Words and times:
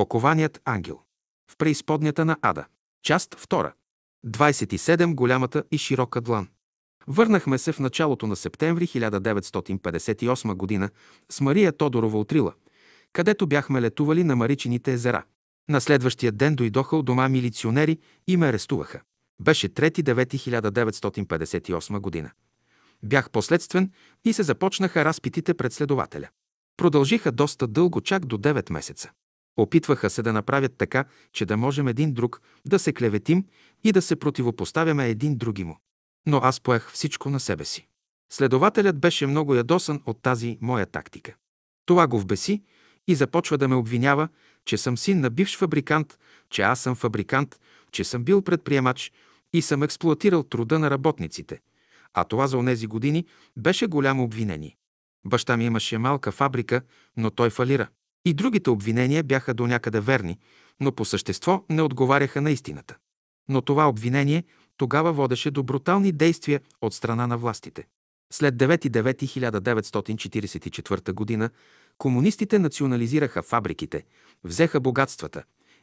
Окованият 0.00 0.60
ангел. 0.64 1.00
В 1.50 1.56
преизподнята 1.56 2.24
на 2.24 2.36
Ада. 2.42 2.66
Част 3.02 3.34
2. 3.34 3.72
27. 4.26 5.14
Голямата 5.14 5.64
и 5.70 5.78
широка 5.78 6.20
длан. 6.20 6.48
Върнахме 7.06 7.58
се 7.58 7.72
в 7.72 7.78
началото 7.78 8.26
на 8.26 8.36
септември 8.36 8.86
1958 8.86 10.80
г. 10.80 10.88
с 11.30 11.40
Мария 11.40 11.72
Тодорова 11.72 12.20
от 12.20 12.32
Рила, 12.32 12.52
където 13.12 13.46
бяхме 13.46 13.82
летували 13.82 14.24
на 14.24 14.36
Маричините 14.36 14.92
езера. 14.92 15.24
На 15.68 15.80
следващия 15.80 16.32
ден 16.32 16.54
дойдоха 16.54 16.96
от 16.96 17.04
дома 17.04 17.28
милиционери 17.28 17.98
и 18.26 18.36
ме 18.36 18.46
арестуваха. 18.46 19.00
Беше 19.40 19.68
3.9.1958 19.68 21.98
година. 21.98 22.30
Бях 23.02 23.30
последствен 23.30 23.90
и 24.24 24.32
се 24.32 24.42
започнаха 24.42 25.04
разпитите 25.04 25.54
пред 25.54 25.72
следователя. 25.72 26.28
Продължиха 26.76 27.32
доста 27.32 27.66
дълго, 27.66 28.00
чак 28.00 28.26
до 28.26 28.38
9 28.38 28.72
месеца. 28.72 29.10
Опитваха 29.60 30.10
се 30.10 30.22
да 30.22 30.32
направят 30.32 30.72
така, 30.78 31.04
че 31.32 31.46
да 31.46 31.56
можем 31.56 31.88
един 31.88 32.12
друг 32.12 32.40
да 32.66 32.78
се 32.78 32.92
клеветим 32.92 33.44
и 33.84 33.92
да 33.92 34.02
се 34.02 34.16
противопоставяме 34.16 35.08
един 35.08 35.36
други 35.36 35.64
му. 35.64 35.78
Но 36.26 36.36
аз 36.36 36.60
поех 36.60 36.90
всичко 36.90 37.30
на 37.30 37.40
себе 37.40 37.64
си. 37.64 37.86
Следователят 38.32 38.98
беше 38.98 39.26
много 39.26 39.54
ядосан 39.54 40.02
от 40.06 40.22
тази 40.22 40.58
моя 40.60 40.86
тактика. 40.86 41.34
Това 41.86 42.06
го 42.06 42.20
вбеси 42.20 42.62
и 43.08 43.14
започва 43.14 43.58
да 43.58 43.68
ме 43.68 43.74
обвинява, 43.74 44.28
че 44.64 44.78
съм 44.78 44.98
син 44.98 45.20
на 45.20 45.30
бивш 45.30 45.56
фабрикант, 45.56 46.18
че 46.50 46.62
аз 46.62 46.80
съм 46.80 46.94
фабрикант, 46.94 47.60
че 47.92 48.04
съм 48.04 48.24
бил 48.24 48.42
предприемач 48.42 49.12
и 49.52 49.62
съм 49.62 49.82
експлуатирал 49.82 50.42
труда 50.42 50.78
на 50.78 50.90
работниците. 50.90 51.60
А 52.14 52.24
това 52.24 52.46
за 52.46 52.58
онези 52.58 52.86
години 52.86 53.26
беше 53.56 53.86
голямо 53.86 54.22
обвинение. 54.22 54.76
Баща 55.26 55.56
ми 55.56 55.64
имаше 55.64 55.98
малка 55.98 56.32
фабрика, 56.32 56.82
но 57.16 57.30
той 57.30 57.50
фалира. 57.50 57.88
И 58.24 58.34
другите 58.34 58.70
обвинения 58.70 59.22
бяха 59.22 59.54
до 59.54 59.66
някъде 59.66 60.00
верни, 60.00 60.38
но 60.80 60.92
по 60.92 61.04
същество 61.04 61.64
не 61.70 61.82
отговаряха 61.82 62.40
на 62.40 62.50
истината. 62.50 62.96
Но 63.48 63.62
това 63.62 63.88
обвинение 63.88 64.44
тогава 64.76 65.12
водеше 65.12 65.50
до 65.50 65.62
брутални 65.62 66.12
действия 66.12 66.60
от 66.80 66.94
страна 66.94 67.26
на 67.26 67.38
властите. 67.38 67.86
След 68.32 68.54
9.9.1944 68.54 71.38
г. 71.38 71.50
комунистите 71.98 72.58
национализираха 72.58 73.42
фабриките, 73.42 74.04
взеха 74.44 74.80
богатствата 74.80 75.42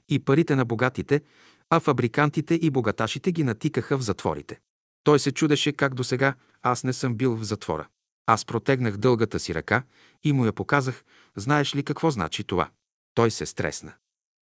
и 0.09 0.19
парите 0.19 0.55
на 0.55 0.66
богатите, 0.66 1.22
а 1.69 1.79
фабрикантите 1.79 2.55
и 2.55 2.69
богаташите 2.69 3.31
ги 3.31 3.44
натикаха 3.44 3.97
в 3.97 4.01
затворите. 4.01 4.59
Той 5.03 5.19
се 5.19 5.31
чудеше 5.31 5.72
как 5.72 5.94
до 5.94 6.03
сега 6.03 6.33
аз 6.61 6.83
не 6.83 6.94
съм 6.94 7.16
бил 7.16 7.35
в 7.35 7.44
затвора. 7.44 7.88
Аз 8.28 8.45
протегнах 8.45 8.97
дългата 8.97 9.39
си 9.39 9.56
ръка 9.56 9.83
и 10.23 10.33
му 10.33 10.45
я 10.45 10.53
показах. 10.53 11.03
Знаеш 11.36 11.75
ли 11.75 11.83
какво 11.83 12.11
значи 12.11 12.44
това? 12.44 12.69
Той 13.14 13.31
се 13.31 13.45
стресна. 13.45 13.94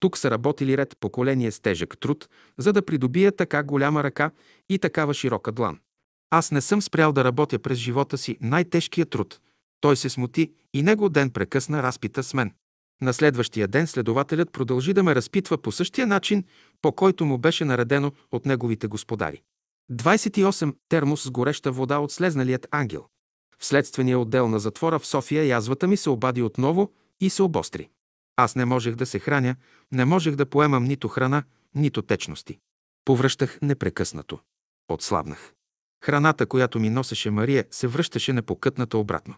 Тук 0.01 0.19
са 0.19 0.31
работили 0.31 0.77
ред 0.79 0.97
поколение 1.01 1.51
с 1.51 1.61
тежък 1.61 1.99
труд, 2.01 2.29
за 2.59 2.73
да 2.73 2.85
придобия 2.85 3.33
така 3.37 3.63
голяма 3.63 4.05
ръка 4.05 4.31
и 4.69 4.79
такава 4.79 5.15
широка 5.15 5.53
длан. 5.53 5.79
Аз 6.31 6.51
не 6.51 6.61
съм 6.61 6.83
спрял 6.83 7.13
да 7.13 7.25
работя 7.25 7.59
през 7.59 7.79
живота 7.79 8.19
си 8.19 8.39
най-тежкия 8.41 9.07
труд. 9.07 9.41
Той 9.81 9.97
се 9.97 10.09
смути 10.09 10.53
и 10.75 10.83
него 10.83 11.09
ден 11.09 11.31
прекъсна 11.31 11.83
разпита 11.83 12.23
с 12.23 12.35
мен. 12.35 12.53
На 13.03 13.15
следващия 13.15 13.69
ден 13.69 13.87
следователят 13.87 14.53
продължи 14.53 14.93
да 14.93 15.03
ме 15.03 15.15
разпитва 15.15 15.59
по 15.59 15.73
същия 15.73 16.07
начин, 16.07 16.45
по 16.83 16.93
който 16.93 17.25
му 17.25 17.39
беше 17.39 17.65
наредено 17.65 18.13
от 18.33 18.47
неговите 18.47 18.87
господари. 18.87 19.43
28. 19.93 20.75
Термос 20.89 21.23
с 21.23 21.31
гореща 21.31 21.73
вода 21.73 21.98
от 21.98 22.13
слезналият 22.13 22.67
ангел. 22.71 23.07
Следствения 23.65 24.19
отдел 24.19 24.48
на 24.48 24.59
затвора 24.59 24.98
в 24.98 25.07
София 25.07 25.45
язвата 25.45 25.87
ми 25.87 25.97
се 25.97 26.11
обади 26.11 26.43
отново 26.43 26.93
и 27.20 27.31
се 27.31 27.43
обостри. 27.43 27.89
Аз 28.37 28.57
не 28.57 28.65
можех 28.65 28.95
да 28.95 29.07
се 29.07 29.19
храня, 29.19 29.57
не 29.93 30.05
можех 30.05 30.34
да 30.34 30.47
поемам 30.47 30.84
нито 30.84 31.09
храна, 31.09 31.43
нито 31.75 32.03
течности. 32.03 32.59
Повръщах 33.05 33.59
непрекъснато. 33.62 34.39
Отслабнах. 34.89 35.53
Храната, 36.05 36.47
която 36.47 36.81
ми 36.81 36.91
носеше 36.91 37.31
Мария, 37.31 37.64
се 37.70 37.86
връщаше 37.86 38.33
непокътната 38.33 38.98
обратно. 38.98 39.35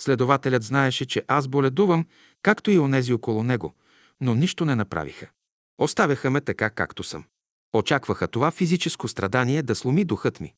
Следователят 0.00 0.62
знаеше, 0.62 1.06
че 1.06 1.24
аз 1.28 1.48
боледувам, 1.48 2.06
както 2.42 2.70
и 2.70 2.78
онези 2.78 3.12
около 3.12 3.42
него, 3.42 3.74
но 4.20 4.34
нищо 4.34 4.64
не 4.64 4.74
направиха. 4.74 5.28
Оставяха 5.78 6.30
ме 6.30 6.40
така, 6.40 6.70
както 6.70 7.02
съм. 7.02 7.24
Очакваха 7.72 8.28
това 8.28 8.50
физическо 8.50 9.08
страдание 9.08 9.62
да 9.62 9.74
сломи 9.74 10.04
духът 10.04 10.40
ми. 10.40 10.54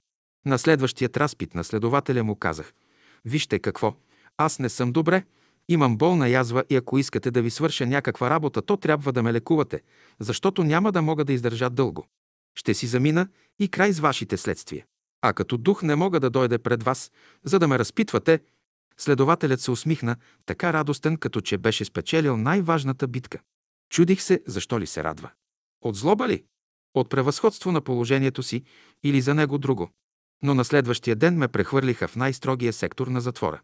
На 0.47 0.59
следващият 0.59 1.17
разпит 1.17 1.55
на 1.55 1.65
следователя 1.65 2.25
му 2.25 2.37
казах– 2.37 2.73
Вижте 3.25 3.59
какво. 3.59 3.95
Аз 4.37 4.59
не 4.59 4.69
съм 4.69 4.93
добре, 4.93 5.25
имам 5.69 5.97
болна 5.97 6.29
язва 6.29 6.65
и 6.71 6.77
ако 6.77 6.99
искате 6.99 7.31
да 7.31 7.43
ви 7.43 7.51
свърша 7.51 7.87
някаква 7.87 8.31
работа, 8.31 8.63
то 8.63 8.77
трябва 8.77 9.13
да 9.13 9.23
ме 9.23 9.33
лекувате, 9.33 9.83
защото 10.21 10.65
няма 10.65 10.93
да 10.93 11.03
мога 11.03 11.25
да 11.25 11.33
издържа 11.33 11.71
дълго. 11.71 12.07
Ще 12.55 12.75
си 12.75 12.87
замина 12.87 13.29
и 13.59 13.69
край 13.69 13.93
с 13.93 14.01
вашите 14.01 14.37
следствия. 14.37 14.85
А 15.23 15.33
като 15.33 15.57
дух 15.57 15.83
не 15.83 15.97
мога 15.97 16.21
да 16.21 16.31
дойде 16.31 16.59
пред 16.59 16.83
вас, 16.83 17.13
за 17.45 17.59
да 17.59 17.69
ме 17.69 17.79
разпитвате, 17.79 18.41
следователят 18.99 19.61
се 19.61 19.71
усмихна, 19.71 20.17
така 20.47 20.73
радостен, 20.73 21.17
като 21.17 21.41
че 21.41 21.59
беше 21.59 21.85
спечелил 21.85 22.37
най-важната 22.37 23.09
битка. 23.09 23.41
Чудих 23.91 24.23
се, 24.23 24.43
защо 24.47 24.81
ли 24.81 24.87
се 24.87 25.05
радва. 25.05 25.31
От 25.83 25.97
злоба 25.97 26.29
ли? 26.29 26.45
От 26.95 27.11
превъзходство 27.11 27.73
на 27.73 27.81
положението 27.81 28.43
си 28.43 28.65
или 29.03 29.21
за 29.21 29.35
него 29.35 29.59
друго? 29.59 29.91
Но 30.45 30.55
на 30.55 30.65
следващия 30.65 31.17
ден 31.17 31.37
ме 31.37 31.49
прехвърлиха 31.49 32.09
в 32.09 32.17
най-строгия 32.17 32.73
сектор 32.73 33.07
на 33.07 33.21
затвора. 33.21 33.61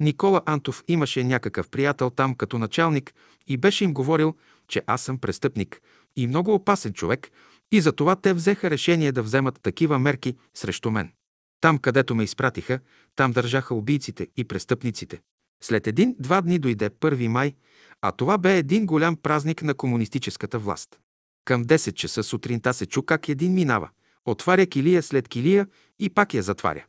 Никола 0.00 0.42
Антов 0.46 0.84
имаше 0.88 1.24
някакъв 1.24 1.68
приятел 1.68 2.10
там 2.10 2.34
като 2.34 2.58
началник 2.58 3.14
и 3.46 3.56
беше 3.56 3.84
им 3.84 3.94
говорил, 3.94 4.34
че 4.68 4.82
аз 4.86 5.02
съм 5.02 5.18
престъпник 5.18 5.80
и 6.16 6.26
много 6.26 6.54
опасен 6.54 6.92
човек 6.92 7.30
и 7.72 7.80
затова 7.80 8.16
те 8.16 8.34
взеха 8.34 8.70
решение 8.70 9.12
да 9.12 9.22
вземат 9.22 9.60
такива 9.62 9.98
мерки 9.98 10.36
срещу 10.54 10.90
мен. 10.90 11.12
Там, 11.60 11.78
където 11.78 12.14
ме 12.14 12.24
изпратиха, 12.24 12.80
там 13.16 13.32
държаха 13.32 13.74
убийците 13.74 14.28
и 14.36 14.44
престъпниците. 14.44 15.20
След 15.62 15.86
един-два 15.86 16.40
дни 16.40 16.58
дойде 16.58 16.90
1 16.90 17.26
май, 17.28 17.54
а 18.02 18.12
това 18.12 18.38
бе 18.38 18.58
един 18.58 18.86
голям 18.86 19.16
празник 19.16 19.62
на 19.62 19.74
комунистическата 19.74 20.58
власт. 20.58 20.98
Към 21.44 21.64
10 21.64 21.92
часа 21.92 22.22
сутринта 22.22 22.74
се 22.74 22.86
чу 22.86 23.02
как 23.02 23.28
един 23.28 23.54
минава– 23.54 23.90
Отваря 24.26 24.66
килия 24.66 25.02
след 25.02 25.28
килия 25.28 25.66
и 25.98 26.10
пак 26.10 26.34
я 26.34 26.42
затваря. 26.42 26.84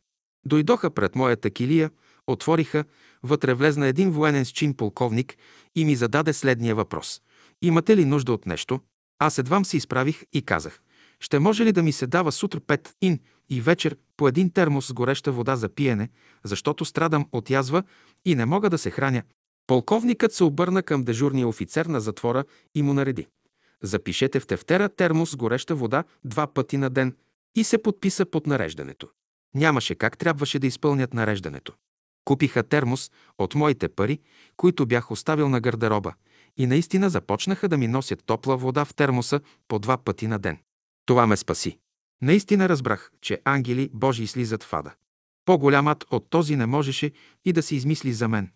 Дойдоха 0.46 0.90
пред 0.90 1.14
моята 1.14 1.50
килия, 1.50 1.90
отвориха, 2.26 2.84
вътре 3.22 3.54
влезна 3.54 3.86
един 3.86 4.10
военен 4.10 4.44
с 4.44 4.50
чин 4.50 4.74
полковник 4.74 5.36
и 5.74 5.84
ми 5.84 5.96
зададе 5.96 6.32
следния 6.32 6.74
въпрос. 6.74 7.22
Имате 7.62 7.96
ли 7.96 8.04
нужда 8.04 8.32
от 8.32 8.46
нещо? 8.46 8.80
Аз 9.18 9.38
едвам 9.38 9.64
се 9.64 9.76
изправих 9.76 10.22
и 10.32 10.42
казах. 10.42 10.80
Ще 11.20 11.38
може 11.38 11.64
ли 11.64 11.72
да 11.72 11.82
ми 11.82 11.92
се 11.92 12.06
дава 12.06 12.32
сутр 12.32 12.60
пет 12.60 12.94
ин 13.02 13.18
и 13.50 13.60
вечер 13.60 13.96
по 14.16 14.28
един 14.28 14.50
термос 14.50 14.86
с 14.86 14.92
гореща 14.92 15.32
вода 15.32 15.56
за 15.56 15.68
пиене, 15.68 16.08
защото 16.44 16.84
страдам 16.84 17.28
от 17.32 17.50
язва 17.50 17.82
и 18.24 18.34
не 18.34 18.46
мога 18.46 18.70
да 18.70 18.78
се 18.78 18.90
храня? 18.90 19.22
Полковникът 19.66 20.32
се 20.32 20.44
обърна 20.44 20.82
към 20.82 21.04
дежурния 21.04 21.48
офицер 21.48 21.86
на 21.86 22.00
затвора 22.00 22.44
и 22.74 22.82
му 22.82 22.94
нареди. 22.94 23.26
Запишете 23.82 24.40
в 24.40 24.46
тефтера 24.46 24.88
термос 24.88 25.30
с 25.30 25.36
гореща 25.36 25.74
вода 25.74 26.04
два 26.24 26.46
пъти 26.46 26.76
на 26.76 26.90
ден 26.90 27.14
и 27.56 27.64
се 27.64 27.82
подписа 27.82 28.26
под 28.26 28.46
нареждането. 28.46 29.08
Нямаше 29.54 29.94
как 29.94 30.18
трябваше 30.18 30.58
да 30.58 30.66
изпълнят 30.66 31.14
нареждането. 31.14 31.72
Купиха 32.24 32.62
термос 32.62 33.10
от 33.38 33.54
моите 33.54 33.88
пари, 33.88 34.20
които 34.56 34.86
бях 34.86 35.10
оставил 35.10 35.48
на 35.48 35.60
гардероба 35.60 36.14
и 36.56 36.66
наистина 36.66 37.10
започнаха 37.10 37.68
да 37.68 37.76
ми 37.76 37.88
носят 37.88 38.24
топла 38.26 38.56
вода 38.56 38.84
в 38.84 38.94
термоса 38.94 39.40
по 39.68 39.78
два 39.78 39.96
пъти 39.96 40.26
на 40.26 40.38
ден. 40.38 40.58
Това 41.06 41.26
ме 41.26 41.36
спаси. 41.36 41.78
Наистина 42.22 42.68
разбрах, 42.68 43.10
че 43.20 43.40
ангели 43.44 43.90
Божии 43.92 44.26
слизат 44.26 44.62
в 44.62 44.72
ада. 44.72 44.94
По-голямат 45.44 46.04
от 46.10 46.30
този 46.30 46.56
не 46.56 46.66
можеше 46.66 47.12
и 47.44 47.52
да 47.52 47.62
се 47.62 47.76
измисли 47.76 48.12
за 48.12 48.28
мен. 48.28 48.50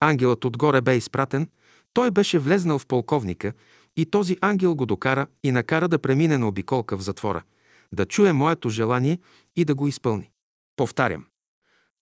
Ангелът 0.00 0.44
отгоре 0.44 0.80
бе 0.80 0.96
изпратен, 0.96 1.48
той 1.92 2.10
беше 2.10 2.38
влезнал 2.38 2.78
в 2.78 2.86
полковника 2.86 3.52
и 3.96 4.06
този 4.06 4.36
ангел 4.40 4.74
го 4.74 4.86
докара 4.86 5.26
и 5.44 5.52
накара 5.52 5.88
да 5.88 5.98
премине 5.98 6.38
на 6.38 6.48
обиколка 6.48 6.96
в 6.96 7.02
затвора– 7.02 7.42
да 7.96 8.06
чуе 8.06 8.32
моето 8.32 8.68
желание 8.68 9.18
и 9.56 9.64
да 9.64 9.74
го 9.74 9.88
изпълни. 9.88 10.30
Повтарям. 10.76 11.26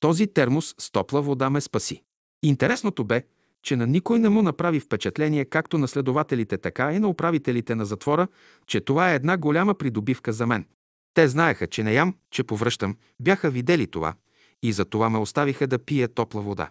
Този 0.00 0.26
термос 0.26 0.74
с 0.78 0.90
топла 0.90 1.22
вода 1.22 1.50
ме 1.50 1.60
спаси. 1.60 2.02
Интересното 2.42 3.04
бе, 3.04 3.22
че 3.62 3.76
на 3.76 3.86
никой 3.86 4.18
не 4.18 4.28
му 4.28 4.42
направи 4.42 4.80
впечатление 4.80 5.44
както 5.44 5.78
на 5.78 5.88
следователите, 5.88 6.58
така 6.58 6.92
и 6.92 6.98
на 6.98 7.08
управителите 7.08 7.74
на 7.74 7.86
затвора, 7.86 8.28
че 8.66 8.80
това 8.80 9.12
е 9.12 9.14
една 9.14 9.36
голяма 9.36 9.74
придобивка 9.74 10.32
за 10.32 10.46
мен. 10.46 10.66
Те 11.14 11.28
знаеха, 11.28 11.66
че 11.66 11.82
не 11.82 11.94
ям, 11.94 12.14
че 12.30 12.44
повръщам, 12.44 12.96
бяха 13.20 13.50
видели 13.50 13.86
това 13.86 14.14
и 14.62 14.72
за 14.72 14.84
това 14.84 15.10
ме 15.10 15.18
оставиха 15.18 15.66
да 15.66 15.78
пия 15.78 16.08
топла 16.08 16.42
вода. 16.42 16.70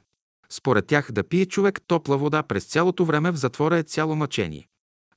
Според 0.49 0.87
тях 0.87 1.11
да 1.11 1.23
пие 1.23 1.45
човек 1.45 1.81
топла 1.87 2.17
вода 2.17 2.43
през 2.43 2.65
цялото 2.65 3.05
време 3.05 3.31
в 3.31 3.35
затвора 3.35 3.77
е 3.77 3.83
цяло 3.83 4.15
мъчение. 4.15 4.67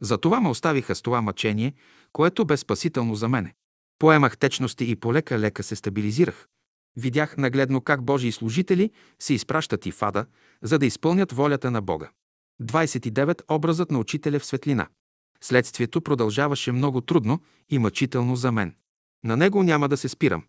Затова 0.01 0.41
ме 0.41 0.49
оставиха 0.49 0.95
с 0.95 1.03
това 1.03 1.23
мъчение, 1.23 1.75
което 2.13 2.45
бе 2.45 2.57
спасително 2.57 3.15
за 3.15 3.29
мене. 3.29 3.55
Поемах 3.99 4.39
течности 4.39 4.91
и 4.91 4.97
полека-лека 4.97 5.63
се 5.63 5.77
стабилизирах. 5.77 6.47
Видях 6.97 7.37
нагледно 7.37 7.81
как 7.81 8.05
Божии 8.05 8.33
служители 8.33 8.91
се 9.19 9.35
изпращат 9.35 9.87
и 9.87 9.93
в 9.93 10.03
за 10.63 10.79
да 10.79 10.87
изпълнят 10.87 11.33
волята 11.33 11.71
на 11.71 11.83
Бога. 11.83 12.11
29. 12.63 13.43
Образът 13.51 13.91
на 13.91 13.99
учителя 13.99 14.39
в 14.39 14.47
светлина. 14.47 14.89
Следствието 15.41 16.01
продължаваше 16.01 16.73
много 16.73 17.01
трудно 17.01 17.41
и 17.69 17.79
мъчително 17.79 18.37
за 18.37 18.53
мен. 18.53 18.75
На 19.25 19.37
него 19.37 19.63
няма 19.63 19.89
да 19.89 19.97
се 19.97 20.09
спирам. 20.09 20.45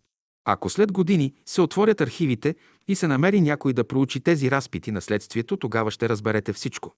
Ако 0.46 0.70
след 0.70 0.92
години 0.92 1.34
се 1.46 1.62
отворят 1.62 2.02
архивите 2.02 2.56
и 2.88 2.96
се 2.96 3.08
намери 3.08 3.42
някой 3.42 3.74
да 3.74 3.88
проучи 3.88 4.20
тези 4.20 4.52
разпити 4.52 4.92
на 4.92 5.02
следствието, 5.02 5.58
тогава 5.58 5.92
ще 5.92 6.10
разберете 6.10 6.54
всичко. 6.54 6.94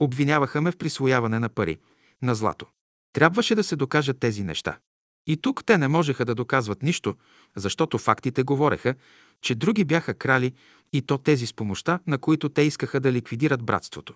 Обвиняваха 0.00 0.60
ме 0.60 0.70
в 0.70 0.76
присвояване 0.76 1.38
на 1.38 1.48
пари, 1.48 1.78
на 2.22 2.34
злато. 2.34 2.66
Трябваше 3.12 3.54
да 3.54 3.64
се 3.64 3.76
докажат 3.76 4.18
тези 4.18 4.44
неща. 4.44 4.78
И 5.26 5.36
тук 5.36 5.64
те 5.64 5.78
не 5.78 5.88
можеха 5.88 6.24
да 6.24 6.34
доказват 6.34 6.82
нищо, 6.82 7.14
защото 7.56 7.98
фактите 7.98 8.42
говореха, 8.42 8.94
че 9.40 9.54
други 9.54 9.84
бяха 9.84 10.14
крали 10.14 10.52
и 10.92 11.02
то 11.02 11.18
тези 11.18 11.46
с 11.46 11.52
помощта, 11.52 12.00
на 12.06 12.18
които 12.18 12.48
те 12.48 12.62
искаха 12.62 13.00
да 13.00 13.12
ликвидират 13.12 13.62
братството. 13.62 14.14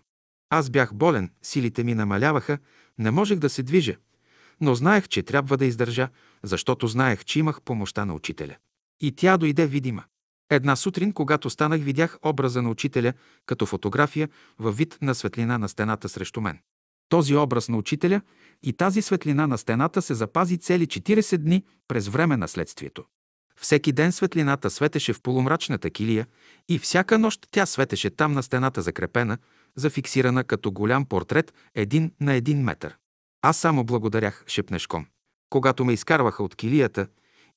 Аз 0.51 0.71
бях 0.71 0.95
болен, 0.95 1.31
силите 1.43 1.85
ми 1.85 1.95
намаляваха, 1.95 2.59
не 2.99 3.11
можех 3.11 3.39
да 3.39 3.49
се 3.49 3.63
движа, 3.63 3.97
но 4.61 4.75
знаех, 4.75 5.09
че 5.09 5.23
трябва 5.23 5.57
да 5.57 5.65
издържа, 5.65 6.09
защото 6.43 6.87
знаех, 6.87 7.25
че 7.25 7.39
имах 7.39 7.63
помощта 7.63 8.05
на 8.05 8.15
учителя. 8.15 8.57
И 9.01 9.13
тя 9.13 9.37
дойде 9.37 9.67
видима. 9.67 10.05
Една 10.51 10.77
сутрин, 10.77 11.13
когато 11.13 11.51
станах, 11.51 11.83
видях 11.83 12.19
образа 12.23 12.63
на 12.63 12.71
учителя 12.71 13.13
като 13.47 13.67
фотография 13.67 14.29
във 14.59 14.77
вид 14.77 14.99
на 15.03 15.15
светлина 15.15 15.59
на 15.59 15.69
стената 15.69 16.09
срещу 16.09 16.41
мен. 16.41 16.59
Този 17.09 17.37
образ 17.37 17.69
на 17.69 17.77
учителя 17.77 18.21
и 18.63 18.73
тази 18.73 19.03
светлина 19.03 19.47
на 19.47 19.59
стената 19.59 20.03
се 20.03 20.15
запази 20.15 20.59
цели 20.59 20.87
40 20.87 21.37
дни 21.37 21.65
през 21.89 22.09
време 22.09 22.37
на 22.37 22.49
следствието. 22.49 23.05
Всеки 23.61 23.93
ден 23.93 24.13
светлината 24.13 24.71
светеше 24.71 25.13
в 25.13 25.23
полумрачната 25.23 25.91
килия 25.91 26.27
и 26.69 26.79
всяка 26.79 27.19
нощ 27.19 27.47
тя 27.51 27.67
светеше 27.67 28.11
там 28.11 28.33
на 28.33 28.43
стената 28.43 28.83
закрепена, 28.83 29.39
зафиксирана 29.77 30.45
като 30.45 30.73
голям 30.73 31.07
портрет 31.07 31.55
един 31.75 32.13
на 32.21 32.35
един 32.35 32.63
метър. 32.63 32.97
Аз 33.43 33.57
само 33.57 33.85
благодарях 33.85 34.45
шепнешком. 34.47 35.07
Когато 35.51 35.85
ме 35.85 35.93
изкарваха 35.93 36.43
от 36.43 36.55
килията 36.57 37.07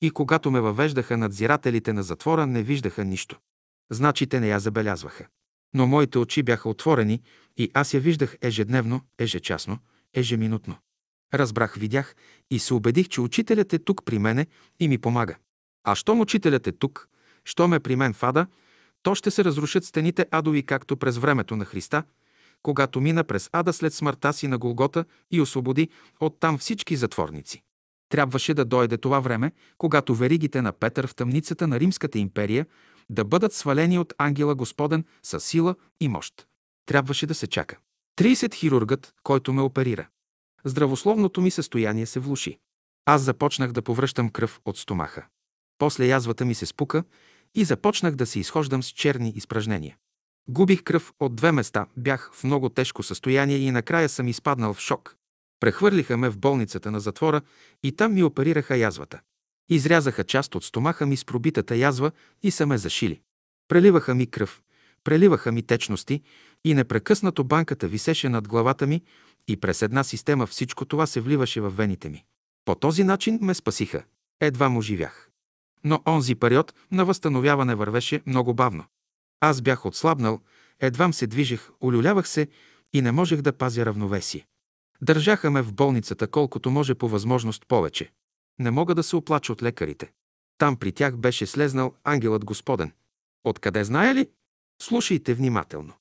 и 0.02 0.12
когато 0.12 0.52
ме 0.52 0.62
въвеждаха 0.62 1.18
надзирателите 1.18 1.94
на 1.94 2.04
затвора, 2.04 2.48
не 2.48 2.64
виждаха 2.64 3.06
нищо. 3.06 3.40
Значи 3.92 4.28
те 4.28 4.40
не 4.40 4.48
я 4.48 4.60
забелязваха. 4.60 5.28
Но 5.74 5.88
моите 5.88 6.18
очи 6.18 6.44
бяха 6.44 6.70
отворени 6.70 7.22
и 7.58 7.72
аз 7.74 7.94
я 7.94 8.00
виждах 8.00 8.38
ежедневно, 8.42 9.02
ежечасно, 9.18 9.80
ежеминутно. 10.14 10.78
Разбрах, 11.34 11.76
видях 11.76 12.16
и 12.50 12.60
се 12.60 12.74
убедих, 12.74 13.08
че 13.08 13.22
учителят 13.22 13.74
е 13.74 13.80
тук 13.80 14.06
при 14.06 14.20
мене 14.20 14.48
и 14.80 14.88
ми 14.88 14.98
помага. 14.98 15.36
А 15.84 15.96
щом 15.96 16.22
учителят 16.22 16.68
е 16.68 16.72
тук, 16.72 17.08
щом 17.46 17.74
е 17.74 17.80
при 17.80 17.96
мен 17.96 18.14
в 18.14 18.24
ада, 18.24 18.48
то 19.04 19.16
ще 19.16 19.32
се 19.32 19.44
разрушат 19.44 19.86
стените 19.86 20.26
адови, 20.32 20.64
както 20.64 20.98
през 20.98 21.18
времето 21.18 21.56
на 21.56 21.66
Христа, 21.66 22.04
когато 22.64 23.02
мина 23.02 23.24
през 23.24 23.50
ада 23.54 23.74
след 23.74 23.94
смъртта 23.94 24.34
си 24.34 24.48
на 24.48 24.58
Голгота 24.58 25.06
и 25.32 25.42
освободи 25.42 25.90
оттам 26.20 26.58
всички 26.58 26.96
затворници. 26.96 27.64
Трябваше 28.10 28.54
да 28.54 28.66
дойде 28.66 28.98
това 28.98 29.20
време, 29.20 29.52
когато 29.78 30.16
веригите 30.16 30.62
на 30.62 30.72
Петър 30.72 31.08
в 31.08 31.16
тъмницата 31.16 31.68
на 31.68 31.80
Римската 31.80 32.20
империя 32.20 32.66
да 33.10 33.26
бъдат 33.26 33.54
свалени 33.54 34.00
от 34.00 34.14
ангела 34.18 34.56
Господен 34.56 35.06
с 35.24 35.40
сила 35.40 35.76
и 36.00 36.08
мощ. 36.08 36.48
Трябваше 36.86 37.28
да 37.28 37.36
се 37.36 37.48
чака. 37.48 37.78
30 38.20 38.54
хирургът, 38.54 39.14
който 39.24 39.54
ме 39.54 39.62
оперира. 39.62 40.08
Здравословното 40.66 41.42
ми 41.42 41.52
състояние 41.52 42.06
се 42.06 42.20
влуши. 42.20 42.58
Аз 43.06 43.22
започнах 43.22 43.72
да 43.72 43.82
повръщам 43.82 44.30
кръв 44.30 44.62
от 44.66 44.78
стомаха. 44.78 45.26
После 45.78 46.06
язвата 46.06 46.46
ми 46.46 46.56
се 46.56 46.66
спука 46.66 47.04
и 47.56 47.66
започнах 47.66 48.16
да 48.16 48.26
се 48.26 48.40
изхождам 48.40 48.84
с 48.84 48.88
черни 48.88 49.34
изпражнения. 49.36 49.98
Губих 50.50 50.84
кръв 50.84 51.14
от 51.20 51.36
две 51.36 51.52
места, 51.52 51.86
бях 51.98 52.32
в 52.34 52.44
много 52.44 52.70
тежко 52.70 53.04
състояние 53.04 53.58
и 53.58 53.72
накрая 53.72 54.10
съм 54.10 54.28
изпаднал 54.28 54.74
в 54.74 54.80
шок. 54.80 55.16
Прехвърлиха 55.60 56.18
ме 56.18 56.30
в 56.30 56.38
болницата 56.38 56.92
на 56.92 57.00
затвора 57.00 57.42
и 57.84 57.96
там 57.96 58.14
ми 58.14 58.24
оперираха 58.24 58.78
язвата. 58.78 59.22
Изрязаха 59.72 60.24
част 60.24 60.56
от 60.56 60.64
стомаха 60.64 61.06
ми 61.06 61.18
с 61.18 61.26
пробитата 61.26 61.76
язва 61.76 62.12
и 62.44 62.52
са 62.52 62.66
ме 62.66 62.78
зашили. 62.78 63.22
Преливаха 63.68 64.16
ми 64.16 64.28
кръв, 64.28 64.62
преливаха 65.04 65.52
ми 65.52 65.64
течности 65.64 66.22
и 66.66 66.74
непрекъснато 66.74 67.44
банката 67.44 67.88
висеше 67.88 68.30
над 68.30 68.48
главата 68.48 68.88
ми 68.88 69.02
и 69.48 69.58
през 69.58 69.82
една 69.82 70.04
система 70.04 70.48
всичко 70.48 70.86
това 70.86 71.06
се 71.06 71.22
вливаше 71.22 71.62
в 71.62 71.70
вените 71.70 72.10
ми. 72.10 72.26
По 72.66 72.76
този 72.76 73.04
начин 73.04 73.40
ме 73.42 73.54
спасиха. 73.54 74.04
Едва 74.42 74.70
му 74.70 74.82
живях. 74.82 75.30
Но 75.84 76.02
онзи 76.08 76.36
период 76.36 76.74
на 76.92 77.06
възстановяване 77.06 77.76
вървеше 77.76 78.22
много 78.26 78.54
бавно. 78.54 78.86
Аз 79.40 79.62
бях 79.62 79.86
отслабнал, 79.86 80.40
едвам 80.80 81.14
се 81.14 81.28
движех, 81.28 81.70
олюлявах 81.84 82.28
се 82.28 82.48
и 82.94 83.02
не 83.02 83.12
можех 83.12 83.42
да 83.42 83.54
пазя 83.54 83.86
равновесие. 83.86 84.48
Държаха 85.02 85.52
ме 85.52 85.62
в 85.62 85.74
болницата 85.74 86.28
колкото 86.28 86.72
може 86.72 86.96
по 86.96 87.08
възможност 87.08 87.68
повече. 87.68 88.12
Не 88.62 88.72
мога 88.72 88.96
да 88.96 89.04
се 89.04 89.16
оплача 89.16 89.54
от 89.54 89.64
лекарите. 89.64 90.12
Там 90.58 90.76
при 90.76 90.92
тях 90.92 91.18
беше 91.18 91.46
слезнал 91.46 91.94
ангелът 92.04 92.46
Господен. 92.46 92.92
Откъде 93.44 93.84
знае 93.84 94.16
ли? 94.16 94.30
Слушайте 94.82 95.34
внимателно. 95.34 95.94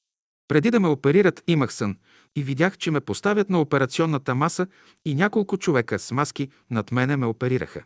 Преди 0.48 0.70
да 0.70 0.80
ме 0.80 0.88
оперират, 0.88 1.42
имах 1.46 1.72
сън 1.72 1.96
и 2.36 2.42
видях, 2.42 2.78
че 2.78 2.90
ме 2.90 3.00
поставят 3.00 3.50
на 3.50 3.60
операционната 3.60 4.34
маса 4.34 4.66
и 5.04 5.14
няколко 5.14 5.58
човека 5.58 5.98
с 5.98 6.12
маски 6.12 6.50
над 6.70 6.92
мене 6.92 7.16
ме 7.16 7.26
оперираха. 7.26 7.84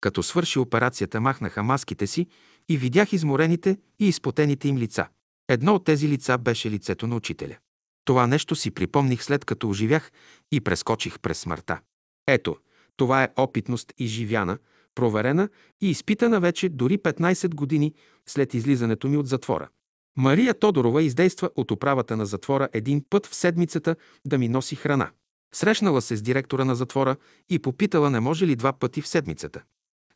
Като 0.00 0.22
свърши 0.22 0.58
операцията, 0.58 1.20
махнаха 1.20 1.62
маските 1.62 2.06
си 2.06 2.26
и 2.68 2.76
видях 2.76 3.12
изморените 3.12 3.78
и 3.98 4.08
изпотените 4.08 4.68
им 4.68 4.78
лица. 4.78 5.08
Едно 5.48 5.74
от 5.74 5.84
тези 5.84 6.08
лица 6.08 6.38
беше 6.38 6.70
лицето 6.70 7.06
на 7.06 7.16
учителя. 7.16 7.56
Това 8.04 8.26
нещо 8.26 8.54
си 8.54 8.70
припомних 8.70 9.22
след 9.22 9.44
като 9.44 9.68
оживях 9.68 10.12
и 10.52 10.60
прескочих 10.60 11.18
през 11.18 11.38
смъртта. 11.38 11.80
Ето, 12.26 12.56
това 12.96 13.22
е 13.22 13.28
опитност 13.36 13.92
изживяна, 13.98 14.58
проверена 14.94 15.48
и 15.80 15.90
изпитана 15.90 16.40
вече 16.40 16.68
дори 16.68 16.98
15 16.98 17.54
години 17.54 17.94
след 18.26 18.54
излизането 18.54 19.08
ми 19.08 19.16
от 19.16 19.26
затвора. 19.26 19.68
Мария 20.16 20.54
Тодорова 20.54 21.02
издейства 21.02 21.50
от 21.56 21.70
управата 21.70 22.16
на 22.16 22.26
затвора 22.26 22.68
един 22.72 23.04
път 23.10 23.26
в 23.26 23.34
седмицата 23.34 23.96
да 24.24 24.38
ми 24.38 24.48
носи 24.48 24.76
храна. 24.76 25.10
Срещнала 25.54 26.02
се 26.02 26.16
с 26.16 26.22
директора 26.22 26.64
на 26.64 26.74
затвора 26.74 27.16
и 27.48 27.58
попитала 27.58 28.10
не 28.10 28.20
може 28.20 28.46
ли 28.46 28.56
два 28.56 28.72
пъти 28.72 29.02
в 29.02 29.08
седмицата. 29.08 29.62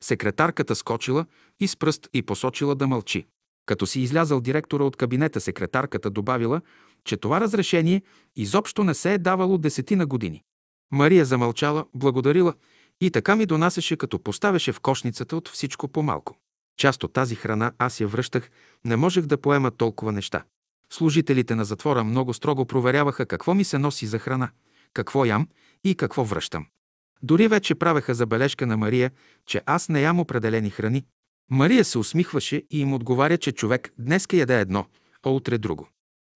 Секретарката 0.01 0.75
скочила 0.75 1.27
и 1.61 1.69
с 1.69 1.77
пръст 1.77 2.09
и 2.13 2.23
посочила 2.23 2.75
да 2.75 2.87
мълчи. 2.87 3.27
Като 3.67 3.87
си 3.87 4.01
излязал 4.01 4.41
директора 4.41 4.85
от 4.85 4.97
кабинета, 4.97 5.41
секретарката 5.41 6.11
добавила, 6.11 6.61
че 7.05 7.17
това 7.17 7.41
разрешение 7.41 8.03
изобщо 8.37 8.85
не 8.85 8.95
се 8.95 9.15
е 9.15 9.19
давало 9.19 9.59
десетина 9.59 10.07
години. 10.07 10.43
Мария 10.93 11.25
замълчала, 11.25 11.85
благодарила 11.95 12.55
и 13.01 13.11
така 13.11 13.37
ми 13.37 13.47
донасеше, 13.47 13.97
като 13.97 14.19
поставяше 14.19 14.73
в 14.73 14.81
кошницата 14.81 15.37
от 15.37 15.49
всичко 15.49 15.89
по-малко. 15.89 16.37
Част 16.77 17.05
от 17.05 17.13
тази 17.13 17.35
храна 17.35 17.73
аз 17.79 18.01
я 18.01 18.09
връщах, 18.09 18.51
не 18.85 18.97
можех 18.97 19.27
да 19.27 19.41
поема 19.41 19.71
толкова 19.71 20.13
неща. 20.13 20.45
Служителите 20.93 21.55
на 21.55 21.65
затвора 21.65 22.05
много 22.05 22.35
строго 22.35 22.67
проверяваха 22.67 23.27
какво 23.27 23.55
ми 23.55 23.65
се 23.65 23.79
носи 23.79 24.07
за 24.07 24.19
храна, 24.19 24.51
какво 24.95 25.25
ям 25.25 25.49
и 25.85 25.95
какво 25.95 26.25
връщам. 26.25 26.67
Дори 27.23 27.49
вече 27.49 27.75
правеха 27.75 28.15
забележка 28.15 28.67
на 28.67 28.77
Мария, 28.77 29.11
че 29.47 29.63
аз 29.67 29.89
не 29.89 30.01
ям 30.01 30.21
определени 30.21 30.71
храни. 30.71 31.05
Мария 31.51 31.85
се 31.85 31.99
усмихваше 31.99 32.63
и 32.71 32.81
им 32.81 32.95
отговаря, 32.95 33.39
че 33.39 33.53
човек 33.53 33.93
днеска 33.99 34.37
яде 34.37 34.61
едно, 34.61 34.87
а 35.23 35.31
утре 35.31 35.59
друго. 35.59 35.89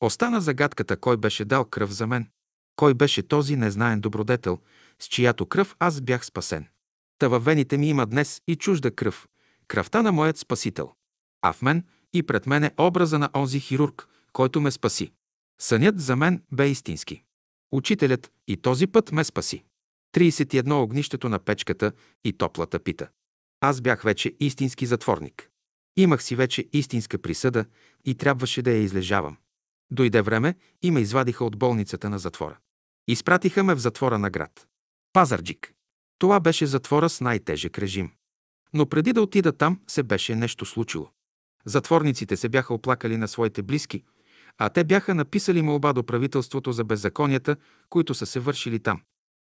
Остана 0.01 0.41
загадката 0.41 0.97
кой 0.97 1.17
беше 1.17 1.45
дал 1.45 1.65
кръв 1.65 1.91
за 1.91 2.07
мен. 2.07 2.27
Кой 2.75 2.93
беше 2.93 3.27
този 3.27 3.55
незнаен 3.55 3.99
добродетел, 3.99 4.59
с 5.03 5.07
чиято 5.07 5.45
кръв 5.45 5.75
аз 5.79 6.01
бях 6.01 6.25
спасен. 6.25 6.67
Та 7.19 7.27
във 7.27 7.45
вените 7.45 7.77
ми 7.77 7.89
има 7.89 8.05
днес 8.05 8.41
и 8.47 8.55
чужда 8.55 8.91
кръв, 8.91 9.27
кръвта 9.67 10.01
на 10.01 10.11
моят 10.11 10.37
Спасител. 10.37 10.93
А 11.41 11.53
в 11.53 11.61
мен 11.61 11.83
и 12.13 12.23
пред 12.23 12.47
мен 12.47 12.63
е 12.63 12.71
образа 12.77 13.19
на 13.19 13.29
онзи 13.35 13.59
хирург, 13.59 14.07
който 14.33 14.61
ме 14.61 14.71
спаси. 14.71 15.11
Сънят 15.61 15.99
за 16.01 16.15
мен 16.15 16.43
бе 16.51 16.69
истински. 16.69 17.23
Учителят 17.71 18.31
и 18.47 18.57
този 18.57 18.87
път 18.87 19.11
ме 19.11 19.23
спаси. 19.23 19.63
31 20.15 20.83
огнището 20.83 21.29
на 21.29 21.39
печката 21.39 21.91
и 22.23 22.33
топлата 22.33 22.79
пита. 22.79 23.09
Аз 23.61 23.81
бях 23.81 24.03
вече 24.03 24.33
истински 24.39 24.85
затворник. 24.85 25.49
Имах 25.97 26.23
си 26.23 26.35
вече 26.35 26.69
истинска 26.73 27.17
присъда 27.17 27.65
и 28.05 28.15
трябваше 28.15 28.61
да 28.61 28.71
я 28.71 28.77
излежавам. 28.77 29.37
Дойде 29.91 30.21
време 30.21 30.55
и 30.81 30.91
ме 30.91 30.99
извадиха 30.99 31.45
от 31.45 31.57
болницата 31.57 32.09
на 32.09 32.19
затвора. 32.19 32.57
Изпратиха 33.07 33.63
ме 33.63 33.75
в 33.75 33.79
затвора 33.79 34.19
на 34.19 34.29
град. 34.29 34.67
Пазарджик. 35.13 35.73
Това 36.19 36.39
беше 36.39 36.65
затвора 36.65 37.09
с 37.09 37.21
най-тежък 37.21 37.77
режим. 37.77 38.11
Но 38.73 38.85
преди 38.85 39.13
да 39.13 39.21
отида 39.21 39.51
там, 39.51 39.79
се 39.87 40.03
беше 40.03 40.35
нещо 40.35 40.65
случило. 40.65 41.09
Затворниците 41.65 42.37
се 42.37 42.49
бяха 42.49 42.73
оплакали 42.73 43.17
на 43.17 43.27
своите 43.27 43.63
близки, 43.63 44.03
а 44.57 44.69
те 44.69 44.83
бяха 44.83 45.15
написали 45.15 45.61
молба 45.61 45.93
до 45.93 46.03
правителството 46.03 46.71
за 46.71 46.83
беззаконията, 46.83 47.55
които 47.89 48.13
са 48.13 48.25
се 48.25 48.39
вършили 48.39 48.79
там. 48.79 49.01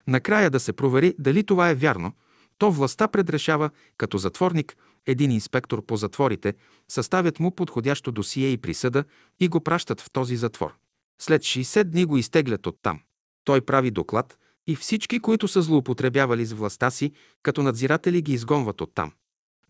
Накрая 0.07 0.51
да 0.51 0.61
се 0.61 0.73
провери 0.73 1.15
дали 1.19 1.45
това 1.45 1.71
е 1.71 1.75
вярно, 1.75 2.13
то 2.59 2.71
властта 2.71 3.09
предрешава 3.09 3.71
като 3.97 4.19
затворник 4.19 4.77
един 5.07 5.31
инспектор 5.31 5.87
по 5.87 5.97
затворите, 5.97 6.55
съставят 6.89 7.41
му 7.41 7.55
подходящо 7.55 8.13
досие 8.13 8.49
и 8.49 8.59
присъда 8.59 9.05
и 9.41 9.49
го 9.49 9.61
пращат 9.61 10.01
в 10.01 10.11
този 10.13 10.37
затвор. 10.37 10.75
След 11.21 11.43
60 11.43 11.85
дни 11.85 12.05
го 12.05 12.17
изтеглят 12.17 12.67
оттам. 12.67 13.01
Той 13.45 13.61
прави 13.61 13.91
доклад 13.91 14.39
И 14.67 14.77
всички, 14.77 15.21
които 15.21 15.49
са 15.49 15.63
злоупотребявали 15.63 16.45
с 16.45 16.53
властта 16.53 16.91
си, 16.91 17.13
като 17.43 17.63
надзиратели 17.63 18.23
ги 18.23 18.33
изгонват 18.33 18.81
оттам. 18.81 19.13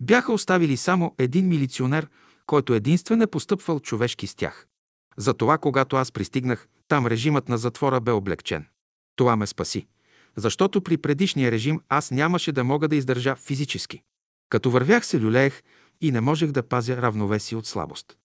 Бяха 0.00 0.32
оставили 0.32 0.76
само 0.76 1.14
един 1.18 1.48
милиционер, 1.48 2.08
който 2.46 2.74
единствен 2.74 3.22
е 3.22 3.26
постъпвал 3.26 3.80
човешки 3.80 4.26
с 4.26 4.34
тях. 4.34 4.66
Затова, 5.16 5.58
когато 5.58 5.96
аз 5.96 6.12
пристигнах, 6.12 6.68
там 6.88 7.06
режимът 7.06 7.48
на 7.48 7.58
затвора 7.58 8.00
бе 8.00 8.10
облегчен. 8.10 8.66
Това 9.16 9.36
ме 9.36 9.46
спаси. 9.46 9.86
Защото 10.36 10.82
при 10.82 10.96
предишния 10.96 11.50
режим 11.50 11.80
аз 11.88 12.10
нямаше 12.10 12.52
да 12.52 12.64
мога 12.64 12.88
да 12.88 12.96
издържа 12.96 13.36
физически. 13.36 14.02
Като 14.48 14.70
вървях 14.70 15.06
се 15.06 15.20
люлеех 15.20 15.62
и 16.00 16.12
не 16.12 16.20
можех 16.20 16.50
да 16.50 16.62
пазя 16.62 16.96
равновесие 16.96 17.58
от 17.58 17.66
слабост. 17.66 18.16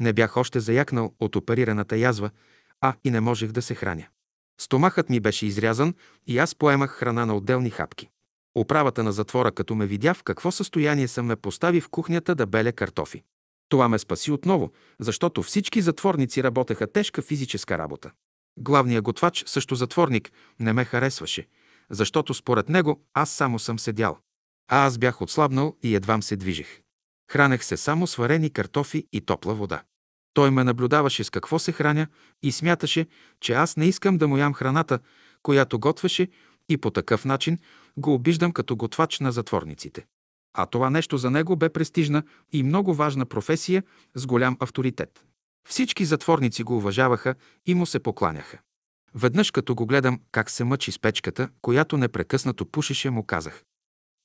Не 0.00 0.12
бях 0.12 0.36
още 0.36 0.60
заякнал 0.60 1.14
от 1.20 1.36
оперираната 1.36 1.96
язва, 1.96 2.30
а 2.80 2.94
и 3.04 3.10
не 3.10 3.20
можех 3.20 3.52
да 3.52 3.62
се 3.62 3.74
храня. 3.74 4.06
Стомахът 4.60 5.10
ми 5.10 5.20
беше 5.20 5.46
изрязан 5.46 5.94
и 6.26 6.38
аз 6.38 6.54
поемах 6.54 6.90
храна 6.90 7.26
на 7.26 7.36
отделни 7.36 7.70
хапки. 7.70 8.08
Управата 8.56 9.02
на 9.02 9.12
затвора, 9.12 9.52
като 9.52 9.74
ме 9.74 9.86
видя 9.86 10.14
в 10.14 10.22
какво 10.22 10.50
състояние 10.50 11.08
съм 11.08 11.26
ме 11.26 11.36
постави 11.36 11.80
в 11.80 11.88
кухнята 11.88 12.34
да 12.34 12.46
беле 12.46 12.72
картофи. 12.72 13.22
Това 13.68 13.88
ме 13.88 13.98
спаси 13.98 14.30
отново, 14.30 14.72
защото 15.00 15.42
всички 15.42 15.80
затворници 15.80 16.42
работеха 16.42 16.92
тежка 16.92 17.22
физическа 17.22 17.78
работа. 17.78 18.10
Главният 18.58 19.04
готвач, 19.04 19.44
също 19.46 19.74
затворник, 19.74 20.32
не 20.60 20.72
ме 20.72 20.84
харесваше, 20.84 21.48
защото 21.90 22.34
според 22.34 22.68
него 22.68 23.00
аз 23.14 23.30
само 23.30 23.58
съм 23.58 23.78
седял. 23.78 24.18
А 24.68 24.86
аз 24.86 24.98
бях 24.98 25.22
отслабнал 25.22 25.76
и 25.82 25.94
едвам 25.94 26.22
се 26.22 26.36
движех. 26.36 26.80
Хранех 27.30 27.64
се 27.64 27.76
само 27.76 28.06
с 28.06 28.16
варени 28.16 28.50
картофи 28.50 29.06
и 29.12 29.20
топла 29.20 29.54
вода. 29.54 29.82
Той 30.36 30.50
ме 30.50 30.64
наблюдаваше 30.64 31.24
с 31.24 31.30
какво 31.30 31.58
се 31.58 31.72
храня 31.72 32.06
и 32.42 32.52
смяташе, 32.52 33.06
че 33.40 33.52
аз 33.52 33.76
не 33.76 33.86
искам 33.86 34.18
да 34.18 34.28
му 34.28 34.36
ям 34.36 34.54
храната, 34.54 34.98
която 35.42 35.78
готвеше 35.78 36.28
и 36.68 36.76
по 36.76 36.90
такъв 36.90 37.24
начин 37.24 37.58
го 37.96 38.14
обиждам 38.14 38.52
като 38.52 38.76
готвач 38.76 39.20
на 39.20 39.32
затворниците. 39.32 40.06
А 40.54 40.66
това 40.66 40.90
нещо 40.90 41.18
за 41.18 41.30
него 41.30 41.56
бе 41.56 41.68
престижна 41.68 42.22
и 42.52 42.62
много 42.62 42.94
важна 42.94 43.26
професия 43.26 43.82
с 44.14 44.26
голям 44.26 44.56
авторитет. 44.60 45.24
Всички 45.68 46.04
затворници 46.04 46.62
го 46.62 46.76
уважаваха 46.76 47.34
и 47.66 47.74
му 47.74 47.86
се 47.86 47.98
покланяха. 47.98 48.58
Веднъж 49.14 49.50
като 49.50 49.74
го 49.74 49.86
гледам 49.86 50.20
как 50.32 50.50
се 50.50 50.64
мъчи 50.64 50.92
с 50.92 50.98
печката, 50.98 51.48
която 51.62 51.96
непрекъснато 51.96 52.66
пушеше, 52.66 53.10
му 53.10 53.24
казах. 53.24 53.62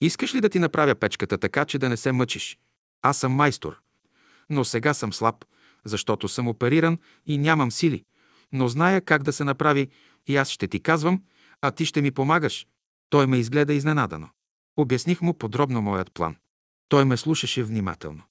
Искаш 0.01 0.35
ли 0.35 0.41
да 0.41 0.49
ти 0.49 0.59
направя 0.59 0.95
печката 0.95 1.37
така, 1.37 1.65
че 1.65 1.79
да 1.79 1.89
не 1.89 1.97
се 1.97 2.11
мъчиш? 2.11 2.57
Аз 3.01 3.17
съм 3.17 3.31
майстор. 3.31 3.81
Но 4.49 4.65
сега 4.65 4.93
съм 4.93 5.13
слаб, 5.13 5.45
защото 5.85 6.27
съм 6.27 6.47
опериран 6.47 6.97
и 7.25 7.37
нямам 7.37 7.71
сили. 7.71 8.03
Но 8.51 8.67
зная 8.67 9.01
как 9.01 9.23
да 9.23 9.33
се 9.33 9.43
направи 9.43 9.87
и 10.27 10.37
аз 10.37 10.49
ще 10.49 10.67
ти 10.67 10.79
казвам, 10.79 11.23
а 11.61 11.71
ти 11.71 11.85
ще 11.85 12.01
ми 12.01 12.11
помагаш. 12.11 12.67
Той 13.09 13.27
ме 13.27 13.37
изгледа 13.37 13.73
изненадано. 13.73 14.29
Обясних 14.77 15.21
му 15.21 15.33
подробно 15.33 15.81
моят 15.81 16.11
план. 16.13 16.35
Той 16.89 17.05
ме 17.05 17.17
слушаше 17.17 17.63
внимателно. 17.63 18.23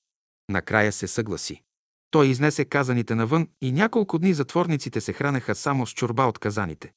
Накрая 0.49 0.93
се 0.93 1.07
съгласи. 1.07 1.63
Той 2.11 2.27
изнесе 2.27 2.65
казаните 2.65 3.15
навън 3.15 3.49
и 3.61 3.73
няколко 3.73 4.19
дни 4.19 4.35
затворниците 4.35 5.01
се 5.01 5.13
хранеха 5.13 5.55
само 5.55 5.87
с 5.87 5.93
чорба 5.93 6.25
от 6.25 6.39
казаните. 6.39 6.93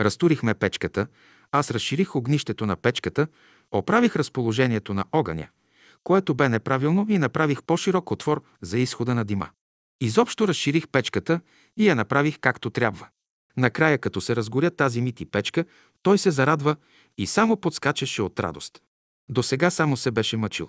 Разтурихме 0.00 0.54
печката, 0.54 1.06
аз 1.52 1.70
разширих 1.70 2.16
огнището 2.16 2.66
на 2.66 2.76
печката, 2.76 3.26
оправих 3.72 4.16
разположението 4.16 4.94
на 4.94 5.04
огъня, 5.12 5.48
което 6.04 6.34
бе 6.34 6.48
неправилно 6.48 7.06
и 7.08 7.18
направих 7.18 7.62
по-широк 7.62 8.10
отвор 8.10 8.42
за 8.62 8.78
изхода 8.78 9.14
на 9.14 9.24
дима. 9.24 9.48
Изобщо 10.00 10.48
разширих 10.48 10.88
печката 10.88 11.40
и 11.76 11.88
я 11.88 11.94
направих 11.94 12.38
както 12.40 12.70
трябва. 12.70 13.08
Накрая, 13.56 13.98
като 13.98 14.20
се 14.20 14.36
разгоря 14.36 14.70
тази 14.70 15.00
мити 15.00 15.26
печка, 15.26 15.64
той 16.02 16.18
се 16.18 16.30
зарадва 16.30 16.76
и 17.18 17.26
само 17.26 17.56
подскачаше 17.56 18.22
от 18.22 18.40
радост. 18.40 18.82
До 19.28 19.42
сега 19.42 19.70
само 19.70 19.96
се 19.96 20.10
беше 20.10 20.36
мъчил. 20.36 20.68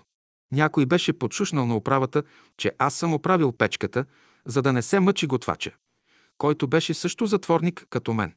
Някой 0.51 0.85
беше 0.85 1.13
подшушнал 1.13 1.65
на 1.65 1.75
управата, 1.75 2.23
че 2.57 2.71
аз 2.77 2.95
съм 2.95 3.13
оправил 3.13 3.51
печката, 3.51 4.05
за 4.45 4.61
да 4.61 4.73
не 4.73 4.81
се 4.81 4.99
мъчи 4.99 5.27
готвача, 5.27 5.71
който 6.37 6.67
беше 6.67 6.93
също 6.93 7.25
затворник 7.25 7.85
като 7.89 8.13
мен. 8.13 8.33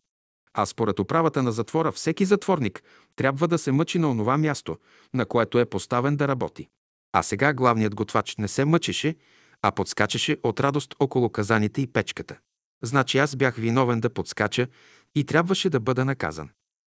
А 0.54 0.66
според 0.66 0.98
управата 0.98 1.42
на 1.42 1.52
затвора, 1.52 1.92
всеки 1.92 2.24
затворник 2.24 2.82
трябва 3.16 3.48
да 3.48 3.58
се 3.58 3.72
мъчи 3.72 3.98
на 3.98 4.10
онова 4.10 4.38
място, 4.38 4.78
на 5.14 5.26
което 5.26 5.58
е 5.58 5.66
поставен 5.66 6.16
да 6.16 6.28
работи. 6.28 6.68
А 7.12 7.22
сега 7.22 7.52
главният 7.52 7.94
готвач 7.94 8.36
не 8.36 8.48
се 8.48 8.64
мъчеше, 8.64 9.16
а 9.66 9.72
подскачаше 9.72 10.36
от 10.42 10.60
радост 10.60 10.94
около 11.00 11.30
казаните 11.30 11.80
и 11.80 11.86
печката. 11.86 12.38
Значи 12.82 13.18
аз 13.18 13.36
бях 13.36 13.56
виновен 13.56 14.00
да 14.00 14.10
подскача 14.10 14.66
и 15.14 15.24
трябваше 15.24 15.70
да 15.70 15.80
бъда 15.80 16.04
наказан. 16.04 16.50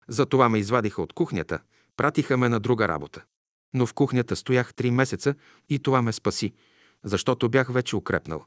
Затова 0.08 0.48
ме 0.48 0.58
извадиха 0.58 1.02
от 1.02 1.12
кухнята, 1.12 1.58
пратиха 1.96 2.36
ме 2.36 2.48
на 2.48 2.60
друга 2.60 2.88
работа. 2.88 3.24
Но 3.74 3.86
в 3.86 3.94
кухнята 3.94 4.36
стоях 4.36 4.74
три 4.74 4.90
месеца 4.90 5.34
и 5.68 5.78
това 5.78 6.02
ме 6.02 6.12
спаси, 6.12 6.52
защото 7.04 7.48
бях 7.48 7.72
вече 7.72 7.96
укрепнал. 7.96 8.44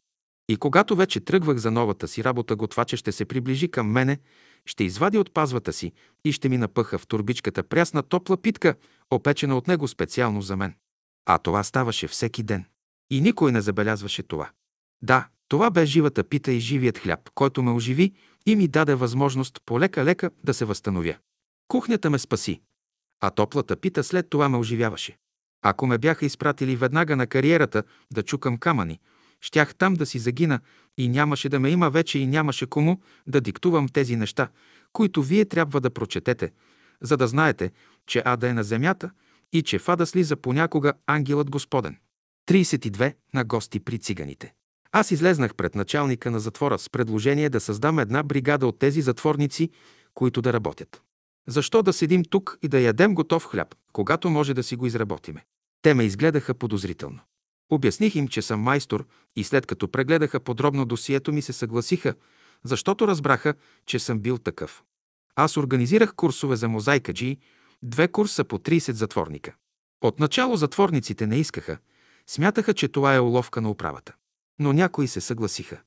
И 0.49 0.57
когато 0.57 0.95
вече 0.95 1.19
тръгвах 1.19 1.57
за 1.57 1.71
новата 1.71 2.07
си 2.07 2.23
работа, 2.23 2.55
готвача 2.55 2.97
ще 2.97 3.11
се 3.11 3.25
приближи 3.25 3.71
към 3.71 3.91
мене, 3.91 4.19
ще 4.65 4.83
извади 4.83 5.17
от 5.17 5.33
пазвата 5.33 5.73
си 5.73 5.91
и 6.25 6.31
ще 6.31 6.49
ми 6.49 6.57
напъха 6.57 6.97
в 6.97 7.07
турбичката 7.07 7.63
прясна 7.63 8.03
топла 8.03 8.37
питка, 8.37 8.75
опечена 9.11 9.57
от 9.57 9.67
него 9.67 9.87
специално 9.87 10.41
за 10.41 10.57
мен. 10.57 10.75
А 11.25 11.37
това 11.37 11.63
ставаше 11.63 12.07
всеки 12.07 12.43
ден. 12.43 12.65
И 13.13 13.21
никой 13.21 13.51
не 13.51 13.61
забелязваше 13.61 14.23
това. 14.23 14.49
Да, 15.01 15.27
това 15.47 15.71
бе 15.71 15.85
живата 15.85 16.23
пита 16.23 16.51
и 16.51 16.59
живият 16.59 16.97
хляб, 16.97 17.19
който 17.35 17.63
ме 17.63 17.71
оживи 17.71 18.13
и 18.45 18.55
ми 18.55 18.67
даде 18.67 18.95
възможност 18.95 19.59
полека-лека 19.65 20.31
да 20.43 20.53
се 20.53 20.65
възстановя. 20.65 21.15
Кухнята 21.67 22.09
ме 22.09 22.19
спаси, 22.19 22.61
а 23.21 23.29
топлата 23.29 23.75
пита 23.75 24.03
след 24.03 24.29
това 24.29 24.49
ме 24.49 24.57
оживяваше. 24.57 25.17
Ако 25.61 25.87
ме 25.87 25.97
бяха 25.97 26.25
изпратили 26.25 26.75
веднага 26.75 27.15
на 27.15 27.27
кариерата 27.27 27.83
да 28.13 28.23
чукам 28.23 28.57
камъни, 28.57 28.99
щях 29.41 29.75
там 29.75 29.93
да 29.93 30.05
си 30.05 30.19
загина 30.19 30.59
и 30.97 31.07
нямаше 31.07 31.49
да 31.49 31.59
ме 31.59 31.69
има 31.69 31.89
вече 31.89 32.19
и 32.19 32.27
нямаше 32.27 32.65
кому 32.65 33.01
да 33.27 33.41
диктувам 33.41 33.89
тези 33.89 34.15
неща, 34.15 34.47
които 34.93 35.23
вие 35.23 35.45
трябва 35.45 35.81
да 35.81 35.89
прочетете, 35.89 36.51
за 37.01 37.17
да 37.17 37.27
знаете, 37.27 37.71
че 38.07 38.21
Ада 38.25 38.49
е 38.49 38.53
на 38.53 38.63
земята 38.63 39.11
и 39.53 39.61
че 39.61 39.79
в 39.79 39.89
Ада 39.89 40.05
слиза 40.05 40.35
понякога 40.35 40.93
ангелът 41.07 41.49
Господен. 41.49 41.97
32 42.49 43.13
на 43.33 43.43
гости 43.43 43.79
при 43.79 43.99
циганите. 43.99 44.53
Аз 44.91 45.11
излезнах 45.11 45.55
пред 45.55 45.75
началника 45.75 46.31
на 46.31 46.39
затвора 46.39 46.79
с 46.79 46.89
предложение 46.89 47.49
да 47.49 47.59
създам 47.59 47.99
една 47.99 48.23
бригада 48.23 48.67
от 48.67 48.79
тези 48.79 49.01
затворници, 49.01 49.69
които 50.13 50.41
да 50.41 50.53
работят. 50.53 51.01
Защо 51.47 51.83
да 51.83 51.93
седим 51.93 52.23
тук 52.29 52.57
и 52.61 52.67
да 52.67 52.79
ядем 52.79 53.15
готов 53.15 53.45
хляб, 53.45 53.75
когато 53.93 54.29
може 54.29 54.53
да 54.53 54.63
си 54.63 54.75
го 54.75 54.85
изработиме? 54.85 55.45
Те 55.81 55.93
ме 55.93 56.03
изгледаха 56.03 56.53
подозрително. 56.53 57.19
Обясних 57.71 58.15
им, 58.15 58.27
че 58.27 58.41
съм 58.41 58.59
майстор 58.59 59.07
и 59.35 59.43
след 59.43 59.65
като 59.65 59.87
прегледаха 59.87 60.39
подробно 60.39 60.85
досието 60.85 61.33
ми 61.33 61.41
се 61.41 61.53
съгласиха, 61.53 62.15
защото 62.63 63.07
разбраха, 63.07 63.53
че 63.85 63.99
съм 63.99 64.19
бил 64.19 64.37
такъв. 64.37 64.83
Аз 65.35 65.57
организирах 65.57 66.15
курсове 66.15 66.55
за 66.55 66.67
мозайкаджи, 66.67 67.37
две 67.83 68.07
курса 68.07 68.43
по 68.43 68.59
30 68.59 68.91
затворника. 68.91 69.55
Отначало 70.01 70.55
затворниците 70.55 71.27
не 71.27 71.37
искаха, 71.37 71.77
смятаха, 72.29 72.73
че 72.73 72.87
това 72.87 73.15
е 73.15 73.19
уловка 73.19 73.61
на 73.61 73.69
управата. 73.69 74.13
Но 74.59 74.73
някои 74.73 75.07
се 75.07 75.21
съгласиха. 75.21 75.81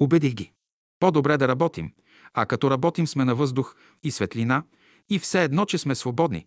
Убедих 0.00 0.34
ги. 0.34 0.52
По-добре 0.98 1.36
да 1.36 1.48
работим, 1.48 1.92
а 2.34 2.46
като 2.46 2.70
работим 2.70 3.06
сме 3.06 3.24
на 3.24 3.34
въздух 3.34 3.76
и 4.02 4.10
светлина 4.10 4.62
и 5.10 5.18
все 5.18 5.44
едно, 5.44 5.64
че 5.64 5.78
сме 5.78 5.94
свободни. 5.94 6.46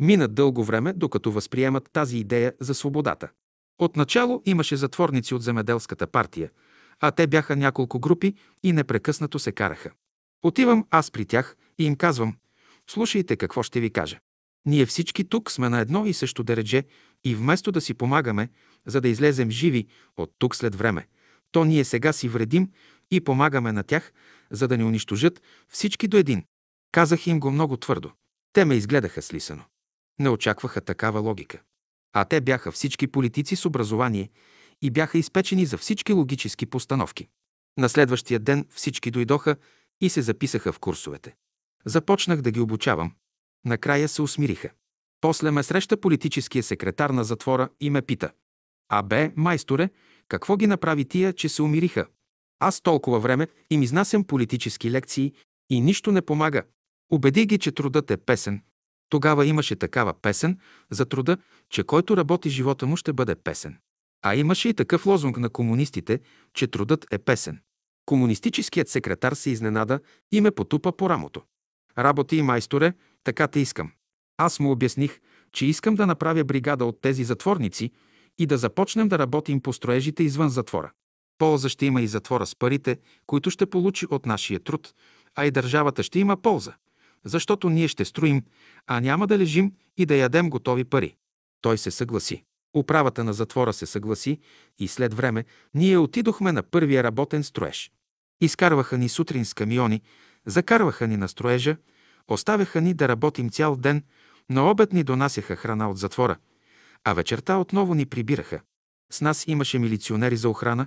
Минат 0.00 0.34
дълго 0.34 0.64
време, 0.64 0.92
докато 0.92 1.32
възприемат 1.32 1.88
тази 1.92 2.18
идея 2.18 2.52
за 2.60 2.74
свободата. 2.74 3.28
Отначало 3.78 4.42
имаше 4.46 4.76
затворници 4.76 5.34
от 5.34 5.42
земеделската 5.42 6.06
партия, 6.06 6.50
а 7.00 7.10
те 7.10 7.26
бяха 7.26 7.56
няколко 7.56 8.00
групи 8.00 8.34
и 8.62 8.72
непрекъснато 8.72 9.38
се 9.38 9.52
караха. 9.52 9.90
Отивам 10.42 10.86
аз 10.90 11.10
при 11.10 11.24
тях 11.24 11.56
и 11.78 11.84
им 11.84 11.96
казвам, 11.96 12.36
слушайте 12.90 13.36
какво 13.36 13.62
ще 13.62 13.80
ви 13.80 13.90
кажа. 13.90 14.18
Ние 14.66 14.86
всички 14.86 15.24
тук 15.24 15.50
сме 15.50 15.68
на 15.68 15.80
едно 15.80 16.06
и 16.06 16.12
също 16.12 16.42
дередже 16.42 16.84
и 17.24 17.34
вместо 17.34 17.72
да 17.72 17.80
си 17.80 17.94
помагаме, 17.94 18.48
за 18.86 19.00
да 19.00 19.08
излезем 19.08 19.50
живи 19.50 19.86
от 20.16 20.32
тук 20.38 20.56
след 20.56 20.74
време, 20.74 21.06
то 21.52 21.64
ние 21.64 21.84
сега 21.84 22.12
си 22.12 22.28
вредим 22.28 22.70
и 23.10 23.20
помагаме 23.20 23.72
на 23.72 23.82
тях, 23.82 24.12
за 24.50 24.68
да 24.68 24.76
ни 24.76 24.84
унищожат 24.84 25.42
всички 25.68 26.08
до 26.08 26.16
един. 26.16 26.44
Казах 26.92 27.26
им 27.26 27.40
го 27.40 27.50
много 27.50 27.76
твърдо. 27.76 28.12
Те 28.52 28.64
ме 28.64 28.74
изгледаха 28.74 29.22
слисано. 29.22 29.62
Не 30.18 30.28
очакваха 30.28 30.80
такава 30.80 31.20
логика. 31.20 31.60
А 32.12 32.24
те 32.24 32.40
бяха 32.40 32.72
всички 32.72 33.06
политици 33.06 33.56
с 33.56 33.66
образование 33.66 34.30
и 34.82 34.90
бяха 34.90 35.18
изпечени 35.18 35.66
за 35.66 35.78
всички 35.78 36.12
логически 36.12 36.66
постановки. 36.66 37.28
На 37.78 37.88
следващия 37.88 38.40
ден 38.40 38.66
всички 38.70 39.10
дойдоха 39.10 39.56
и 40.00 40.08
се 40.08 40.22
записаха 40.22 40.72
в 40.72 40.78
курсовете. 40.78 41.34
Започнах 41.84 42.40
да 42.40 42.50
ги 42.50 42.60
обучавам. 42.60 43.12
Накрая 43.64 44.08
се 44.08 44.22
усмириха. 44.22 44.70
После 45.20 45.50
ме 45.50 45.62
среща 45.62 46.00
политическия 46.00 46.62
секретар 46.62 47.10
на 47.10 47.24
затвора 47.24 47.68
и 47.80 47.90
ме 47.90 48.02
пита. 48.02 48.30
А 48.88 49.02
бе, 49.02 49.32
майсторе, 49.36 49.90
какво 50.28 50.56
ги 50.56 50.66
направи 50.66 51.04
тия, 51.04 51.32
че 51.32 51.48
се 51.48 51.62
умириха? 51.62 52.06
Аз 52.60 52.80
толкова 52.80 53.20
време 53.20 53.48
им 53.70 53.82
изнасям 53.82 54.24
политически 54.24 54.90
лекции 54.90 55.32
и 55.70 55.80
нищо 55.80 56.12
не 56.12 56.22
помага. 56.22 56.62
Убеди 57.12 57.46
ги, 57.46 57.58
че 57.58 57.72
трудът 57.72 58.10
е 58.10 58.16
песен. 58.16 58.62
Тогава 59.08 59.46
имаше 59.46 59.76
такава 59.76 60.14
песен 60.14 60.58
за 60.90 61.06
труда, 61.06 61.36
че 61.70 61.84
който 61.84 62.16
работи 62.16 62.50
живота 62.50 62.86
му 62.86 62.96
ще 62.96 63.12
бъде 63.12 63.34
песен. 63.34 63.78
А 64.22 64.34
имаше 64.34 64.68
и 64.68 64.74
такъв 64.74 65.06
лозунг 65.06 65.38
на 65.38 65.50
комунистите, 65.50 66.20
че 66.54 66.66
трудът 66.66 67.06
е 67.10 67.18
песен. 67.18 67.60
Комунистическият 68.06 68.88
секретар 68.88 69.32
се 69.32 69.50
изненада 69.50 70.00
и 70.32 70.40
ме 70.40 70.50
потупа 70.50 70.96
по 70.96 71.10
рамото. 71.10 71.42
Работи 71.98 72.36
и 72.36 72.42
майсторе, 72.42 72.92
така 73.24 73.48
те 73.48 73.60
искам. 73.60 73.92
Аз 74.36 74.60
му 74.60 74.70
обясних, 74.70 75.20
че 75.52 75.66
искам 75.66 75.94
да 75.94 76.06
направя 76.06 76.44
бригада 76.44 76.84
от 76.84 77.00
тези 77.00 77.24
затворници 77.24 77.90
и 78.38 78.46
да 78.46 78.58
започнем 78.58 79.08
да 79.08 79.18
работим 79.18 79.60
по 79.60 79.72
строежите 79.72 80.22
извън 80.22 80.48
затвора. 80.48 80.92
Полза 81.38 81.68
ще 81.68 81.86
има 81.86 82.02
и 82.02 82.06
затвора 82.06 82.46
с 82.46 82.56
парите, 82.56 82.98
които 83.26 83.50
ще 83.50 83.66
получи 83.66 84.06
от 84.10 84.26
нашия 84.26 84.60
труд, 84.60 84.94
а 85.34 85.46
и 85.46 85.50
държавата 85.50 86.02
ще 86.02 86.18
има 86.18 86.36
полза, 86.36 86.72
защото 87.24 87.70
ние 87.70 87.88
ще 87.88 88.04
строим, 88.04 88.42
а 88.86 89.00
няма 89.00 89.26
да 89.26 89.38
лежим 89.38 89.72
и 89.96 90.06
да 90.06 90.16
ядем 90.16 90.50
готови 90.50 90.84
пари. 90.84 91.14
Той 91.60 91.78
се 91.78 91.90
съгласи. 91.90 92.44
Управата 92.76 93.24
на 93.24 93.32
затвора 93.32 93.72
се 93.72 93.86
съгласи 93.86 94.38
и 94.78 94.88
след 94.88 95.14
време 95.14 95.44
ние 95.74 95.98
отидохме 95.98 96.52
на 96.52 96.62
първия 96.62 97.04
работен 97.04 97.44
строеж. 97.44 97.90
Изкарваха 98.40 98.98
ни 98.98 99.08
сутрин 99.08 99.44
с 99.44 99.54
камиони, 99.54 100.02
закарваха 100.46 101.06
ни 101.06 101.16
на 101.16 101.28
строежа, 101.28 101.76
оставяха 102.28 102.80
ни 102.80 102.94
да 102.94 103.08
работим 103.08 103.50
цял 103.50 103.76
ден, 103.76 104.02
на 104.50 104.70
обед 104.70 104.92
ни 104.92 105.04
донасяха 105.04 105.56
храна 105.56 105.90
от 105.90 105.98
затвора, 105.98 106.36
а 107.04 107.12
вечерта 107.14 107.56
отново 107.56 107.94
ни 107.94 108.06
прибираха. 108.06 108.60
С 109.12 109.20
нас 109.20 109.44
имаше 109.46 109.78
милиционери 109.78 110.36
за 110.36 110.48
охрана, 110.48 110.86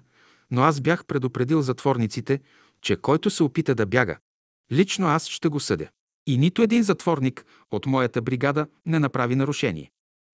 но 0.51 0.61
аз 0.61 0.81
бях 0.81 1.05
предупредил 1.05 1.61
затворниците, 1.61 2.39
че 2.81 2.95
който 2.95 3.29
се 3.29 3.43
опита 3.43 3.75
да 3.75 3.85
бяга, 3.85 4.17
лично 4.71 5.07
аз 5.07 5.27
ще 5.27 5.49
го 5.49 5.59
съдя. 5.59 5.89
И 6.27 6.37
нито 6.37 6.61
един 6.61 6.83
затворник 6.83 7.45
от 7.71 7.85
моята 7.85 8.21
бригада 8.21 8.67
не 8.85 8.99
направи 8.99 9.35
нарушение. 9.35 9.91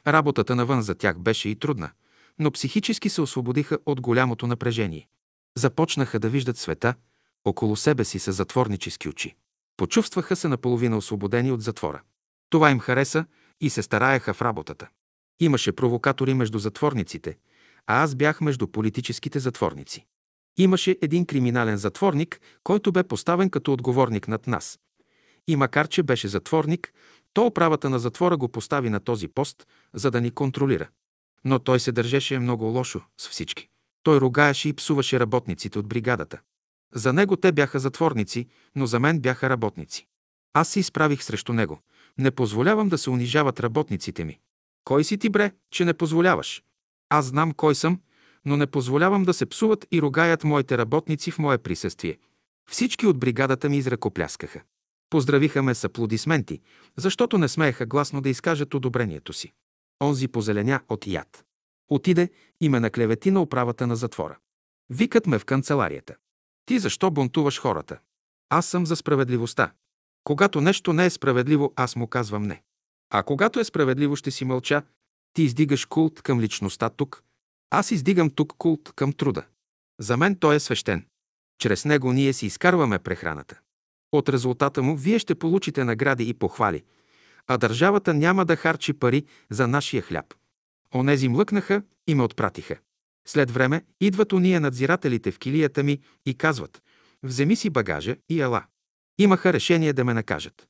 Работата 0.07 0.55
навън 0.55 0.81
за 0.81 0.95
тях 0.95 1.19
беше 1.19 1.49
и 1.49 1.55
трудна, 1.55 1.91
но 2.39 2.51
психически 2.51 3.09
се 3.09 3.21
освободиха 3.21 3.79
от 3.85 4.01
голямото 4.01 4.47
напрежение. 4.47 5.07
Започнаха 5.57 6.19
да 6.19 6.29
виждат 6.29 6.57
света 6.57 6.93
около 7.45 7.75
себе 7.75 8.03
си 8.03 8.19
с 8.19 8.31
затворнически 8.31 9.09
очи. 9.09 9.35
Почувстваха 9.77 10.35
се 10.35 10.47
наполовина 10.47 10.97
освободени 10.97 11.51
от 11.51 11.61
затвора. 11.61 12.01
Това 12.49 12.71
им 12.71 12.79
хареса 12.79 13.25
и 13.61 13.69
се 13.69 13.81
стараеха 13.81 14.33
в 14.33 14.41
работата. 14.41 14.87
Имаше 15.39 15.71
провокатори 15.71 16.33
между 16.33 16.59
затворниците, 16.59 17.37
а 17.87 18.03
аз 18.03 18.15
бях 18.15 18.41
между 18.41 18.67
политическите 18.67 19.39
затворници. 19.39 20.05
Имаше 20.57 20.97
един 21.01 21.25
криминален 21.25 21.77
затворник, 21.77 22.41
който 22.63 22.91
бе 22.91 23.03
поставен 23.03 23.49
като 23.49 23.73
отговорник 23.73 24.27
над 24.27 24.47
нас. 24.47 24.79
И 25.47 25.55
макар, 25.55 25.87
че 25.87 26.03
беше 26.03 26.27
затворник, 26.27 26.93
то 27.33 27.45
управата 27.45 27.89
на 27.89 27.99
затвора 27.99 28.37
го 28.37 28.49
постави 28.49 28.89
на 28.89 28.99
този 28.99 29.27
пост, 29.27 29.67
за 29.93 30.11
да 30.11 30.21
ни 30.21 30.31
контролира. 30.31 30.87
Но 31.45 31.59
той 31.59 31.79
се 31.79 31.91
държеше 31.91 32.39
много 32.39 32.65
лошо 32.65 33.01
с 33.17 33.29
всички. 33.29 33.69
Той 34.03 34.19
ругаеше 34.19 34.69
и 34.69 34.73
псуваше 34.73 35.19
работниците 35.19 35.79
от 35.79 35.87
бригадата. 35.87 36.39
За 36.93 37.13
него 37.13 37.37
те 37.37 37.51
бяха 37.51 37.79
затворници, 37.79 38.47
но 38.75 38.85
за 38.85 38.99
мен 38.99 39.19
бяха 39.19 39.49
работници. 39.49 40.07
Аз 40.53 40.69
се 40.69 40.79
изправих 40.79 41.23
срещу 41.23 41.53
него. 41.53 41.81
Не 42.17 42.31
позволявам 42.31 42.89
да 42.89 42.97
се 42.97 43.09
унижават 43.09 43.59
работниците 43.59 44.23
ми. 44.23 44.39
Кой 44.87 45.03
си 45.03 45.17
ти, 45.17 45.29
бре, 45.29 45.51
че 45.71 45.85
не 45.85 45.93
позволяваш? 45.93 46.63
Аз 47.09 47.25
знам 47.25 47.51
кой 47.51 47.75
съм, 47.75 48.01
но 48.45 48.57
не 48.57 48.67
позволявам 48.67 49.23
да 49.23 49.33
се 49.33 49.45
псуват 49.45 49.87
и 49.91 50.01
рогаят 50.01 50.43
моите 50.43 50.77
работници 50.77 51.31
в 51.31 51.39
мое 51.39 51.57
присъствие. 51.57 52.17
Всички 52.69 53.07
от 53.07 53.19
бригадата 53.19 53.69
ми 53.69 53.77
изръкопляскаха. 53.77 54.61
Поздравиха 55.09 55.63
ме 55.63 55.75
с 55.75 55.83
аплодисменти, 55.83 56.61
защото 56.97 57.37
не 57.37 57.47
смееха 57.47 57.85
гласно 57.85 58.21
да 58.21 58.29
изкажат 58.29 58.73
одобрението 58.73 59.33
си. 59.33 59.53
Онзи 60.03 60.27
позеленя 60.27 60.81
от 60.89 61.07
яд. 61.07 61.45
Отиде 61.89 62.29
и 62.61 62.69
ме 62.69 62.79
наклевети 62.79 63.31
на 63.31 63.41
управата 63.41 63.87
на 63.87 63.95
затвора. 63.95 64.37
Викат 64.89 65.27
ме 65.27 65.39
в 65.39 65.45
канцеларията. 65.45 66.15
Ти 66.65 66.79
защо 66.79 67.11
бунтуваш 67.11 67.59
хората? 67.59 67.99
Аз 68.49 68.65
съм 68.65 68.85
за 68.85 68.95
справедливостта. 68.95 69.71
Когато 70.23 70.61
нещо 70.61 70.93
не 70.93 71.05
е 71.05 71.09
справедливо, 71.09 71.73
аз 71.75 71.95
му 71.95 72.07
казвам 72.07 72.43
не. 72.43 72.63
А 73.09 73.23
когато 73.23 73.59
е 73.59 73.63
справедливо, 73.63 74.15
ще 74.15 74.31
си 74.31 74.45
мълча. 74.45 74.83
Ти 75.33 75.43
издигаш 75.43 75.85
култ 75.85 76.21
към 76.21 76.41
личността 76.41 76.89
тук. 76.89 77.23
Аз 77.69 77.91
издигам 77.91 78.29
тук 78.29 78.53
култ 78.57 78.91
към 78.95 79.13
труда. 79.13 79.43
За 79.99 80.17
мен 80.17 80.35
той 80.35 80.55
е 80.55 80.59
свещен. 80.59 81.05
Чрез 81.59 81.85
него 81.85 82.13
ние 82.13 82.33
си 82.33 82.45
изкарваме 82.45 82.99
прехраната. 82.99 83.59
От 84.11 84.29
резултата 84.29 84.81
му 84.81 84.95
вие 84.95 85.19
ще 85.19 85.35
получите 85.35 85.83
награди 85.83 86.29
и 86.29 86.33
похвали, 86.33 86.83
а 87.47 87.57
държавата 87.57 88.13
няма 88.13 88.45
да 88.45 88.55
харчи 88.55 88.93
пари 88.93 89.25
за 89.49 89.67
нашия 89.67 90.01
хляб. 90.01 90.33
Онези 90.95 91.27
млъкнаха 91.27 91.81
и 92.07 92.15
ме 92.15 92.23
отпратиха. 92.23 92.77
След 93.27 93.51
време 93.51 93.85
идват 94.01 94.33
уния 94.33 94.61
надзирателите 94.61 95.31
в 95.31 95.39
килията 95.39 95.83
ми 95.83 95.99
и 96.25 96.33
казват 96.33 96.81
«Вземи 97.23 97.55
си 97.55 97.69
багажа 97.69 98.15
и 98.29 98.41
ела». 98.41 98.65
Имаха 99.19 99.53
решение 99.53 99.93
да 99.93 100.05
ме 100.05 100.13
накажат. 100.13 100.67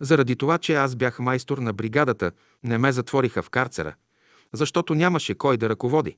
Заради 0.00 0.36
това, 0.36 0.58
че 0.58 0.74
аз 0.74 0.96
бях 0.96 1.18
майстор 1.18 1.58
на 1.58 1.72
бригадата, 1.72 2.32
не 2.64 2.78
ме 2.78 2.92
затвориха 2.92 3.42
в 3.42 3.50
карцера, 3.50 3.94
защото 4.52 4.94
нямаше 4.94 5.34
кой 5.34 5.56
да 5.56 5.68
ръководи, 5.68 6.16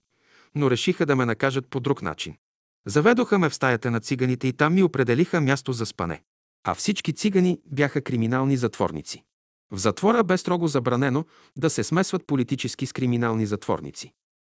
но 0.54 0.70
решиха 0.70 1.06
да 1.06 1.16
ме 1.16 1.26
накажат 1.26 1.66
по 1.70 1.80
друг 1.80 2.02
начин. 2.02 2.36
Заведоха 2.86 3.38
ме 3.38 3.48
в 3.48 3.54
стаята 3.54 3.90
на 3.90 4.00
циганите 4.00 4.48
и 4.48 4.52
там 4.52 4.74
ми 4.74 4.82
определиха 4.82 5.40
място 5.40 5.72
за 5.72 5.86
спане. 5.86 6.22
А 6.64 6.74
всички 6.74 7.12
цигани 7.12 7.60
бяха 7.66 8.02
криминални 8.02 8.56
затворници. 8.56 9.24
В 9.70 9.78
затвора 9.78 10.24
бе 10.24 10.36
строго 10.36 10.68
забранено 10.68 11.24
да 11.56 11.70
се 11.70 11.84
смесват 11.84 12.26
политически 12.26 12.86
с 12.86 12.92
криминални 12.92 13.46
затворници. 13.46 14.12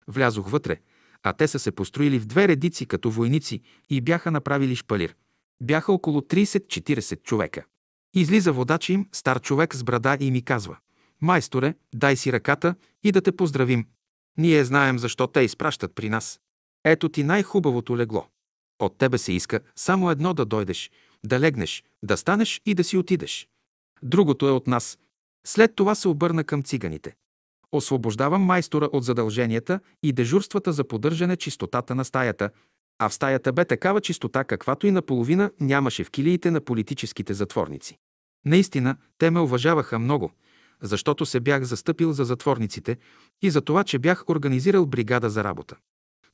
Влязох 0.08 0.50
вътре, 0.50 0.78
а 1.24 1.34
те 1.34 1.48
са 1.48 1.60
се 1.60 1.72
построили 1.72 2.20
в 2.20 2.26
две 2.26 2.48
редици 2.48 2.86
като 2.86 3.12
войници 3.12 3.62
и 3.90 4.02
бяха 4.02 4.32
направили 4.32 4.76
шпалир. 4.76 5.16
Бяха 5.62 5.92
около 5.92 6.22
30-40 6.22 7.24
човека. 7.24 7.66
Излиза 8.13 8.54
водач 8.54 8.89
им, 8.89 9.08
стар 9.12 9.41
човек 9.41 9.76
с 9.76 9.84
брада 9.84 10.17
и 10.19 10.32
ми 10.32 10.41
казва 10.41 10.78
«Майсторе, 11.21 11.76
дай 11.95 12.15
си 12.15 12.34
ръката 12.34 12.76
и 13.04 13.12
да 13.12 13.21
те 13.21 13.32
поздравим. 13.32 13.86
Ние 14.38 14.65
знаем 14.65 15.00
защо 15.00 15.28
те 15.28 15.41
изпращат 15.41 15.95
при 15.95 16.10
нас. 16.10 16.39
Ето 16.84 17.10
ти 17.10 17.24
най-хубавото 17.24 17.97
легло. 17.97 18.28
От 18.80 18.97
тебе 18.97 19.17
се 19.17 19.34
иска 19.34 19.60
само 19.76 20.12
едно 20.12 20.34
да 20.34 20.45
дойдеш, 20.45 20.91
да 21.26 21.39
легнеш, 21.39 21.84
да 22.04 22.17
станеш 22.17 22.62
и 22.65 22.74
да 22.74 22.84
си 22.84 22.97
отидеш. 22.97 23.47
Другото 24.04 24.47
е 24.47 24.52
от 24.52 24.67
нас. 24.67 24.97
След 25.47 25.76
това 25.76 25.95
се 25.95 26.08
обърна 26.08 26.43
към 26.43 26.63
циганите. 26.63 27.15
Освобождавам 27.71 28.41
майстора 28.41 28.89
от 28.91 29.04
задълженията 29.04 29.80
и 30.04 30.13
дежурствата 30.13 30.74
за 30.74 30.84
поддържане 30.84 31.38
чистотата 31.38 31.95
на 31.95 32.06
стаята, 32.06 32.50
а 33.02 33.10
в 33.10 33.14
стаята 33.14 33.54
бе 33.54 33.66
такава 33.66 34.02
чистота, 34.02 34.44
каквато 34.44 34.88
и 34.88 34.92
наполовина 34.92 35.52
нямаше 35.60 36.04
в 36.04 36.12
килиите 36.12 36.52
на 36.52 36.62
политическите 36.62 37.34
затворници. 37.34 37.98
Наистина, 38.46 38.98
те 39.18 39.32
ме 39.32 39.40
уважаваха 39.40 40.00
много, 40.00 40.32
защото 40.82 41.26
се 41.26 41.40
бях 41.40 41.64
застъпил 41.64 42.12
за 42.12 42.26
затворниците 42.26 42.98
и 43.42 43.50
за 43.50 43.62
това, 43.62 43.84
че 43.84 44.00
бях 44.00 44.30
организирал 44.30 44.86
бригада 44.86 45.30
за 45.30 45.44
работа. 45.44 45.76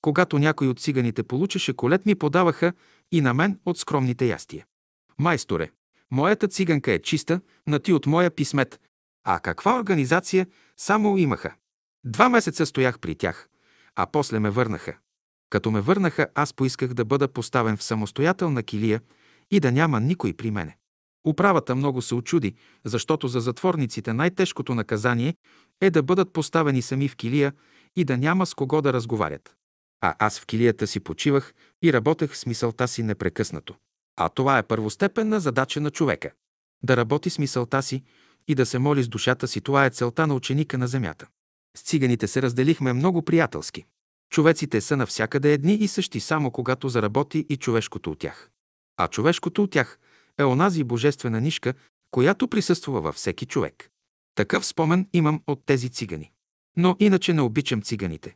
Когато 0.02 0.40
някой 0.40 0.68
от 0.68 0.80
циганите 0.80 1.24
получеше 1.24 1.74
колет, 1.74 2.06
ми 2.06 2.16
подаваха 2.16 2.74
и 3.12 3.22
на 3.22 3.34
мен 3.34 3.60
от 3.66 3.78
скромните 3.78 4.26
ястия. 4.26 4.66
Майсторе, 5.20 5.70
моята 6.12 6.48
циганка 6.48 6.92
е 6.92 7.02
чиста, 7.02 7.42
на 7.68 7.80
ти 7.80 7.94
от 7.94 8.06
моя 8.06 8.32
писмет. 8.32 8.80
А 9.24 9.40
каква 9.40 9.80
организация 9.80 10.48
само 10.78 11.18
имаха? 11.18 11.56
Два 12.06 12.30
месеца 12.30 12.66
стоях 12.66 13.00
при 13.00 13.16
тях, 13.16 13.50
а 13.96 14.08
после 14.12 14.40
ме 14.40 14.50
върнаха. 14.50 14.98
Като 15.50 15.72
ме 15.72 15.82
върнаха, 15.82 16.28
аз 16.36 16.54
поисках 16.54 16.94
да 16.94 17.06
бъда 17.06 17.28
поставен 17.28 17.78
в 17.78 17.84
самостоятелна 17.84 18.64
килия 18.64 19.02
и 19.52 19.60
да 19.60 19.72
няма 19.72 20.00
никой 20.00 20.34
при 20.34 20.52
мене. 20.52 20.78
Управата 21.28 21.76
много 21.76 22.02
се 22.02 22.16
очуди, 22.16 22.56
защото 22.86 23.28
за 23.28 23.40
затворниците 23.40 24.14
най-тежкото 24.14 24.76
наказание 24.76 25.36
е 25.82 25.90
да 25.90 26.04
бъдат 26.04 26.34
поставени 26.34 26.82
сами 26.82 27.08
в 27.08 27.16
килия 27.16 27.54
и 27.96 28.04
да 28.04 28.18
няма 28.18 28.46
с 28.46 28.54
кого 28.54 28.82
да 28.82 28.94
разговарят. 28.94 29.56
А 30.02 30.16
аз 30.20 30.40
в 30.40 30.46
килията 30.46 30.88
си 30.88 31.00
почивах 31.00 31.54
и 31.84 31.94
работех 31.94 32.38
с 32.38 32.46
мисълта 32.46 32.88
си 32.88 33.04
непрекъснато. 33.04 33.76
А 34.16 34.30
това 34.30 34.58
е 34.58 34.64
първостепенна 34.64 35.40
задача 35.40 35.82
на 35.82 35.92
човека. 35.92 36.32
Да 36.84 36.98
работи 36.98 37.30
с 37.30 37.40
мисълта 37.40 37.82
си 37.82 38.04
и 38.48 38.56
да 38.56 38.66
се 38.66 38.80
моли 38.80 39.04
с 39.04 39.08
душата 39.08 39.48
си, 39.48 39.62
това 39.62 39.86
е 39.86 39.90
целта 39.90 40.28
на 40.28 40.36
ученика 40.36 40.78
на 40.78 40.88
земята. 40.88 41.28
С 41.78 41.82
циганите 41.82 42.28
се 42.28 42.42
разделихме 42.42 42.94
много 42.94 43.22
приятелски. 43.22 43.86
Човеците 44.30 44.82
са 44.82 44.98
навсякъде 44.98 45.54
едни 45.54 45.74
и 45.74 45.88
същи, 45.88 46.20
само 46.20 46.52
когато 46.52 46.90
заработи 46.90 47.46
и 47.50 47.58
човешкото 47.58 48.12
от 48.12 48.20
тях. 48.20 48.50
А 48.98 49.08
човешкото 49.08 49.64
от 49.64 49.72
тях 49.72 50.00
е 50.38 50.44
онази 50.44 50.84
божествена 50.84 51.42
нишка, 51.42 51.74
която 52.12 52.48
присъства 52.48 53.02
във 53.02 53.16
всеки 53.16 53.46
човек. 53.46 53.90
Такъв 54.36 54.66
спомен 54.66 55.08
имам 55.14 55.42
от 55.48 55.66
тези 55.66 55.90
цигани. 55.90 56.32
Но 56.78 56.96
иначе 57.00 57.34
не 57.34 57.42
обичам 57.42 57.82
циганите. 57.82 58.36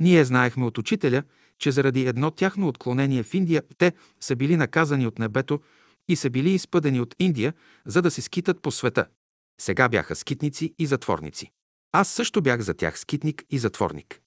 Ние 0.00 0.24
знаехме 0.24 0.64
от 0.64 0.78
учителя, 0.78 1.22
че 1.58 1.72
заради 1.72 2.06
едно 2.06 2.30
тяхно 2.30 2.68
отклонение 2.68 3.22
в 3.22 3.34
Индия 3.34 3.62
те 3.78 3.92
са 4.20 4.36
били 4.36 4.56
наказани 4.56 5.06
от 5.06 5.18
небето 5.18 5.60
и 6.08 6.16
са 6.16 6.30
били 6.30 6.50
изпъдени 6.50 7.00
от 7.00 7.14
Индия, 7.18 7.54
за 7.86 8.02
да 8.02 8.10
се 8.10 8.22
скитат 8.22 8.62
по 8.62 8.70
света. 8.70 9.06
Сега 9.60 9.88
бяха 9.88 10.16
скитници 10.16 10.74
и 10.78 10.86
затворници. 10.86 11.50
Аз 11.92 12.08
също 12.08 12.42
бях 12.42 12.60
за 12.60 12.74
тях 12.74 12.98
скитник 12.98 13.44
и 13.50 13.58
затворник. 13.58 14.21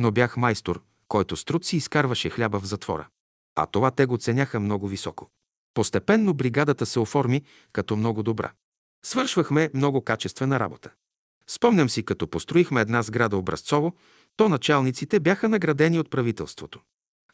Но 0.00 0.12
бях 0.12 0.36
майстор, 0.36 0.82
който 1.08 1.36
с 1.36 1.44
труд 1.44 1.64
си 1.64 1.76
изкарваше 1.76 2.30
хляба 2.30 2.60
в 2.60 2.64
затвора. 2.64 3.08
А 3.56 3.66
това 3.66 3.90
те 3.90 4.06
го 4.06 4.16
ценяха 4.16 4.60
много 4.60 4.88
високо. 4.88 5.30
Постепенно 5.74 6.34
бригадата 6.34 6.86
се 6.86 7.00
оформи 7.00 7.42
като 7.72 7.96
много 7.96 8.22
добра. 8.22 8.52
Свършвахме 9.04 9.70
много 9.74 10.04
качествена 10.04 10.60
работа. 10.60 10.90
Спомням 11.46 11.88
си, 11.88 12.02
като 12.02 12.28
построихме 12.28 12.80
една 12.80 13.02
сграда 13.02 13.36
образцово, 13.36 13.96
то 14.36 14.48
началниците 14.48 15.20
бяха 15.20 15.48
наградени 15.48 15.98
от 15.98 16.10
правителството. 16.10 16.80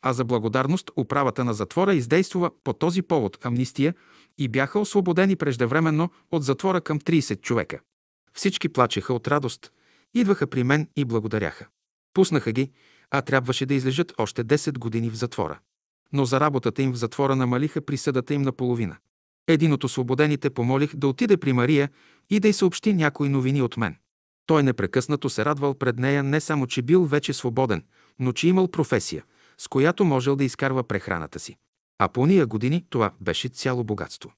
А 0.03 0.13
за 0.13 0.25
благодарност 0.25 0.91
управата 0.97 1.45
на 1.45 1.55
затвора 1.55 1.95
издействува 1.95 2.51
по 2.65 2.73
този 2.73 3.03
повод 3.03 3.39
амнистия 3.45 3.95
и 4.39 4.49
бяха 4.49 4.79
освободени 4.79 5.37
преждевременно 5.37 6.11
от 6.33 6.45
затвора 6.45 6.81
към 6.81 7.01
30 7.01 7.41
човека. 7.41 7.81
Всички 8.33 8.69
плачеха 8.69 9.15
от 9.15 9.29
радост, 9.29 9.73
идваха 10.15 10.47
при 10.47 10.65
мен 10.65 10.89
и 10.97 11.05
благодаряха. 11.05 11.67
Пуснаха 12.17 12.53
ги, 12.53 12.71
а 13.11 13.23
трябваше 13.23 13.67
да 13.67 13.75
излежат 13.75 14.13
още 14.19 14.45
10 14.45 14.79
години 14.79 15.11
в 15.11 15.17
затвора. 15.17 15.59
Но 16.13 16.25
за 16.25 16.41
работата 16.41 16.83
им 16.83 16.93
в 16.93 16.97
затвора 16.97 17.37
намалиха 17.37 17.81
присъдата 17.81 18.35
им 18.35 18.43
наполовина. 18.43 18.97
Един 19.49 19.73
от 19.73 19.85
освободените 19.85 20.51
помолих 20.51 20.97
да 20.97 21.09
отиде 21.09 21.37
при 21.37 21.53
Мария 21.53 21.91
и 22.31 22.41
да 22.41 22.49
й 22.49 22.53
съобщи 22.53 22.95
някои 22.95 23.29
новини 23.29 23.63
от 23.63 23.77
мен. 23.77 23.97
Той 24.47 24.63
непрекъснато 24.63 25.31
се 25.31 25.45
радвал 25.45 25.75
пред 25.75 25.99
нея 25.99 26.23
не 26.23 26.41
само, 26.41 26.67
че 26.67 26.83
бил 26.83 27.05
вече 27.05 27.33
свободен, 27.33 27.83
но 28.19 28.33
че 28.33 28.49
имал 28.49 28.69
професия, 28.69 29.25
с 29.59 29.69
която 29.69 30.05
можел 30.05 30.37
да 30.37 30.45
изкарва 30.45 30.85
прехраната 30.85 31.39
си. 31.39 31.57
А 31.99 32.09
по 32.09 32.27
ния 32.27 32.47
години 32.47 32.85
това 32.91 33.11
беше 33.21 33.49
цяло 33.49 33.85
богатство. 33.85 34.33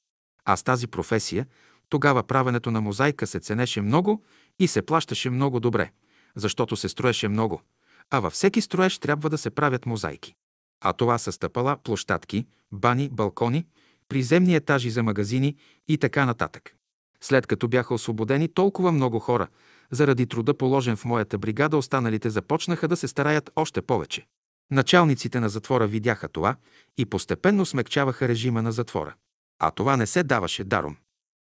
А 0.45 0.57
с 0.57 0.63
тази 0.63 0.87
професия 0.87 1.47
тогава 1.89 2.23
правенето 2.23 2.71
на 2.71 2.81
мозайка 2.81 3.27
се 3.27 3.41
ценеше 3.41 3.81
много 3.81 4.25
и 4.59 4.69
се 4.69 4.83
плащаше 4.83 5.31
много 5.31 5.61
добре, 5.61 5.91
защото 6.37 6.77
се 6.77 6.89
строеше 6.89 7.29
много, 7.29 7.63
а 8.11 8.21
във 8.21 8.33
всеки 8.33 8.61
строеж 8.61 8.99
трябва 8.99 9.31
да 9.31 9.39
се 9.39 9.51
правят 9.51 9.87
мозайки. 9.87 10.35
А 10.81 10.93
това 10.93 11.19
са 11.19 11.33
стъпала, 11.33 11.77
площадки, 11.77 12.47
бани, 12.73 13.09
балкони, 13.09 13.67
приземни 14.09 14.55
етажи 14.55 14.91
за 14.91 15.03
магазини 15.03 15.57
и 15.89 15.99
така 15.99 16.27
нататък. 16.27 16.75
След 17.21 17.47
като 17.47 17.69
бяха 17.69 17.95
освободени 17.95 18.49
толкова 18.49 18.93
много 18.93 19.19
хора, 19.19 19.49
заради 19.91 20.27
труда 20.27 20.55
положен 20.55 20.97
в 20.97 21.05
моята 21.05 21.39
бригада, 21.39 21.77
останалите 21.77 22.31
започнаха 22.31 22.89
да 22.89 22.97
се 22.97 23.09
стараят 23.09 23.51
още 23.57 23.83
повече. 23.83 24.27
Началниците 24.71 25.41
на 25.41 25.49
затвора 25.49 25.87
видяха 25.87 26.29
това 26.29 26.57
и 26.99 27.07
постепенно 27.07 27.67
смекчаваха 27.67 28.29
режима 28.29 28.63
на 28.63 28.73
затвора. 28.73 29.15
А 29.59 29.71
това 29.71 29.97
не 29.97 30.07
се 30.07 30.23
даваше 30.23 30.65
даром. 30.65 30.97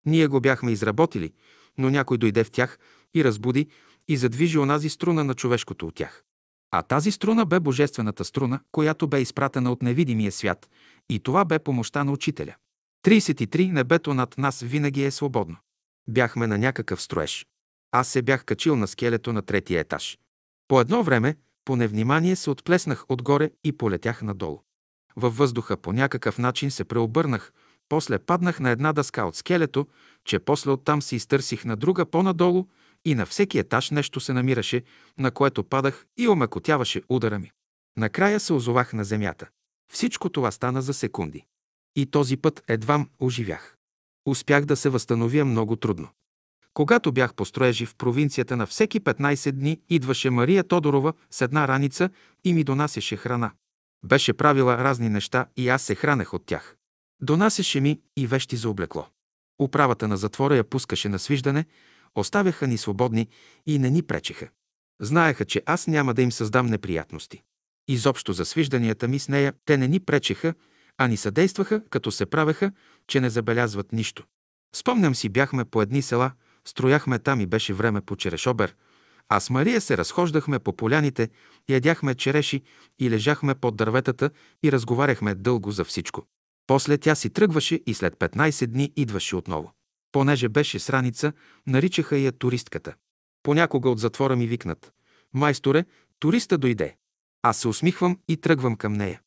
Ние 0.06 0.28
го 0.28 0.42
бяхме 0.42 0.72
изработили, 0.72 1.34
но 1.78 1.90
някой 1.90 2.18
дойде 2.18 2.44
в 2.44 2.52
тях 2.52 2.80
и 3.14 3.24
разбуди 3.24 3.68
и 4.08 4.18
задвижи 4.18 4.58
онази 4.58 4.90
струна 4.90 5.24
на 5.24 5.34
човешкото 5.34 5.88
от 5.88 5.96
тях. 5.96 6.24
А 6.72 6.82
тази 6.82 7.12
струна 7.12 7.46
бе 7.46 7.60
божествената 7.60 8.26
струна, 8.26 8.60
която 8.72 9.08
бе 9.08 9.22
изпратена 9.22 9.72
от 9.72 9.82
невидимия 9.82 10.32
свят, 10.32 10.70
и 11.10 11.20
това 11.20 11.46
бе 11.46 11.60
помощта 11.60 12.04
на 12.04 12.12
учителя. 12.12 12.56
33 13.06 13.72
небето 13.72 14.14
над 14.14 14.38
нас 14.38 14.60
винаги 14.60 15.04
е 15.04 15.12
свободно. 15.12 15.58
Бяхме 16.10 16.48
на 16.48 16.58
някакъв 16.58 17.02
строеж. 17.02 17.48
Аз 17.92 18.08
се 18.08 18.22
бях 18.22 18.46
качил 18.46 18.76
на 18.76 18.88
скелето 18.88 19.34
на 19.34 19.42
третия 19.42 19.80
етаж. 19.80 20.18
По 20.68 20.82
едно 20.82 21.04
време, 21.04 21.36
по 21.66 21.76
невнимание 21.76 22.36
се 22.36 22.50
отплеснах 22.50 23.06
отгоре 23.10 23.52
и 23.64 23.72
полетях 23.72 24.22
надолу. 24.22 24.60
Във 25.16 25.38
въздуха 25.38 25.78
по 25.78 25.94
някакъв 25.94 26.38
начин 26.38 26.72
се 26.72 26.84
преобърнах, 26.84 27.52
после 27.90 28.20
паднах 28.20 28.60
на 28.60 28.70
една 28.70 28.94
дъска 28.94 29.26
от 29.26 29.36
скелето, 29.36 29.88
че 30.26 30.40
после 30.40 30.72
оттам 30.72 31.02
се 31.02 31.16
изтърсих 31.16 31.66
на 31.66 31.76
друга 31.76 32.06
по-надолу 32.06 32.68
и 33.06 33.16
на 33.16 33.26
всеки 33.26 33.60
етаж 33.60 33.92
нещо 33.92 34.20
се 34.20 34.34
намираше, 34.34 34.84
на 35.18 35.32
което 35.32 35.64
падах 35.64 36.06
и 36.18 36.28
омекотяваше 36.28 37.02
удара 37.10 37.40
ми. 37.40 37.52
Накрая 37.98 38.40
се 38.40 38.54
озовах 38.54 38.94
на 38.94 39.04
земята. 39.04 39.50
Всичко 39.94 40.30
това 40.30 40.52
стана 40.52 40.82
за 40.82 40.94
секунди. 40.94 41.46
И 41.96 42.06
този 42.06 42.38
път 42.38 42.64
едвам 42.68 43.10
оживях. 43.20 43.78
Успях 44.26 44.66
да 44.66 44.76
се 44.76 44.90
възстановя 44.90 45.46
много 45.46 45.76
трудно. 45.76 46.08
Когато 46.74 47.12
бях 47.12 47.34
по 47.34 47.46
строежи 47.46 47.86
в 47.86 47.96
провинцията 47.96 48.58
на 48.58 48.66
всеки 48.66 49.02
15 49.02 49.52
дни, 49.52 49.82
идваше 49.90 50.30
Мария 50.30 50.64
Тодорова 50.64 51.14
с 51.32 51.42
една 51.42 51.68
раница 51.68 52.10
и 52.44 52.54
ми 52.54 52.64
донасяше 52.64 53.18
храна. 53.18 53.52
Беше 54.06 54.34
правила 54.34 54.78
разни 54.78 55.10
неща 55.10 55.46
и 55.58 55.70
аз 55.70 55.82
се 55.82 55.96
хранех 55.96 56.34
от 56.34 56.46
тях. 56.46 56.76
Донасяше 57.22 57.82
ми 57.82 58.00
и 58.18 58.28
вещи 58.28 58.58
за 58.58 58.70
облекло. 58.70 59.08
Управата 59.62 60.08
на 60.08 60.18
затвора 60.18 60.56
я 60.56 60.64
пускаше 60.64 61.10
на 61.10 61.20
свиждане, 61.20 61.66
оставяха 62.16 62.68
ни 62.68 62.78
свободни 62.78 63.28
и 63.66 63.80
не 63.80 63.90
ни 63.90 64.02
пречеха. 64.02 64.50
Знаеха, 65.02 65.46
че 65.46 65.64
аз 65.66 65.88
няма 65.88 66.14
да 66.14 66.22
им 66.22 66.32
създам 66.32 66.66
неприятности. 66.66 67.42
Изобщо 67.88 68.34
за 68.34 68.46
свижданията 68.46 69.08
ми 69.08 69.20
с 69.20 69.30
нея 69.30 69.54
те 69.66 69.78
не 69.78 69.88
ни 69.88 70.00
пречеха, 70.00 70.54
а 70.98 71.08
ни 71.08 71.18
съдействаха, 71.18 71.82
като 71.90 72.12
се 72.12 72.26
правеха, 72.26 72.72
че 73.08 73.22
не 73.22 73.30
забелязват 73.30 73.94
нищо. 73.94 74.24
Спомням 74.76 75.16
си, 75.16 75.30
бяхме 75.30 75.66
по 75.66 75.82
едни 75.82 76.02
села, 76.02 76.32
строяхме 76.66 77.20
там 77.20 77.42
и 77.42 77.46
беше 77.46 77.74
време 77.74 78.02
по 78.02 78.16
черешобер, 78.16 78.76
а 79.30 79.40
с 79.40 79.50
Мария 79.50 79.82
се 79.82 79.98
разхождахме 79.98 80.60
по 80.60 80.74
поляните, 80.74 81.30
ядяхме 81.70 82.16
череши 82.16 82.62
и 83.00 83.10
лежахме 83.10 83.56
под 83.56 83.76
дърветата 83.76 84.30
и 84.64 84.72
разговаряхме 84.72 85.36
дълго 85.36 85.72
за 85.72 85.84
всичко. 85.84 86.26
После 86.68 86.98
тя 86.98 87.16
си 87.16 87.30
тръгваше 87.30 87.80
и 87.86 87.94
след 87.94 88.16
15 88.16 88.68
дни 88.68 88.94
идваше 88.96 89.36
отново. 89.36 89.72
Понеже 90.14 90.50
беше 90.50 90.80
сраница, 90.80 91.34
наричаха 91.68 92.18
я 92.18 92.32
туристката. 92.32 92.94
Понякога 93.44 93.90
от 93.90 94.00
затвора 94.00 94.36
ми 94.36 94.48
викнат. 94.48 94.94
Майсторе, 95.34 95.86
туриста 96.20 96.58
дойде. 96.58 96.96
Аз 97.42 97.58
се 97.58 97.68
усмихвам 97.68 98.20
и 98.28 98.38
тръгвам 98.38 98.76
към 98.76 98.94
нея. 98.94 99.22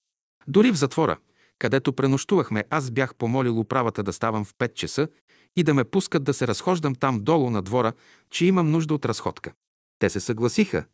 Дори 0.48 0.70
в 0.70 0.76
затвора, 0.76 1.16
където 1.58 1.92
пренощувахме, 1.92 2.64
аз 2.70 2.90
бях 2.90 3.14
помолил 3.14 3.60
управата 3.60 4.02
да 4.02 4.12
ставам 4.12 4.44
в 4.44 4.54
5 4.54 4.74
часа 4.74 5.08
и 5.56 5.62
да 5.62 5.74
ме 5.74 5.84
пускат 5.84 6.24
да 6.24 6.34
се 6.34 6.46
разхождам 6.46 6.94
там 6.94 7.20
долу 7.20 7.50
на 7.50 7.62
двора, 7.62 7.92
че 8.30 8.46
имам 8.46 8.70
нужда 8.70 8.94
от 8.94 9.04
разходка. 9.04 9.52
Те 9.98 10.10
се 10.10 10.20
съгласиха, 10.20 10.84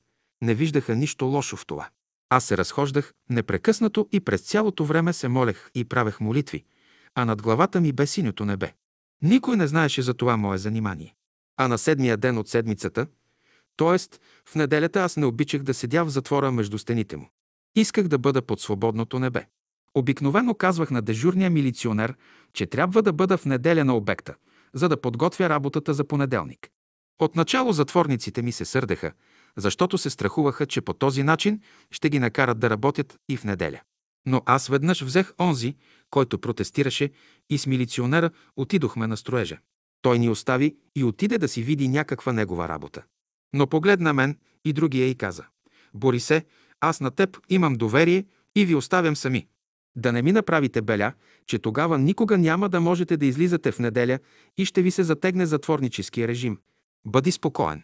не 0.42 0.54
виждаха 0.54 0.96
нищо 0.96 1.24
лошо 1.26 1.56
в 1.56 1.66
това. 1.66 1.88
Аз 2.30 2.44
се 2.44 2.56
разхождах 2.56 3.12
непрекъснато 3.30 4.08
и 4.12 4.20
през 4.20 4.40
цялото 4.40 4.84
време 4.84 5.12
се 5.12 5.28
молех 5.28 5.70
и 5.74 5.84
правех 5.84 6.20
молитви, 6.20 6.64
а 7.14 7.24
над 7.24 7.42
главата 7.42 7.80
ми 7.80 7.92
бе 7.92 8.06
синьото 8.06 8.44
небе. 8.44 8.72
Никой 9.22 9.56
не 9.56 9.66
знаеше 9.66 10.02
за 10.02 10.14
това 10.14 10.36
мое 10.36 10.58
занимание. 10.58 11.14
А 11.56 11.68
на 11.68 11.78
седмия 11.78 12.16
ден 12.16 12.38
от 12.38 12.48
седмицата, 12.48 13.06
т.е. 13.76 14.18
в 14.48 14.54
неделята 14.54 15.00
аз 15.00 15.16
не 15.16 15.26
обичах 15.26 15.62
да 15.62 15.74
седя 15.74 16.04
в 16.04 16.08
затвора 16.08 16.52
между 16.52 16.78
стените 16.78 17.16
му. 17.16 17.30
Исках 17.76 18.08
да 18.08 18.18
бъда 18.18 18.42
под 18.42 18.60
свободното 18.60 19.18
небе. 19.18 19.46
Обикновено 19.94 20.54
казвах 20.54 20.90
на 20.90 21.02
дежурния 21.02 21.50
милиционер, 21.50 22.14
че 22.52 22.66
трябва 22.66 23.02
да 23.02 23.12
бъда 23.12 23.38
в 23.38 23.44
неделя 23.44 23.84
на 23.84 23.96
обекта, 23.96 24.34
за 24.74 24.88
да 24.88 25.00
подготвя 25.00 25.48
работата 25.48 25.94
за 25.94 26.04
понеделник. 26.04 26.70
Отначало 27.18 27.72
затворниците 27.72 28.42
ми 28.42 28.52
се 28.52 28.64
сърдеха, 28.64 29.12
защото 29.56 29.98
се 29.98 30.10
страхуваха, 30.10 30.66
че 30.66 30.80
по 30.80 30.92
този 30.92 31.22
начин 31.22 31.60
ще 31.90 32.08
ги 32.08 32.18
накарат 32.18 32.58
да 32.58 32.70
работят 32.70 33.16
и 33.28 33.36
в 33.36 33.44
неделя. 33.44 33.80
Но 34.26 34.42
аз 34.46 34.68
веднъж 34.68 35.02
взех 35.02 35.32
онзи, 35.40 35.76
който 36.10 36.38
протестираше, 36.38 37.10
и 37.50 37.58
с 37.58 37.66
милиционера 37.66 38.30
отидохме 38.56 39.06
на 39.06 39.16
строежа. 39.16 39.58
Той 40.02 40.18
ни 40.18 40.28
остави 40.28 40.76
и 40.96 41.04
отиде 41.04 41.38
да 41.38 41.48
си 41.48 41.62
види 41.62 41.88
някаква 41.88 42.32
негова 42.32 42.68
работа. 42.68 43.02
Но 43.52 43.66
погледна 43.66 44.12
мен 44.12 44.38
и 44.64 44.72
другия 44.72 45.08
и 45.08 45.14
каза, 45.14 45.44
Борисе, 45.94 46.44
аз 46.80 47.00
на 47.00 47.10
теб 47.10 47.38
имам 47.48 47.74
доверие 47.74 48.24
и 48.56 48.64
ви 48.64 48.74
оставям 48.74 49.16
сами. 49.16 49.46
Да 49.96 50.12
не 50.12 50.22
ми 50.22 50.32
направите 50.32 50.82
беля, 50.82 51.12
че 51.46 51.58
тогава 51.58 51.98
никога 51.98 52.38
няма 52.38 52.68
да 52.68 52.80
можете 52.80 53.16
да 53.16 53.26
излизате 53.26 53.72
в 53.72 53.78
неделя 53.78 54.18
и 54.58 54.64
ще 54.64 54.82
ви 54.82 54.90
се 54.90 55.02
затегне 55.02 55.46
затворническия 55.46 56.28
режим. 56.28 56.58
Бъди 57.04 57.32
спокоен. 57.32 57.82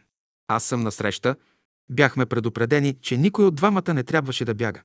Аз 0.49 0.65
съм 0.65 0.83
насреща. 0.83 1.37
Бяхме 1.91 2.27
предупредени, 2.27 2.97
че 3.03 3.17
никой 3.17 3.45
от 3.45 3.55
двамата 3.55 3.95
не 3.95 4.03
трябваше 4.03 4.45
да 4.45 4.55
бяга. 4.55 4.83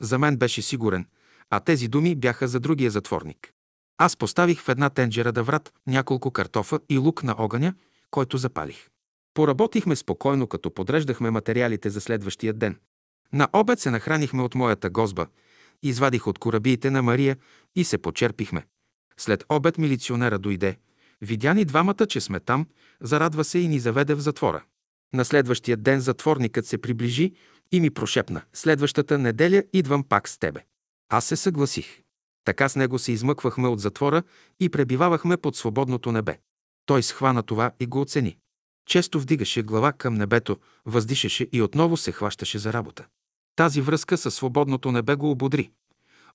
За 0.00 0.18
мен 0.18 0.36
беше 0.36 0.62
сигурен, 0.62 1.06
а 1.50 1.60
тези 1.60 1.88
думи 1.88 2.14
бяха 2.14 2.48
за 2.48 2.60
другия 2.60 2.90
затворник. 2.90 3.52
Аз 3.98 4.16
поставих 4.16 4.60
в 4.60 4.68
една 4.68 4.90
тенджера 4.90 5.32
да 5.32 5.42
врат 5.42 5.72
няколко 5.86 6.30
картофа 6.30 6.80
и 6.88 6.98
лук 6.98 7.22
на 7.22 7.34
огъня, 7.38 7.74
който 8.10 8.36
запалих. 8.36 8.88
Поработихме 9.34 9.96
спокойно, 9.96 10.46
като 10.46 10.70
подреждахме 10.70 11.30
материалите 11.30 11.90
за 11.90 12.00
следващия 12.00 12.52
ден. 12.52 12.78
На 13.32 13.48
обед 13.52 13.80
се 13.80 13.90
нахранихме 13.90 14.42
от 14.42 14.54
моята 14.54 14.90
гозба, 14.90 15.26
извадих 15.82 16.26
от 16.26 16.38
корабиите 16.38 16.90
на 16.90 17.02
Мария 17.02 17.36
и 17.76 17.84
се 17.84 17.98
почерпихме. 17.98 18.66
След 19.16 19.44
обед 19.48 19.78
милиционера 19.78 20.38
дойде. 20.38 20.76
Видя 21.20 21.54
ни 21.54 21.64
двамата, 21.64 22.06
че 22.08 22.20
сме 22.20 22.40
там, 22.40 22.66
зарадва 23.00 23.44
се 23.44 23.58
и 23.58 23.68
ни 23.68 23.78
заведе 23.78 24.14
в 24.14 24.20
затвора. 24.20 24.62
На 25.14 25.24
следващия 25.24 25.76
ден 25.76 26.00
затворникът 26.00 26.66
се 26.66 26.78
приближи 26.78 27.32
и 27.74 27.80
ми 27.80 27.90
прошепна. 27.90 28.42
Следващата 28.52 29.18
неделя 29.18 29.62
идвам 29.72 30.04
пак 30.04 30.28
с 30.28 30.38
тебе. 30.38 30.64
Аз 31.08 31.24
се 31.24 31.36
съгласих. 31.36 32.02
Така 32.44 32.68
с 32.68 32.76
него 32.76 32.98
се 32.98 33.12
измъквахме 33.12 33.68
от 33.68 33.80
затвора 33.80 34.22
и 34.60 34.68
пребивавахме 34.68 35.36
под 35.36 35.56
свободното 35.56 36.12
небе. 36.12 36.38
Той 36.86 37.02
схвана 37.02 37.42
това 37.42 37.70
и 37.80 37.86
го 37.86 38.00
оцени. 38.00 38.36
Често 38.86 39.20
вдигаше 39.20 39.62
глава 39.62 39.92
към 39.92 40.14
небето, 40.14 40.56
въздишаше 40.86 41.48
и 41.52 41.62
отново 41.62 41.96
се 41.96 42.12
хващаше 42.12 42.58
за 42.58 42.72
работа. 42.72 43.06
Тази 43.56 43.80
връзка 43.80 44.18
със 44.18 44.34
свободното 44.34 44.92
небе 44.92 45.14
го 45.14 45.30
ободри. 45.30 45.70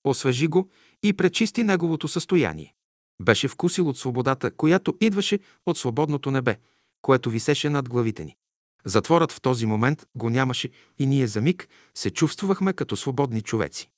Освежи 0.04 0.48
го 0.48 0.70
и 1.04 1.14
пречисти 1.14 1.64
неговото 1.64 2.08
състояние. 2.08 2.74
Беше 3.22 3.48
вкусил 3.48 3.90
от 3.90 3.98
свободата, 3.98 4.52
която 4.52 4.98
идваше 5.02 5.40
от 5.66 5.78
свободното 5.78 6.32
небе, 6.32 6.58
което 7.02 7.30
висеше 7.30 7.70
над 7.70 7.90
главите 7.90 8.26
ни. 8.26 8.36
Затворът 8.86 9.32
в 9.32 9.42
този 9.42 9.66
момент 9.66 10.06
го 10.16 10.30
нямаше 10.30 10.70
и 11.00 11.06
ние 11.06 11.28
за 11.28 11.42
миг 11.42 11.68
се 11.96 12.10
чувствахме 12.10 12.74
като 12.74 12.96
свободни 12.96 13.42
човеци. 13.42 13.90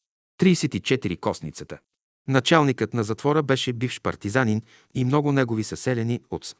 34. 0.41 1.19
Косницата. 1.19 1.79
Началникът 2.27 2.93
на 2.93 3.03
затвора 3.03 3.43
беше 3.43 3.73
бивш 3.73 4.01
партизанин 4.01 4.61
и 4.93 5.05
много 5.05 5.31
негови 5.31 5.63
съселени 5.63 6.21
от 6.29 6.55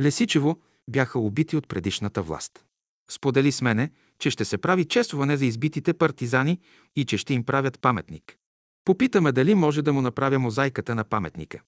Лесичево 0.00 0.60
бяха 0.90 1.18
убити 1.18 1.56
от 1.56 1.68
предишната 1.68 2.22
власт. 2.22 2.64
Сподели 3.10 3.52
с 3.52 3.62
мене, 3.62 3.90
че 4.18 4.30
ще 4.30 4.44
се 4.44 4.58
прави 4.58 4.84
честване 4.84 5.36
за 5.36 5.46
избитите 5.46 5.94
партизани 5.94 6.60
и 6.96 7.04
че 7.04 7.18
ще 7.18 7.34
им 7.34 7.44
правят 7.44 7.80
паметник. 7.80 8.36
Попитаме 8.84 9.32
дали 9.32 9.54
може 9.54 9.82
да 9.82 9.92
му 9.92 10.00
направя 10.00 10.38
мозайката 10.38 10.94
на 10.94 11.04
паметника. 11.04 11.60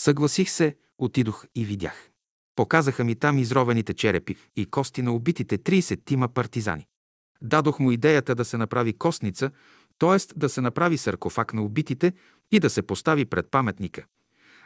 Съгласих 0.00 0.50
се, 0.50 0.76
отидох 0.98 1.44
и 1.54 1.64
видях. 1.64 2.10
Показаха 2.56 3.04
ми 3.04 3.14
там 3.14 3.38
изровените 3.38 3.94
черепи 3.94 4.36
и 4.56 4.66
кости 4.66 5.02
на 5.02 5.12
убитите 5.12 5.58
30 5.58 6.04
тима 6.04 6.28
партизани. 6.28 6.86
Дадох 7.42 7.78
му 7.78 7.92
идеята 7.92 8.34
да 8.34 8.44
се 8.44 8.56
направи 8.56 8.92
костница, 8.92 9.50
т.е. 9.98 10.38
да 10.38 10.48
се 10.48 10.60
направи 10.60 10.98
саркофаг 10.98 11.54
на 11.54 11.62
убитите 11.62 12.12
и 12.52 12.60
да 12.60 12.70
се 12.70 12.82
постави 12.82 13.24
пред 13.24 13.50
паметника, 13.50 14.04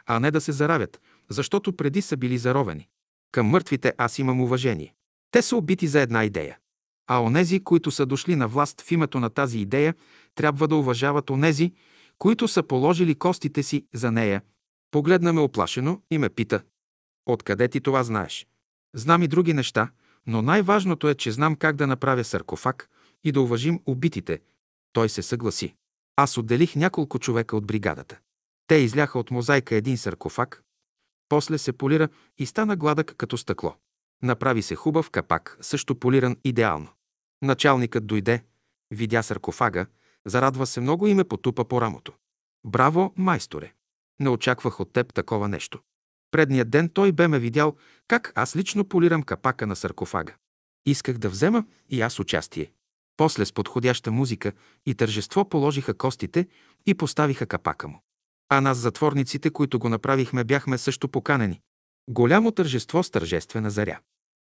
а 0.05 0.19
не 0.19 0.31
да 0.31 0.41
се 0.41 0.51
заравят, 0.51 1.01
защото 1.29 1.75
преди 1.75 2.01
са 2.01 2.17
били 2.17 2.37
заровени. 2.37 2.87
Към 3.31 3.47
мъртвите 3.47 3.93
аз 3.97 4.19
имам 4.19 4.41
уважение. 4.41 4.93
Те 5.31 5.41
са 5.41 5.55
убити 5.55 5.87
за 5.87 6.01
една 6.01 6.23
идея. 6.23 6.57
А 7.07 7.23
онези, 7.23 7.63
които 7.63 7.91
са 7.91 8.05
дошли 8.05 8.35
на 8.35 8.47
власт 8.47 8.81
в 8.81 8.91
името 8.91 9.19
на 9.19 9.29
тази 9.29 9.59
идея, 9.59 9.95
трябва 10.35 10.67
да 10.67 10.75
уважават 10.75 11.29
онези, 11.29 11.73
които 12.17 12.47
са 12.47 12.63
положили 12.63 13.15
костите 13.15 13.63
си 13.63 13.85
за 13.93 14.11
нея. 14.11 14.41
Погледна 14.91 15.33
ме 15.33 15.41
оплашено 15.41 16.01
и 16.11 16.17
ме 16.17 16.29
пита. 16.29 16.61
Откъде 17.29 17.67
ти 17.67 17.81
това 17.81 18.03
знаеш? 18.03 18.47
Знам 18.95 19.23
и 19.23 19.27
други 19.27 19.53
неща, 19.53 19.91
но 20.27 20.41
най-важното 20.41 21.09
е, 21.09 21.15
че 21.15 21.31
знам 21.31 21.55
как 21.55 21.75
да 21.75 21.87
направя 21.87 22.23
саркофаг 22.23 22.89
и 23.23 23.31
да 23.31 23.41
уважим 23.41 23.81
убитите. 23.85 24.41
Той 24.93 25.09
се 25.09 25.21
съгласи. 25.21 25.75
Аз 26.15 26.37
отделих 26.37 26.75
няколко 26.75 27.19
човека 27.19 27.57
от 27.57 27.65
бригадата. 27.65 28.19
Те 28.67 28.75
изляха 28.75 29.19
от 29.19 29.31
мозайка 29.31 29.75
един 29.75 29.97
саркофаг, 29.97 30.63
после 31.29 31.57
се 31.57 31.73
полира 31.73 32.09
и 32.37 32.45
стана 32.45 32.75
гладък 32.75 33.15
като 33.17 33.37
стъкло. 33.37 33.75
Направи 34.23 34.61
се 34.61 34.75
хубав 34.75 35.09
капак, 35.09 35.57
също 35.61 35.99
полиран 35.99 36.37
идеално. 36.43 36.87
Началникът 37.41 38.07
дойде, 38.07 38.43
видя 38.91 39.23
саркофага, 39.23 39.85
зарадва 40.25 40.65
се 40.65 40.81
много 40.81 41.07
и 41.07 41.13
ме 41.13 41.23
потупа 41.23 41.65
по 41.65 41.81
рамото. 41.81 42.13
Браво, 42.65 43.13
майсторе! 43.17 43.73
Не 44.19 44.29
очаквах 44.29 44.79
от 44.79 44.93
теб 44.93 45.13
такова 45.13 45.47
нещо. 45.47 45.79
Предният 46.31 46.69
ден 46.69 46.89
той 46.89 47.11
бе 47.11 47.27
ме 47.27 47.39
видял 47.39 47.75
как 48.07 48.31
аз 48.35 48.55
лично 48.55 48.85
полирам 48.85 49.23
капака 49.23 49.67
на 49.67 49.75
саркофага. 49.75 50.33
Исках 50.85 51.17
да 51.17 51.29
взема 51.29 51.65
и 51.89 52.01
аз 52.01 52.19
участие. 52.19 52.71
После 53.17 53.45
с 53.45 53.53
подходяща 53.53 54.11
музика 54.11 54.51
и 54.85 54.95
тържество 54.95 55.49
положиха 55.49 55.93
костите 55.93 56.47
и 56.85 56.93
поставиха 56.93 57.45
капака 57.45 57.87
му. 57.87 58.01
А 58.49 58.61
нас, 58.61 58.77
затворниците, 58.77 59.49
които 59.49 59.79
го 59.79 59.89
направихме, 59.89 60.43
бяхме 60.43 60.77
също 60.77 61.09
поканени. 61.09 61.61
Голямо 62.09 62.51
тържество 62.51 63.03
с 63.03 63.11
тържествена 63.11 63.69
заря. 63.69 63.99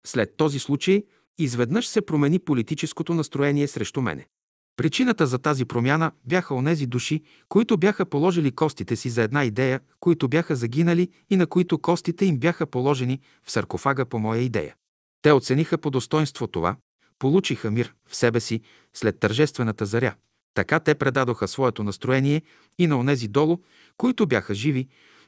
След 0.06 0.38
този 0.38 0.60
случай 0.60 1.04
изведнъж 1.38 1.88
се 1.88 2.02
промени 2.02 2.40
политическото 2.40 3.14
настроение 3.14 3.68
срещу 3.68 4.02
мене. 4.02 4.28
Причината 4.78 5.28
за 5.28 5.40
тази 5.40 5.66
промяна 5.66 6.12
бяха 6.26 6.56
онези 6.56 6.86
души, 6.86 7.24
които 7.50 7.78
бяха 7.78 8.06
положили 8.06 8.52
костите 8.52 8.96
си 8.96 9.10
за 9.10 9.24
една 9.24 9.44
идея, 9.44 9.80
които 10.00 10.28
бяха 10.28 10.56
загинали 10.56 11.10
и 11.30 11.38
на 11.38 11.48
които 11.48 11.78
костите 11.78 12.26
им 12.26 12.38
бяха 12.38 12.66
положени 12.66 13.20
в 13.44 13.52
саркофага 13.52 14.06
по 14.06 14.20
моя 14.20 14.42
идея. 14.42 14.76
Те 15.22 15.32
оцениха 15.32 15.78
по 15.78 15.90
достоинство 15.92 16.48
това, 16.48 16.76
получиха 17.20 17.72
мир 17.72 17.94
в 18.10 18.16
себе 18.16 18.40
си 18.40 18.62
след 18.94 19.20
тържествената 19.20 19.86
заря. 19.86 20.16
Така 20.54 20.80
те 20.80 20.96
предадоха 20.96 21.48
своето 21.48 21.84
настроение 21.84 22.42
и 22.80 22.88
на 22.88 23.00
онези 23.00 23.28
долу, 23.28 23.58
които 23.98 24.28
бяха 24.28 24.56
живи 24.56 24.88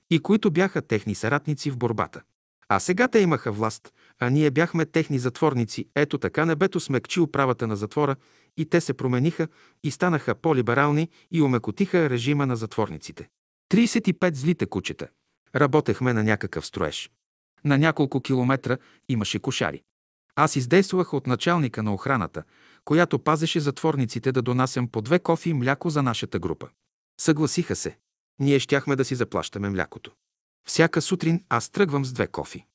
и 0.10 0.20
които 0.20 0.52
бяха 0.52 0.82
техни 0.82 1.16
съратници 1.16 1.72
в 1.72 1.78
борбата. 1.78 2.22
А 2.70 2.80
сега 2.80 3.08
те 3.08 3.20
имаха 3.20 3.52
власт, 3.52 3.94
а 4.20 4.30
ние 4.30 4.52
бяхме 4.52 4.86
техни 4.86 5.20
затворници. 5.20 5.86
Ето 5.96 6.18
така 6.18 6.46
небето 6.46 6.80
смекчи 6.80 7.20
управата 7.20 7.68
на 7.68 7.76
затвора 7.76 8.16
и 8.58 8.66
те 8.66 8.82
се 8.82 8.94
промениха 8.94 9.48
и 9.84 9.92
станаха 9.92 10.36
по-либерални 10.36 11.10
и 11.32 11.42
умекотиха 11.42 12.10
режима 12.10 12.46
на 12.46 12.56
затворниците. 12.56 13.30
35 13.74 14.36
злите 14.36 14.66
кучета. 14.66 15.08
Работехме 15.56 16.14
на 16.14 16.24
някакъв 16.24 16.66
строеж. 16.66 17.12
На 17.66 17.78
няколко 17.78 18.22
километра 18.22 18.78
имаше 19.10 19.40
кошари. 19.40 19.82
Аз 20.36 20.56
издействах 20.56 21.14
от 21.14 21.28
началника 21.28 21.84
на 21.84 21.94
охраната, 21.94 22.44
която 22.86 23.20
пазеше 23.20 23.60
затворниците 23.60 24.32
да 24.32 24.42
донасям 24.42 24.88
по 24.88 25.02
две 25.02 25.20
кофи 25.20 25.50
и 25.50 25.54
мляко 25.54 25.90
за 25.90 26.04
нашата 26.04 26.40
група. 26.40 26.70
Съгласиха 27.22 27.76
се. 27.76 27.98
Ние 28.40 28.60
щяхме 28.60 28.96
да 28.96 29.06
си 29.06 29.16
заплащаме 29.16 29.70
млякото. 29.70 30.12
Всяка 30.68 31.02
сутрин 31.02 31.44
аз 31.50 31.70
тръгвам 31.70 32.06
с 32.06 32.14
две 32.14 32.28
кофи. 32.28 32.66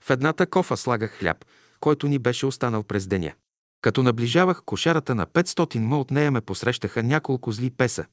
В 0.00 0.10
едната 0.10 0.46
кофа 0.46 0.76
слагах 0.76 1.18
хляб, 1.18 1.44
който 1.80 2.08
ни 2.08 2.18
беше 2.18 2.46
останал 2.46 2.82
през 2.82 3.06
деня. 3.06 3.32
Като 3.80 4.02
наближавах 4.02 4.62
кошарата 4.64 5.14
на 5.14 5.26
500 5.26 5.78
м 5.78 6.00
от 6.00 6.10
нея 6.10 6.30
ме 6.30 6.40
посрещаха 6.40 7.02
няколко 7.02 7.52
зли 7.52 7.70
песа, 7.70 8.06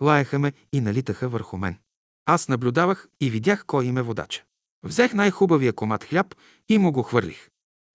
лаяха 0.00 0.38
ме 0.38 0.52
и 0.72 0.80
налитаха 0.80 1.28
върху 1.28 1.56
мен. 1.56 1.78
Аз 2.26 2.48
наблюдавах 2.48 3.08
и 3.20 3.30
видях 3.30 3.64
кой 3.66 3.84
им 3.84 3.98
е 3.98 4.02
водача. 4.02 4.44
Взех 4.82 5.14
най-хубавия 5.14 5.72
комат 5.72 6.04
хляб 6.04 6.34
и 6.68 6.78
му 6.78 6.92
го 6.92 7.02
хвърлих. 7.02 7.48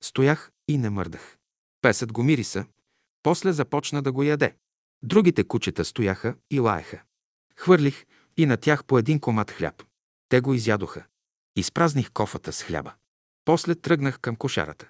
Стоях 0.04 0.52
и 0.68 0.78
не 0.78 0.90
мърдах. 0.90 1.38
Песът 1.82 2.14
го 2.14 2.24
мириса, 2.24 2.66
после 3.24 3.52
започна 3.52 4.02
да 4.02 4.12
го 4.12 4.24
яде. 4.24 4.56
Другите 5.04 5.44
кучета 5.44 5.86
стояха 5.86 6.36
и 6.52 6.60
лаеха. 6.60 7.02
Хвърлих 7.56 8.06
и 8.38 8.46
на 8.46 8.58
тях 8.58 8.86
по 8.86 8.98
един 9.00 9.20
комат 9.20 9.52
хляб. 9.52 9.84
Те 10.30 10.42
го 10.42 10.54
изядоха. 10.54 11.06
Изпразних 11.56 12.12
кофата 12.12 12.54
с 12.54 12.64
хляба. 12.64 12.94
После 13.46 13.76
тръгнах 13.76 14.20
към 14.20 14.36
кошарата. 14.36 14.90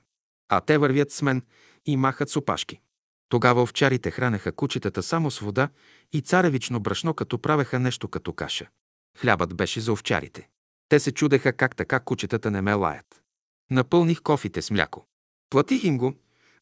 А 0.49 0.61
те 0.61 0.77
вървят 0.77 1.11
с 1.11 1.21
мен 1.21 1.41
и 1.85 1.97
махат 1.97 2.29
с 2.29 2.35
опашки. 2.35 2.79
Тогава 3.29 3.61
овчарите 3.61 4.11
хранеха 4.11 4.51
кучетата 4.51 5.03
само 5.03 5.31
с 5.31 5.39
вода 5.39 5.69
и 6.13 6.21
царевично 6.21 6.79
брашно, 6.79 7.13
като 7.13 7.39
правеха 7.39 7.79
нещо 7.79 8.07
като 8.07 8.33
каша. 8.33 8.69
Хлябът 9.17 9.55
беше 9.55 9.79
за 9.79 9.91
овчарите. 9.91 10.49
Те 10.89 10.99
се 10.99 11.11
чудеха 11.11 11.53
как 11.53 11.75
така 11.75 11.99
кучетата 11.99 12.51
не 12.51 12.61
ме 12.61 12.73
лаят. 12.73 13.21
Напълних 13.71 14.21
кофите 14.21 14.61
с 14.61 14.71
мляко. 14.71 15.05
Платих 15.49 15.83
им 15.83 15.97
го, 15.97 16.13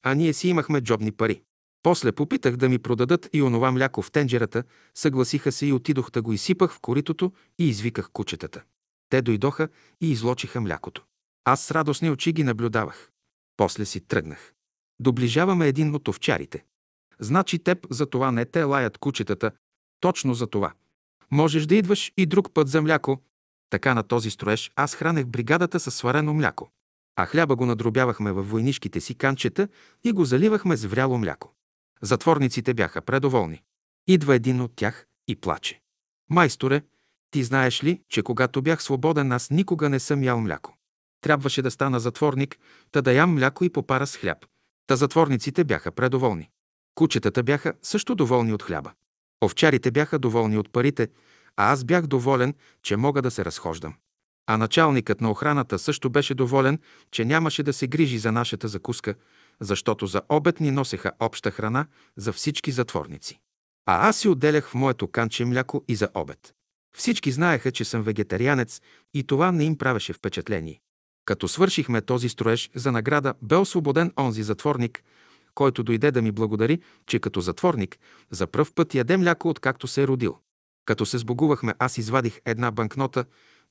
а 0.03 0.13
ние 0.13 0.33
си 0.33 0.47
имахме 0.47 0.81
джобни 0.81 1.11
пари. 1.11 1.41
После 1.83 2.11
попитах 2.11 2.55
да 2.55 2.69
ми 2.69 2.79
продадат 2.79 3.29
и 3.33 3.41
онова 3.41 3.71
мляко 3.71 4.01
в 4.01 4.11
тенджерата, 4.11 4.63
съгласиха 4.95 5.51
се 5.51 5.65
и 5.65 5.73
отидох 5.73 6.11
да 6.11 6.21
го 6.21 6.33
изсипах 6.33 6.71
в 6.71 6.79
коритото 6.79 7.33
и 7.59 7.69
извиках 7.69 8.09
кучетата. 8.13 8.63
Те 9.09 9.21
дойдоха 9.21 9.69
и 10.01 10.11
излочиха 10.11 10.61
млякото. 10.61 11.03
Аз 11.45 11.61
с 11.61 11.71
радостни 11.71 12.09
очи 12.09 12.33
ги 12.33 12.43
наблюдавах. 12.43 13.09
После 13.57 13.85
си 13.85 13.99
тръгнах. 13.99 14.52
Доближаваме 14.99 15.67
един 15.67 15.95
от 15.95 16.07
овчарите. 16.07 16.65
Значи 17.19 17.59
теб 17.59 17.87
за 17.89 18.05
това 18.05 18.31
не 18.31 18.45
те 18.45 18.63
лаят 18.63 18.97
кучетата, 18.97 19.51
точно 19.99 20.33
за 20.33 20.47
това. 20.47 20.73
Можеш 21.31 21.65
да 21.65 21.75
идваш 21.75 22.11
и 22.17 22.25
друг 22.25 22.53
път 22.53 22.67
за 22.67 22.81
мляко. 22.81 23.21
Така 23.69 23.93
на 23.93 24.03
този 24.03 24.31
строеж 24.31 24.71
аз 24.75 24.95
хранех 24.95 25.25
бригадата 25.25 25.79
със 25.79 25.95
сварено 25.95 26.33
мляко. 26.33 26.71
А 27.15 27.25
хляба 27.25 27.55
го 27.55 27.65
надробявахме 27.65 28.31
във 28.31 28.49
войнишките 28.49 29.01
си 29.01 29.15
канчета 29.15 29.67
и 30.03 30.11
го 30.11 30.25
заливахме 30.25 30.77
с 30.77 30.85
вряло 30.85 31.17
мляко. 31.17 31.53
Затворниците 32.01 32.73
бяха 32.73 33.01
предоволни. 33.01 33.61
Идва 34.07 34.35
един 34.35 34.61
от 34.61 34.75
тях 34.75 35.07
и 35.27 35.35
плаче. 35.35 35.81
Майсторе, 36.29 36.81
ти 37.31 37.43
знаеш 37.43 37.83
ли, 37.83 38.01
че 38.09 38.23
когато 38.23 38.61
бях 38.61 38.83
свободен, 38.83 39.31
аз 39.31 39.49
никога 39.49 39.89
не 39.89 39.99
съм 39.99 40.23
ял 40.23 40.39
мляко. 40.39 40.77
Трябваше 41.21 41.61
да 41.61 41.71
стана 41.71 41.99
затворник, 41.99 42.57
та 42.91 43.01
да 43.01 43.13
ям 43.13 43.33
мляко 43.33 43.63
и 43.63 43.69
попара 43.69 44.07
с 44.07 44.17
хляб. 44.17 44.45
Та 44.87 44.95
затворниците 44.95 45.63
бяха 45.63 45.91
предоволни. 45.91 46.49
Кучетата 46.95 47.43
бяха 47.43 47.73
също 47.81 48.15
доволни 48.15 48.53
от 48.53 48.63
хляба. 48.63 48.91
Овчарите 49.45 49.91
бяха 49.91 50.19
доволни 50.19 50.57
от 50.57 50.71
парите, 50.71 51.07
а 51.57 51.71
аз 51.71 51.83
бях 51.83 52.07
доволен, 52.07 52.53
че 52.83 52.97
мога 52.97 53.21
да 53.21 53.31
се 53.31 53.45
разхождам. 53.45 53.95
А 54.47 54.57
началникът 54.57 55.21
на 55.21 55.31
охраната 55.31 55.79
също 55.79 56.09
беше 56.09 56.33
доволен, 56.33 56.79
че 57.11 57.25
нямаше 57.25 57.63
да 57.63 57.73
се 57.73 57.87
грижи 57.87 58.17
за 58.17 58.31
нашата 58.31 58.67
закуска, 58.67 59.15
защото 59.59 60.07
за 60.07 60.21
обед 60.29 60.59
ни 60.59 60.71
носеха 60.71 61.11
обща 61.19 61.51
храна 61.51 61.87
за 62.17 62.33
всички 62.33 62.71
затворници. 62.71 63.39
А 63.85 64.09
аз 64.09 64.17
си 64.17 64.27
отделях 64.27 64.69
в 64.69 64.73
моето 64.73 65.07
канче 65.07 65.45
мляко 65.45 65.83
и 65.87 65.95
за 65.95 66.09
обед. 66.13 66.53
Всички 66.97 67.31
знаеха, 67.31 67.71
че 67.71 67.85
съм 67.85 68.03
вегетарианец 68.03 68.81
и 69.13 69.23
това 69.23 69.51
не 69.51 69.63
им 69.63 69.77
правеше 69.77 70.13
впечатление. 70.13 70.81
Като 71.25 71.47
свършихме 71.47 72.01
този 72.01 72.29
строеж 72.29 72.69
за 72.75 72.91
награда, 72.91 73.33
бе 73.41 73.55
освободен 73.55 74.11
онзи 74.19 74.43
затворник, 74.43 75.03
който 75.55 75.83
дойде 75.83 76.11
да 76.11 76.21
ми 76.21 76.31
благодари, 76.31 76.79
че 77.07 77.19
като 77.19 77.41
затворник 77.41 77.99
за 78.31 78.47
пръв 78.47 78.73
път 78.73 78.95
яде 78.95 79.17
мляко, 79.17 79.49
откакто 79.49 79.87
се 79.87 80.03
е 80.03 80.07
родил. 80.07 80.37
Като 80.85 81.05
се 81.05 81.17
сбогувахме, 81.17 81.73
аз 81.79 81.97
извадих 81.97 82.39
една 82.45 82.71
банкнота 82.71 83.25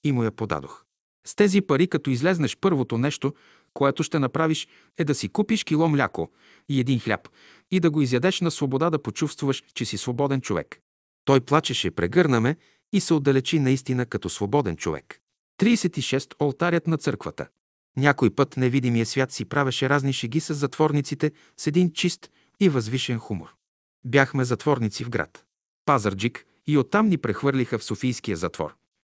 и 0.05 0.13
му 0.13 0.25
я 0.25 0.31
подадох. 0.31 0.85
С 1.27 1.35
тези 1.35 1.61
пари, 1.61 1.87
като 1.87 2.11
излезнеш 2.11 2.57
първото 2.57 2.99
нещо, 2.99 3.35
което 3.75 4.03
ще 4.03 4.19
направиш, 4.19 4.69
е 4.99 5.05
да 5.05 5.15
си 5.15 5.29
купиш 5.29 5.65
кило 5.65 5.89
мляко 5.89 6.31
и 6.69 6.81
един 6.81 7.01
хляб 7.01 7.29
и 7.71 7.81
да 7.81 7.91
го 7.91 8.03
изядеш 8.03 8.41
на 8.41 8.51
свобода 8.51 8.91
да 8.91 9.03
почувстваш, 9.03 9.65
че 9.75 9.85
си 9.85 9.99
свободен 9.99 10.41
човек. 10.41 10.81
Той 11.25 11.41
плачеше, 11.41 11.91
прегърна 11.91 12.41
ме 12.41 12.57
и 12.93 13.01
се 13.01 13.15
отдалечи 13.15 13.59
наистина 13.59 14.07
като 14.07 14.29
свободен 14.29 14.77
човек. 14.77 15.22
36. 15.63 16.35
Олтарят 16.43 16.87
на 16.87 16.99
църквата. 16.99 17.47
Някой 17.97 18.31
път 18.31 18.57
невидимия 18.57 19.07
свят 19.07 19.33
си 19.33 19.45
правеше 19.45 19.89
разни 19.89 20.13
шеги 20.13 20.41
с 20.41 20.55
затворниците 20.55 21.33
с 21.57 21.67
един 21.67 21.93
чист 21.93 22.31
и 22.61 22.69
възвишен 22.69 23.19
хумор. 23.19 23.55
Бяхме 24.05 24.45
затворници 24.45 25.05
в 25.05 25.11
град. 25.11 25.45
Пазарджик 25.85 26.47
и 26.67 26.79
оттам 26.79 27.09
ни 27.09 27.19
прехвърлиха 27.19 27.79
в 27.79 27.85
Софийския 27.85 28.37
затвор. 28.37 28.75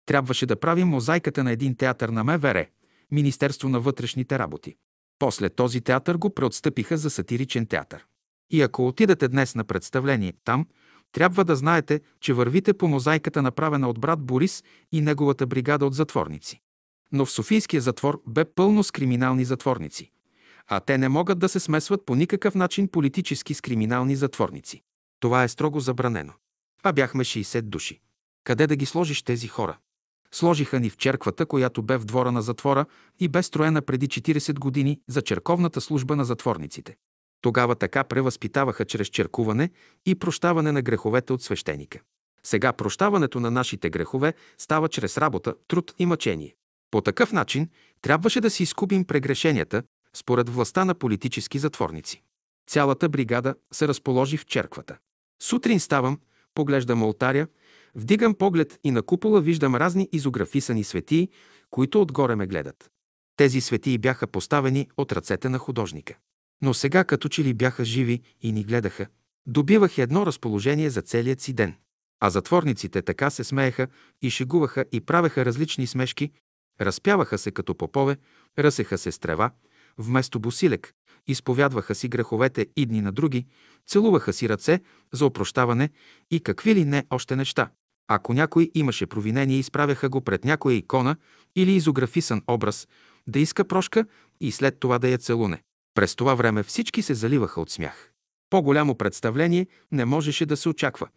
Трябваше 0.06 0.46
да 0.46 0.60
правим 0.60 0.88
мозайката 0.88 1.44
на 1.44 1.52
един 1.52 1.76
театър 1.76 2.08
на 2.08 2.24
МВР, 2.24 2.66
Министерство 3.10 3.68
на 3.68 3.80
вътрешните 3.80 4.38
работи. 4.38 4.76
После 5.18 5.50
този 5.50 5.80
театър 5.80 6.16
го 6.16 6.34
преотстъпиха 6.34 6.96
за 6.96 7.10
сатиричен 7.10 7.66
театър. 7.66 8.06
И 8.50 8.62
ако 8.62 8.86
отидете 8.86 9.28
днес 9.28 9.54
на 9.54 9.64
представление 9.64 10.32
там, 10.44 10.66
трябва 11.14 11.44
да 11.44 11.56
знаете, 11.56 12.00
че 12.20 12.32
вървите 12.32 12.74
по 12.74 12.88
мозайката, 12.88 13.42
направена 13.42 13.88
от 13.88 14.00
брат 14.00 14.20
Борис 14.20 14.64
и 14.92 15.00
неговата 15.00 15.46
бригада 15.46 15.86
от 15.86 15.94
затворници. 15.94 16.60
Но 17.12 17.24
в 17.24 17.30
Софийския 17.30 17.80
затвор 17.80 18.22
бе 18.26 18.44
пълно 18.44 18.84
с 18.84 18.90
криминални 18.90 19.44
затворници. 19.44 20.10
А 20.66 20.80
те 20.80 20.98
не 20.98 21.08
могат 21.08 21.38
да 21.38 21.48
се 21.48 21.60
смесват 21.60 22.06
по 22.06 22.14
никакъв 22.14 22.54
начин 22.54 22.88
политически 22.88 23.54
с 23.54 23.60
криминални 23.60 24.16
затворници. 24.16 24.82
Това 25.20 25.44
е 25.44 25.48
строго 25.48 25.80
забранено. 25.80 26.32
А 26.82 26.92
бяхме 26.92 27.24
60 27.24 27.62
души. 27.62 28.00
Къде 28.44 28.66
да 28.66 28.76
ги 28.76 28.86
сложиш 28.86 29.22
тези 29.22 29.48
хора? 29.48 29.78
Сложиха 30.32 30.80
ни 30.80 30.90
в 30.90 30.96
черквата, 30.96 31.46
която 31.46 31.82
бе 31.82 31.96
в 31.96 32.04
двора 32.04 32.32
на 32.32 32.42
затвора 32.42 32.86
и 33.20 33.28
бе 33.28 33.42
строена 33.42 33.82
преди 33.82 34.08
40 34.08 34.58
години 34.58 35.00
за 35.08 35.22
черковната 35.22 35.80
служба 35.80 36.16
на 36.16 36.24
затворниците. 36.24 36.96
Тогава 37.44 37.74
така 37.74 38.04
превъзпитаваха 38.04 38.84
чрез 38.84 39.08
черкуване 39.08 39.70
и 40.06 40.14
прощаване 40.14 40.72
на 40.72 40.82
греховете 40.82 41.32
от 41.32 41.42
свещеника. 41.42 42.00
Сега 42.42 42.72
прощаването 42.72 43.40
на 43.40 43.50
нашите 43.50 43.90
грехове 43.90 44.34
става 44.58 44.88
чрез 44.88 45.18
работа, 45.18 45.54
труд 45.68 45.94
и 45.98 46.06
мъчение. 46.06 46.54
По 46.90 47.00
такъв 47.00 47.32
начин 47.32 47.68
трябваше 48.02 48.40
да 48.40 48.50
си 48.50 48.62
изкупим 48.62 49.04
прегрешенията, 49.04 49.82
според 50.16 50.48
властта 50.48 50.84
на 50.84 50.94
политически 50.94 51.58
затворници. 51.58 52.22
Цялата 52.70 53.08
бригада 53.08 53.54
се 53.72 53.88
разположи 53.88 54.36
в 54.36 54.46
черквата. 54.46 54.98
Сутрин 55.42 55.80
ставам, 55.80 56.20
поглеждам 56.54 57.02
алтаря, 57.02 57.46
вдигам 57.94 58.34
поглед 58.34 58.78
и 58.84 58.90
на 58.90 59.02
купола 59.02 59.40
виждам 59.40 59.74
разни 59.74 60.08
изографисани 60.12 60.84
светии, 60.84 61.28
които 61.70 62.02
отгоре 62.02 62.36
ме 62.36 62.46
гледат. 62.46 62.90
Тези 63.36 63.60
светии 63.60 63.98
бяха 63.98 64.26
поставени 64.26 64.88
от 64.96 65.12
ръцете 65.12 65.48
на 65.48 65.58
художника. 65.58 66.16
Но 66.62 66.74
сега 66.74 67.04
като 67.04 67.28
че 67.28 67.44
ли 67.44 67.54
бяха 67.54 67.84
живи 67.84 68.20
и 68.42 68.52
ни 68.52 68.64
гледаха, 68.64 69.06
добивах 69.46 69.98
едно 69.98 70.26
разположение 70.26 70.90
за 70.90 71.02
целият 71.02 71.40
си 71.40 71.52
ден. 71.52 71.74
А 72.20 72.30
затворниците 72.30 73.02
така 73.02 73.30
се 73.30 73.44
смееха 73.44 73.86
и 74.22 74.30
шегуваха 74.30 74.84
и 74.92 75.00
правеха 75.00 75.44
различни 75.44 75.86
смешки, 75.86 76.30
разпяваха 76.80 77.38
се 77.38 77.50
като 77.50 77.74
попове, 77.74 78.16
ръсеха 78.58 78.98
се 78.98 79.12
с 79.12 79.18
трева, 79.18 79.50
вместо 79.98 80.40
босилек, 80.40 80.94
изповядваха 81.26 81.94
си 81.94 82.08
греховете 82.08 82.66
идни 82.76 83.00
на 83.00 83.12
други, 83.12 83.46
целуваха 83.86 84.32
си 84.32 84.48
ръце 84.48 84.80
за 85.12 85.26
опрощаване 85.26 85.90
и 86.30 86.40
какви 86.40 86.74
ли 86.74 86.84
не 86.84 87.06
още 87.10 87.36
неща. 87.36 87.70
Ако 88.08 88.32
някой 88.32 88.70
имаше 88.74 89.06
провинение, 89.06 89.58
изправяха 89.58 90.08
го 90.08 90.20
пред 90.20 90.44
някоя 90.44 90.76
икона 90.76 91.16
или 91.56 91.72
изографисан 91.72 92.42
образ, 92.48 92.88
да 93.26 93.38
иска 93.38 93.64
прошка 93.64 94.06
и 94.40 94.52
след 94.52 94.80
това 94.80 94.98
да 94.98 95.08
я 95.08 95.18
целуне. 95.18 95.62
През 95.94 96.16
това 96.16 96.34
време 96.34 96.62
всички 96.62 97.02
се 97.02 97.14
заливаха 97.14 97.60
от 97.60 97.70
смях. 97.70 98.10
По-голямо 98.50 98.94
представление 98.94 99.66
не 99.92 100.04
можеше 100.04 100.46
да 100.46 100.56
се 100.56 100.68
очаква. 100.68 101.08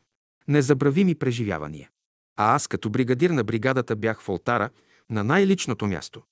Незабравими 0.47 1.15
преживявания. 1.15 1.89
А 2.37 2.55
аз 2.55 2.67
като 2.67 2.89
бригадир 2.89 3.29
на 3.29 3.43
бригадата 3.43 3.95
бях 3.95 4.21
в 4.21 4.29
алтара 4.29 4.69
на 5.09 5.23
най-личното 5.23 5.87
място. 5.87 6.23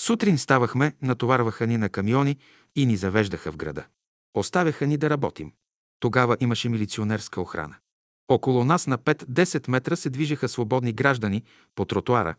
Сутрин 0.00 0.38
ставахме, 0.38 0.92
натоварваха 1.02 1.66
ни 1.66 1.76
на 1.76 1.88
камиони 1.88 2.36
и 2.76 2.86
ни 2.86 2.96
завеждаха 2.96 3.52
в 3.52 3.56
града. 3.56 3.84
Оставяха 4.34 4.86
ни 4.86 4.96
да 4.96 5.10
работим. 5.10 5.52
Тогава 6.00 6.36
имаше 6.40 6.68
милиционерска 6.68 7.40
охрана. 7.40 7.76
Около 8.28 8.64
нас 8.64 8.86
на 8.86 8.98
5-10 8.98 9.70
метра 9.70 9.96
се 9.96 10.10
движеха 10.10 10.48
свободни 10.48 10.92
граждани 10.92 11.42
по 11.74 11.84
тротуара. 11.84 12.34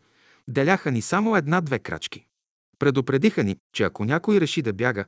Деляха 0.48 0.90
ни 0.90 1.02
само 1.02 1.36
една-две 1.36 1.78
крачки. 1.78 2.26
Предупредиха 2.78 3.44
ни, 3.44 3.56
че 3.72 3.84
ако 3.84 4.04
някой 4.04 4.40
реши 4.40 4.62
да 4.62 4.72
бяга, 4.72 5.04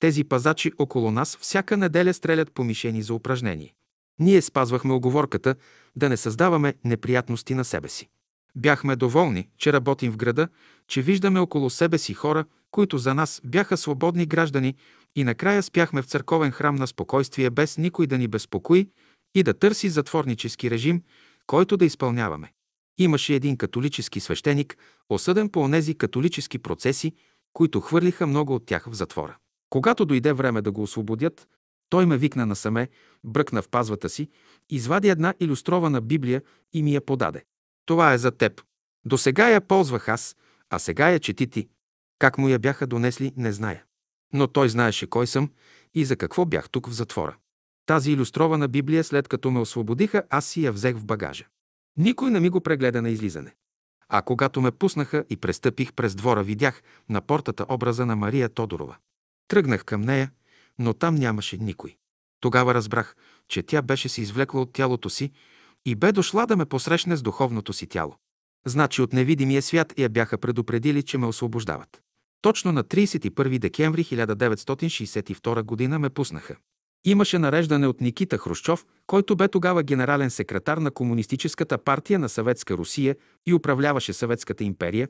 тези 0.00 0.24
пазачи 0.24 0.72
около 0.78 1.10
нас 1.10 1.38
всяка 1.40 1.76
неделя 1.76 2.14
стрелят 2.14 2.52
по 2.52 2.64
мишени 2.64 3.02
за 3.02 3.14
упражнение. 3.14 3.74
Ние 4.18 4.42
спазвахме 4.42 4.92
оговорката 4.92 5.54
да 5.96 6.08
не 6.08 6.16
създаваме 6.16 6.74
неприятности 6.84 7.54
на 7.54 7.64
себе 7.64 7.88
си. 7.88 8.08
Бяхме 8.56 8.96
доволни, 8.96 9.48
че 9.58 9.72
работим 9.72 10.12
в 10.12 10.16
града, 10.16 10.48
че 10.88 11.02
виждаме 11.02 11.40
около 11.40 11.70
себе 11.70 11.98
си 11.98 12.14
хора, 12.14 12.44
които 12.70 12.98
за 12.98 13.14
нас 13.14 13.40
бяха 13.44 13.76
свободни 13.76 14.26
граждани 14.26 14.74
и 15.16 15.24
накрая 15.24 15.62
спяхме 15.62 16.02
в 16.02 16.06
църковен 16.06 16.50
храм 16.50 16.74
на 16.74 16.86
спокойствие, 16.86 17.50
без 17.50 17.78
никой 17.78 18.06
да 18.06 18.18
ни 18.18 18.28
безпокои 18.28 18.88
и 19.34 19.42
да 19.42 19.54
търси 19.54 19.88
затворнически 19.88 20.70
режим, 20.70 21.02
който 21.46 21.76
да 21.76 21.84
изпълняваме. 21.84 22.52
Имаше 22.98 23.34
един 23.34 23.56
католически 23.56 24.20
свещеник, 24.20 24.76
осъден 25.08 25.48
по 25.48 25.60
онези 25.60 25.94
католически 25.94 26.58
процеси, 26.58 27.12
които 27.52 27.80
хвърлиха 27.80 28.26
много 28.26 28.54
от 28.54 28.66
тях 28.66 28.90
в 28.90 28.94
затвора. 28.94 29.36
Когато 29.74 30.04
дойде 30.04 30.32
време 30.32 30.62
да 30.62 30.72
го 30.72 30.82
освободят, 30.82 31.48
той 31.88 32.06
ме 32.06 32.18
викна 32.18 32.46
насаме, 32.46 32.88
бръкна 33.24 33.62
в 33.62 33.68
пазвата 33.68 34.08
си, 34.08 34.28
извади 34.70 35.08
една 35.08 35.34
иллюстрована 35.40 36.00
Библия 36.00 36.42
и 36.72 36.82
ми 36.82 36.94
я 36.94 37.00
подаде. 37.00 37.44
Това 37.86 38.12
е 38.12 38.18
за 38.18 38.30
теб. 38.30 38.62
До 39.06 39.18
сега 39.18 39.48
я 39.48 39.60
ползвах 39.60 40.08
аз, 40.08 40.36
а 40.70 40.78
сега 40.78 41.10
я 41.10 41.20
чети 41.20 41.46
ти. 41.46 41.68
Как 42.18 42.38
му 42.38 42.48
я 42.48 42.58
бяха 42.58 42.86
донесли, 42.86 43.32
не 43.36 43.52
зная. 43.52 43.84
Но 44.32 44.46
той 44.46 44.68
знаеше 44.68 45.06
кой 45.06 45.26
съм 45.26 45.50
и 45.94 46.04
за 46.04 46.16
какво 46.16 46.44
бях 46.44 46.70
тук 46.70 46.88
в 46.88 46.92
затвора. 46.92 47.36
Тази 47.86 48.12
иллюстрована 48.12 48.68
Библия, 48.68 49.04
след 49.04 49.28
като 49.28 49.50
ме 49.50 49.60
освободиха, 49.60 50.22
аз 50.30 50.46
си 50.46 50.64
я 50.64 50.72
взех 50.72 50.96
в 50.96 51.04
багажа. 51.04 51.46
Никой 51.96 52.30
не 52.30 52.40
ми 52.40 52.48
го 52.48 52.60
прегледа 52.60 53.02
на 53.02 53.10
излизане. 53.10 53.54
А 54.08 54.22
когато 54.22 54.60
ме 54.60 54.70
пуснаха 54.70 55.24
и 55.30 55.36
престъпих 55.36 55.92
през 55.92 56.14
двора, 56.14 56.42
видях 56.42 56.82
на 57.08 57.20
портата 57.20 57.66
образа 57.68 58.06
на 58.06 58.16
Мария 58.16 58.48
Тодорова. 58.48 58.96
Тръгнах 59.48 59.84
към 59.84 60.00
нея, 60.00 60.30
но 60.78 60.94
там 60.94 61.14
нямаше 61.14 61.56
никой. 61.56 61.96
Тогава 62.40 62.74
разбрах, 62.74 63.16
че 63.48 63.62
тя 63.62 63.82
беше 63.82 64.08
се 64.08 64.20
извлекла 64.20 64.60
от 64.60 64.72
тялото 64.72 65.10
си 65.10 65.32
и 65.86 65.94
бе 65.94 66.12
дошла 66.12 66.46
да 66.46 66.56
ме 66.56 66.64
посрещне 66.64 67.16
с 67.16 67.22
духовното 67.22 67.72
си 67.72 67.86
тяло. 67.86 68.16
Значи 68.66 69.02
от 69.02 69.12
невидимия 69.12 69.62
свят 69.62 69.94
я 69.98 70.08
бяха 70.08 70.38
предупредили, 70.38 71.02
че 71.02 71.18
ме 71.18 71.26
освобождават. 71.26 72.02
Точно 72.42 72.72
на 72.72 72.84
31 72.84 73.58
декември 73.58 74.04
1962 74.04 75.90
г. 75.90 75.98
ме 75.98 76.10
пуснаха. 76.10 76.56
Имаше 77.04 77.38
нареждане 77.38 77.86
от 77.86 78.00
Никита 78.00 78.38
Хрущов, 78.38 78.86
който 79.06 79.36
бе 79.36 79.48
тогава 79.48 79.82
генерален 79.82 80.30
секретар 80.30 80.78
на 80.78 80.90
Комунистическата 80.90 81.78
партия 81.78 82.18
на 82.18 82.28
Съветска 82.28 82.74
Русия 82.74 83.16
и 83.46 83.54
управляваше 83.54 84.12
Съветската 84.12 84.64
империя, 84.64 85.08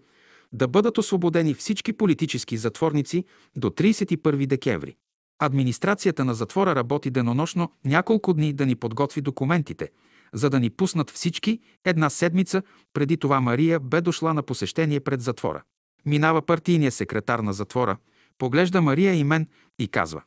да 0.53 0.69
бъдат 0.69 0.99
освободени 0.99 1.55
всички 1.55 1.93
политически 1.93 2.57
затворници 2.57 3.25
до 3.57 3.71
31 3.71 4.47
декември. 4.47 4.97
Администрацията 5.39 6.25
на 6.25 6.35
затвора 6.35 6.75
работи 6.75 7.11
денонощно 7.11 7.73
няколко 7.85 8.35
дни 8.35 8.53
да 8.53 8.67
ни 8.67 8.75
подготви 8.75 9.21
документите, 9.21 9.91
за 10.33 10.51
да 10.51 10.61
ни 10.61 10.71
пуснат 10.71 11.11
всички 11.11 11.61
една 11.85 12.11
седмица 12.11 12.63
преди 12.93 13.17
това 13.17 13.41
Мария 13.41 13.81
бе 13.81 14.01
дошла 14.01 14.35
на 14.35 14.43
посещение 14.43 15.01
пред 15.01 15.21
затвора. 15.21 15.63
Минава 16.07 16.43
партийния 16.43 16.93
секретар 16.93 17.39
на 17.39 17.53
затвора, 17.53 17.97
поглежда 18.39 18.83
Мария 18.83 19.15
и 19.15 19.25
мен 19.25 19.49
и 19.79 19.89
казва 19.89 20.23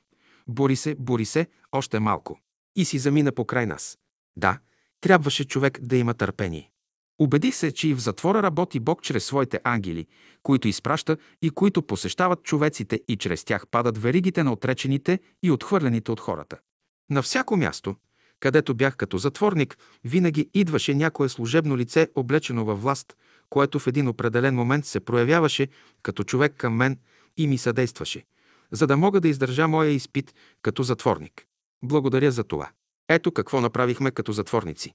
«Бори 0.48 0.76
се, 0.76 0.96
бори 1.00 1.26
се, 1.26 1.48
още 1.72 2.00
малко». 2.00 2.40
И 2.76 2.86
си 2.86 2.98
замина 2.98 3.32
покрай 3.32 3.66
нас. 3.66 3.98
Да, 4.38 4.60
трябваше 5.02 5.46
човек 5.46 5.80
да 5.82 5.98
има 5.98 6.14
търпение. 6.14 6.72
Убедих 7.20 7.56
се, 7.56 7.72
че 7.72 7.88
и 7.88 7.94
в 7.94 8.00
затвора 8.00 8.44
работи 8.44 8.80
Бог 8.80 9.02
чрез 9.02 9.26
своите 9.26 9.60
ангели, 9.64 10.08
които 10.44 10.68
изпраща 10.68 11.18
и 11.42 11.50
които 11.50 11.82
посещават 11.82 12.44
човеците 12.44 13.02
и 13.08 13.18
чрез 13.18 13.44
тях 13.44 13.68
падат 13.68 13.98
веригите 13.98 14.44
на 14.44 14.54
отречените 14.54 15.20
и 15.44 15.52
отхвърлените 15.52 16.12
от 16.12 16.20
хората. 16.20 16.58
На 17.10 17.22
всяко 17.22 17.58
място, 17.58 17.96
където 18.40 18.76
бях 18.76 18.96
като 18.96 19.18
затворник, 19.18 19.78
винаги 20.04 20.50
идваше 20.54 20.94
някое 20.94 21.30
служебно 21.30 21.78
лице, 21.78 22.08
облечено 22.16 22.66
във 22.66 22.82
власт, 22.82 23.18
което 23.50 23.80
в 23.80 23.88
един 23.88 24.08
определен 24.08 24.56
момент 24.56 24.86
се 24.86 25.00
проявяваше 25.00 25.68
като 26.04 26.24
човек 26.24 26.54
към 26.58 26.76
мен 26.76 27.00
и 27.38 27.48
ми 27.48 27.58
съдействаше, 27.58 28.24
за 28.72 28.88
да 28.88 28.98
мога 28.98 29.22
да 29.22 29.28
издържа 29.28 29.68
моя 29.68 29.90
изпит 29.90 30.36
като 30.62 30.84
затворник. 30.84 31.46
Благодаря 31.84 32.32
за 32.32 32.44
това. 32.44 32.70
Ето 33.10 33.32
какво 33.32 33.62
направихме 33.62 34.12
като 34.12 34.32
затворници. 34.32 34.94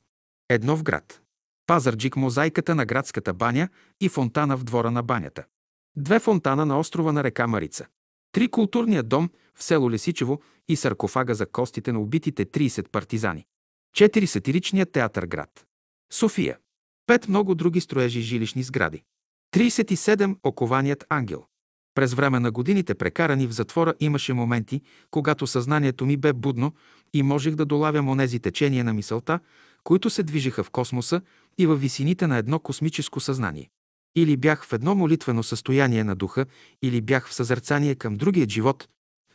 Едно 0.48 0.76
в 0.76 0.82
град. 0.82 1.21
Пазарджик 1.66 2.16
мозайката 2.16 2.74
на 2.74 2.86
градската 2.86 3.34
баня 3.34 3.68
и 4.00 4.08
фонтана 4.08 4.56
в 4.56 4.64
двора 4.64 4.90
на 4.90 5.02
банята. 5.02 5.44
Две 5.96 6.20
фонтана 6.20 6.66
на 6.66 6.78
острова 6.78 7.12
на 7.12 7.24
река 7.24 7.46
Марица. 7.46 7.86
Три 8.32 8.48
културния 8.48 9.02
дом 9.02 9.30
в 9.54 9.62
село 9.62 9.90
Лесичево 9.90 10.42
и 10.68 10.76
саркофага 10.76 11.34
за 11.34 11.46
костите 11.46 11.92
на 11.92 12.00
убитите 12.00 12.46
30 12.46 12.88
партизани. 12.88 13.46
Четири 13.94 14.26
сатиричния 14.26 14.86
театър 14.86 15.26
град. 15.26 15.66
София. 16.12 16.58
Пет 17.06 17.28
много 17.28 17.54
други 17.54 17.80
строежи 17.80 18.20
жилищни 18.20 18.62
сгради. 18.62 19.02
37 19.54 20.36
окованият 20.42 21.04
ангел. 21.08 21.44
През 21.94 22.14
време 22.14 22.40
на 22.40 22.50
годините 22.50 22.94
прекарани 22.94 23.46
в 23.46 23.52
затвора 23.52 23.94
имаше 24.00 24.32
моменти, 24.32 24.82
когато 25.10 25.46
съзнанието 25.46 26.06
ми 26.06 26.16
бе 26.16 26.32
будно 26.32 26.72
и 27.14 27.22
можех 27.22 27.54
да 27.54 27.64
долавям 27.66 28.08
онези 28.08 28.40
течения 28.40 28.84
на 28.84 28.92
мисълта, 28.92 29.40
които 29.84 30.10
се 30.10 30.22
движеха 30.22 30.64
в 30.64 30.70
космоса 30.70 31.20
и 31.58 31.66
във 31.66 31.80
висините 31.80 32.26
на 32.26 32.36
едно 32.36 32.58
космическо 32.58 33.20
съзнание. 33.20 33.70
Или 34.16 34.36
бях 34.36 34.66
в 34.66 34.72
едно 34.72 34.94
молитвено 34.94 35.42
състояние 35.42 36.04
на 36.04 36.16
духа, 36.16 36.46
или 36.82 37.00
бях 37.00 37.28
в 37.28 37.34
съзерцание 37.34 37.94
към 37.94 38.16
другият 38.16 38.50
живот, 38.50 38.88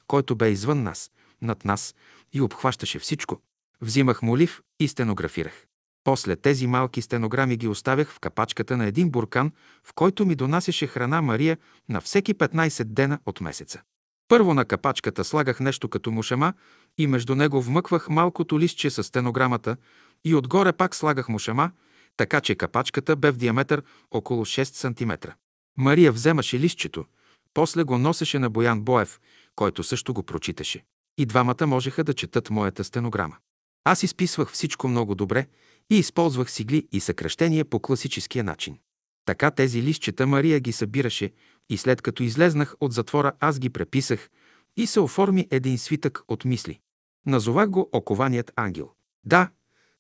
който 0.08 0.36
бе 0.36 0.50
извън 0.50 0.84
нас, 0.84 1.12
над 1.42 1.66
нас 1.66 1.96
и 2.34 2.42
обхващаше 2.42 3.00
всичко. 3.00 3.42
Взимах 3.82 4.22
молив 4.22 4.62
и 4.80 4.88
стенографирах. 4.88 5.66
После 6.04 6.36
тези 6.36 6.68
малки 6.68 7.02
стенограми 7.02 7.58
ги 7.58 7.68
оставях 7.68 8.12
в 8.12 8.20
капачката 8.20 8.78
на 8.78 8.86
един 8.86 9.10
буркан, 9.10 9.52
в 9.84 9.94
който 9.94 10.26
ми 10.26 10.36
донасяше 10.36 10.88
храна 10.88 11.22
Мария 11.22 11.58
на 11.90 12.02
всеки 12.02 12.34
15 12.34 12.84
дена 12.84 13.20
от 13.26 13.42
месеца. 13.42 13.82
Първо 14.28 14.54
на 14.54 14.66
капачката 14.66 15.24
слагах 15.24 15.60
нещо 15.60 15.90
като 15.90 16.12
мушама 16.12 16.54
и 16.98 17.08
между 17.08 17.36
него 17.36 17.62
вмъквах 17.62 18.10
малкото 18.10 18.60
листче 18.60 18.90
с 18.90 19.04
стенограмата 19.04 19.78
и 20.26 20.36
отгоре 20.36 20.74
пак 20.74 20.96
слагах 20.96 21.30
мушама, 21.30 21.72
така 22.18 22.42
че 22.42 22.56
капачката 22.56 23.16
бе 23.16 23.32
в 23.32 23.38
диаметър 23.38 23.84
около 24.12 24.46
6 24.46 24.64
см. 24.64 25.30
Мария 25.78 26.12
вземаше 26.12 26.60
листчето, 26.60 27.06
после 27.54 27.84
го 27.84 27.98
носеше 27.98 28.40
на 28.40 28.50
Боян 28.50 28.82
Боев, 28.82 29.20
който 29.56 29.84
също 29.84 30.14
го 30.14 30.24
прочиташе. 30.24 30.84
И 31.18 31.26
двамата 31.26 31.68
можеха 31.68 32.04
да 32.04 32.14
четат 32.14 32.50
моята 32.50 32.84
стенограма. 32.84 33.38
Аз 33.84 34.04
изписвах 34.04 34.52
всичко 34.52 34.88
много 34.88 35.16
добре 35.16 35.48
и 35.90 35.98
използвах 35.98 36.52
сигли 36.52 36.88
и 36.92 37.00
съкръщения 37.00 37.66
по 37.66 37.80
класическия 37.80 38.44
начин. 38.44 38.78
Така 39.26 39.52
тези 39.52 39.84
листчета 39.84 40.28
Мария 40.28 40.60
ги 40.60 40.72
събираше 40.72 41.32
и 41.70 41.78
след 41.78 42.02
като 42.02 42.24
излезнах 42.24 42.76
от 42.80 42.94
затвора, 42.94 43.32
аз 43.40 43.60
ги 43.60 43.70
преписах 43.70 44.30
и 44.78 44.88
се 44.88 45.00
оформи 45.00 45.48
един 45.52 45.78
свитък 45.78 46.22
от 46.28 46.46
мисли. 46.46 46.80
Назовах 47.26 47.70
го 47.70 47.90
Окованият 47.92 48.52
ангел. 48.56 48.90
Да, 49.26 49.50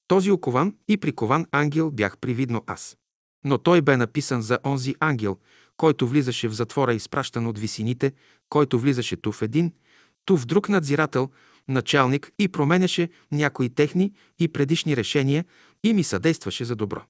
този 0.07 0.31
окован 0.31 0.75
и 0.87 0.97
прикован 0.97 1.45
ангел 1.51 1.91
бях 1.91 2.17
привидно 2.17 2.63
аз. 2.67 2.97
Но 3.45 3.57
той 3.57 3.81
бе 3.81 3.97
написан 3.97 4.41
за 4.41 4.59
онзи 4.65 4.95
ангел, 4.99 5.37
който 5.77 6.07
влизаше 6.07 6.47
в 6.47 6.53
затвора, 6.53 6.93
изпращан 6.93 7.47
от 7.47 7.59
висините, 7.59 8.13
който 8.49 8.79
влизаше 8.79 9.15
ту 9.15 9.31
в 9.31 9.41
един, 9.41 9.73
ту 10.25 10.37
в 10.37 10.45
друг 10.45 10.69
надзирател, 10.69 11.29
началник 11.67 12.31
и 12.39 12.47
променяше 12.47 13.09
някои 13.31 13.69
техни 13.69 14.13
и 14.39 14.47
предишни 14.47 14.97
решения 14.97 15.45
и 15.83 15.93
ми 15.93 16.03
съдействаше 16.03 16.65
за 16.65 16.75
добро. 16.75 17.01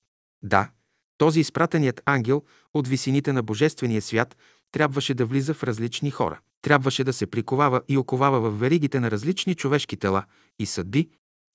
Да, 0.43 0.70
този 1.18 1.39
изпратеният 1.39 2.02
ангел 2.06 2.43
от 2.74 2.88
висините 2.88 3.34
на 3.34 3.43
Божествения 3.43 4.02
свят 4.02 4.38
трябваше 4.72 5.14
да 5.14 5.26
влиза 5.26 5.54
в 5.54 5.64
различни 5.64 6.12
хора. 6.12 6.39
Трябваше 6.62 7.04
да 7.04 7.14
се 7.14 7.28
приковава 7.28 7.82
и 7.88 7.98
оковава 7.98 8.39
в 8.39 8.60
веригите 8.60 9.00
на 9.00 9.12
различни 9.12 9.56
човешки 9.56 9.98
тела 9.98 10.24
и 10.60 10.66
съдби, 10.66 11.10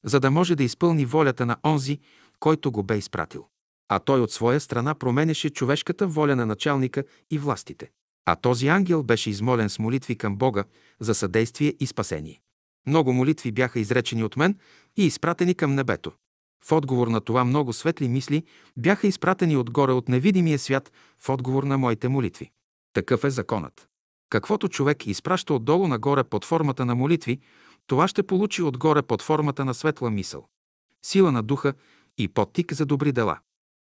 за 0.05 0.21
да 0.21 0.31
може 0.31 0.57
да 0.57 0.65
изпълни 0.65 1.05
волята 1.05 1.47
на 1.47 1.57
онзи, 1.65 1.99
който 2.41 2.73
го 2.73 2.83
бе 2.83 2.97
изпратил. 2.97 3.47
А 3.89 3.99
той 3.99 4.21
от 4.21 4.33
своя 4.33 4.61
страна 4.61 4.95
променяше 4.95 5.51
човешката 5.51 6.07
воля 6.07 6.37
на 6.37 6.47
началника 6.47 7.05
и 7.31 7.39
властите. 7.39 7.91
А 8.27 8.37
този 8.37 8.69
ангел 8.69 9.03
беше 9.03 9.31
измолен 9.31 9.69
с 9.69 9.79
молитви 9.79 10.17
към 10.17 10.37
Бога 10.37 10.65
за 11.01 11.15
съдействие 11.15 11.75
и 11.81 11.87
спасение. 11.87 12.41
Много 12.87 13.13
молитви 13.13 13.53
бяха 13.53 13.81
изречени 13.81 14.25
от 14.25 14.37
мен 14.37 14.59
и 14.97 15.07
изпратени 15.07 15.55
към 15.55 15.75
небето. 15.75 16.13
В 16.65 16.73
отговор 16.73 17.09
на 17.09 17.21
това 17.21 17.45
много 17.45 17.73
светли 17.73 18.09
мисли 18.09 18.45
бяха 18.77 19.07
изпратени 19.07 19.57
отгоре 19.57 19.93
от 19.93 20.09
невидимия 20.09 20.59
свят 20.59 20.93
в 21.19 21.29
отговор 21.29 21.63
на 21.63 21.79
моите 21.79 22.09
молитви. 22.09 22.51
Такъв 22.93 23.25
е 23.25 23.31
законът. 23.31 23.89
Каквото 24.31 24.69
човек 24.69 25.07
изпраща 25.07 25.55
отдолу 25.55 25.89
нагоре 25.89 26.25
под 26.25 26.45
формата 26.45 26.85
на 26.85 26.95
молитви, 26.95 27.41
това 27.87 28.09
ще 28.09 28.23
получи 28.23 28.63
отгоре 28.63 29.03
под 29.03 29.23
формата 29.23 29.65
на 29.65 29.75
светла 29.75 30.11
мисъл, 30.11 30.47
сила 31.03 31.33
на 31.33 31.43
духа 31.43 31.75
и 32.19 32.29
подтик 32.29 32.73
за 32.73 32.87
добри 32.87 33.13
дела. 33.13 33.39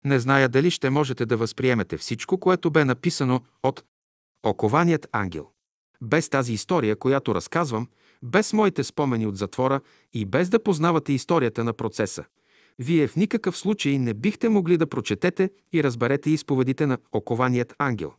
Не 0.06 0.20
зная 0.20 0.50
дали 0.50 0.72
ще 0.72 0.90
можете 0.90 1.26
да 1.26 1.38
възприемете 1.38 1.98
всичко, 1.98 2.40
което 2.40 2.72
бе 2.72 2.86
написано 2.86 3.42
от 3.64 3.84
Окованият 4.44 5.08
ангел. 5.12 5.50
Без 6.02 6.30
тази 6.30 6.54
история, 6.54 6.96
която 6.96 7.36
разказвам, 7.36 7.88
без 8.24 8.54
моите 8.54 8.84
спомени 8.84 9.28
от 9.28 9.38
затвора 9.38 9.82
и 10.14 10.26
без 10.26 10.50
да 10.50 10.64
познавате 10.64 11.14
историята 11.14 11.64
на 11.64 11.74
процеса, 11.74 12.26
вие 12.80 13.08
в 13.08 13.16
никакъв 13.16 13.58
случай 13.58 13.98
не 13.98 14.14
бихте 14.14 14.50
могли 14.50 14.78
да 14.78 14.88
прочетете 14.88 15.50
и 15.74 15.84
разберете 15.84 16.30
изповедите 16.30 16.86
на 16.86 16.98
Окованият 17.12 17.74
ангел. 17.78 18.14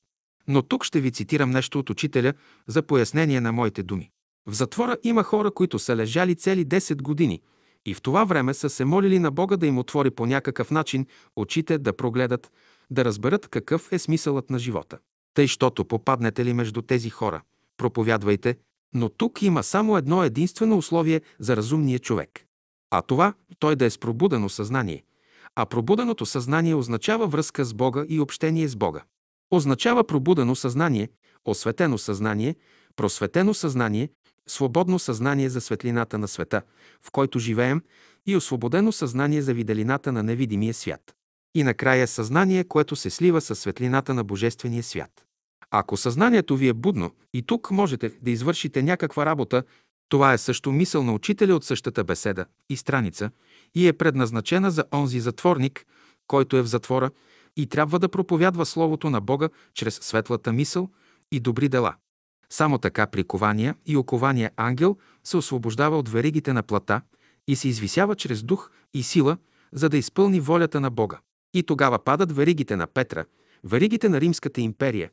Но 0.48 0.62
тук 0.62 0.84
ще 0.84 1.00
ви 1.00 1.12
цитирам 1.12 1.50
нещо 1.50 1.78
от 1.78 1.90
учителя 1.90 2.34
за 2.66 2.82
пояснение 2.82 3.40
на 3.40 3.52
моите 3.52 3.82
думи. 3.82 4.10
В 4.46 4.52
затвора 4.52 4.96
има 5.02 5.22
хора, 5.22 5.50
които 5.50 5.78
са 5.78 5.96
лежали 5.96 6.34
цели 6.34 6.66
10 6.66 7.02
години 7.02 7.42
и 7.86 7.94
в 7.94 8.02
това 8.02 8.24
време 8.24 8.54
са 8.54 8.70
се 8.70 8.84
молили 8.84 9.18
на 9.18 9.30
Бога 9.30 9.56
да 9.56 9.66
им 9.66 9.78
отвори 9.78 10.10
по 10.10 10.26
някакъв 10.26 10.70
начин 10.70 11.06
очите 11.36 11.78
да 11.78 11.96
прогледат, 11.96 12.52
да 12.90 13.04
разберат 13.04 13.48
какъв 13.48 13.92
е 13.92 13.98
смисълът 13.98 14.50
на 14.50 14.58
живота. 14.58 14.98
Тъй, 15.34 15.46
щото 15.46 15.84
попаднете 15.84 16.44
ли 16.44 16.52
между 16.52 16.82
тези 16.82 17.10
хора, 17.10 17.42
проповядвайте, 17.76 18.56
но 18.94 19.08
тук 19.08 19.42
има 19.42 19.62
само 19.62 19.96
едно 19.96 20.24
единствено 20.24 20.76
условие 20.76 21.20
за 21.38 21.56
разумния 21.56 21.98
човек. 21.98 22.46
А 22.90 23.02
това 23.02 23.34
той 23.58 23.76
да 23.76 23.84
е 23.84 23.90
с 23.90 23.98
пробудено 23.98 24.48
съзнание. 24.48 25.04
А 25.54 25.66
пробуденото 25.66 26.26
съзнание 26.26 26.74
означава 26.74 27.26
връзка 27.26 27.64
с 27.64 27.74
Бога 27.74 28.04
и 28.08 28.20
общение 28.20 28.68
с 28.68 28.76
Бога. 28.76 29.02
Означава 29.50 30.04
пробудено 30.04 30.54
съзнание, 30.54 31.08
осветено 31.44 31.98
съзнание, 31.98 32.56
просветено 32.96 33.54
съзнание, 33.54 34.08
свободно 34.48 34.98
съзнание 34.98 35.48
за 35.48 35.60
светлината 35.60 36.18
на 36.18 36.28
света, 36.28 36.62
в 37.02 37.10
който 37.10 37.38
живеем, 37.38 37.82
и 38.26 38.36
освободено 38.36 38.92
съзнание 38.92 39.42
за 39.42 39.54
виделината 39.54 40.12
на 40.12 40.22
невидимия 40.22 40.74
свят. 40.74 41.14
И 41.54 41.62
накрая 41.62 42.06
съзнание, 42.06 42.64
което 42.64 42.96
се 42.96 43.10
слива 43.10 43.40
с 43.40 43.56
светлината 43.56 44.14
на 44.14 44.24
Божествения 44.24 44.82
свят. 44.82 45.26
Ако 45.70 45.96
съзнанието 45.96 46.56
ви 46.56 46.68
е 46.68 46.72
будно 46.72 47.10
и 47.34 47.42
тук 47.42 47.70
можете 47.70 48.12
да 48.22 48.30
извършите 48.30 48.82
някаква 48.82 49.26
работа, 49.26 49.62
това 50.08 50.32
е 50.32 50.38
също 50.38 50.72
мисъл 50.72 51.02
на 51.02 51.12
учителя 51.12 51.54
от 51.54 51.64
същата 51.64 52.04
беседа 52.04 52.46
и 52.70 52.76
страница 52.76 53.30
и 53.74 53.88
е 53.88 53.92
предназначена 53.92 54.70
за 54.70 54.84
онзи 54.92 55.20
затворник, 55.20 55.86
който 56.26 56.56
е 56.56 56.62
в 56.62 56.66
затвора 56.66 57.10
и 57.56 57.66
трябва 57.66 57.98
да 57.98 58.08
проповядва 58.08 58.66
Словото 58.66 59.10
на 59.10 59.20
Бога 59.20 59.48
чрез 59.74 59.94
светлата 59.94 60.52
мисъл 60.52 60.90
и 61.32 61.40
добри 61.40 61.68
дела. 61.68 61.94
Само 62.50 62.78
така 62.78 63.06
прикования 63.06 63.74
и 63.86 63.96
окования 63.96 64.50
ангел 64.56 64.96
се 65.24 65.36
освобождава 65.36 65.98
от 65.98 66.08
веригите 66.08 66.52
на 66.52 66.62
плата 66.62 67.00
и 67.48 67.56
се 67.56 67.68
извисява 67.68 68.16
чрез 68.16 68.42
дух 68.42 68.70
и 68.94 69.02
сила, 69.02 69.36
за 69.72 69.88
да 69.88 69.96
изпълни 69.96 70.40
волята 70.40 70.80
на 70.80 70.90
Бога. 70.90 71.18
И 71.54 71.62
тогава 71.62 71.98
падат 71.98 72.36
веригите 72.36 72.76
на 72.76 72.86
Петра, 72.86 73.24
веригите 73.64 74.08
на 74.08 74.20
Римската 74.20 74.60
империя, 74.60 75.10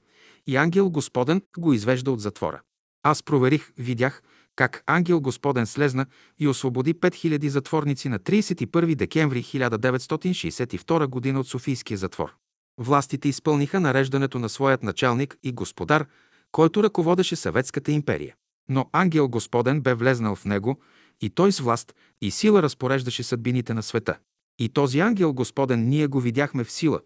и 0.48 0.56
ангел 0.56 0.90
Господен 0.90 1.42
го 1.58 1.74
извежда 1.74 2.12
от 2.12 2.20
затвора. 2.20 2.62
Аз 3.04 3.24
проверих, 3.24 3.72
видях 3.78 4.22
как 4.56 4.84
ангел 4.88 5.22
Господен 5.22 5.66
слезна 5.66 6.06
и 6.40 6.48
освободи 6.48 6.94
5000 6.94 7.48
затворници 7.48 8.10
на 8.10 8.20
31 8.20 8.96
декември 8.96 9.44
1962 9.44 11.34
г. 11.34 11.40
от 11.40 11.48
Софийския 11.48 11.98
затвор. 11.98 12.36
Властите 12.78 13.30
изпълниха 13.30 13.80
нареждането 13.80 14.40
на 14.40 14.50
своят 14.50 14.84
началник 14.84 15.38
и 15.44 15.52
господар, 15.52 16.06
който 16.54 16.84
ръководеше 16.84 17.36
Съветската 17.36 17.91
империя. 17.91 18.36
Но 18.70 18.89
ангел 18.91 19.30
Господен 19.30 19.82
бе 19.82 19.93
влезнал 19.93 20.36
в 20.36 20.45
него 20.45 20.80
и 21.22 21.30
той 21.30 21.51
с 21.51 21.60
власт 21.60 21.95
и 22.22 22.32
сила 22.32 22.64
разпореждаше 22.64 23.24
съдбините 23.24 23.74
на 23.74 23.84
света. 23.84 24.18
И 24.60 24.70
този 24.70 24.99
ангел 24.99 25.34
Господен 25.34 25.89
ние 25.89 26.08
го 26.08 26.20
видяхме 26.20 26.64
в 26.64 26.72
сила 26.72 26.99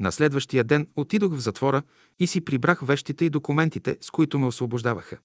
На 0.00 0.12
следващия 0.12 0.64
ден 0.64 0.88
отидох 0.96 1.34
в 1.34 1.38
затвора 1.38 1.82
и 2.18 2.26
си 2.26 2.40
прибрах 2.40 2.80
вещите 2.82 3.24
и 3.24 3.30
документите, 3.30 3.96
с 4.00 4.10
които 4.10 4.38
ме 4.38 4.46
освобождаваха. 4.46 5.18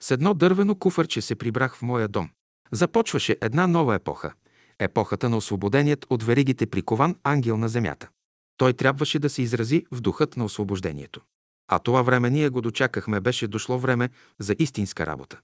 С 0.00 0.10
едно 0.10 0.34
дървено 0.34 0.74
куфърче 0.74 1.20
се 1.20 1.34
прибрах 1.34 1.76
в 1.76 1.82
моя 1.82 2.08
дом. 2.08 2.30
Започваше 2.72 3.36
една 3.40 3.66
нова 3.66 3.94
епоха. 3.94 4.32
Епохата 4.78 5.28
на 5.28 5.36
освободеният 5.36 6.06
от 6.10 6.22
веригите 6.22 6.66
прикован 6.66 7.16
ангел 7.24 7.56
на 7.56 7.68
земята. 7.68 8.08
Той 8.56 8.72
трябваше 8.72 9.18
да 9.18 9.30
се 9.30 9.42
изрази 9.42 9.84
в 9.90 10.00
духът 10.00 10.36
на 10.36 10.44
освобождението. 10.44 11.20
А 11.68 11.78
това 11.78 12.02
време 12.02 12.30
ние 12.30 12.48
го 12.48 12.60
дочакахме, 12.60 13.20
беше 13.20 13.48
дошло 13.48 13.78
време 13.78 14.08
за 14.38 14.56
истинска 14.58 15.06
работа. 15.06 15.40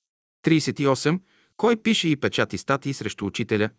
38. 0.47 1.21
Кой 1.57 1.77
пише 1.77 2.09
и 2.09 2.17
печати 2.17 2.59
статии 2.59 2.95
срещу 2.95 3.27
учителя? 3.27 3.71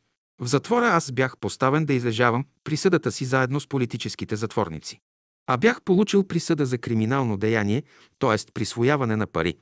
В 0.42 0.48
затвора 0.48 0.86
аз 0.86 1.12
бях 1.12 1.38
поставен 1.38 1.86
да 1.86 1.94
излежавам 1.94 2.46
присъдата 2.64 3.12
си 3.12 3.26
заедно 3.26 3.60
с 3.60 3.68
политическите 3.68 4.36
затворници. 4.36 5.00
А 5.48 5.58
бях 5.58 5.82
получил 5.82 6.24
присъда 6.24 6.66
за 6.66 6.78
криминално 6.78 7.38
деяние, 7.38 7.84
т.е. 8.20 8.52
присвояване 8.54 9.16
на 9.16 9.28
пари, 9.28 9.58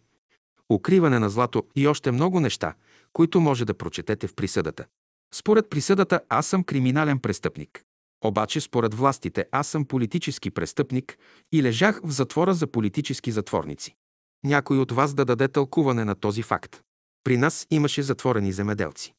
укриване 0.72 1.20
на 1.20 1.30
злато 1.30 1.64
и 1.76 1.88
още 1.88 2.12
много 2.12 2.40
неща, 2.40 2.74
които 3.14 3.42
може 3.42 3.66
да 3.66 3.74
прочетете 3.74 4.28
в 4.28 4.36
присъдата. 4.36 4.86
Според 5.34 5.70
присъдата 5.70 6.22
аз 6.30 6.48
съм 6.48 6.64
криминален 6.64 7.20
престъпник. 7.20 7.84
Обаче 8.24 8.62
според 8.62 8.94
властите 8.94 9.46
аз 9.52 9.68
съм 9.68 9.86
политически 9.86 10.52
престъпник 10.52 11.18
и 11.52 11.64
лежах 11.64 12.02
в 12.04 12.12
затвора 12.12 12.54
за 12.54 12.68
политически 12.68 13.32
затворници. 13.32 13.96
Някой 14.44 14.78
от 14.78 14.92
вас 14.92 15.14
да 15.14 15.26
даде 15.26 15.48
тълкуване 15.48 16.06
на 16.06 16.16
този 16.16 16.42
факт. 16.42 16.82
При 17.24 17.38
нас 17.38 17.68
имаше 17.72 18.02
затворени 18.02 18.52
земеделци. 18.52 19.14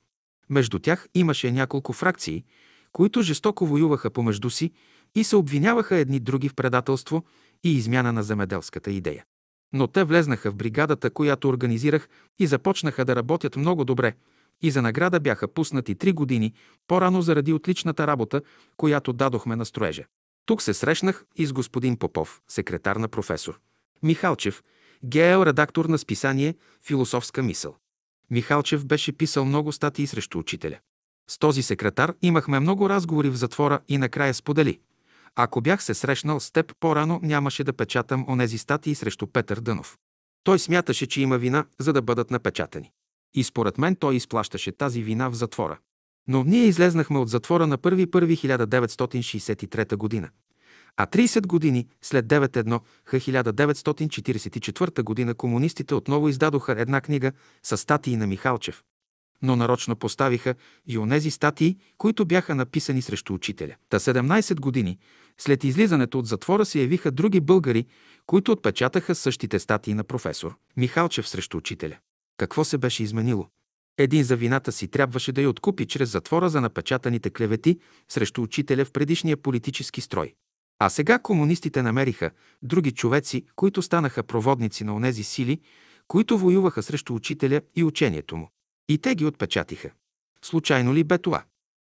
Между 0.51 0.79
тях 0.79 1.09
имаше 1.15 1.53
няколко 1.53 1.93
фракции, 1.93 2.45
които 2.93 3.23
жестоко 3.23 3.67
воюваха 3.67 4.11
помежду 4.11 4.51
си 4.51 4.73
и 5.15 5.25
се 5.25 5.37
обвиняваха 5.37 5.97
едни 5.97 6.21
други 6.21 6.49
в 6.49 6.55
предателство 6.55 7.25
и 7.65 7.77
измяна 7.77 8.13
на 8.13 8.23
земеделската 8.23 8.91
идея. 8.91 9.25
Но 9.73 9.87
те 9.87 10.05
влезнаха 10.05 10.51
в 10.51 10.57
бригадата, 10.57 11.11
която 11.11 11.49
организирах 11.49 12.09
и 12.39 12.47
започнаха 12.47 13.05
да 13.05 13.17
работят 13.17 13.57
много 13.57 13.85
добре 13.85 14.15
и 14.63 14.71
за 14.71 14.83
награда 14.83 15.21
бяха 15.21 15.49
пуснати 15.49 15.95
три 15.95 16.13
години 16.13 16.55
по-рано 16.87 17.23
заради 17.23 17.53
отличната 17.53 18.07
работа, 18.07 18.43
която 18.77 19.13
дадохме 19.13 19.57
на 19.57 19.65
строежа. 19.65 20.05
Тук 20.47 20.63
се 20.63 20.75
срещнах 20.75 21.25
и 21.37 21.47
с 21.47 21.53
господин 21.53 21.97
Попов, 21.97 22.41
секретар 22.49 22.97
на 22.97 23.09
професор. 23.09 23.61
Михалчев, 24.03 24.63
ГЛ 25.05 25.43
редактор 25.43 25.85
на 25.85 25.99
списание 25.99 26.55
«Философска 26.83 27.43
мисъл». 27.43 27.77
Михалчев 28.31 28.87
беше 28.87 29.13
писал 29.13 29.45
много 29.45 29.73
статии 29.73 30.07
срещу 30.07 30.39
учителя. 30.39 30.79
С 31.31 31.39
този 31.39 31.63
секретар 31.63 32.15
имахме 32.23 32.61
много 32.61 32.91
разговори 32.91 33.31
в 33.31 33.37
затвора 33.37 33.81
и 33.89 33.99
накрая 33.99 34.35
сподели. 34.35 34.81
Ако 35.37 35.61
бях 35.61 35.83
се 35.83 35.95
срещнал 35.95 36.41
с 36.41 36.51
теб 36.51 36.73
по-рано, 36.81 37.21
нямаше 37.23 37.65
да 37.65 37.73
печатам 37.73 38.25
онези 38.29 38.59
статии 38.59 38.95
срещу 38.95 39.27
Петър 39.27 39.61
Дънов. 39.61 39.99
Той 40.45 40.59
смяташе, 40.59 41.07
че 41.07 41.21
има 41.21 41.39
вина, 41.39 41.65
за 41.79 41.93
да 41.93 42.03
бъдат 42.03 42.31
напечатани. 42.31 42.91
И 43.35 43.45
според 43.45 43.79
мен 43.79 43.97
той 43.97 44.17
изплащаше 44.17 44.73
тази 44.73 45.03
вина 45.03 45.29
в 45.29 45.35
затвора. 45.35 45.79
Но 46.29 46.45
ние 46.45 46.65
излезнахме 46.65 47.19
от 47.19 47.29
затвора 47.29 47.67
на 47.67 47.79
1.1.1963 47.79 49.97
година. 49.97 50.31
А 50.97 51.07
30 51.07 51.47
години 51.47 51.87
след 52.03 52.27
9.1 52.27 52.81
1944 53.07 55.03
година 55.03 55.35
комунистите 55.35 55.95
отново 55.95 56.29
издадоха 56.29 56.81
една 56.81 57.01
книга 57.01 57.33
с 57.63 57.77
статии 57.77 58.17
на 58.17 58.27
Михалчев. 58.27 58.83
Но 59.43 59.57
нарочно 59.57 59.97
поставиха 59.97 60.55
и 60.87 60.99
онези 60.99 61.31
статии, 61.31 61.77
които 61.99 62.25
бяха 62.25 62.55
написани 62.55 63.03
срещу 63.03 63.35
учителя. 63.35 63.75
Та 63.89 63.99
17 63.99 64.61
години 64.61 64.99
след 65.39 65.65
излизането 65.65 66.19
от 66.19 66.27
затвора 66.27 66.65
се 66.65 66.81
явиха 66.81 67.11
други 67.11 67.41
българи, 67.41 67.87
които 68.27 68.53
отпечатаха 68.53 69.15
същите 69.15 69.59
статии 69.59 69.95
на 69.95 70.05
професор 70.05 70.57
Михалчев 70.77 71.29
срещу 71.29 71.57
учителя. 71.57 71.97
Какво 72.37 72.65
се 72.65 72.79
беше 72.79 73.03
изменило? 73.03 73.47
Един 73.99 74.25
за 74.25 74.37
вината 74.37 74.73
си 74.73 74.89
трябваше 74.89 75.33
да 75.33 75.43
я 75.43 75.51
откупи 75.51 75.87
чрез 75.87 76.11
затвора 76.11 76.51
за 76.51 76.61
напечатаните 76.61 77.31
клевети 77.31 77.79
срещу 78.09 78.43
учителя 78.43 78.85
в 78.85 78.93
предишния 78.93 79.37
политически 79.37 80.01
строй. 80.01 80.35
А 80.79 80.91
сега 80.91 81.19
комунистите 81.19 81.83
намериха 81.83 82.31
други 82.63 82.93
човеци, 82.93 83.47
които 83.57 83.83
станаха 83.83 84.23
проводници 84.23 84.85
на 84.85 84.95
онези 84.95 85.25
сили, 85.25 85.61
които 86.09 86.39
воюваха 86.39 86.83
срещу 86.83 87.15
учителя 87.15 87.61
и 87.77 87.85
учението 87.85 88.37
му. 88.37 88.49
И 88.89 88.99
те 88.99 89.15
ги 89.15 89.25
отпечатиха. 89.25 89.91
Случайно 90.45 90.95
ли 90.95 91.05
бе 91.05 91.19
това? 91.19 91.45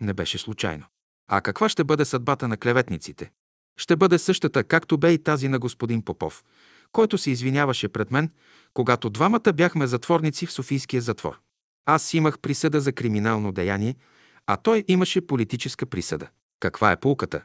Не 0.00 0.12
беше 0.12 0.38
случайно. 0.38 0.84
А 1.28 1.40
каква 1.40 1.68
ще 1.68 1.84
бъде 1.84 2.04
съдбата 2.04 2.48
на 2.48 2.56
клеветниците? 2.56 3.30
Ще 3.78 3.96
бъде 3.96 4.18
същата, 4.18 4.64
както 4.64 4.98
бе 4.98 5.12
и 5.12 5.22
тази 5.22 5.48
на 5.48 5.58
господин 5.58 6.02
Попов, 6.02 6.44
който 6.92 7.18
се 7.18 7.30
извиняваше 7.30 7.88
пред 7.88 8.10
мен, 8.10 8.30
когато 8.74 9.10
двамата 9.10 9.52
бяхме 9.54 9.86
затворници 9.86 10.46
в 10.46 10.52
Софийския 10.52 11.02
затвор. 11.02 11.40
Аз 11.86 12.14
имах 12.14 12.38
присъда 12.38 12.80
за 12.80 12.92
криминално 12.92 13.52
деяние, 13.52 13.96
а 14.46 14.56
той 14.56 14.84
имаше 14.88 15.26
политическа 15.26 15.86
присъда. 15.86 16.28
Каква 16.60 16.92
е 16.92 17.00
полката? 17.00 17.44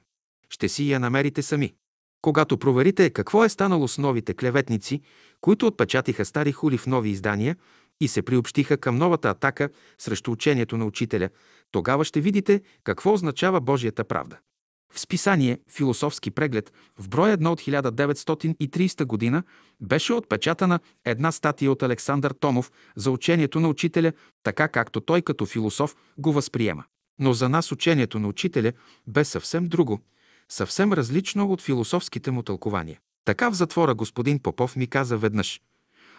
Ще 0.50 0.70
си 0.70 0.92
я 0.92 1.00
намерите 1.00 1.42
сами. 1.42 1.74
Когато 2.22 2.58
проверите 2.58 3.10
какво 3.10 3.44
е 3.44 3.50
станало 3.50 3.88
с 3.88 3.98
новите 3.98 4.34
клеветници, 4.34 5.02
които 5.42 5.68
отпечатиха 5.68 6.26
стари 6.26 6.52
хули 6.52 6.78
в 6.78 6.88
нови 6.88 7.10
издания 7.10 7.56
и 8.02 8.08
се 8.08 8.22
приобщиха 8.22 8.78
към 8.78 8.96
новата 8.96 9.30
атака 9.30 9.70
срещу 9.98 10.32
учението 10.32 10.78
на 10.78 10.86
учителя, 10.86 11.30
тогава 11.72 12.06
ще 12.06 12.22
видите 12.22 12.62
какво 12.84 13.14
означава 13.14 13.62
Божията 13.62 14.04
правда. 14.04 14.38
В 14.94 15.00
списание 15.00 15.60
«Философски 15.70 16.32
преглед» 16.32 16.74
в 17.00 17.10
брой 17.10 17.30
1 17.30 17.48
от 17.48 17.62
1930 17.62 19.06
година 19.06 19.44
беше 19.82 20.14
отпечатана 20.14 20.80
една 21.06 21.32
статия 21.32 21.72
от 21.72 21.84
Александър 21.84 22.32
Томов 22.32 22.72
за 22.96 23.12
учението 23.12 23.60
на 23.60 23.70
учителя, 23.70 24.12
така 24.44 24.68
както 24.68 25.02
той 25.02 25.22
като 25.22 25.46
философ 25.46 25.96
го 26.18 26.32
възприема. 26.32 26.84
Но 27.20 27.34
за 27.34 27.50
нас 27.50 27.72
учението 27.72 28.20
на 28.20 28.28
учителя 28.28 28.74
бе 29.08 29.26
съвсем 29.26 29.68
друго, 29.68 30.00
съвсем 30.52 30.94
различно 30.94 31.52
от 31.52 31.62
философските 31.62 32.32
му 32.32 32.44
тълкования. 32.44 33.00
Така 33.26 33.50
в 33.50 33.54
затвора 33.54 33.96
господин 33.96 34.40
Попов 34.40 34.76
ми 34.76 34.88
каза 34.88 35.18
веднъж– 35.18 35.62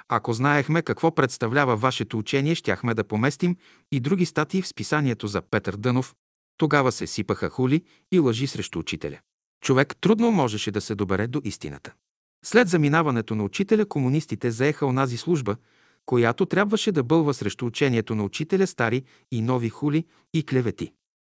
ако 0.08 0.32
знаехме 0.32 0.82
какво 0.82 1.14
представлява 1.14 1.76
вашето 1.76 2.18
учение, 2.18 2.54
щяхме 2.54 2.94
да 2.94 3.04
поместим 3.04 3.56
и 3.92 4.00
други 4.00 4.26
статии 4.26 4.62
в 4.62 4.68
списанието 4.68 5.26
за 5.26 5.42
Петър 5.42 5.76
Дънов, 5.76 6.14
тогава 6.56 6.92
се 6.92 7.06
сипаха 7.06 7.48
хули 7.48 7.82
и 8.12 8.18
лъжи 8.18 8.46
срещу 8.46 8.78
учителя. 8.78 9.18
Човек 9.60 9.96
трудно 10.00 10.30
можеше 10.30 10.70
да 10.70 10.80
се 10.80 10.94
добере 10.94 11.26
до 11.26 11.40
истината. 11.44 11.92
След 12.44 12.68
заминаването 12.68 13.34
на 13.34 13.44
учителя, 13.44 13.86
комунистите 13.86 14.50
заеха 14.50 14.86
онази 14.86 15.16
служба, 15.16 15.56
която 16.06 16.46
трябваше 16.46 16.92
да 16.92 17.02
бълва 17.02 17.34
срещу 17.34 17.66
учението 17.66 18.14
на 18.14 18.24
учителя 18.24 18.66
стари 18.66 19.04
и 19.30 19.42
нови 19.42 19.68
хули 19.68 20.04
и 20.34 20.42
клевети. 20.42 20.92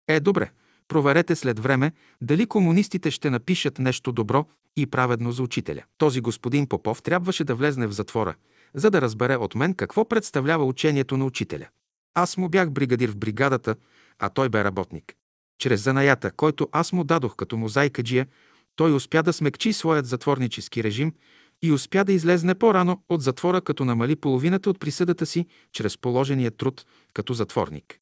Е, 0.09 0.21
добре, 0.21 0.51
проверете 0.89 1.37
след 1.37 1.59
време 1.59 1.93
дали 2.21 2.47
комунистите 2.47 3.11
ще 3.11 3.31
напишат 3.31 3.79
нещо 3.79 4.13
добро 4.13 4.47
и 4.77 4.87
праведно 4.87 5.33
за 5.33 5.43
учителя. 5.43 5.83
Този 5.99 6.21
господин 6.21 6.67
Попов 6.67 7.03
трябваше 7.03 7.45
да 7.45 7.55
влезне 7.55 7.87
в 7.87 7.93
затвора, 7.93 8.35
за 8.75 8.91
да 8.91 9.01
разбере 9.01 9.37
от 9.37 9.55
мен 9.55 9.75
какво 9.75 10.09
представлява 10.09 10.65
учението 10.65 11.17
на 11.17 11.25
учителя. 11.25 11.69
Аз 12.15 12.37
му 12.37 12.49
бях 12.49 12.71
бригадир 12.71 13.11
в 13.11 13.17
бригадата, 13.17 13.77
а 14.19 14.29
той 14.29 14.49
бе 14.49 14.65
работник. 14.65 15.15
Чрез 15.59 15.83
занаята, 15.83 16.31
който 16.31 16.69
аз 16.73 16.93
му 16.93 17.05
дадох 17.05 17.37
като 17.37 17.57
мозайкаджия, 17.57 18.27
той 18.77 18.95
успя 18.95 19.23
да 19.23 19.33
смекчи 19.33 19.73
своят 19.73 20.07
затворнически 20.07 20.85
режим 20.85 21.13
и 21.63 21.73
успя 21.73 22.05
да 22.05 22.13
излезне 22.13 22.55
по-рано 22.55 23.03
от 23.09 23.23
затвора, 23.23 23.61
като 23.61 23.85
намали 23.85 24.17
половината 24.17 24.71
от 24.71 24.81
присъдата 24.81 25.27
си 25.27 25.47
чрез 25.73 25.99
положения 25.99 26.51
труд 26.51 26.87
като 27.15 27.35
затворник. 27.35 28.01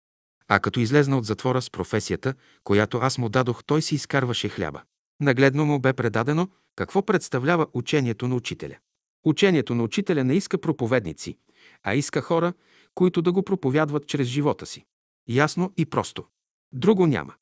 А 0.55 0.61
като 0.61 0.81
излезна 0.81 1.19
от 1.19 1.25
затвора 1.25 1.63
с 1.63 1.71
професията, 1.71 2.35
която 2.65 2.99
аз 2.99 3.19
му 3.19 3.29
дадох, 3.29 3.65
той 3.65 3.83
си 3.83 3.95
изкарваше 3.95 4.49
хляба. 4.49 4.83
Нагледно 5.21 5.67
му 5.67 5.79
бе 5.79 5.93
предадено 5.93 6.49
какво 6.77 7.07
представлява 7.07 7.67
учението 7.73 8.29
на 8.29 8.35
учителя. 8.35 8.77
Учението 9.25 9.75
на 9.75 9.83
учителя 9.83 10.25
не 10.25 10.35
иска 10.35 10.59
проповедници, 10.59 11.39
а 11.83 11.95
иска 11.95 12.21
хора, 12.21 12.53
които 12.95 13.23
да 13.23 13.33
го 13.33 13.43
проповядват 13.43 14.07
чрез 14.07 14.29
живота 14.29 14.67
си. 14.67 14.85
Ясно 15.29 15.73
и 15.77 15.87
просто. 15.87 16.25
Друго 16.73 17.07
няма. 17.07 17.35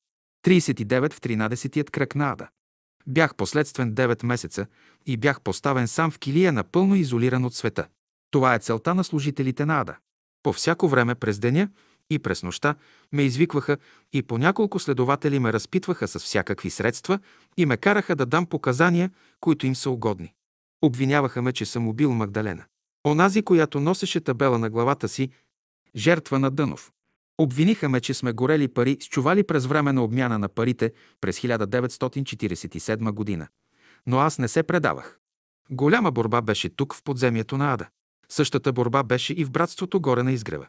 39 0.47 1.13
в 1.13 1.21
13-тият 1.21 1.91
кръг 1.91 2.15
на 2.15 2.33
Ада. 2.33 2.49
Бях 3.07 3.35
последствен 3.35 3.95
9 3.95 4.25
месеца 4.27 4.67
и 5.07 5.17
бях 5.17 5.41
поставен 5.41 5.89
сам 5.89 6.11
в 6.11 6.19
килия, 6.19 6.53
напълно 6.53 6.95
изолиран 6.95 7.45
от 7.45 7.55
света. 7.55 7.87
Това 8.31 8.55
е 8.55 8.59
целта 8.59 8.95
на 8.95 9.05
служителите 9.05 9.67
на 9.67 9.81
Ада. 9.81 9.97
По 10.43 10.53
всяко 10.53 10.89
време 10.89 11.15
през 11.15 11.39
деня 11.39 11.69
и 12.11 12.19
през 12.19 12.43
нощта 12.43 12.75
ме 13.13 13.23
извикваха 13.23 13.77
и 14.13 14.23
по 14.23 14.39
няколко 14.39 14.79
следователи 14.79 15.39
ме 15.39 15.53
разпитваха 15.53 16.09
с 16.09 16.19
всякакви 16.19 16.71
средства 16.71 17.19
и 17.57 17.67
ме 17.67 17.77
караха 17.77 18.17
да 18.17 18.27
дам 18.27 18.47
показания, 18.47 19.11
които 19.41 19.67
им 19.67 19.75
са 19.75 19.91
угодни. 19.91 20.33
Обвиняваха 20.83 21.43
ме, 21.43 21.53
че 21.53 21.65
съм 21.67 21.89
убил 21.89 22.13
Магдалена. 22.13 22.65
Онази, 23.07 23.43
която 23.43 23.81
носеше 23.81 24.21
табела 24.21 24.59
на 24.59 24.71
главата 24.71 25.09
си, 25.09 25.31
жертва 25.97 26.39
на 26.39 26.51
Дънов. 26.51 26.93
Обвиниха 27.39 27.89
ме, 27.89 28.01
че 28.01 28.15
сме 28.15 28.33
горели 28.33 28.69
пари 28.69 28.97
с 29.01 29.09
чували 29.09 29.43
през 29.43 29.67
време 29.67 29.93
на 29.93 30.05
обмяна 30.05 30.39
на 30.39 30.49
парите 30.49 30.93
през 31.21 31.41
1947 31.41 33.13
година. 33.13 33.49
Но 34.07 34.19
аз 34.19 34.39
не 34.39 34.49
се 34.49 34.63
предавах. 34.63 35.19
Голяма 35.71 36.13
борба 36.13 36.43
беше 36.43 36.69
тук 36.69 36.95
в 36.95 37.03
подземието 37.03 37.57
на 37.57 37.73
Ада. 37.73 37.89
Същата 38.29 38.73
борба 38.73 39.03
беше 39.03 39.33
и 39.33 39.45
в 39.45 39.51
братството 39.51 40.01
горе 40.01 40.23
на 40.23 40.33
изгрева. 40.33 40.67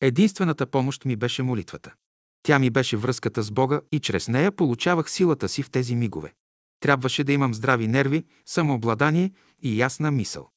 Единствената 0.00 0.66
помощ 0.66 1.04
ми 1.04 1.16
беше 1.16 1.42
молитвата. 1.42 1.94
Тя 2.42 2.58
ми 2.58 2.70
беше 2.70 2.96
връзката 2.96 3.42
с 3.42 3.50
Бога 3.50 3.80
и 3.92 4.00
чрез 4.00 4.28
нея 4.28 4.52
получавах 4.52 5.10
силата 5.10 5.48
си 5.48 5.62
в 5.62 5.70
тези 5.70 5.96
мигове. 5.96 6.32
Трябваше 6.80 7.24
да 7.24 7.32
имам 7.32 7.54
здрави 7.54 7.88
нерви, 7.88 8.24
самообладание 8.46 9.32
и 9.62 9.80
ясна 9.80 10.10
мисъл. 10.10 10.48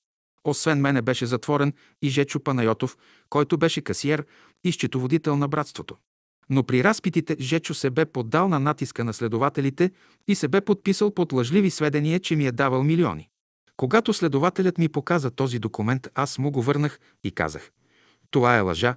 Освен 0.44 0.82
мене 0.82 1.02
беше 1.02 1.26
затворен 1.26 1.74
и 2.02 2.10
Жечо 2.10 2.40
Панайотов, 2.40 2.98
който 3.30 3.58
беше 3.58 3.82
касиер 3.82 4.26
и 4.64 4.72
счетоводител 4.72 5.36
на 5.36 5.48
братството. 5.48 5.98
Но 6.50 6.64
при 6.64 6.84
разпитите 6.84 7.38
Жечо 7.40 7.74
се 7.74 7.90
бе 7.90 8.06
поддал 8.06 8.48
на 8.50 8.60
натиска 8.60 9.04
на 9.04 9.14
следователите 9.14 9.92
и 10.28 10.36
се 10.36 10.48
бе 10.48 10.62
подписал 10.62 11.14
под 11.14 11.34
лъжливи 11.34 11.70
сведения, 11.70 12.20
че 12.20 12.36
ми 12.36 12.48
е 12.48 12.52
давал 12.52 12.84
милиони. 12.84 13.30
Когато 13.78 14.14
следователят 14.14 14.78
ми 14.78 14.90
показа 14.90 15.32
този 15.32 15.60
документ, 15.60 16.08
аз 16.16 16.38
му 16.38 16.52
го 16.52 16.62
върнах 16.62 17.00
и 17.24 17.32
казах. 17.32 17.72
Това 18.32 18.58
е 18.58 18.62
лъжа. 18.62 18.96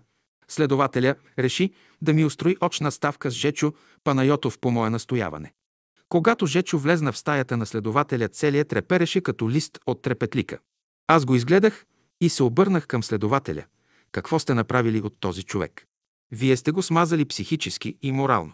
Следователя 0.51 1.15
реши 1.39 1.73
да 2.03 2.13
ми 2.13 2.25
устрои 2.25 2.57
очна 2.61 2.93
ставка 2.93 3.31
с 3.31 3.35
Жечо 3.35 3.73
Панайотов 4.05 4.59
по 4.59 4.71
мое 4.71 4.91
настояване. 4.91 5.53
Когато 6.09 6.47
Жечо 6.47 6.79
влезна 6.79 7.13
в 7.13 7.19
стаята 7.19 7.57
на 7.57 7.67
следователя, 7.67 8.29
целият 8.29 8.69
трепереше 8.69 9.21
като 9.21 9.51
лист 9.51 9.79
от 9.87 10.03
трепетлика. 10.03 10.59
Аз 11.07 11.25
го 11.25 11.35
изгледах 11.35 11.87
и 12.21 12.29
се 12.29 12.43
обърнах 12.43 12.87
към 12.87 13.03
следователя. 13.03 13.65
Какво 14.13 14.39
сте 14.39 14.55
направили 14.55 15.01
от 15.01 15.17
този 15.21 15.43
човек? 15.43 15.87
Вие 16.33 16.57
сте 16.57 16.71
го 16.71 16.83
смазали 16.83 17.25
психически 17.25 17.99
и 18.03 18.13
морално. 18.13 18.53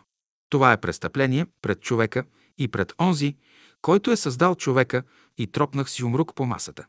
Това 0.51 0.72
е 0.72 0.80
престъпление 0.80 1.47
пред 1.62 1.80
човека 1.80 2.24
и 2.59 2.68
пред 2.68 2.92
онзи, 3.01 3.36
който 3.82 4.11
е 4.11 4.16
създал 4.16 4.55
човека 4.55 5.03
и 5.38 5.47
тропнах 5.47 5.90
си 5.90 6.05
умрук 6.05 6.34
по 6.34 6.44
масата. 6.44 6.86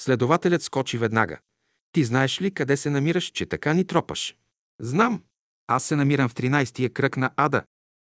Следователят 0.00 0.62
скочи 0.62 0.98
веднага. 0.98 1.38
Ти 1.92 2.04
знаеш 2.04 2.42
ли 2.42 2.50
къде 2.50 2.76
се 2.76 2.90
намираш, 2.90 3.24
че 3.24 3.46
така 3.46 3.72
ни 3.72 3.84
тропаш? 3.84 4.34
Знам. 4.80 5.22
Аз 5.66 5.84
се 5.84 5.96
намирам 5.96 6.28
в 6.28 6.34
13-тия 6.34 6.90
кръг 6.90 7.16
на 7.16 7.30
Ада. 7.36 7.62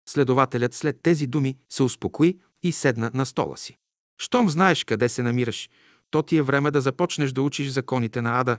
Следователят 0.09 0.75
след 0.75 1.03
тези 1.03 1.27
думи 1.27 1.57
се 1.73 1.83
успокои 1.83 2.39
и 2.63 2.73
седна 2.73 3.11
на 3.15 3.27
стола 3.27 3.57
си. 3.57 3.77
Щом 4.19 4.51
знаеш 4.51 4.85
къде 4.85 5.09
се 5.09 5.23
намираш, 5.23 5.71
то 6.11 6.23
ти 6.23 6.37
е 6.37 6.43
време 6.43 6.71
да 6.71 6.81
започнеш 6.81 7.33
да 7.33 7.43
учиш 7.43 7.69
законите 7.69 8.23
на 8.23 8.41
Ада. 8.41 8.59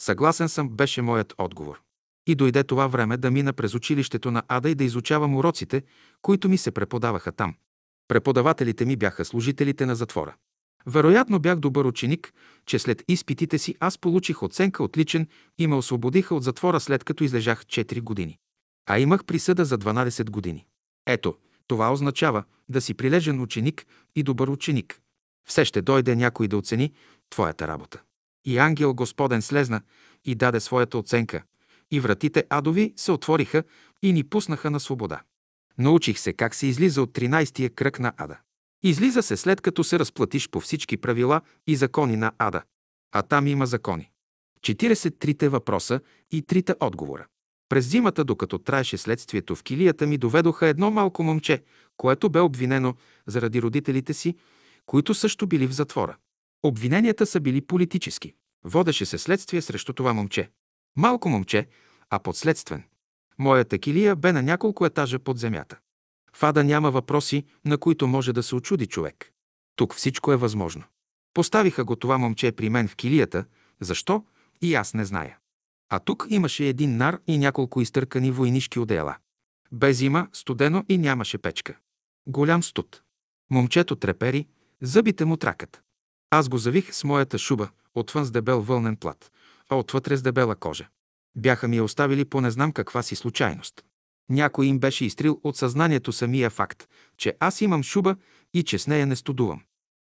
Съгласен 0.00 0.48
съм, 0.48 0.68
беше 0.68 1.02
моят 1.02 1.34
отговор. 1.38 1.82
И 2.26 2.34
дойде 2.34 2.64
това 2.64 2.86
време 2.86 3.16
да 3.16 3.30
мина 3.30 3.52
през 3.52 3.74
училището 3.74 4.30
на 4.30 4.42
Ада 4.48 4.70
и 4.70 4.74
да 4.74 4.84
изучавам 4.84 5.36
уроците, 5.36 5.82
които 6.22 6.48
ми 6.48 6.58
се 6.58 6.70
преподаваха 6.70 7.32
там. 7.32 7.54
Преподавателите 8.08 8.84
ми 8.84 8.96
бяха 8.96 9.24
служителите 9.24 9.86
на 9.86 9.94
затвора. 9.94 10.34
Вероятно 10.86 11.38
бях 11.38 11.58
добър 11.58 11.84
ученик, 11.84 12.32
че 12.66 12.78
след 12.78 13.02
изпитите 13.08 13.58
си 13.58 13.76
аз 13.80 13.98
получих 13.98 14.42
оценка 14.42 14.82
отличен 14.82 15.26
и 15.58 15.66
ме 15.66 15.74
освободиха 15.74 16.34
от 16.34 16.42
затвора 16.42 16.80
след 16.80 17.04
като 17.04 17.24
излежах 17.24 17.64
4 17.64 18.02
години. 18.02 18.38
А 18.86 18.98
имах 18.98 19.24
присъда 19.24 19.64
за 19.64 19.78
12 19.78 20.30
години. 20.30 20.66
Ето, 21.06 21.36
това 21.66 21.92
означава 21.92 22.44
да 22.68 22.80
си 22.80 22.94
прилежен 22.94 23.40
ученик 23.40 23.86
и 24.16 24.22
добър 24.22 24.48
ученик. 24.48 25.00
Все 25.48 25.64
ще 25.64 25.82
дойде 25.82 26.16
някой 26.16 26.48
да 26.48 26.56
оцени 26.56 26.92
твоята 27.30 27.68
работа. 27.68 28.02
И 28.44 28.58
ангел 28.58 28.94
Господен 28.94 29.42
слезна 29.42 29.80
и 30.24 30.34
даде 30.34 30.60
своята 30.60 30.98
оценка, 30.98 31.42
и 31.90 32.00
вратите 32.00 32.44
адови 32.50 32.92
се 32.96 33.12
отвориха 33.12 33.62
и 34.02 34.12
ни 34.12 34.24
пуснаха 34.24 34.70
на 34.70 34.80
свобода. 34.80 35.20
Научих 35.78 36.18
се 36.18 36.32
как 36.32 36.54
се 36.54 36.66
излиза 36.66 37.02
от 37.02 37.12
13-тия 37.12 37.70
кръг 37.70 37.98
на 37.98 38.12
ада. 38.16 38.38
Излиза 38.82 39.22
се 39.22 39.36
след 39.36 39.60
като 39.60 39.84
се 39.84 39.98
разплатиш 39.98 40.48
по 40.48 40.60
всички 40.60 40.96
правила 40.96 41.40
и 41.66 41.76
закони 41.76 42.16
на 42.16 42.32
ада. 42.38 42.62
А 43.12 43.22
там 43.22 43.46
има 43.46 43.66
закони. 43.66 44.10
43-те 44.60 45.48
въпроса 45.48 46.00
и 46.30 46.42
трите 46.42 46.74
отговора. 46.80 47.26
През 47.68 47.86
зимата, 47.86 48.24
докато 48.24 48.58
траеше 48.58 48.98
следствието 48.98 49.56
в 49.56 49.62
килията 49.62 50.06
ми, 50.06 50.18
доведоха 50.18 50.66
едно 50.66 50.90
малко 50.90 51.22
момче, 51.22 51.62
което 51.96 52.30
бе 52.30 52.40
обвинено 52.40 52.94
заради 53.26 53.62
родителите 53.62 54.14
си, 54.14 54.36
които 54.86 55.14
също 55.14 55.46
били 55.46 55.66
в 55.66 55.72
затвора. 55.72 56.16
Обвиненията 56.62 57.26
са 57.26 57.40
били 57.40 57.60
политически. 57.60 58.34
Водеше 58.64 59.06
се 59.06 59.18
следствие 59.18 59.62
срещу 59.62 59.92
това 59.92 60.12
момче. 60.12 60.50
Малко 60.96 61.28
момче, 61.28 61.66
а 62.10 62.18
подследствен. 62.18 62.82
Моята 63.38 63.78
килия 63.78 64.16
бе 64.16 64.32
на 64.32 64.42
няколко 64.42 64.86
етажа 64.86 65.18
под 65.18 65.38
земята. 65.38 65.78
В 66.36 66.64
няма 66.64 66.90
въпроси, 66.90 67.44
на 67.64 67.78
които 67.78 68.06
може 68.06 68.32
да 68.32 68.42
се 68.42 68.54
очуди 68.54 68.86
човек. 68.86 69.32
Тук 69.76 69.94
всичко 69.94 70.32
е 70.32 70.36
възможно. 70.36 70.82
Поставиха 71.34 71.84
го 71.84 71.96
това 71.96 72.18
момче 72.18 72.52
при 72.52 72.68
мен 72.68 72.88
в 72.88 72.96
килията. 72.96 73.44
Защо? 73.80 74.24
И 74.62 74.74
аз 74.74 74.94
не 74.94 75.04
зная. 75.04 75.38
А 75.88 75.98
тук 75.98 76.26
имаше 76.30 76.66
един 76.66 76.96
нар 76.96 77.18
и 77.26 77.38
няколко 77.38 77.80
изтъркани 77.80 78.30
войнишки 78.30 78.78
одеяла. 78.78 79.16
Без 79.72 79.96
зима, 79.96 80.28
студено 80.32 80.84
и 80.88 80.98
нямаше 80.98 81.38
печка. 81.38 81.76
Голям 82.26 82.62
студ. 82.62 83.02
Момчето 83.50 83.96
трепери, 83.96 84.46
зъбите 84.82 85.24
му 85.24 85.36
тракат. 85.36 85.82
Аз 86.30 86.48
го 86.48 86.58
завих 86.58 86.94
с 86.94 87.04
моята 87.04 87.38
шуба, 87.38 87.68
отвън 87.94 88.24
с 88.24 88.30
дебел 88.30 88.62
вълнен 88.62 88.96
плат, 88.96 89.30
а 89.68 89.76
отвътре 89.76 90.16
с 90.16 90.22
дебела 90.22 90.56
кожа. 90.56 90.88
Бяха 91.36 91.68
ми 91.68 91.76
я 91.76 91.84
оставили 91.84 92.24
по 92.24 92.40
не 92.40 92.50
знам 92.50 92.72
каква 92.72 93.02
си 93.02 93.16
случайност. 93.16 93.84
Някой 94.32 94.66
им 94.66 94.78
беше 94.78 95.04
изтрил 95.04 95.40
от 95.44 95.56
съзнанието 95.56 96.12
самия 96.12 96.50
факт, 96.50 96.88
че 97.16 97.34
аз 97.40 97.60
имам 97.60 97.82
шуба 97.82 98.16
и 98.54 98.62
че 98.62 98.78
с 98.78 98.86
нея 98.86 99.06
не 99.06 99.16
студувам. 99.16 99.60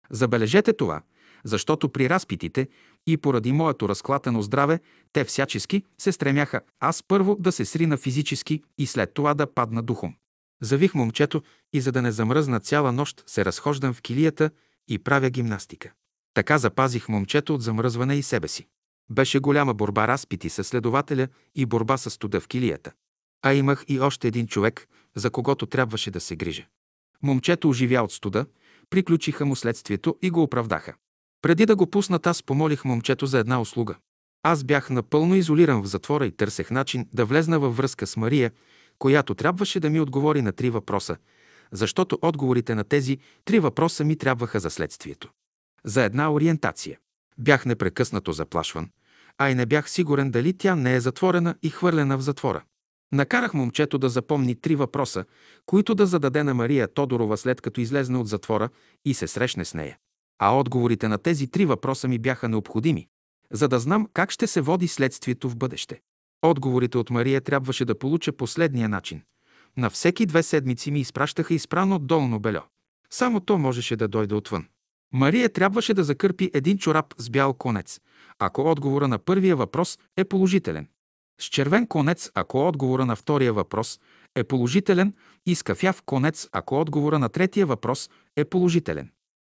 Забележете 0.10 0.74
това, 0.74 1.02
защото 1.44 1.90
при 1.90 2.10
разпитите 2.10 2.68
и 3.08 3.18
поради 3.18 3.52
моето 3.52 3.90
разклатено 3.90 4.42
здраве, 4.42 4.80
те 5.14 5.24
всячески 5.24 5.84
се 5.98 6.12
стремяха 6.12 6.62
аз 6.80 7.04
първо 7.04 7.36
да 7.40 7.52
се 7.52 7.66
срина 7.66 7.98
физически 7.98 8.64
и 8.78 8.88
след 8.88 9.14
това 9.14 9.34
да 9.34 9.54
падна 9.54 9.84
духом. 9.84 10.16
Завих 10.62 10.94
момчето 10.94 11.44
и 11.74 11.82
за 11.82 11.92
да 11.92 12.02
не 12.02 12.12
замръзна 12.12 12.60
цяла 12.60 12.92
нощ, 12.92 13.24
се 13.28 13.46
разхождам 13.46 13.94
в 13.94 14.02
килията 14.02 14.50
и 14.88 15.00
правя 15.00 15.30
гимнастика. 15.30 15.92
Така 16.34 16.58
запазих 16.58 17.10
момчето 17.10 17.56
от 17.56 17.62
замръзване 17.62 18.16
и 18.16 18.24
себе 18.24 18.48
си. 18.48 18.68
Беше 19.10 19.40
голяма 19.40 19.74
борба 19.74 20.08
разпити 20.08 20.50
с 20.50 20.64
следователя 20.64 21.28
и 21.56 21.66
борба 21.66 21.98
с 21.98 22.10
студа 22.10 22.40
в 22.40 22.48
килията. 22.48 22.92
А 23.46 23.54
имах 23.54 23.86
и 23.88 24.00
още 24.00 24.28
един 24.28 24.48
човек, 24.48 24.88
за 25.16 25.30
когото 25.30 25.66
трябваше 25.66 26.12
да 26.12 26.20
се 26.20 26.36
грижа. 26.36 26.66
Момчето 27.24 27.70
оживя 27.70 28.04
от 28.04 28.12
студа, 28.12 28.46
приключиха 28.90 29.46
му 29.46 29.56
следствието 29.56 30.18
и 30.22 30.30
го 30.30 30.44
оправдаха. 30.44 30.94
Преди 31.42 31.66
да 31.66 31.76
го 31.76 31.88
пуснат, 31.88 32.28
аз 32.28 32.44
помолих 32.44 32.86
момчето 32.86 33.26
за 33.26 33.40
една 33.40 33.62
услуга. 33.62 33.96
Аз 34.44 34.64
бях 34.64 34.90
напълно 34.90 35.36
изолиран 35.36 35.82
в 35.82 35.86
затвора 35.86 36.26
и 36.26 36.32
търсех 36.32 36.72
начин 36.72 37.08
да 37.14 37.26
влезна 37.26 37.60
във 37.60 37.78
връзка 37.78 38.08
с 38.08 38.18
Мария, 38.18 38.52
която 39.00 39.36
трябваше 39.36 39.80
да 39.80 39.90
ми 39.90 40.00
отговори 40.00 40.42
на 40.42 40.52
три 40.52 40.70
въпроса, 40.70 41.18
защото 41.72 42.20
отговорите 42.22 42.76
на 42.76 42.84
тези 42.84 43.18
три 43.46 43.60
въпроса 43.60 44.04
ми 44.04 44.16
трябваха 44.16 44.60
за 44.60 44.70
следствието. 44.70 45.30
За 45.84 46.04
една 46.04 46.34
ориентация. 46.34 46.98
Бях 47.38 47.66
непрекъснато 47.66 48.32
заплашван, 48.32 48.90
а 49.38 49.50
и 49.50 49.56
не 49.56 49.66
бях 49.66 49.90
сигурен 49.90 50.32
дали 50.32 50.58
тя 50.58 50.76
не 50.76 50.96
е 50.96 51.00
затворена 51.00 51.56
и 51.64 51.70
хвърлена 51.70 52.18
в 52.18 52.22
затвора. 52.22 52.64
Накарах 53.12 53.54
момчето 53.54 53.98
да 53.98 54.10
запомни 54.10 54.56
три 54.56 54.76
въпроса, 54.76 55.26
които 55.66 55.96
да 55.96 56.06
зададе 56.06 56.44
на 56.44 56.54
Мария 56.54 56.94
Тодорова 56.94 57.38
след 57.38 57.62
като 57.62 57.82
излезне 57.82 58.18
от 58.18 58.28
затвора 58.28 58.70
и 59.06 59.14
се 59.14 59.28
срещне 59.28 59.66
с 59.66 59.74
нея. 59.74 59.98
А 60.40 60.58
отговорите 60.58 61.08
на 61.08 61.18
тези 61.18 61.48
три 61.48 61.66
въпроса 61.66 62.08
ми 62.08 62.20
бяха 62.20 62.50
необходими, 62.50 63.08
за 63.52 63.68
да 63.68 63.80
знам 63.80 64.08
как 64.14 64.32
ще 64.32 64.48
се 64.48 64.62
води 64.62 64.88
следствието 64.88 65.50
в 65.50 65.56
бъдеще. 65.56 66.02
Отговорите 66.42 66.98
от 66.98 67.10
Мария 67.10 67.42
трябваше 67.42 67.86
да 67.86 68.00
получа 68.00 68.32
последния 68.32 68.90
начин. 68.90 69.22
На 69.78 69.90
всеки 69.90 70.26
две 70.26 70.44
седмици 70.44 70.92
ми 70.92 71.00
изпращаха 71.00 71.54
изпрано 71.54 72.00
долно 72.00 72.40
бельо. 72.40 72.62
Само 73.10 73.40
то 73.40 73.58
можеше 73.58 73.96
да 73.96 74.08
дойде 74.08 74.36
отвън. 74.36 74.66
Мария 75.14 75.50
трябваше 75.50 75.94
да 75.94 76.04
закърпи 76.04 76.52
един 76.54 76.78
чорап 76.78 77.14
с 77.18 77.30
бял 77.30 77.54
конец, 77.54 78.00
ако 78.40 78.62
отговора 78.62 79.08
на 79.08 79.20
първия 79.20 79.56
въпрос 79.56 80.00
е 80.18 80.24
положителен. 80.24 80.88
С 81.42 81.46
червен 81.46 81.88
конец, 81.88 82.32
ако 82.36 82.68
отговора 82.68 83.06
на 83.06 83.16
втория 83.16 83.54
въпрос 83.54 84.00
е 84.36 84.44
положителен 84.44 85.14
и 85.46 85.56
с 85.56 85.64
кафяв 85.64 86.02
конец, 86.06 86.48
ако 86.52 86.80
отговора 86.80 87.20
на 87.20 87.30
третия 87.30 87.66
въпрос 87.66 88.10
е 88.36 88.46
положителен. 88.46 89.10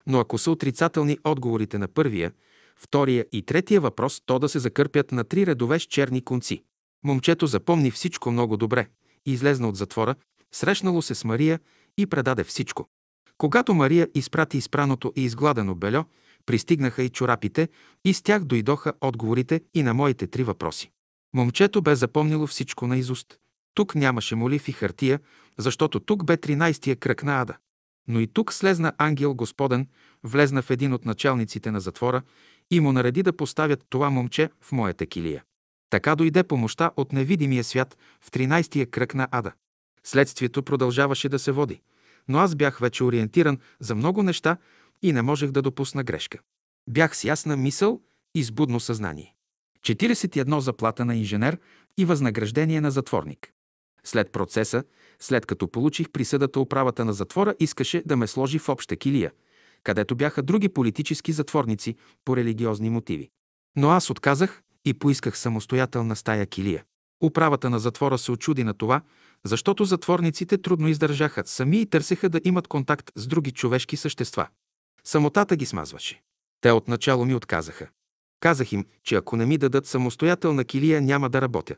Но 0.07 0.19
ако 0.19 0.37
са 0.37 0.51
отрицателни 0.51 1.17
отговорите 1.23 1.77
на 1.77 1.87
първия, 1.87 2.31
втория 2.75 3.25
и 3.31 3.41
третия 3.41 3.81
въпрос, 3.81 4.21
то 4.25 4.39
да 4.39 4.49
се 4.49 4.59
закърпят 4.59 5.11
на 5.11 5.23
три 5.23 5.45
редове 5.45 5.79
с 5.79 5.83
черни 5.83 6.21
конци. 6.21 6.63
Момчето 7.03 7.47
запомни 7.47 7.91
всичко 7.91 8.31
много 8.31 8.57
добре, 8.57 8.87
излезна 9.25 9.69
от 9.69 9.75
затвора, 9.75 10.15
срещнало 10.51 11.01
се 11.01 11.15
с 11.15 11.23
Мария 11.23 11.59
и 11.97 12.05
предаде 12.05 12.43
всичко. 12.43 12.87
Когато 13.37 13.73
Мария 13.73 14.07
изпрати 14.15 14.57
изпраното 14.57 15.13
и 15.15 15.23
изгладено 15.23 15.75
бельо, 15.75 16.05
пристигнаха 16.45 17.03
и 17.03 17.09
чорапите 17.09 17.69
и 18.05 18.13
с 18.13 18.21
тях 18.21 18.43
дойдоха 18.43 18.93
отговорите 19.01 19.61
и 19.73 19.83
на 19.83 19.93
моите 19.93 20.27
три 20.27 20.43
въпроси. 20.43 20.91
Момчето 21.33 21.81
бе 21.81 21.95
запомнило 21.95 22.47
всичко 22.47 22.87
на 22.87 22.97
изуст. 22.97 23.39
Тук 23.73 23.95
нямаше 23.95 24.35
молив 24.35 24.67
и 24.67 24.71
хартия, 24.71 25.19
защото 25.57 25.99
тук 25.99 26.25
бе 26.25 26.37
13-тия 26.37 26.95
кръг 26.95 27.23
на 27.23 27.41
ада. 27.41 27.57
Но 28.07 28.19
и 28.19 28.27
тук 28.27 28.53
слезна 28.53 28.93
ангел 28.97 29.33
Господен, 29.33 29.87
влезна 30.23 30.61
в 30.61 30.69
един 30.69 30.93
от 30.93 31.05
началниците 31.05 31.71
на 31.71 31.79
затвора 31.79 32.21
и 32.71 32.79
му 32.79 32.91
нареди 32.91 33.23
да 33.23 33.33
поставят 33.33 33.85
това 33.89 34.09
момче 34.09 34.49
в 34.61 34.71
моята 34.71 35.05
килия. 35.05 35.43
Така 35.89 36.15
дойде 36.15 36.43
помощта 36.43 36.91
от 36.97 37.13
невидимия 37.13 37.63
свят 37.63 37.97
в 38.21 38.31
13-тия 38.31 38.85
кръг 38.85 39.13
на 39.13 39.27
ада. 39.31 39.51
Следствието 40.03 40.63
продължаваше 40.63 41.29
да 41.29 41.39
се 41.39 41.51
води, 41.51 41.81
но 42.27 42.37
аз 42.37 42.55
бях 42.55 42.79
вече 42.79 43.03
ориентиран 43.03 43.57
за 43.79 43.95
много 43.95 44.23
неща 44.23 44.57
и 45.01 45.13
не 45.13 45.21
можех 45.21 45.51
да 45.51 45.61
допусна 45.61 46.03
грешка. 46.03 46.39
Бях 46.89 47.17
с 47.17 47.23
ясна 47.23 47.57
мисъл 47.57 48.01
и 48.35 48.43
с 48.43 48.51
будно 48.51 48.79
съзнание. 48.79 49.35
41 49.85 50.57
заплата 50.59 51.05
на 51.05 51.15
инженер 51.15 51.57
и 51.97 52.05
възнаграждение 52.05 52.81
на 52.81 52.91
затворник. 52.91 53.51
След 54.03 54.31
процеса, 54.31 54.83
след 55.19 55.45
като 55.45 55.67
получих 55.67 56.09
присъдата, 56.09 56.59
управата 56.59 57.05
на 57.05 57.13
затвора 57.13 57.55
искаше 57.59 58.03
да 58.05 58.17
ме 58.17 58.27
сложи 58.27 58.59
в 58.59 58.69
обща 58.69 58.95
килия, 58.95 59.31
където 59.83 60.15
бяха 60.15 60.43
други 60.43 60.69
политически 60.69 61.31
затворници 61.31 61.95
по 62.25 62.37
религиозни 62.37 62.89
мотиви. 62.89 63.29
Но 63.75 63.89
аз 63.89 64.09
отказах 64.09 64.61
и 64.85 64.93
поисках 64.93 65.37
самостоятелна 65.37 66.15
стая 66.15 66.47
килия. 66.47 66.83
Управата 67.23 67.69
на 67.69 67.79
затвора 67.79 68.17
се 68.17 68.31
очуди 68.31 68.63
на 68.63 68.73
това, 68.73 69.01
защото 69.45 69.85
затворниците 69.85 70.57
трудно 70.57 70.87
издържаха 70.87 71.43
сами 71.45 71.81
и 71.81 71.85
търсеха 71.85 72.29
да 72.29 72.41
имат 72.43 72.67
контакт 72.67 73.11
с 73.15 73.27
други 73.27 73.51
човешки 73.51 73.97
същества. 73.97 74.47
Самотата 75.03 75.55
ги 75.55 75.65
смазваше. 75.65 76.21
Те 76.61 76.71
отначало 76.71 77.25
ми 77.25 77.35
отказаха. 77.35 77.89
Казах 78.43 78.71
им, 78.71 78.85
че 79.03 79.15
ако 79.15 79.35
не 79.35 79.45
ми 79.45 79.57
дадат 79.57 79.87
самостоятелна 79.87 80.65
килия, 80.65 81.01
няма 81.01 81.29
да 81.29 81.41
работя. 81.41 81.75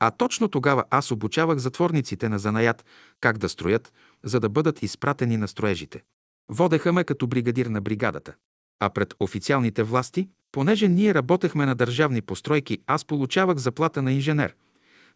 А 0.00 0.10
точно 0.10 0.48
тогава 0.48 0.84
аз 0.90 1.10
обучавах 1.10 1.58
затворниците 1.58 2.28
на 2.28 2.38
занаят 2.38 2.84
как 3.20 3.38
да 3.38 3.48
строят, 3.48 3.92
за 4.24 4.40
да 4.40 4.48
бъдат 4.48 4.82
изпратени 4.82 5.36
на 5.36 5.48
строежите. 5.48 6.02
Водеха 6.48 6.92
ме 6.92 7.04
като 7.04 7.26
бригадир 7.26 7.66
на 7.66 7.80
бригадата. 7.80 8.34
А 8.80 8.90
пред 8.90 9.14
официалните 9.20 9.82
власти, 9.82 10.28
понеже 10.52 10.88
ние 10.88 11.14
работехме 11.14 11.66
на 11.66 11.74
държавни 11.74 12.22
постройки, 12.22 12.78
аз 12.86 13.04
получавах 13.04 13.56
заплата 13.56 14.02
на 14.02 14.12
инженер, 14.12 14.54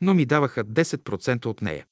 но 0.00 0.14
ми 0.14 0.26
даваха 0.26 0.64
10% 0.64 1.46
от 1.46 1.62
нея. 1.62 1.86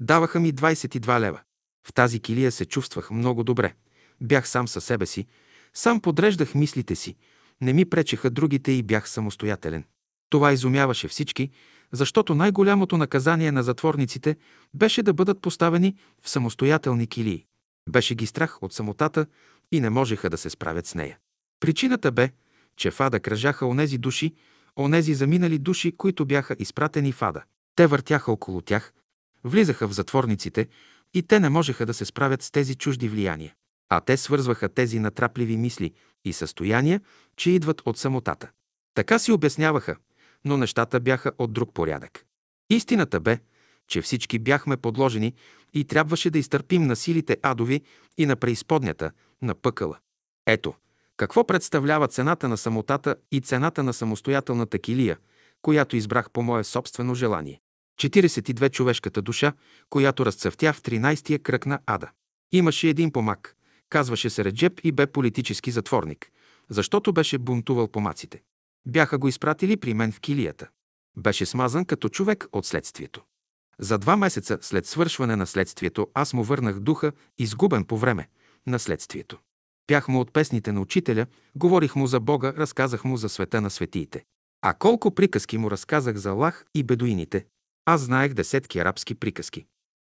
Даваха 0.00 0.40
ми 0.40 0.52
22 0.52 1.20
лева. 1.20 1.40
В 1.86 1.92
тази 1.92 2.20
килия 2.20 2.52
се 2.52 2.64
чувствах 2.64 3.10
много 3.10 3.44
добре. 3.44 3.74
Бях 4.20 4.48
сам 4.48 4.68
със 4.68 4.84
себе 4.84 5.06
си, 5.06 5.26
сам 5.74 6.00
подреждах 6.00 6.54
мислите 6.54 6.94
си, 6.94 7.16
не 7.60 7.72
ми 7.72 7.84
пречеха 7.84 8.30
другите 8.30 8.72
и 8.72 8.82
бях 8.82 9.08
самостоятелен. 9.08 9.84
Това 10.30 10.52
изумяваше 10.52 11.08
всички, 11.08 11.50
защото 11.92 12.34
най-голямото 12.34 12.96
наказание 12.96 13.52
на 13.52 13.62
затворниците 13.62 14.36
беше 14.74 15.02
да 15.02 15.12
бъдат 15.12 15.40
поставени 15.40 15.96
в 16.22 16.28
самостоятелни 16.30 17.06
килии. 17.06 17.44
Беше 17.88 18.14
ги 18.14 18.26
страх 18.26 18.62
от 18.62 18.72
самотата 18.72 19.26
и 19.72 19.80
не 19.80 19.90
можеха 19.90 20.30
да 20.30 20.38
се 20.38 20.50
справят 20.50 20.86
с 20.86 20.94
нея. 20.94 21.18
Причината 21.60 22.12
бе, 22.12 22.30
че 22.76 22.90
в 22.90 23.00
ада 23.00 23.20
кръжаха 23.20 23.66
онези 23.66 23.98
души, 23.98 24.34
онези 24.78 25.14
заминали 25.14 25.58
души, 25.58 25.96
които 25.96 26.26
бяха 26.26 26.56
изпратени 26.58 27.12
в 27.12 27.22
ада. 27.22 27.42
Те 27.76 27.86
въртяха 27.86 28.32
около 28.32 28.60
тях, 28.60 28.92
влизаха 29.44 29.88
в 29.88 29.92
затворниците 29.92 30.68
и 31.14 31.22
те 31.22 31.40
не 31.40 31.48
можеха 31.48 31.86
да 31.86 31.94
се 31.94 32.04
справят 32.04 32.42
с 32.42 32.50
тези 32.50 32.74
чужди 32.74 33.08
влияния. 33.08 33.54
А 33.88 34.00
те 34.00 34.16
свързваха 34.16 34.68
тези 34.68 34.98
натрапливи 34.98 35.56
мисли 35.56 35.92
и 36.24 36.32
състояния, 36.32 37.00
че 37.36 37.50
идват 37.50 37.82
от 37.86 37.98
самотата. 37.98 38.50
Така 38.94 39.18
си 39.18 39.32
обясняваха, 39.32 39.96
но 40.44 40.56
нещата 40.56 41.00
бяха 41.00 41.32
от 41.38 41.52
друг 41.52 41.74
порядък. 41.74 42.24
Истината 42.70 43.20
бе, 43.20 43.38
че 43.88 44.02
всички 44.02 44.38
бяхме 44.38 44.76
подложени 44.76 45.34
и 45.74 45.84
трябваше 45.84 46.30
да 46.30 46.38
изтърпим 46.38 46.86
на 46.86 46.96
силите 46.96 47.36
адови 47.42 47.82
и 48.18 48.26
на 48.26 48.36
преизподнята, 48.36 49.10
на 49.42 49.54
пъкъла. 49.54 49.98
Ето, 50.46 50.74
какво 51.16 51.46
представлява 51.46 52.08
цената 52.08 52.48
на 52.48 52.56
самотата 52.56 53.16
и 53.32 53.40
цената 53.40 53.82
на 53.82 53.92
самостоятелната 53.92 54.78
килия, 54.78 55.18
която 55.62 55.96
избрах 55.96 56.30
по 56.30 56.42
мое 56.42 56.64
собствено 56.64 57.14
желание. 57.14 57.60
42 58.00 58.70
човешката 58.70 59.22
душа, 59.22 59.52
която 59.90 60.26
разцъфтя 60.26 60.72
в 60.72 60.82
13-тия 60.82 61.38
кръг 61.38 61.66
на 61.66 61.78
ада. 61.86 62.10
Имаше 62.52 62.88
един 62.88 63.12
помак, 63.12 63.56
казваше 63.94 64.30
се 64.30 64.44
Реджеп 64.44 64.80
и 64.84 64.92
бе 64.92 65.06
политически 65.06 65.70
затворник, 65.70 66.30
защото 66.70 67.12
беше 67.12 67.38
бунтувал 67.38 67.88
помаците. 67.88 68.42
Бяха 68.86 69.18
го 69.18 69.28
изпратили 69.28 69.76
при 69.76 69.94
мен 69.94 70.12
в 70.12 70.20
килията. 70.20 70.68
Беше 71.16 71.46
смазан 71.46 71.84
като 71.84 72.08
човек 72.08 72.46
от 72.52 72.66
следствието. 72.66 73.22
За 73.78 73.98
два 73.98 74.16
месеца 74.16 74.58
след 74.60 74.86
свършване 74.86 75.36
на 75.36 75.46
следствието 75.46 76.08
аз 76.14 76.32
му 76.32 76.44
върнах 76.44 76.80
духа, 76.80 77.12
изгубен 77.38 77.84
по 77.84 77.98
време 77.98 78.28
на 78.66 78.78
следствието. 78.78 79.38
Пях 79.86 80.08
му 80.08 80.20
от 80.20 80.32
песните 80.32 80.72
на 80.72 80.80
учителя, 80.80 81.26
говорих 81.54 81.96
му 81.96 82.06
за 82.06 82.20
Бога, 82.20 82.52
разказах 82.56 83.04
му 83.04 83.16
за 83.16 83.28
света 83.28 83.60
на 83.60 83.70
светиите. 83.70 84.24
А 84.62 84.74
колко 84.74 85.14
приказки 85.14 85.58
му 85.58 85.70
разказах 85.70 86.16
за 86.16 86.30
Аллах 86.30 86.64
и 86.74 86.82
бедуините. 86.82 87.46
Аз 87.84 88.00
знаех 88.00 88.32
десетки 88.32 88.78
арабски 88.78 89.14
приказки. 89.14 89.66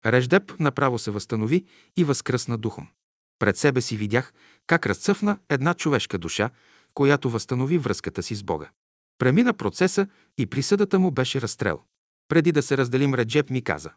Реждеп 0.06 0.60
направо 0.60 0.98
се 0.98 1.10
възстанови 1.10 1.64
и 1.96 2.04
възкръсна 2.04 2.58
духом. 2.58 2.88
Пред 3.38 3.56
себе 3.56 3.80
си 3.80 3.96
видях 3.96 4.32
как 4.66 4.86
разцъфна 4.86 5.38
една 5.48 5.74
човешка 5.74 6.18
душа, 6.18 6.50
която 6.94 7.30
възстанови 7.30 7.78
връзката 7.78 8.22
си 8.22 8.34
с 8.34 8.42
Бога. 8.42 8.70
Премина 9.18 9.52
процеса 9.52 10.06
и 10.38 10.46
присъдата 10.46 10.98
му 10.98 11.10
беше 11.10 11.40
разстрел. 11.40 11.80
Преди 12.28 12.52
да 12.52 12.62
се 12.62 12.76
разделим, 12.76 13.14
Реджеп 13.14 13.50
ми 13.50 13.62
каза 13.62 13.90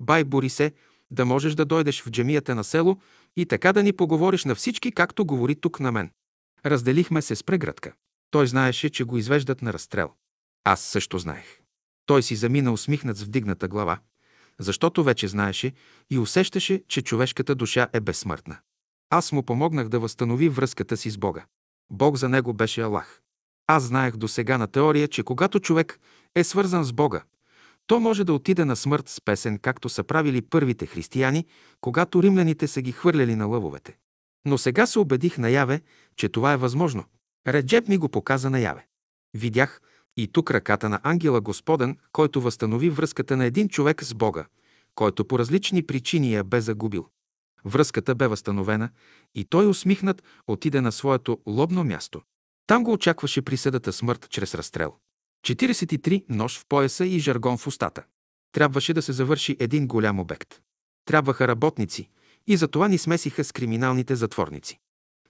«Бай 0.00 0.24
Борисе, 0.24 0.72
да 1.10 1.24
можеш 1.24 1.54
да 1.54 1.64
дойдеш 1.64 2.02
в 2.02 2.10
джамията 2.10 2.54
на 2.54 2.64
село 2.64 3.00
и 3.36 3.46
така 3.46 3.72
да 3.72 3.82
ни 3.82 3.92
поговориш 3.92 4.44
на 4.44 4.54
всички, 4.54 4.92
както 4.92 5.24
говори 5.24 5.54
тук 5.54 5.80
на 5.80 5.92
мен». 5.92 6.10
Разделихме 6.66 7.22
се 7.22 7.36
с 7.36 7.44
преградка. 7.44 7.92
Той 8.30 8.46
знаеше, 8.46 8.90
че 8.90 9.04
го 9.04 9.18
извеждат 9.18 9.62
на 9.62 9.72
разстрел. 9.72 10.12
Аз 10.64 10.80
също 10.80 11.18
знаех. 11.18 11.60
Той 12.06 12.22
си 12.22 12.36
замина 12.36 12.72
усмихнат 12.72 13.16
с 13.16 13.22
вдигната 13.22 13.68
глава, 13.68 13.98
защото 14.58 15.04
вече 15.04 15.28
знаеше 15.28 15.72
и 16.10 16.18
усещаше, 16.18 16.82
че 16.88 17.02
човешката 17.02 17.54
душа 17.54 17.88
е 17.92 18.00
безсмъртна. 18.00 18.58
Аз 19.10 19.32
му 19.32 19.42
помогнах 19.42 19.88
да 19.88 20.00
възстанови 20.00 20.48
връзката 20.48 20.96
си 20.96 21.10
с 21.10 21.18
Бога. 21.18 21.46
Бог 21.90 22.16
за 22.16 22.28
него 22.28 22.52
беше 22.52 22.80
Аллах. 22.80 23.20
Аз 23.66 23.82
знаех 23.82 24.16
до 24.16 24.28
сега 24.28 24.58
на 24.58 24.66
теория, 24.66 25.08
че 25.08 25.22
когато 25.22 25.60
човек 25.60 26.00
е 26.34 26.44
свързан 26.44 26.84
с 26.84 26.92
Бога, 26.92 27.22
то 27.86 28.00
може 28.00 28.24
да 28.24 28.32
отиде 28.32 28.64
на 28.64 28.76
смърт 28.76 29.08
с 29.08 29.20
песен, 29.20 29.58
както 29.58 29.88
са 29.88 30.04
правили 30.04 30.42
първите 30.42 30.86
християни, 30.86 31.46
когато 31.80 32.22
римляните 32.22 32.68
са 32.68 32.82
ги 32.82 32.92
хвърляли 32.92 33.36
на 33.36 33.46
лъвовете. 33.46 33.96
Но 34.44 34.58
сега 34.58 34.86
се 34.86 34.98
убедих 34.98 35.38
наяве, 35.38 35.80
че 36.16 36.28
това 36.28 36.52
е 36.52 36.56
възможно. 36.56 37.04
Реджеп 37.46 37.88
ми 37.88 37.96
го 37.96 38.08
показа 38.08 38.50
наяве. 38.50 38.86
Видях 39.34 39.80
и 40.16 40.28
тук 40.28 40.50
ръката 40.50 40.88
на 40.88 41.00
ангела 41.02 41.40
Господен, 41.40 41.96
който 42.12 42.40
възстанови 42.40 42.90
връзката 42.90 43.36
на 43.36 43.44
един 43.44 43.68
човек 43.68 44.04
с 44.04 44.14
Бога, 44.14 44.46
който 44.94 45.24
по 45.24 45.38
различни 45.38 45.86
причини 45.86 46.32
я 46.32 46.44
бе 46.44 46.60
загубил. 46.60 47.08
Връзката 47.64 48.14
бе 48.14 48.26
възстановена 48.26 48.90
и 49.34 49.44
той 49.44 49.66
усмихнат 49.66 50.22
отиде 50.46 50.80
на 50.80 50.92
своето 50.92 51.38
лобно 51.46 51.84
място. 51.84 52.22
Там 52.66 52.84
го 52.84 52.92
очакваше 52.92 53.42
присъдата 53.42 53.92
смърт 53.92 54.26
чрез 54.30 54.54
разстрел. 54.54 54.94
43 55.46 56.24
нож 56.28 56.58
в 56.58 56.64
пояса 56.68 57.06
и 57.06 57.18
жаргон 57.18 57.58
в 57.58 57.66
устата. 57.66 58.02
Трябваше 58.52 58.94
да 58.94 59.02
се 59.02 59.12
завърши 59.12 59.56
един 59.60 59.86
голям 59.86 60.20
обект. 60.20 60.60
Трябваха 61.04 61.48
работници 61.48 62.08
и 62.46 62.56
затова 62.56 62.88
ни 62.88 62.98
смесиха 62.98 63.44
с 63.44 63.52
криминалните 63.52 64.16
затворници. 64.16 64.78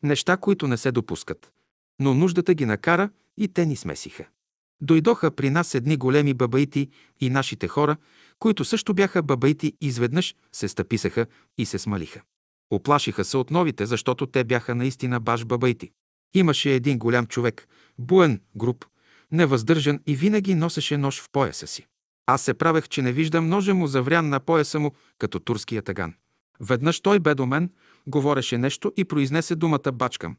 Неща, 0.02 0.36
които 0.36 0.68
не 0.68 0.76
се 0.76 0.92
допускат. 0.92 1.52
Но 2.00 2.14
нуждата 2.14 2.54
ги 2.54 2.66
накара 2.66 3.10
и 3.36 3.48
те 3.48 3.66
ни 3.66 3.76
смесиха. 3.76 4.26
Дойдоха 4.80 5.30
при 5.30 5.50
нас 5.50 5.74
едни 5.74 5.96
големи 5.96 6.34
бабаити 6.34 6.88
и 7.20 7.30
нашите 7.30 7.68
хора, 7.68 7.96
които 8.39 8.64
също 8.64 8.95
бяха 8.95 9.22
бабаити, 9.22 9.72
изведнъж 9.80 10.34
се 10.53 10.68
стъписаха 10.68 11.26
и 11.59 11.66
се 11.66 11.78
смалиха. 11.78 12.20
Оплашиха 12.70 13.24
се 13.24 13.36
от 13.36 13.51
новите, 13.51 13.86
защото 13.86 14.26
те 14.26 14.45
бяха 14.45 14.74
наистина 14.74 15.20
баш 15.20 15.45
бабаити. 15.45 15.91
Имаше 16.34 16.74
един 16.74 16.99
голям 16.99 17.26
човек, 17.26 17.68
буен, 17.99 18.41
груб, 18.57 18.84
невъздържан 19.32 20.01
и 20.07 20.16
винаги 20.16 20.55
носеше 20.55 20.97
нож 20.97 21.20
в 21.20 21.30
пояса 21.32 21.66
си. 21.66 21.86
Аз 22.26 22.43
се 22.43 22.55
правех, 22.55 22.89
че 22.89 23.03
не 23.03 23.12
виждам 23.12 23.49
ножа 23.49 23.74
му 23.74 23.86
заврян 23.86 24.28
на 24.28 24.41
пояса 24.41 24.80
му, 24.80 24.93
като 25.18 25.41
турския 25.41 25.82
таган. 25.82 26.14
Веднъж 26.61 27.01
той 27.01 27.18
бе 27.18 27.34
до 27.34 27.47
мен, 27.47 27.70
говореше 28.07 28.59
нещо 28.59 28.93
и 28.97 29.05
произнесе 29.05 29.55
думата 29.55 29.93
бачкам, 29.93 30.36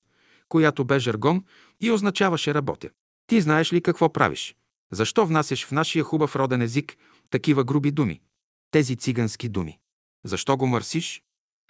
която 0.49 0.85
бе 0.85 0.99
жаргон 0.99 1.43
и 1.81 1.91
означаваше 1.91 2.53
работя. 2.53 2.89
Ти 3.27 3.41
знаеш 3.41 3.73
ли 3.73 3.81
какво 3.81 4.13
правиш? 4.13 4.55
Защо 4.91 5.25
внасяш 5.25 5.65
в 5.65 5.71
нашия 5.71 6.03
хубав 6.03 6.35
роден 6.35 6.61
език 6.61 6.97
такива 7.29 7.63
груби 7.63 7.91
думи? 7.91 8.21
Тези 8.71 8.95
цигански 8.95 9.49
думи. 9.49 9.79
Защо 10.23 10.57
го 10.57 10.67
мърсиш? 10.67 11.23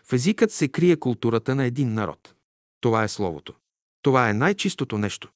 В 0.03 0.13
езикът 0.13 0.51
се 0.51 0.67
крие 0.67 0.95
културата 0.95 1.55
на 1.55 1.65
един 1.65 1.93
народ. 1.93 2.33
Това 2.81 3.03
е 3.03 3.07
словото. 3.07 3.53
Това 4.01 4.29
е 4.29 4.33
най-чистото 4.33 4.97
нещо. 4.97 5.31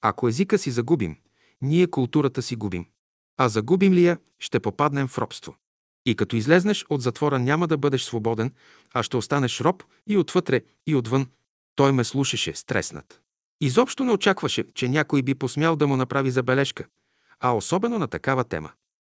Ако 0.00 0.28
езика 0.28 0.58
си 0.58 0.70
загубим, 0.70 1.16
ние 1.62 1.86
културата 1.86 2.42
си 2.42 2.56
губим. 2.56 2.86
А 3.36 3.48
загубим 3.48 3.92
ли 3.92 4.06
я, 4.06 4.18
ще 4.38 4.60
попаднем 4.60 5.08
в 5.08 5.18
робство. 5.18 5.56
И 6.06 6.16
като 6.16 6.36
излезнеш 6.36 6.86
от 6.88 7.02
затвора 7.02 7.38
няма 7.38 7.68
да 7.68 7.78
бъдеш 7.78 8.02
свободен, 8.02 8.52
а 8.94 9.02
ще 9.02 9.16
останеш 9.16 9.60
роб 9.60 9.82
и 10.06 10.16
отвътре, 10.18 10.62
и 10.86 10.94
отвън. 10.94 11.26
Той 11.74 11.92
ме 11.92 12.04
слушаше, 12.04 12.54
стреснат. 12.54 13.20
Изобщо 13.60 14.04
не 14.04 14.12
очакваше, 14.12 14.64
че 14.74 14.88
някой 14.88 15.22
би 15.22 15.34
посмял 15.34 15.76
да 15.76 15.86
му 15.86 15.96
направи 15.96 16.30
забележка, 16.30 16.84
а 17.40 17.52
особено 17.52 17.98
на 17.98 18.08
такава 18.08 18.44
тема. 18.44 18.72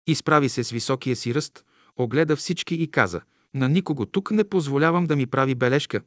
Изправи 0.06 0.48
се 0.48 0.64
с 0.64 0.70
високия 0.70 1.16
си 1.16 1.34
ръст, 1.34 1.64
огледа 1.96 2.36
всички 2.36 2.74
и 2.74 2.90
каза– 2.90 3.20
на 3.56 3.68
никого 3.68 4.06
тук 4.06 4.30
не 4.30 4.48
позволявам 4.48 5.04
да 5.04 5.16
ми 5.16 5.26
прави 5.26 5.54
бележка, 5.54 6.00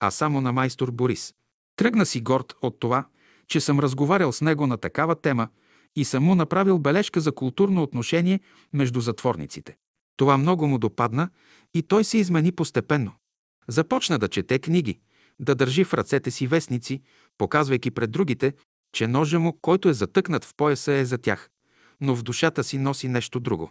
а 0.00 0.10
само 0.10 0.40
на 0.40 0.52
майстор 0.52 0.90
Борис. 0.90 1.34
Тръгна 1.76 2.06
си 2.06 2.20
горд 2.20 2.54
от 2.62 2.80
това, 2.80 3.06
че 3.48 3.60
съм 3.60 3.80
разговарял 3.80 4.32
с 4.32 4.40
него 4.40 4.66
на 4.66 4.76
такава 4.76 5.14
тема 5.20 5.48
и 5.96 6.04
съм 6.04 6.24
му 6.24 6.34
направил 6.34 6.78
бележка 6.78 7.20
за 7.20 7.32
културно 7.32 7.82
отношение 7.82 8.40
между 8.72 9.00
затворниците. 9.00 9.76
Това 10.16 10.38
много 10.38 10.66
му 10.66 10.78
допадна 10.78 11.28
и 11.74 11.82
той 11.82 12.04
се 12.04 12.18
измени 12.18 12.52
постепенно. 12.52 13.12
Започна 13.68 14.18
да 14.18 14.28
чете 14.28 14.58
книги, 14.58 15.00
да 15.40 15.54
държи 15.54 15.84
в 15.84 15.94
ръцете 15.94 16.30
си 16.30 16.46
вестници, 16.46 17.02
показвайки 17.38 17.90
пред 17.90 18.10
другите, 18.10 18.52
че 18.92 19.06
ножа 19.06 19.40
му, 19.40 19.58
който 19.62 19.88
е 19.88 19.94
затъкнат 19.94 20.44
в 20.44 20.54
пояса, 20.56 20.92
е 20.92 21.04
за 21.04 21.18
тях, 21.18 21.50
но 22.00 22.14
в 22.14 22.22
душата 22.22 22.64
си 22.64 22.78
носи 22.78 23.08
нещо 23.08 23.40
друго. 23.40 23.70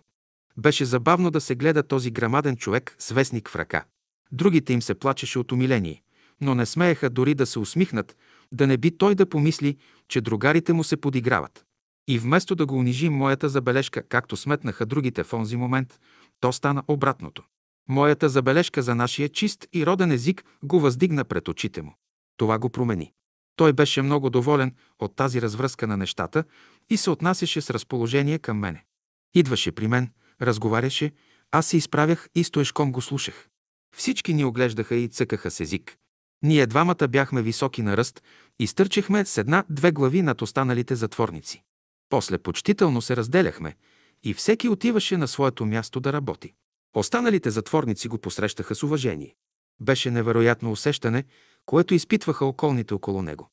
Беше 0.57 0.86
забавно 0.86 1.32
да 1.32 1.41
се 1.41 1.55
гледа 1.55 1.84
този 1.84 2.11
грамаден 2.11 2.57
човек 2.57 2.95
с 2.99 3.11
вестник 3.11 3.49
в 3.49 3.55
ръка. 3.55 3.86
Другите 4.32 4.73
им 4.73 4.82
се 4.82 4.95
плачеше 4.95 5.39
от 5.39 5.51
умиление, 5.51 6.01
но 6.41 6.55
не 6.55 6.65
смееха 6.65 7.09
дори 7.09 7.34
да 7.34 7.45
се 7.45 7.59
усмихнат, 7.59 8.17
да 8.51 8.67
не 8.67 8.78
би 8.78 8.97
той 8.97 9.15
да 9.15 9.30
помисли, 9.30 9.78
че 10.07 10.21
другарите 10.21 10.73
му 10.73 10.84
се 10.84 10.97
подиграват. 10.97 11.65
И 12.07 12.19
вместо 12.19 12.55
да 12.55 12.65
го 12.65 12.78
унижи 12.78 13.09
моята 13.09 13.49
забележка, 13.49 14.03
както 14.03 14.38
сметнаха 14.38 14.86
другите 14.86 15.23
в 15.23 15.34
онзи 15.34 15.57
момент, 15.57 15.99
то 16.39 16.53
стана 16.53 16.84
обратното. 16.88 17.43
Моята 17.89 18.30
забележка 18.30 18.82
за 18.82 18.95
нашия 18.95 19.30
чист 19.30 19.67
и 19.73 19.86
роден 19.86 20.11
език 20.11 20.43
го 20.63 20.80
въздигна 20.80 21.23
пред 21.23 21.47
очите 21.47 21.82
му. 21.82 21.95
Това 22.38 22.59
го 22.59 22.69
промени. 22.69 23.11
Той 23.55 23.73
беше 23.73 24.01
много 24.01 24.30
доволен 24.30 24.76
от 24.99 25.15
тази 25.15 25.41
развръзка 25.41 25.88
на 25.88 25.97
нещата 25.97 26.43
и 26.89 26.97
се 26.97 27.09
отнасяше 27.09 27.61
с 27.61 27.69
разположение 27.69 28.39
към 28.39 28.57
мене. 28.57 28.86
Идваше 29.33 29.71
при 29.71 29.88
мен, 29.88 30.11
разговаряше, 30.41 31.11
аз 31.51 31.67
се 31.67 31.77
изправях 31.77 32.29
и 32.36 32.43
стоешком 32.43 32.91
го 32.91 33.01
слушах. 33.01 33.47
Всички 33.95 34.33
ни 34.33 34.45
оглеждаха 34.45 34.95
и 34.95 35.07
цъкаха 35.07 35.51
с 35.51 35.59
език. 35.59 35.97
Ние 36.43 36.67
двамата 36.67 37.07
бяхме 37.09 37.41
високи 37.41 37.81
на 37.81 37.97
ръст 37.97 38.23
и 38.59 38.67
стърчихме 38.67 39.25
с 39.25 39.38
една-две 39.38 39.91
глави 39.91 40.21
над 40.21 40.41
останалите 40.41 40.95
затворници. 40.95 41.63
После 42.09 42.38
почтително 42.38 43.01
се 43.01 43.15
разделяхме 43.15 43.75
и 44.23 44.33
всеки 44.33 44.69
отиваше 44.69 45.17
на 45.17 45.27
своето 45.27 45.65
място 45.65 45.99
да 45.99 46.13
работи. 46.13 46.53
Останалите 46.95 47.51
затворници 47.51 48.07
го 48.07 48.17
посрещаха 48.17 48.75
с 48.75 48.83
уважение. 48.83 49.36
Беше 49.81 50.11
невероятно 50.11 50.71
усещане, 50.71 51.23
което 51.65 51.93
изпитваха 51.93 52.45
околните 52.45 52.93
около 52.93 53.21
него. 53.21 53.49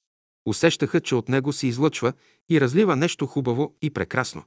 Усещаха, 0.46 1.00
че 1.00 1.14
от 1.14 1.28
него 1.28 1.52
се 1.52 1.66
излъчва 1.66 2.12
и 2.50 2.60
разлива 2.60 2.96
нещо 2.96 3.26
хубаво 3.26 3.74
и 3.82 3.90
прекрасно. 3.90 4.42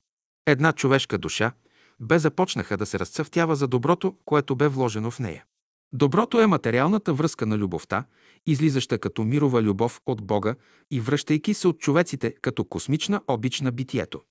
Една 0.47 0.73
човешка 0.73 1.17
душа, 1.17 1.51
бе 1.99 2.19
започнаха 2.19 2.77
да 2.77 2.85
се 2.85 2.99
разцъфтява 2.99 3.55
за 3.55 3.67
доброто, 3.67 4.15
което 4.25 4.55
бе 4.55 4.67
вложено 4.67 5.11
в 5.11 5.19
нея. 5.19 5.45
Доброто 5.93 6.41
е 6.41 6.47
материалната 6.47 7.13
връзка 7.13 7.45
на 7.45 7.57
любовта, 7.57 8.05
излизаща 8.45 8.99
като 8.99 9.23
мирова 9.23 9.61
любов 9.63 10.01
от 10.05 10.25
Бога 10.25 10.55
и 10.91 10.99
връщайки 10.99 11.53
се 11.53 11.67
от 11.67 11.79
човеците 11.79 12.35
като 12.41 12.65
космична 12.65 13.21
обич 13.27 13.61
на 13.61 13.71
битието. 13.71 14.21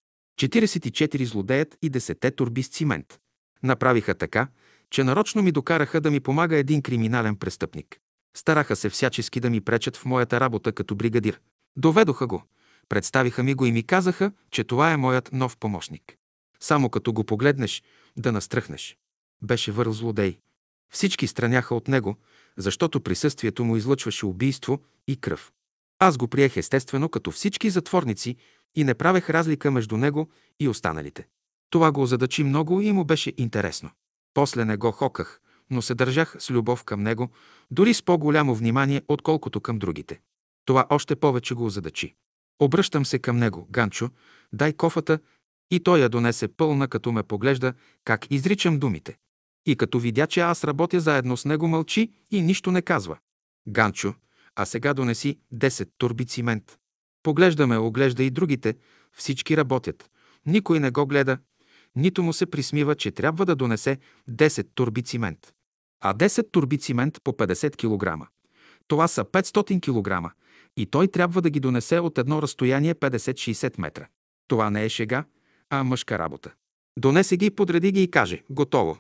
44 0.40 1.24
злодеят 1.24 1.78
и 1.82 1.90
10 1.90 2.36
турби 2.36 2.62
с 2.62 2.68
цимент. 2.68 3.18
Направиха 3.62 4.14
така, 4.14 4.48
че 4.90 5.04
нарочно 5.04 5.42
ми 5.42 5.52
докараха 5.52 6.00
да 6.00 6.10
ми 6.10 6.20
помага 6.20 6.56
един 6.56 6.82
криминален 6.82 7.36
престъпник. 7.36 7.98
Стараха 8.36 8.76
се 8.76 8.90
всячески 8.90 9.40
да 9.40 9.50
ми 9.50 9.60
пречат 9.60 9.96
в 9.96 10.04
моята 10.04 10.40
работа 10.40 10.72
като 10.72 10.94
бригадир. 10.94 11.40
Доведоха 11.76 12.26
го, 12.26 12.42
представиха 12.88 13.42
ми 13.42 13.54
го 13.54 13.66
и 13.66 13.72
ми 13.72 13.82
казаха, 13.82 14.32
че 14.50 14.64
това 14.64 14.92
е 14.92 14.96
моят 14.96 15.32
нов 15.32 15.56
помощник. 15.56 16.16
Само 16.60 16.90
като 16.90 17.12
го 17.12 17.24
погледнеш, 17.24 17.82
да 18.16 18.32
настръхнеш. 18.32 18.96
Беше 19.42 19.72
върл 19.72 19.92
злодей. 19.92 20.38
Всички 20.92 21.26
страняха 21.26 21.74
от 21.74 21.88
него, 21.88 22.16
защото 22.56 23.00
присъствието 23.00 23.64
му 23.64 23.76
излъчваше 23.76 24.26
убийство 24.26 24.80
и 25.08 25.16
кръв. 25.16 25.52
Аз 25.98 26.16
го 26.16 26.28
приех 26.28 26.56
естествено 26.56 27.08
като 27.08 27.30
всички 27.30 27.70
затворници 27.70 28.36
и 28.74 28.84
не 28.84 28.94
правех 28.94 29.30
разлика 29.30 29.70
между 29.70 29.96
него 29.96 30.30
и 30.60 30.68
останалите. 30.68 31.26
Това 31.70 31.92
го 31.92 32.02
озадачи 32.02 32.44
много 32.44 32.80
и 32.80 32.92
му 32.92 33.04
беше 33.04 33.32
интересно. 33.36 33.90
После 34.34 34.64
не 34.64 34.76
го 34.76 34.92
хоках, 34.92 35.40
но 35.70 35.82
се 35.82 35.94
държах 35.94 36.36
с 36.38 36.50
любов 36.50 36.84
към 36.84 37.02
него, 37.02 37.28
дори 37.70 37.94
с 37.94 38.02
по-голямо 38.02 38.54
внимание, 38.54 39.02
отколкото 39.08 39.60
към 39.60 39.78
другите. 39.78 40.20
Това 40.64 40.86
още 40.90 41.16
повече 41.16 41.54
го 41.54 41.64
озадачи. 41.64 42.14
Обръщам 42.60 43.06
се 43.06 43.18
към 43.18 43.36
него. 43.36 43.66
Ганчо, 43.70 44.10
дай 44.52 44.72
кофата 44.72 45.18
и 45.70 45.80
той 45.80 45.98
я 45.98 46.08
донесе 46.08 46.48
пълна, 46.48 46.88
като 46.88 47.12
ме 47.12 47.22
поглежда 47.22 47.74
как 48.04 48.26
изричам 48.30 48.78
думите. 48.78 49.16
И 49.66 49.76
като 49.76 49.98
видя, 49.98 50.26
че 50.26 50.40
аз 50.40 50.64
работя 50.64 51.00
заедно 51.00 51.36
с 51.36 51.44
него, 51.44 51.68
мълчи 51.68 52.12
и 52.30 52.42
нищо 52.42 52.70
не 52.70 52.82
казва. 52.82 53.18
Ганчо, 53.68 54.14
а 54.56 54.64
сега 54.64 54.94
донеси 54.94 55.38
10 55.54 55.88
турби 55.98 56.26
цимент. 56.26 56.78
Поглеждаме, 57.22 57.78
оглежда 57.78 58.22
и 58.22 58.30
другите, 58.30 58.74
всички 59.12 59.56
работят. 59.56 60.10
Никой 60.46 60.80
не 60.80 60.90
го 60.90 61.06
гледа, 61.06 61.38
нито 61.96 62.22
му 62.22 62.32
се 62.32 62.46
присмива, 62.46 62.94
че 62.94 63.10
трябва 63.10 63.46
да 63.46 63.56
донесе 63.56 63.98
10 64.30 64.66
турби 64.74 65.02
цимент. 65.02 65.52
А 66.00 66.14
10 66.14 66.52
турби 66.52 66.78
цимент 66.78 67.18
по 67.24 67.32
50 67.32 67.76
кг. 67.76 68.28
Това 68.88 69.08
са 69.08 69.24
500 69.24 69.80
кг 69.80 70.34
и 70.76 70.86
той 70.86 71.08
трябва 71.08 71.42
да 71.42 71.50
ги 71.50 71.60
донесе 71.60 71.98
от 71.98 72.18
едно 72.18 72.42
разстояние 72.42 72.94
50-60 72.94 73.80
метра. 73.80 74.06
Това 74.48 74.70
не 74.70 74.84
е 74.84 74.88
шега, 74.88 75.24
а 75.70 75.84
мъжка 75.84 76.18
работа. 76.18 76.52
Донесе 76.98 77.36
ги, 77.36 77.50
подреди 77.50 77.92
ги 77.92 78.02
и 78.02 78.10
каже– 78.10 78.42
готово. 78.50 78.98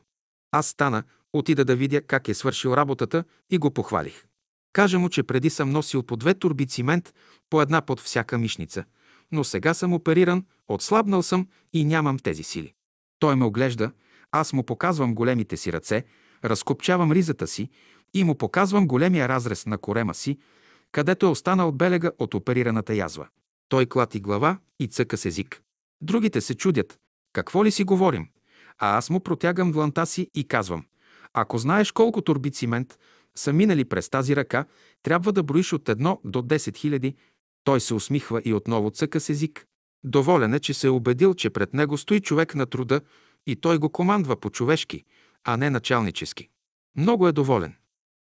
Аз 0.52 0.66
стана, 0.66 1.02
отида 1.32 1.64
да 1.64 1.76
видя 1.76 2.02
как 2.02 2.28
е 2.28 2.34
свършил 2.34 2.70
работата 2.70 3.24
и 3.50 3.58
го 3.58 3.70
похвалих. 3.70 4.24
Кажа 4.72 4.98
му, 4.98 5.08
че 5.08 5.22
преди 5.22 5.50
съм 5.50 5.70
носил 5.70 6.02
по 6.02 6.16
две 6.16 6.34
турби 6.34 6.66
цимент, 6.66 7.14
по 7.50 7.62
една 7.62 7.80
под 7.80 8.00
всяка 8.00 8.38
мишница, 8.38 8.84
но 9.32 9.44
сега 9.44 9.74
съм 9.74 9.92
опериран, 9.92 10.44
отслабнал 10.68 11.22
съм 11.22 11.48
и 11.72 11.84
нямам 11.84 12.18
тези 12.18 12.42
сили. 12.42 12.72
Той 13.18 13.36
ме 13.36 13.44
оглежда, 13.44 13.92
аз 14.32 14.52
му 14.52 14.62
показвам 14.62 15.14
големите 15.14 15.56
си 15.56 15.72
ръце, 15.72 16.04
разкопчавам 16.44 17.12
ризата 17.12 17.46
си 17.46 17.68
и 18.14 18.24
му 18.24 18.34
показвам 18.34 18.86
големия 18.86 19.28
разрез 19.28 19.66
на 19.66 19.78
корема 19.78 20.14
си, 20.14 20.38
където 20.94 21.26
е 21.26 21.28
останал 21.28 21.72
белега 21.72 22.10
от 22.18 22.34
оперираната 22.34 22.94
язва. 22.94 23.28
Той 23.68 23.86
клати 23.86 24.20
глава 24.20 24.58
и 24.80 24.88
цъка 24.88 25.16
с 25.16 25.24
език. 25.24 25.62
Другите 26.00 26.40
се 26.40 26.54
чудят. 26.54 26.98
Какво 27.32 27.64
ли 27.64 27.70
си 27.70 27.84
говорим? 27.84 28.28
А 28.78 28.96
аз 28.96 29.10
му 29.10 29.20
протягам 29.20 29.72
дланта 29.72 30.06
си 30.06 30.30
и 30.34 30.48
казвам. 30.48 30.84
Ако 31.32 31.58
знаеш 31.58 31.92
колко 31.92 32.22
турби 32.22 32.50
цимент 32.50 32.98
са 33.36 33.52
минали 33.52 33.84
през 33.84 34.10
тази 34.10 34.36
ръка, 34.36 34.64
трябва 35.02 35.32
да 35.32 35.42
броиш 35.42 35.72
от 35.72 35.88
едно 35.88 36.20
до 36.24 36.42
10 36.42 36.76
хиляди. 36.76 37.14
Той 37.64 37.80
се 37.80 37.94
усмихва 37.94 38.42
и 38.44 38.54
отново 38.54 38.90
цъка 38.90 39.20
с 39.20 39.28
език. 39.28 39.66
Доволен 40.04 40.54
е, 40.54 40.60
че 40.60 40.74
се 40.74 40.86
е 40.86 40.90
убедил, 40.90 41.34
че 41.34 41.50
пред 41.50 41.74
него 41.74 41.98
стои 41.98 42.20
човек 42.20 42.54
на 42.54 42.66
труда 42.66 43.00
и 43.46 43.56
той 43.56 43.78
го 43.78 43.90
командва 43.90 44.40
по-човешки, 44.40 45.04
а 45.44 45.56
не 45.56 45.70
началнически. 45.70 46.48
Много 46.96 47.28
е 47.28 47.32
доволен. 47.32 47.74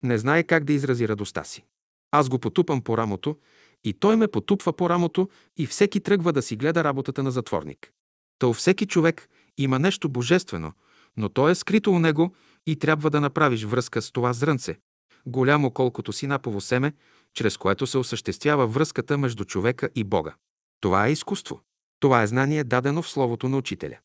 Не 0.02 0.18
знае 0.18 0.42
как 0.42 0.64
да 0.64 0.72
изрази 0.72 1.08
радостта 1.08 1.44
си. 1.44 1.64
Аз 2.12 2.28
го 2.28 2.38
потупам 2.38 2.82
по 2.82 2.98
рамото 2.98 3.36
и 3.84 3.92
той 3.92 4.16
ме 4.16 4.28
потупва 4.28 4.72
по 4.72 4.90
рамото 4.90 5.28
и 5.56 5.66
всеки 5.66 6.00
тръгва 6.00 6.32
да 6.32 6.42
си 6.42 6.56
гледа 6.56 6.84
работата 6.84 7.22
на 7.22 7.30
затворник. 7.30 7.92
Та 8.38 8.52
всеки 8.52 8.86
човек 8.86 9.28
има 9.58 9.78
нещо 9.78 10.08
божествено, 10.08 10.72
но 11.16 11.28
то 11.28 11.48
е 11.48 11.54
скрито 11.54 11.92
у 11.92 11.98
него 11.98 12.34
и 12.66 12.76
трябва 12.76 13.10
да 13.10 13.20
направиш 13.20 13.64
връзка 13.64 14.02
с 14.02 14.12
това 14.12 14.32
зрънце, 14.32 14.78
голямо 15.26 15.70
колкото 15.70 16.12
си 16.12 16.26
напово 16.26 16.60
семе, 16.60 16.92
чрез 17.34 17.56
което 17.56 17.86
се 17.86 17.98
осъществява 17.98 18.66
връзката 18.66 19.18
между 19.18 19.44
човека 19.44 19.88
и 19.94 20.04
Бога. 20.04 20.34
Това 20.80 21.06
е 21.06 21.12
изкуство. 21.12 21.60
Това 22.00 22.22
е 22.22 22.26
знание 22.26 22.64
дадено 22.64 23.02
в 23.02 23.08
словото 23.08 23.48
на 23.48 23.56
учителя. 23.56 23.98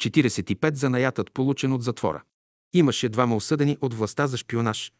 45 0.00 0.74
занаятът, 0.74 1.32
получен 1.32 1.72
от 1.72 1.82
затвора. 1.82 2.22
Имаше 2.72 3.08
двама 3.08 3.36
осъдени 3.36 3.76
от 3.80 3.94
властта 3.94 4.26
за 4.26 4.36
шпионаж. 4.36 4.92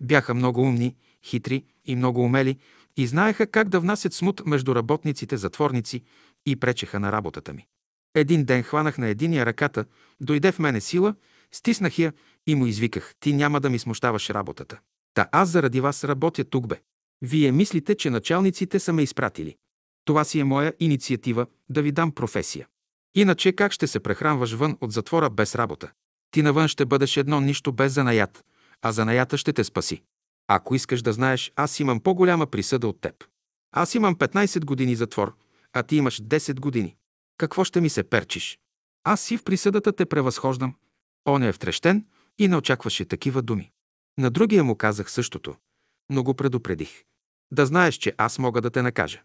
Бяха 0.00 0.34
много 0.34 0.60
умни, 0.60 0.94
хитри 1.24 1.64
и 1.84 1.96
много 1.96 2.24
умели 2.24 2.58
и 2.96 3.06
знаеха 3.06 3.46
как 3.46 3.68
да 3.68 3.80
внасят 3.80 4.14
смут 4.14 4.42
между 4.46 4.74
работниците, 4.74 5.36
затворници 5.36 6.02
и 6.46 6.56
пречеха 6.56 7.00
на 7.00 7.12
работата 7.12 7.52
ми. 7.52 7.66
Един 8.14 8.44
ден 8.44 8.62
хванах 8.62 8.98
на 8.98 9.08
единия 9.08 9.46
ръката, 9.46 9.84
дойде 10.20 10.52
в 10.52 10.58
мене 10.58 10.80
сила, 10.80 11.14
стиснах 11.52 11.98
я 11.98 12.12
и 12.46 12.54
му 12.54 12.66
извиках, 12.66 13.14
ти 13.20 13.32
няма 13.32 13.60
да 13.60 13.70
ми 13.70 13.78
смущаваш 13.78 14.30
работата. 14.30 14.78
Та 15.14 15.28
аз 15.32 15.48
заради 15.48 15.80
вас 15.80 16.04
работя 16.04 16.44
тук 16.44 16.66
бе. 16.66 16.80
Вие 17.22 17.52
мислите, 17.52 17.94
че 17.94 18.10
началниците 18.10 18.78
са 18.78 18.92
ме 18.92 19.02
изпратили. 19.02 19.56
Това 20.04 20.24
си 20.24 20.40
е 20.40 20.44
моя 20.44 20.72
инициатива 20.80 21.46
да 21.68 21.82
ви 21.82 21.92
дам 21.92 22.12
професия. 22.12 22.66
Иначе 23.14 23.52
как 23.52 23.72
ще 23.72 23.86
се 23.86 24.00
прехранваш 24.00 24.52
вън 24.52 24.76
от 24.80 24.92
затвора 24.92 25.30
без 25.30 25.54
работа? 25.54 25.90
Ти 26.30 26.42
навън 26.42 26.68
ще 26.68 26.84
бъдеш 26.84 27.16
едно 27.16 27.40
нищо 27.40 27.72
без 27.72 27.92
занаят, 27.92 28.44
а 28.82 28.92
занаята 28.92 29.38
ще 29.38 29.52
те 29.52 29.64
спаси. 29.64 30.02
Ако 30.48 30.74
искаш 30.74 31.02
да 31.02 31.12
знаеш, 31.12 31.52
аз 31.56 31.80
имам 31.80 32.00
по-голяма 32.00 32.46
присъда 32.46 32.88
от 32.88 33.00
теб. 33.00 33.24
Аз 33.72 33.94
имам 33.94 34.16
15 34.16 34.64
години 34.64 34.96
затвор, 34.96 35.34
а 35.72 35.82
ти 35.82 35.96
имаш 35.96 36.22
10 36.22 36.60
години. 36.60 36.96
Какво 37.38 37.64
ще 37.64 37.80
ми 37.80 37.88
се 37.88 38.02
перчиш? 38.02 38.58
Аз 39.04 39.20
си 39.20 39.36
в 39.36 39.44
присъдата 39.44 39.92
те 39.92 40.06
превъзхождам. 40.06 40.74
Он 41.28 41.42
е 41.42 41.52
втрещен 41.52 42.06
и 42.38 42.48
не 42.48 42.56
очакваше 42.56 43.04
такива 43.04 43.42
думи. 43.42 43.72
На 44.18 44.30
другия 44.30 44.64
му 44.64 44.76
казах 44.76 45.10
същото, 45.10 45.56
но 46.10 46.22
го 46.22 46.34
предупредих. 46.34 47.04
Да 47.52 47.66
знаеш, 47.66 47.94
че 47.94 48.14
аз 48.18 48.38
мога 48.38 48.60
да 48.60 48.70
те 48.70 48.82
накажа. 48.82 49.22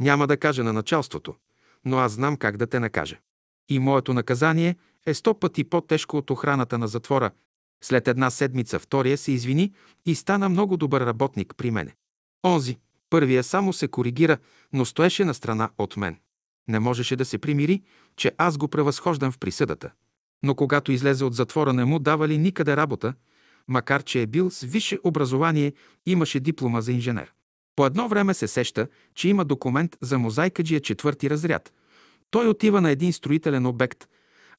Няма 0.00 0.26
да 0.26 0.36
кажа 0.36 0.64
на 0.64 0.72
началството, 0.72 1.34
но 1.84 1.98
аз 1.98 2.12
знам 2.12 2.36
как 2.36 2.56
да 2.56 2.66
те 2.66 2.80
накажа. 2.80 3.18
И 3.68 3.78
моето 3.78 4.14
наказание 4.14 4.76
е 5.06 5.14
сто 5.14 5.38
пъти 5.40 5.64
по-тежко 5.64 6.16
от 6.16 6.30
охраната 6.30 6.78
на 6.78 6.88
затвора. 6.88 7.30
След 7.84 8.08
една 8.08 8.30
седмица 8.30 8.78
втория 8.78 9.18
се 9.18 9.32
извини 9.32 9.72
и 10.06 10.14
стана 10.14 10.48
много 10.48 10.76
добър 10.76 11.06
работник 11.06 11.54
при 11.56 11.70
мене. 11.70 11.94
Онзи, 12.46 12.78
първия 13.10 13.42
само 13.42 13.72
се 13.72 13.88
коригира, 13.88 14.38
но 14.72 14.84
стоеше 14.84 15.24
на 15.24 15.34
страна 15.34 15.70
от 15.78 15.96
мен. 15.96 16.16
Не 16.68 16.78
можеше 16.78 17.16
да 17.16 17.24
се 17.24 17.38
примири, 17.38 17.82
че 18.16 18.32
аз 18.38 18.56
го 18.56 18.68
превъзхождам 18.68 19.32
в 19.32 19.38
присъдата. 19.38 19.90
Но 20.42 20.54
когато 20.54 20.92
излезе 20.92 21.24
от 21.24 21.34
затвора, 21.34 21.72
не 21.72 21.84
му 21.84 21.98
давали 21.98 22.38
никъде 22.38 22.76
работа, 22.76 23.14
макар 23.68 24.02
че 24.02 24.22
е 24.22 24.26
бил 24.26 24.50
с 24.50 24.60
висше 24.60 24.98
образование, 25.04 25.72
имаше 26.06 26.40
диплома 26.40 26.80
за 26.80 26.92
инженер. 26.92 27.32
По 27.76 27.86
едно 27.86 28.08
време 28.08 28.34
се 28.34 28.48
сеща, 28.48 28.88
че 29.14 29.28
има 29.28 29.44
документ 29.44 29.96
за 30.00 30.18
мозайкаджия 30.18 30.80
четвърти 30.80 31.30
разряд. 31.30 31.72
Той 32.30 32.48
отива 32.48 32.80
на 32.80 32.90
един 32.90 33.12
строителен 33.12 33.66
обект, 33.66 34.08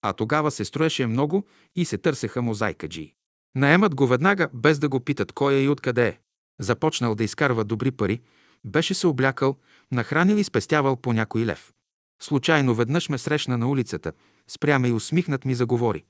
а 0.02 0.14
тогава 0.14 0.52
се 0.52 0.66
строеше 0.66 1.08
много 1.08 1.46
и 1.76 1.86
се 1.86 1.98
търсеха 1.98 2.42
мозайкаджии. 2.42 3.15
Наемат 3.56 3.96
го 3.96 4.08
веднага, 4.08 4.50
без 4.54 4.80
да 4.80 4.90
го 4.90 5.00
питат 5.00 5.32
кой 5.32 5.54
е 5.54 5.62
и 5.62 5.70
откъде 5.70 6.08
е. 6.08 6.20
Започнал 6.60 7.16
да 7.16 7.24
изкарва 7.24 7.64
добри 7.64 7.92
пари, 7.92 8.22
беше 8.66 8.94
се 8.94 9.08
облякал, 9.08 9.56
нахранил 9.92 10.36
и 10.36 10.44
спестявал 10.44 10.96
по 10.96 11.14
някой 11.14 11.46
лев. 11.46 11.74
Случайно 12.22 12.76
веднъж 12.76 13.10
ме 13.10 13.18
срещна 13.18 13.58
на 13.58 13.70
улицата, 13.70 14.14
спряме 14.48 14.88
и 14.88 14.94
усмихнат 14.94 15.46
ми 15.46 15.56
заговори. 15.56 16.04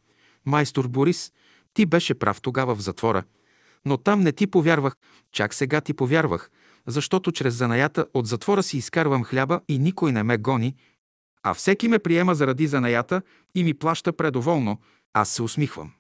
Майстор 0.46 0.88
Борис, 0.88 1.32
ти 1.74 1.86
беше 1.86 2.14
прав 2.14 2.42
тогава 2.42 2.76
в 2.76 2.82
затвора, 2.82 3.24
но 3.86 3.98
там 3.98 4.22
не 4.22 4.32
ти 4.32 4.48
повярвах, 4.48 4.96
чак 5.32 5.54
сега 5.54 5.82
ти 5.82 5.94
повярвах, 5.94 6.50
защото 6.88 7.32
чрез 7.32 7.54
занаята 7.54 8.08
от 8.14 8.28
затвора 8.28 8.64
си 8.64 8.78
изкарвам 8.78 9.24
хляба 9.24 9.62
и 9.68 9.80
никой 9.80 10.12
не 10.12 10.24
ме 10.24 10.38
гони, 10.38 10.76
а 11.44 11.54
всеки 11.54 11.88
ме 11.88 12.00
приема 12.00 12.36
заради 12.36 12.68
занаята 12.68 13.22
и 13.56 13.64
ми 13.64 13.74
плаща 13.74 14.14
предоволно, 14.14 14.82
аз 15.14 15.30
се 15.30 15.42
усмихвам. 15.42 15.92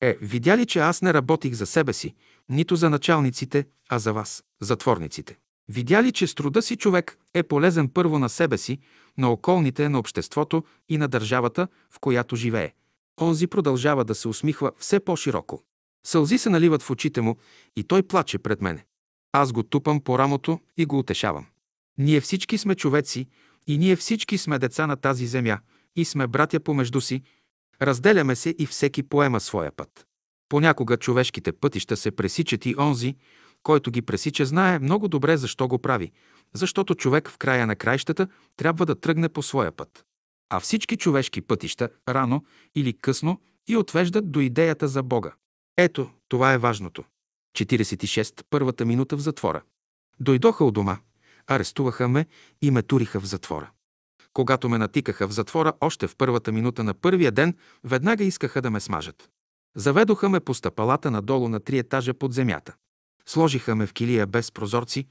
Е, 0.00 0.16
видя 0.20 0.56
ли, 0.56 0.66
че 0.66 0.78
аз 0.78 1.02
не 1.02 1.14
работих 1.14 1.54
за 1.54 1.66
себе 1.66 1.92
си, 1.92 2.14
нито 2.48 2.76
за 2.76 2.90
началниците, 2.90 3.66
а 3.88 3.98
за 3.98 4.12
вас, 4.12 4.44
затворниците? 4.60 5.38
Видя 5.68 6.02
ли, 6.02 6.12
че 6.12 6.26
с 6.26 6.34
труда 6.34 6.62
си 6.62 6.76
човек 6.76 7.18
е 7.34 7.42
полезен 7.42 7.88
първо 7.88 8.18
на 8.18 8.28
себе 8.28 8.58
си, 8.58 8.78
на 9.18 9.30
околните, 9.30 9.88
на 9.88 9.98
обществото 9.98 10.64
и 10.88 10.98
на 10.98 11.08
държавата, 11.08 11.68
в 11.90 12.00
която 12.00 12.36
живее? 12.36 12.72
Онзи 13.20 13.46
продължава 13.46 14.04
да 14.04 14.14
се 14.14 14.28
усмихва 14.28 14.72
все 14.78 15.00
по-широко. 15.00 15.62
Сълзи 16.06 16.38
се 16.38 16.50
наливат 16.50 16.82
в 16.82 16.90
очите 16.90 17.20
му 17.20 17.36
и 17.76 17.84
той 17.84 18.02
плаче 18.02 18.38
пред 18.38 18.62
мене. 18.62 18.84
Аз 19.32 19.52
го 19.52 19.62
тупам 19.62 20.00
по 20.00 20.18
рамото 20.18 20.60
и 20.76 20.86
го 20.86 20.98
утешавам. 20.98 21.46
Ние 21.98 22.20
всички 22.20 22.58
сме 22.58 22.74
човеци 22.74 23.28
и 23.66 23.78
ние 23.78 23.96
всички 23.96 24.38
сме 24.38 24.58
деца 24.58 24.86
на 24.86 24.96
тази 24.96 25.26
земя 25.26 25.58
и 25.96 26.04
сме 26.04 26.26
братя 26.26 26.60
помежду 26.60 27.00
си. 27.00 27.22
Разделяме 27.82 28.36
се 28.36 28.54
и 28.58 28.66
всеки 28.66 29.02
поема 29.02 29.40
своя 29.40 29.72
път. 29.72 30.06
Понякога 30.48 30.96
човешките 30.96 31.52
пътища 31.52 31.96
се 31.96 32.10
пресичат 32.10 32.66
и 32.66 32.74
онзи, 32.78 33.16
който 33.62 33.90
ги 33.90 34.02
пресича, 34.02 34.44
знае 34.44 34.78
много 34.78 35.08
добре 35.08 35.36
защо 35.36 35.68
го 35.68 35.78
прави, 35.78 36.12
защото 36.54 36.94
човек 36.94 37.30
в 37.30 37.38
края 37.38 37.66
на 37.66 37.76
краищата 37.76 38.28
трябва 38.56 38.86
да 38.86 39.00
тръгне 39.00 39.28
по 39.28 39.42
своя 39.42 39.72
път. 39.72 40.04
А 40.50 40.60
всички 40.60 40.96
човешки 40.96 41.40
пътища, 41.40 41.88
рано 42.08 42.44
или 42.74 42.98
късно, 42.98 43.40
и 43.68 43.76
отвеждат 43.76 44.30
до 44.30 44.40
идеята 44.40 44.88
за 44.88 45.02
Бога. 45.02 45.32
Ето, 45.76 46.10
това 46.28 46.52
е 46.52 46.58
важното. 46.58 47.04
46. 47.56 48.44
Първата 48.50 48.84
минута 48.84 49.16
в 49.16 49.20
затвора. 49.20 49.62
Дойдоха 50.20 50.64
у 50.64 50.70
дома, 50.70 50.98
арестуваха 51.46 52.08
ме 52.08 52.26
и 52.62 52.70
ме 52.70 52.82
туриха 52.82 53.20
в 53.20 53.24
затвора. 53.24 53.70
Когато 54.38 54.68
ме 54.68 54.78
натикаха 54.78 55.28
в 55.28 55.32
затвора, 55.32 55.72
още 55.80 56.06
в 56.06 56.16
първата 56.16 56.52
минута 56.52 56.84
на 56.84 56.94
първия 56.94 57.32
ден, 57.32 57.56
веднага 57.84 58.24
искаха 58.24 58.62
да 58.62 58.70
ме 58.70 58.80
смажат. 58.80 59.30
Заведоха 59.76 60.28
ме 60.28 60.40
по 60.40 60.54
стъпалата 60.54 61.10
надолу 61.10 61.48
на 61.48 61.60
три 61.60 61.78
етажа 61.78 62.14
под 62.14 62.32
земята. 62.32 62.74
Сложиха 63.26 63.76
ме 63.76 63.86
в 63.86 63.92
килия 63.92 64.26
без 64.26 64.52
прозорци, 64.52 65.06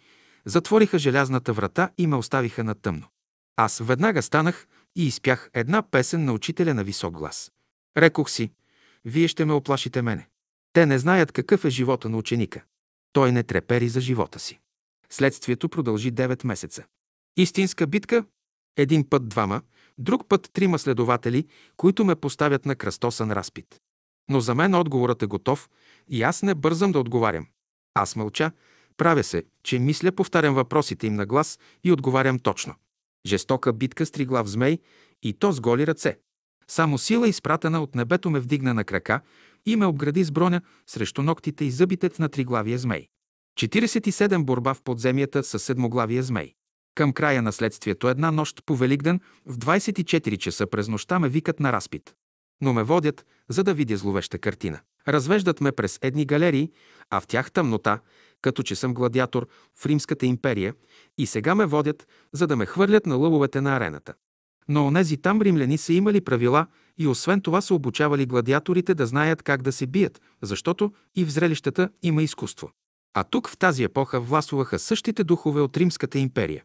затвориха 0.45 0.99
желязната 0.99 1.53
врата 1.53 1.89
и 1.97 2.07
ме 2.07 2.15
оставиха 2.15 2.63
на 2.63 2.75
тъмно. 2.75 3.07
Аз 3.55 3.79
веднага 3.79 4.21
станах 4.21 4.67
и 4.95 5.07
изпях 5.07 5.49
една 5.53 5.81
песен 5.81 6.25
на 6.25 6.33
учителя 6.33 6.73
на 6.73 6.83
висок 6.83 7.13
глас. 7.13 7.51
Рекох 7.97 8.29
си, 8.29 8.51
вие 9.05 9.27
ще 9.27 9.45
ме 9.45 9.53
оплашите 9.53 10.01
мене. 10.01 10.27
Те 10.73 10.85
не 10.85 10.99
знаят 10.99 11.31
какъв 11.31 11.65
е 11.65 11.69
живота 11.69 12.09
на 12.09 12.17
ученика. 12.17 12.63
Той 13.13 13.31
не 13.31 13.43
трепери 13.43 13.89
за 13.89 14.01
живота 14.01 14.39
си. 14.39 14.59
Следствието 15.09 15.69
продължи 15.69 16.13
9 16.13 16.45
месеца. 16.45 16.85
Истинска 17.37 17.87
битка– 17.87 18.25
един 18.77 19.09
път 19.09 19.29
двама, 19.29 19.61
друг 19.97 20.27
път 20.27 20.49
трима 20.53 20.79
следователи, 20.79 21.47
които 21.77 22.05
ме 22.05 22.15
поставят 22.15 22.65
на 22.65 22.75
кръстосан 22.75 23.31
разпит. 23.31 23.67
Но 24.29 24.39
за 24.39 24.55
мен 24.55 24.75
отговорът 24.75 25.23
е 25.23 25.25
готов 25.25 25.69
и 26.09 26.23
аз 26.23 26.43
не 26.43 26.55
бързам 26.55 26.91
да 26.91 26.99
отговарям. 26.99 27.47
Аз 27.93 28.15
мълча, 28.15 28.51
правя 28.97 29.23
се, 29.23 29.43
че 29.63 29.79
мисля, 29.79 30.11
повтарям 30.11 30.55
въпросите 30.55 31.07
им 31.07 31.13
на 31.13 31.25
глас 31.25 31.59
и 31.83 31.91
отговарям 31.91 32.39
точно. 32.39 32.75
Жестока 33.25 33.73
битка 33.73 34.05
с 34.05 34.11
триглав 34.11 34.47
змей 34.47 34.79
и 35.23 35.33
то 35.33 35.51
с 35.51 35.61
голи 35.61 35.87
ръце. 35.87 36.17
Само 36.67 36.97
сила, 36.97 37.27
изпратена 37.27 37.81
от 37.81 37.95
небето, 37.95 38.29
ме 38.29 38.39
вдигна 38.39 38.73
на 38.73 38.83
крака 38.83 39.21
и 39.65 39.75
ме 39.75 39.85
обгради 39.85 40.23
с 40.23 40.31
броня 40.31 40.61
срещу 40.87 41.23
ногтите 41.23 41.65
и 41.65 41.71
зъбите 41.71 42.09
на 42.19 42.29
триглавия 42.29 42.77
змей. 42.77 43.07
47 43.59 44.43
борба 44.43 44.73
в 44.73 44.81
подземията 44.81 45.43
с 45.43 45.59
седмоглавия 45.59 46.23
змей. 46.23 46.53
Към 46.97 47.13
края 47.13 47.41
на 47.41 47.51
следствието 47.51 48.09
една 48.09 48.31
нощ 48.31 48.65
по 48.65 48.75
Великден 48.75 49.19
в 49.45 49.57
24 49.57 50.37
часа 50.37 50.67
през 50.67 50.87
нощта 50.87 51.19
ме 51.19 51.29
викат 51.29 51.59
на 51.59 51.73
разпит. 51.73 52.15
Но 52.61 52.73
ме 52.73 52.83
водят, 52.83 53.25
за 53.49 53.63
да 53.63 53.73
видя 53.73 53.97
зловеща 53.97 54.39
картина. 54.39 54.79
Развеждат 55.07 55.61
ме 55.61 55.71
през 55.71 55.99
едни 56.01 56.25
галерии, 56.25 56.71
а 57.09 57.19
в 57.19 57.27
тях 57.27 57.51
тъмнота, 57.51 57.99
като 58.41 58.63
че 58.63 58.75
съм 58.75 58.93
гладиатор 58.93 59.47
в 59.75 59.85
Римската 59.85 60.25
империя 60.25 60.73
и 61.17 61.25
сега 61.25 61.55
ме 61.55 61.65
водят, 61.65 62.07
за 62.33 62.47
да 62.47 62.55
ме 62.55 62.65
хвърлят 62.65 63.05
на 63.05 63.15
лъвовете 63.15 63.61
на 63.61 63.75
арената. 63.75 64.13
Но 64.67 64.87
онези 64.87 65.17
там 65.17 65.41
римляни 65.41 65.77
са 65.77 65.93
имали 65.93 66.21
правила 66.21 66.67
и 66.97 67.07
освен 67.07 67.41
това 67.41 67.61
са 67.61 67.73
обучавали 67.73 68.25
гладиаторите 68.25 68.93
да 68.93 69.05
знаят 69.05 69.43
как 69.43 69.61
да 69.61 69.71
се 69.71 69.87
бият, 69.87 70.21
защото 70.41 70.93
и 71.15 71.25
в 71.25 71.31
зрелищата 71.31 71.89
има 72.03 72.23
изкуство. 72.23 72.71
А 73.13 73.23
тук 73.23 73.49
в 73.49 73.57
тази 73.57 73.83
епоха 73.83 74.19
властвуваха 74.19 74.79
същите 74.79 75.23
духове 75.23 75.61
от 75.61 75.77
Римската 75.77 76.19
империя, 76.19 76.63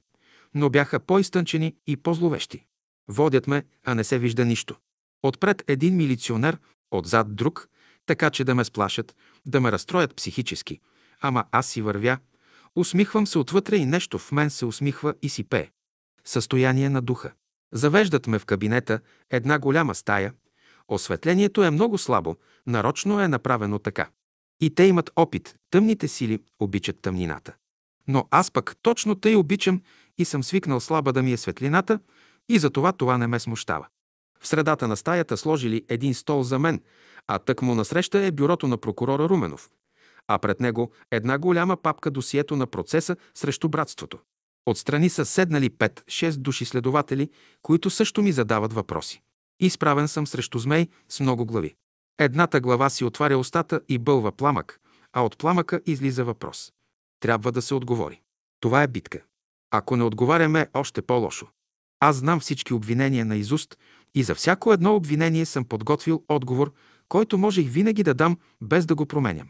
но 0.54 0.70
бяха 0.70 1.00
по-изтънчени 1.00 1.76
и 1.86 1.96
по-зловещи. 1.96 2.66
Водят 3.08 3.46
ме, 3.46 3.64
а 3.84 3.94
не 3.94 4.04
се 4.04 4.18
вижда 4.18 4.44
нищо. 4.44 4.76
Отпред 5.22 5.64
един 5.66 5.96
милиционер, 5.96 6.58
отзад 6.90 7.36
друг, 7.36 7.68
така 8.06 8.30
че 8.30 8.44
да 8.44 8.54
ме 8.54 8.64
сплашат, 8.64 9.16
да 9.46 9.60
ме 9.60 9.72
разстроят 9.72 10.16
психически. 10.16 10.80
Ама 11.20 11.44
аз 11.50 11.66
си 11.66 11.82
вървя, 11.82 12.18
усмихвам 12.76 13.26
се 13.26 13.38
отвътре 13.38 13.76
и 13.76 13.86
нещо 13.86 14.18
в 14.18 14.32
мен 14.32 14.50
се 14.50 14.64
усмихва 14.64 15.14
и 15.22 15.28
си 15.28 15.44
пее. 15.44 15.70
Състояние 16.24 16.88
на 16.88 17.02
духа. 17.02 17.32
Завеждат 17.72 18.26
ме 18.26 18.38
в 18.38 18.46
кабинета, 18.46 19.00
една 19.30 19.58
голяма 19.58 19.94
стая. 19.94 20.34
Осветлението 20.88 21.64
е 21.64 21.70
много 21.70 21.98
слабо, 21.98 22.36
нарочно 22.66 23.20
е 23.20 23.28
направено 23.28 23.78
така. 23.78 24.08
И 24.60 24.74
те 24.74 24.84
имат 24.84 25.10
опит, 25.16 25.56
тъмните 25.70 26.08
сили 26.08 26.42
обичат 26.60 27.00
тъмнината. 27.00 27.54
Но 28.08 28.28
аз 28.30 28.50
пък 28.50 28.76
точно 28.82 29.14
тъй 29.14 29.36
обичам 29.36 29.82
и 30.18 30.24
съм 30.24 30.42
свикнал 30.42 30.80
слаба 30.80 31.12
да 31.12 31.22
ми 31.22 31.32
е 31.32 31.36
светлината 31.36 31.98
и 32.48 32.58
затова 32.58 32.92
това 32.92 33.18
не 33.18 33.26
ме 33.26 33.40
смущава. 33.40 33.86
В 34.40 34.48
средата 34.48 34.88
на 34.88 34.96
стаята 34.96 35.36
сложили 35.36 35.84
един 35.88 36.14
стол 36.14 36.42
за 36.42 36.58
мен, 36.58 36.82
а 37.26 37.38
тък 37.38 37.62
му 37.62 37.74
насреща 37.74 38.18
е 38.18 38.30
бюрото 38.30 38.68
на 38.68 38.78
прокурора 38.78 39.28
Руменов, 39.28 39.70
а 40.28 40.38
пред 40.38 40.60
него 40.60 40.92
една 41.10 41.38
голяма 41.38 41.76
папка 41.76 42.10
досието 42.10 42.56
на 42.56 42.66
процеса 42.66 43.16
срещу 43.34 43.68
братството. 43.68 44.18
Отстрани 44.66 45.08
са 45.08 45.24
седнали 45.24 45.70
5-6 45.70 46.36
души 46.36 46.64
следователи, 46.64 47.30
които 47.62 47.90
също 47.90 48.22
ми 48.22 48.32
задават 48.32 48.72
въпроси. 48.72 49.22
Изправен 49.60 50.08
съм 50.08 50.26
срещу 50.26 50.58
змей 50.58 50.88
с 51.08 51.20
много 51.20 51.46
глави. 51.46 51.74
Едната 52.18 52.60
глава 52.60 52.90
си 52.90 53.04
отваря 53.04 53.38
устата 53.38 53.80
и 53.88 53.98
бълва 53.98 54.32
пламък, 54.32 54.80
а 55.12 55.24
от 55.24 55.38
пламъка 55.38 55.80
излиза 55.86 56.24
въпрос. 56.24 56.72
Трябва 57.20 57.52
да 57.52 57.62
се 57.62 57.74
отговори. 57.74 58.20
Това 58.60 58.82
е 58.82 58.88
битка. 58.88 59.22
Ако 59.74 59.96
не 59.96 60.04
отговаряме, 60.04 60.66
още 60.74 61.02
по-лошо. 61.02 61.46
Аз 62.00 62.16
знам 62.16 62.40
всички 62.40 62.74
обвинения 62.74 63.24
на 63.24 63.36
изуст 63.36 63.78
и 64.14 64.22
за 64.22 64.34
всяко 64.34 64.72
едно 64.72 64.94
обвинение 64.94 65.46
съм 65.46 65.64
подготвил 65.64 66.24
отговор, 66.28 66.72
който 67.08 67.38
можех 67.38 67.68
винаги 67.68 68.02
да 68.02 68.14
дам, 68.14 68.38
без 68.60 68.86
да 68.86 68.94
го 68.94 69.06
променям. 69.06 69.48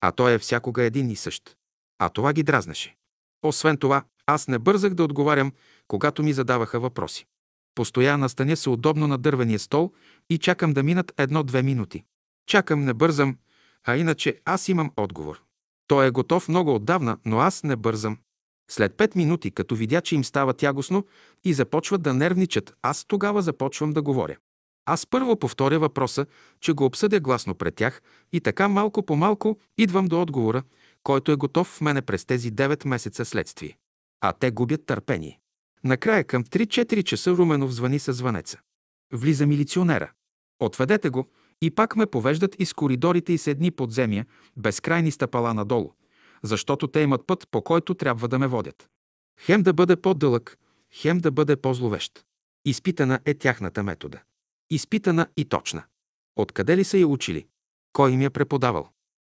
А 0.00 0.12
той 0.12 0.32
е 0.32 0.38
всякога 0.38 0.82
един 0.82 1.10
и 1.10 1.16
същ. 1.16 1.56
А 1.98 2.08
това 2.08 2.32
ги 2.32 2.42
дразнеше. 2.42 2.96
Освен 3.42 3.76
това, 3.76 4.04
аз 4.26 4.48
не 4.48 4.58
бързах 4.58 4.94
да 4.94 5.04
отговарям, 5.04 5.52
когато 5.88 6.22
ми 6.22 6.32
задаваха 6.32 6.80
въпроси. 6.80 7.26
Постоя 7.74 8.18
настаня 8.18 8.56
се 8.56 8.70
удобно 8.70 9.06
на 9.06 9.18
дървения 9.18 9.58
стол 9.58 9.92
и 10.30 10.38
чакам 10.38 10.72
да 10.72 10.82
минат 10.82 11.12
едно-две 11.18 11.62
минути. 11.62 12.04
Чакам, 12.46 12.84
не 12.84 12.94
бързам, 12.94 13.36
а 13.84 13.96
иначе 13.96 14.40
аз 14.44 14.68
имам 14.68 14.92
отговор. 14.96 15.42
Той 15.86 16.06
е 16.06 16.10
готов 16.10 16.48
много 16.48 16.74
отдавна, 16.74 17.18
но 17.24 17.38
аз 17.38 17.62
не 17.62 17.76
бързам. 17.76 18.18
След 18.72 18.94
пет 18.96 19.16
минути, 19.16 19.50
като 19.50 19.76
видя, 19.76 20.00
че 20.00 20.14
им 20.14 20.24
става 20.24 20.54
тягостно 20.54 21.06
и 21.44 21.52
започват 21.52 22.02
да 22.02 22.14
нервничат, 22.14 22.74
аз 22.82 23.04
тогава 23.04 23.42
започвам 23.42 23.92
да 23.92 24.02
говоря. 24.02 24.36
Аз 24.86 25.06
първо 25.06 25.38
повторя 25.38 25.78
въпроса, 25.78 26.26
че 26.60 26.72
го 26.72 26.84
обсъдя 26.84 27.20
гласно 27.20 27.54
пред 27.54 27.74
тях 27.74 28.02
и 28.32 28.40
така 28.40 28.68
малко 28.68 29.02
по 29.02 29.16
малко 29.16 29.58
идвам 29.78 30.06
до 30.06 30.22
отговора, 30.22 30.62
който 31.02 31.32
е 31.32 31.36
готов 31.36 31.66
в 31.66 31.80
мене 31.80 32.02
през 32.02 32.24
тези 32.24 32.52
9 32.52 32.86
месеца 32.86 33.24
следствие. 33.24 33.76
А 34.20 34.32
те 34.32 34.50
губят 34.50 34.86
търпение. 34.86 35.40
Накрая 35.84 36.24
към 36.24 36.44
3-4 36.44 37.04
часа 37.04 37.30
Руменов 37.30 37.74
звъни 37.74 37.98
със 37.98 38.16
звънеца. 38.16 38.58
Влиза 39.12 39.46
милиционера. 39.46 40.12
Отведете 40.60 41.10
го 41.10 41.26
и 41.62 41.70
пак 41.70 41.96
ме 41.96 42.06
повеждат 42.06 42.56
из 42.58 42.72
коридорите 42.72 43.32
и 43.32 43.38
седни 43.38 43.70
подземия, 43.70 44.26
безкрайни 44.56 45.10
стъпала 45.10 45.54
надолу, 45.54 45.92
защото 46.42 46.88
те 46.88 47.00
имат 47.00 47.26
път, 47.26 47.48
по 47.50 47.62
който 47.62 47.94
трябва 47.94 48.28
да 48.28 48.38
ме 48.38 48.46
водят. 48.46 48.88
Хем 49.40 49.62
да 49.62 49.72
бъде 49.72 49.96
по-дълъг, 49.96 50.58
хем 50.92 51.18
да 51.18 51.30
бъде 51.30 51.56
по-зловещ. 51.56 52.24
Изпитана 52.64 53.20
е 53.24 53.34
тяхната 53.34 53.82
метода. 53.82 54.22
Изпитана 54.70 55.26
и 55.36 55.44
точна. 55.44 55.84
Откъде 56.36 56.76
ли 56.76 56.84
са 56.84 56.98
я 56.98 57.08
учили? 57.08 57.46
Кой 57.92 58.10
им 58.10 58.22
я 58.22 58.30
преподавал? 58.30 58.88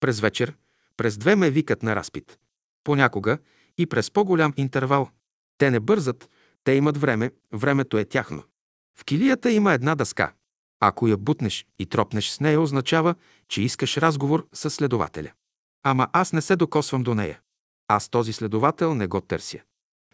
През 0.00 0.20
вечер, 0.20 0.56
през 0.96 1.18
две 1.18 1.36
ме 1.36 1.50
викат 1.50 1.82
на 1.82 1.96
разпит. 1.96 2.38
Понякога 2.84 3.38
и 3.78 3.86
през 3.86 4.10
по-голям 4.10 4.52
интервал. 4.56 5.10
Те 5.58 5.70
не 5.70 5.80
бързат, 5.80 6.30
те 6.64 6.72
имат 6.72 6.96
време, 6.96 7.30
времето 7.52 7.98
е 7.98 8.04
тяхно. 8.04 8.42
В 8.98 9.04
килията 9.04 9.50
има 9.50 9.72
една 9.72 9.94
дъска. 9.94 10.34
Ако 10.80 11.08
я 11.08 11.16
бутнеш 11.16 11.66
и 11.78 11.86
тропнеш 11.86 12.28
с 12.28 12.40
нея, 12.40 12.60
означава, 12.60 13.14
че 13.48 13.62
искаш 13.62 13.96
разговор 13.96 14.48
с 14.52 14.70
следователя. 14.70 15.32
Ама 15.82 16.08
аз 16.12 16.32
не 16.32 16.42
се 16.42 16.56
докосвам 16.56 17.02
до 17.02 17.14
нея. 17.14 17.40
Аз 17.88 18.08
този 18.08 18.32
следовател 18.32 18.94
не 18.94 19.06
го 19.06 19.20
търся. 19.20 19.58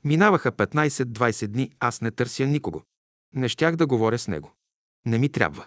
Минаваха 0.05 0.53
15-20 0.53 1.47
дни, 1.47 1.71
аз 1.81 2.01
не 2.01 2.11
търся 2.11 2.47
никого. 2.47 2.83
Не 3.35 3.49
щях 3.49 3.77
да 3.77 3.87
говоря 3.87 4.19
с 4.19 4.29
него. 4.29 4.53
Не 5.07 5.19
ми 5.19 5.29
трябва. 5.29 5.67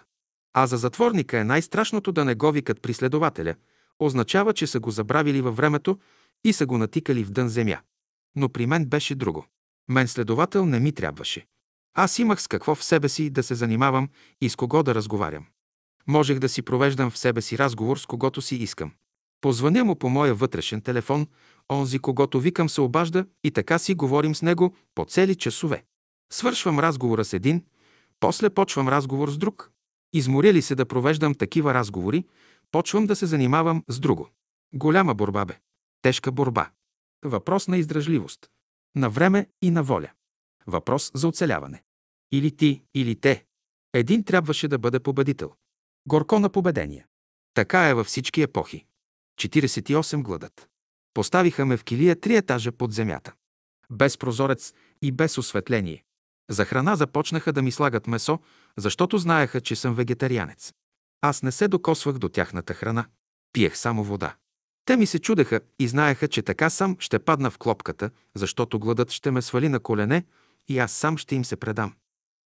А 0.54 0.66
за 0.66 0.76
затворника 0.76 1.38
е 1.38 1.44
най-страшното 1.44 2.12
да 2.12 2.24
не 2.24 2.34
го 2.34 2.52
викат 2.52 2.82
при 2.82 2.94
следователя. 2.94 3.54
Означава, 3.98 4.52
че 4.52 4.66
са 4.66 4.80
го 4.80 4.90
забравили 4.90 5.40
във 5.40 5.56
времето 5.56 5.98
и 6.44 6.52
са 6.52 6.66
го 6.66 6.78
натикали 6.78 7.24
в 7.24 7.30
дън 7.30 7.48
земя. 7.48 7.80
Но 8.36 8.48
при 8.48 8.66
мен 8.66 8.86
беше 8.86 9.14
друго. 9.14 9.46
Мен 9.88 10.08
следовател 10.08 10.66
не 10.66 10.80
ми 10.80 10.92
трябваше. 10.92 11.46
Аз 11.94 12.18
имах 12.18 12.42
с 12.42 12.48
какво 12.48 12.74
в 12.74 12.84
себе 12.84 13.08
си 13.08 13.30
да 13.30 13.42
се 13.42 13.54
занимавам 13.54 14.08
и 14.40 14.48
с 14.48 14.56
кого 14.56 14.82
да 14.82 14.94
разговарям. 14.94 15.46
Можех 16.06 16.38
да 16.38 16.48
си 16.48 16.62
провеждам 16.62 17.10
в 17.10 17.18
себе 17.18 17.42
си 17.42 17.58
разговор 17.58 17.96
с 17.96 18.06
когото 18.06 18.42
си 18.42 18.56
искам. 18.56 18.92
Позвъня 19.42 19.84
му 19.84 19.96
по 19.96 20.08
моя 20.08 20.34
вътрешен 20.34 20.80
телефон, 20.80 21.26
онзи, 21.72 21.98
когато 21.98 22.40
викам 22.40 22.68
се 22.68 22.80
обажда 22.80 23.26
и 23.44 23.50
така 23.50 23.78
си 23.78 23.94
говорим 23.94 24.34
с 24.34 24.42
него 24.42 24.74
по 24.94 25.04
цели 25.04 25.34
часове. 25.34 25.84
Свършвам 26.32 26.78
разговора 26.78 27.24
с 27.24 27.32
един, 27.32 27.64
после 28.20 28.50
почвам 28.50 28.88
разговор 28.88 29.30
с 29.30 29.38
друг. 29.38 29.70
Изморя 30.12 30.62
се 30.62 30.74
да 30.74 30.86
провеждам 30.86 31.34
такива 31.34 31.74
разговори, 31.74 32.24
почвам 32.70 33.06
да 33.06 33.16
се 33.16 33.26
занимавам 33.26 33.84
с 33.88 34.00
друго. 34.00 34.28
Голяма 34.74 35.14
борба 35.14 35.44
бе. 35.44 35.58
Тежка 36.02 36.32
борба. 36.32 36.70
Въпрос 37.24 37.68
на 37.68 37.78
издръжливост. 37.78 38.50
На 38.96 39.10
време 39.10 39.46
и 39.62 39.70
на 39.70 39.82
воля. 39.82 40.10
Въпрос 40.66 41.10
за 41.14 41.28
оцеляване. 41.28 41.82
Или 42.32 42.56
ти, 42.56 42.82
или 42.94 43.20
те. 43.20 43.44
Един 43.92 44.24
трябваше 44.24 44.68
да 44.68 44.78
бъде 44.78 45.00
победител. 45.00 45.52
Горко 46.08 46.38
на 46.38 46.48
победение. 46.48 47.06
Така 47.54 47.88
е 47.88 47.94
във 47.94 48.06
всички 48.06 48.42
епохи. 48.42 48.86
48 49.40 50.22
гладът. 50.22 50.68
Поставиха 51.14 51.66
ме 51.66 51.76
в 51.76 51.84
килия 51.84 52.20
три 52.20 52.36
етажа 52.36 52.72
под 52.72 52.92
земята. 52.92 53.32
Без 53.90 54.18
прозорец 54.18 54.72
и 55.02 55.12
без 55.12 55.38
осветление. 55.38 56.04
За 56.50 56.64
храна 56.64 56.96
започнаха 56.96 57.52
да 57.52 57.62
ми 57.62 57.72
слагат 57.72 58.06
месо, 58.06 58.38
защото 58.76 59.18
знаеха, 59.18 59.60
че 59.60 59.76
съм 59.76 59.94
вегетарианец. 59.94 60.72
Аз 61.20 61.42
не 61.42 61.52
се 61.52 61.68
докосвах 61.68 62.18
до 62.18 62.28
тяхната 62.28 62.74
храна. 62.74 63.06
Пиех 63.52 63.76
само 63.76 64.04
вода. 64.04 64.34
Те 64.84 64.96
ми 64.96 65.06
се 65.06 65.18
чудеха 65.18 65.60
и 65.78 65.88
знаеха, 65.88 66.28
че 66.28 66.42
така 66.42 66.70
сам 66.70 66.96
ще 66.98 67.18
падна 67.18 67.50
в 67.50 67.58
клопката, 67.58 68.10
защото 68.34 68.78
гладът 68.78 69.10
ще 69.10 69.30
ме 69.30 69.42
свали 69.42 69.68
на 69.68 69.80
колене 69.80 70.24
и 70.68 70.78
аз 70.78 70.92
сам 70.92 71.18
ще 71.18 71.34
им 71.34 71.44
се 71.44 71.56
предам. 71.56 71.94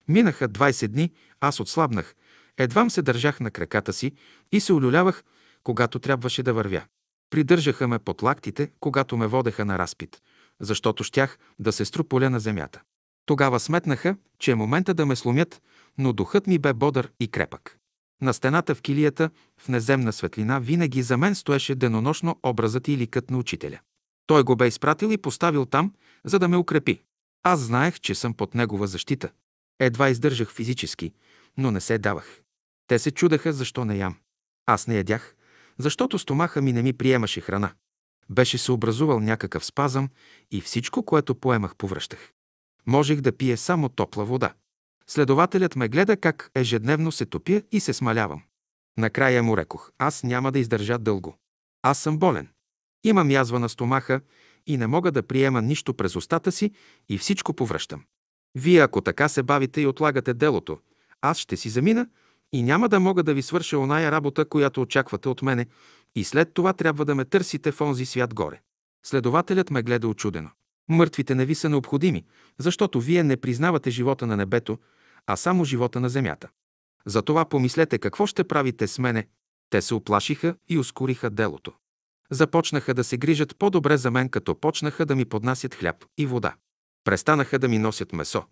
Минаха 0.08 0.48
20 0.48 0.88
дни, 0.88 1.12
аз 1.40 1.60
отслабнах, 1.60 2.14
едвам 2.58 2.90
се 2.90 3.02
държах 3.02 3.40
на 3.40 3.50
краката 3.50 3.92
си 3.92 4.12
и 4.52 4.60
се 4.60 4.72
олюлявах, 4.72 5.24
когато 5.66 5.98
трябваше 5.98 6.42
да 6.42 6.54
вървя. 6.54 6.82
Придържаха 7.30 7.88
ме 7.88 7.98
под 7.98 8.22
лактите, 8.22 8.70
когато 8.80 9.16
ме 9.16 9.26
водеха 9.26 9.64
на 9.64 9.78
разпит, 9.78 10.22
защото 10.60 11.04
щях 11.04 11.38
да 11.58 11.72
се 11.72 11.84
струполя 11.84 12.30
на 12.30 12.40
земята. 12.40 12.82
Тогава 13.26 13.60
сметнаха, 13.60 14.16
че 14.38 14.50
е 14.50 14.54
момента 14.54 14.94
да 14.94 15.06
ме 15.06 15.16
сломят, 15.16 15.62
но 15.98 16.12
духът 16.12 16.46
ми 16.46 16.58
бе 16.58 16.72
бодър 16.72 17.12
и 17.20 17.28
крепък. 17.28 17.78
На 18.22 18.34
стената 18.34 18.74
в 18.74 18.82
килията, 18.82 19.30
в 19.60 19.68
неземна 19.68 20.12
светлина, 20.12 20.58
винаги 20.58 21.02
за 21.02 21.16
мен 21.16 21.34
стоеше 21.34 21.74
денонощно 21.74 22.38
образът 22.42 22.88
и 22.88 22.96
ликът 22.96 23.30
на 23.30 23.38
учителя. 23.38 23.78
Той 24.26 24.42
го 24.42 24.56
бе 24.56 24.66
изпратил 24.66 25.08
и 25.08 25.18
поставил 25.18 25.66
там, 25.66 25.92
за 26.24 26.38
да 26.38 26.48
ме 26.48 26.56
укрепи. 26.56 27.02
Аз 27.42 27.60
знаех, 27.60 28.00
че 28.00 28.14
съм 28.14 28.34
под 28.34 28.54
негова 28.54 28.86
защита. 28.86 29.30
Едва 29.80 30.08
издържах 30.08 30.52
физически, 30.52 31.12
но 31.56 31.70
не 31.70 31.80
се 31.80 31.98
давах. 31.98 32.40
Те 32.86 32.98
се 32.98 33.10
чудеха 33.10 33.52
защо 33.52 33.84
не 33.84 33.96
ям. 33.96 34.16
Аз 34.66 34.86
не 34.86 34.96
ядях, 34.96 35.35
защото 35.78 36.18
стомаха 36.18 36.62
ми 36.62 36.72
не 36.72 36.82
ми 36.82 36.92
приемаше 36.92 37.40
храна. 37.40 37.72
Беше 38.30 38.58
се 38.58 38.72
образувал 38.72 39.20
някакъв 39.20 39.64
спазъм 39.64 40.08
и 40.50 40.60
всичко, 40.60 41.02
което 41.02 41.34
поемах, 41.34 41.76
повръщах. 41.76 42.32
Можех 42.86 43.20
да 43.20 43.36
пие 43.36 43.56
само 43.56 43.88
топла 43.88 44.24
вода. 44.24 44.54
Следователят 45.06 45.76
ме 45.76 45.88
гледа 45.88 46.16
как 46.16 46.50
ежедневно 46.54 47.12
се 47.12 47.26
топя 47.26 47.62
и 47.72 47.80
се 47.80 47.92
смалявам. 47.92 48.42
Накрая 48.98 49.42
му 49.42 49.56
рекох, 49.56 49.90
аз 49.98 50.22
няма 50.22 50.52
да 50.52 50.58
издържа 50.58 50.98
дълго. 50.98 51.38
Аз 51.82 51.98
съм 51.98 52.18
болен. 52.18 52.48
Имам 53.04 53.30
язва 53.30 53.58
на 53.58 53.68
стомаха 53.68 54.20
и 54.66 54.76
не 54.76 54.86
мога 54.86 55.12
да 55.12 55.22
приема 55.22 55.62
нищо 55.62 55.94
през 55.94 56.16
устата 56.16 56.52
си 56.52 56.70
и 57.08 57.18
всичко 57.18 57.54
повръщам. 57.54 58.04
Вие, 58.54 58.80
ако 58.80 59.00
така 59.00 59.28
се 59.28 59.42
бавите 59.42 59.80
и 59.80 59.86
отлагате 59.86 60.34
делото, 60.34 60.78
аз 61.20 61.38
ще 61.38 61.56
си 61.56 61.68
замина 61.68 62.08
и 62.52 62.62
няма 62.62 62.88
да 62.88 63.00
мога 63.00 63.22
да 63.22 63.34
ви 63.34 63.42
свърша 63.42 63.78
оная 63.78 64.12
работа, 64.12 64.44
която 64.44 64.82
очаквате 64.82 65.28
от 65.28 65.42
мене, 65.42 65.66
и 66.14 66.24
след 66.24 66.54
това 66.54 66.72
трябва 66.72 67.04
да 67.04 67.14
ме 67.14 67.24
търсите 67.24 67.72
в 67.72 67.80
онзи 67.80 68.06
свят 68.06 68.34
горе. 68.34 68.60
Следователят 69.06 69.70
ме 69.70 69.82
гледа 69.82 70.08
очудено. 70.08 70.50
Мъртвите 70.88 71.34
не 71.34 71.44
ви 71.44 71.54
са 71.54 71.68
необходими, 71.68 72.24
защото 72.58 73.00
вие 73.00 73.22
не 73.22 73.36
признавате 73.36 73.90
живота 73.90 74.26
на 74.26 74.36
небето, 74.36 74.78
а 75.26 75.36
само 75.36 75.64
живота 75.64 76.00
на 76.00 76.08
земята. 76.08 76.48
Затова 77.06 77.44
помислете 77.44 77.98
какво 77.98 78.26
ще 78.26 78.44
правите 78.44 78.86
с 78.86 78.98
мене. 78.98 79.26
Те 79.70 79.82
се 79.82 79.94
оплашиха 79.94 80.56
и 80.68 80.78
ускориха 80.78 81.30
делото. 81.30 81.72
Започнаха 82.30 82.94
да 82.94 83.04
се 83.04 83.16
грижат 83.16 83.56
по-добре 83.58 83.96
за 83.96 84.10
мен, 84.10 84.28
като 84.28 84.60
почнаха 84.60 85.06
да 85.06 85.16
ми 85.16 85.24
поднасят 85.24 85.74
хляб 85.74 86.04
и 86.18 86.26
вода. 86.26 86.54
Престанаха 87.04 87.58
да 87.58 87.68
ми 87.68 87.78
носят 87.78 88.12
месо. 88.12 88.44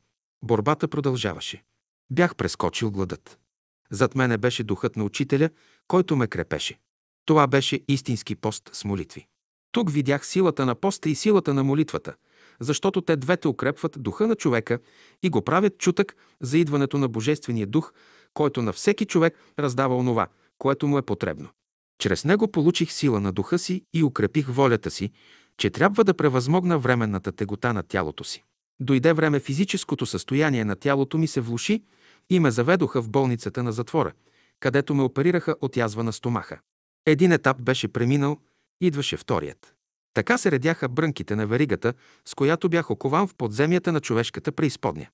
Борбата 0.42 0.88
продължаваше. 0.88 1.62
Бях 2.10 2.36
прескочил 2.36 2.90
гладът. 2.90 3.38
Зад 3.90 4.14
мене 4.14 4.38
беше 4.38 4.64
духът 4.64 4.96
на 4.96 5.04
учителя, 5.04 5.50
който 5.88 6.16
ме 6.16 6.26
крепеше. 6.26 6.78
Това 7.26 7.46
беше 7.46 7.80
истински 7.88 8.36
пост 8.36 8.70
с 8.72 8.84
молитви. 8.84 9.26
Тук 9.72 9.90
видях 9.90 10.26
силата 10.26 10.66
на 10.66 10.74
поста 10.74 11.10
и 11.10 11.14
силата 11.14 11.54
на 11.54 11.64
молитвата, 11.64 12.14
защото 12.60 13.00
те 13.00 13.16
двете 13.16 13.48
укрепват 13.48 13.96
духа 13.98 14.26
на 14.26 14.34
човека 14.34 14.78
и 15.22 15.30
го 15.30 15.42
правят 15.42 15.78
чутък 15.78 16.16
за 16.42 16.58
идването 16.58 16.98
на 16.98 17.08
Божествения 17.08 17.66
дух, 17.66 17.92
който 18.34 18.62
на 18.62 18.72
всеки 18.72 19.04
човек 19.04 19.38
раздава 19.58 19.96
онова, 19.96 20.26
което 20.58 20.86
му 20.86 20.98
е 20.98 21.02
потребно. 21.02 21.48
Чрез 21.98 22.24
него 22.24 22.50
получих 22.50 22.92
сила 22.92 23.20
на 23.20 23.32
духа 23.32 23.58
си 23.58 23.84
и 23.94 24.02
укрепих 24.02 24.46
волята 24.48 24.90
си, 24.90 25.10
че 25.58 25.70
трябва 25.70 26.04
да 26.04 26.14
превъзмогна 26.14 26.78
временната 26.78 27.32
тегота 27.32 27.72
на 27.72 27.82
тялото 27.82 28.24
си. 28.24 28.44
Дойде 28.80 29.12
време 29.12 29.40
физическото 29.40 30.06
състояние 30.06 30.64
на 30.64 30.76
тялото 30.76 31.18
ми 31.18 31.26
се 31.26 31.40
влуши 31.40 31.82
и 32.30 32.40
ме 32.40 32.50
заведоха 32.50 33.02
в 33.02 33.10
болницата 33.10 33.62
на 33.62 33.72
затвора, 33.72 34.12
където 34.60 34.94
ме 34.94 35.02
оперираха 35.02 35.56
от 35.60 35.76
язва 35.76 36.04
на 36.04 36.12
стомаха. 36.12 36.58
Един 37.06 37.32
етап 37.32 37.62
беше 37.62 37.88
преминал, 37.88 38.38
идваше 38.80 39.16
вторият. 39.16 39.74
Така 40.14 40.38
се 40.38 40.50
редяха 40.50 40.88
брънките 40.88 41.36
на 41.36 41.46
веригата, 41.46 41.94
с 42.24 42.34
която 42.34 42.68
бях 42.68 42.90
окован 42.90 43.28
в 43.28 43.34
подземията 43.34 43.92
на 43.92 44.00
човешката 44.00 44.52
преизподня. 44.52 45.06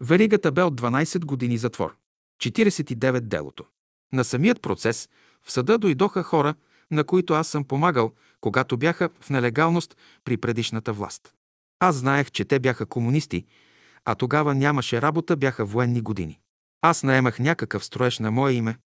Веригата 0.00 0.52
бе 0.52 0.62
от 0.62 0.80
12 0.80 1.24
години 1.24 1.58
затвор. 1.58 1.96
49 2.42 3.20
делото. 3.20 3.64
На 4.12 4.24
самият 4.24 4.62
процес 4.62 5.08
в 5.42 5.52
съда 5.52 5.78
дойдоха 5.78 6.22
хора, 6.22 6.54
на 6.90 7.04
които 7.04 7.34
аз 7.34 7.48
съм 7.48 7.64
помагал, 7.64 8.12
когато 8.40 8.76
бяха 8.76 9.10
в 9.20 9.30
нелегалност 9.30 9.96
при 10.24 10.36
предишната 10.36 10.92
власт. 10.92 11.34
Аз 11.80 11.96
знаех, 11.96 12.30
че 12.30 12.44
те 12.44 12.58
бяха 12.58 12.86
комунисти, 12.86 13.44
а 14.04 14.14
тогава 14.14 14.54
нямаше 14.54 15.02
работа, 15.02 15.36
бяха 15.36 15.64
военни 15.64 16.00
години. 16.00 16.40
Аз 16.82 17.02
наемах 17.02 17.38
някакъв 17.38 17.84
строеж 17.84 18.18
на 18.18 18.30
мое 18.30 18.52
име, 18.52 18.78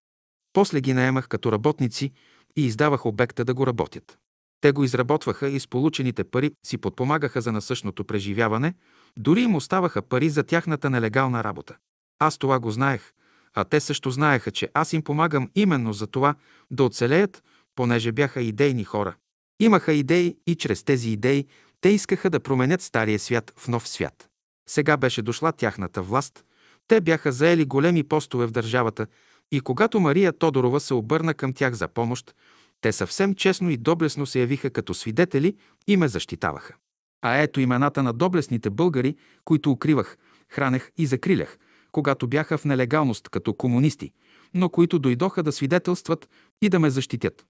после 0.53 0.81
ги 0.81 0.93
наемах 0.93 1.27
като 1.27 1.51
работници 1.51 2.11
и 2.55 2.65
издавах 2.65 3.05
обекта 3.05 3.45
да 3.45 3.53
го 3.53 3.67
работят. 3.67 4.17
Те 4.61 4.71
го 4.71 4.83
изработваха 4.83 5.47
и 5.47 5.59
с 5.59 5.67
получените 5.67 6.23
пари 6.23 6.51
си 6.65 6.77
подпомагаха 6.77 7.41
за 7.41 7.51
насъщното 7.51 8.03
преживяване, 8.03 8.73
дори 9.17 9.41
им 9.41 9.55
оставаха 9.55 10.01
пари 10.01 10.29
за 10.29 10.43
тяхната 10.43 10.89
нелегална 10.89 11.43
работа. 11.43 11.75
Аз 12.19 12.37
това 12.37 12.59
го 12.59 12.71
знаех, 12.71 13.13
а 13.53 13.63
те 13.63 13.79
също 13.79 14.11
знаеха, 14.11 14.51
че 14.51 14.69
аз 14.73 14.93
им 14.93 15.01
помагам 15.01 15.49
именно 15.55 15.93
за 15.93 16.07
това 16.07 16.35
да 16.71 16.83
оцелеят, 16.83 17.43
понеже 17.75 18.11
бяха 18.11 18.41
идейни 18.41 18.83
хора. 18.83 19.15
Имаха 19.59 19.93
идеи 19.93 20.37
и 20.47 20.55
чрез 20.55 20.83
тези 20.83 21.09
идеи 21.09 21.45
те 21.81 21.89
искаха 21.89 22.29
да 22.29 22.39
променят 22.39 22.81
стария 22.81 23.19
свят 23.19 23.53
в 23.57 23.67
нов 23.67 23.87
свят. 23.87 24.29
Сега 24.69 24.97
беше 24.97 25.21
дошла 25.21 25.51
тяхната 25.51 26.01
власт, 26.01 26.45
те 26.87 27.01
бяха 27.01 27.31
заели 27.31 27.65
големи 27.65 28.03
постове 28.03 28.45
в 28.45 28.51
държавата 28.51 29.07
и 29.51 29.61
когато 29.61 29.99
Мария 29.99 30.33
Тодорова 30.33 30.79
се 30.79 30.93
обърна 30.93 31.33
към 31.33 31.53
тях 31.53 31.73
за 31.73 31.87
помощ, 31.87 32.35
те 32.81 32.91
съвсем 32.91 33.33
честно 33.33 33.69
и 33.69 33.77
доблесно 33.77 34.25
се 34.25 34.39
явиха 34.39 34.69
като 34.69 34.93
свидетели 34.93 35.55
и 35.87 35.97
ме 35.97 36.07
защитаваха. 36.07 36.75
А 37.21 37.37
ето 37.37 37.59
имената 37.59 38.03
на 38.03 38.13
доблесните 38.13 38.69
българи, 38.69 39.15
които 39.45 39.71
укривах, 39.71 40.17
хранех 40.49 40.91
и 40.97 41.05
закрилях, 41.05 41.57
когато 41.91 42.27
бяха 42.27 42.57
в 42.57 42.65
нелегалност 42.65 43.29
като 43.29 43.53
комунисти, 43.53 44.11
но 44.53 44.69
които 44.69 44.99
дойдоха 44.99 45.43
да 45.43 45.51
свидетелстват 45.51 46.29
и 46.61 46.69
да 46.69 46.79
ме 46.79 46.89
защитят. 46.89 47.45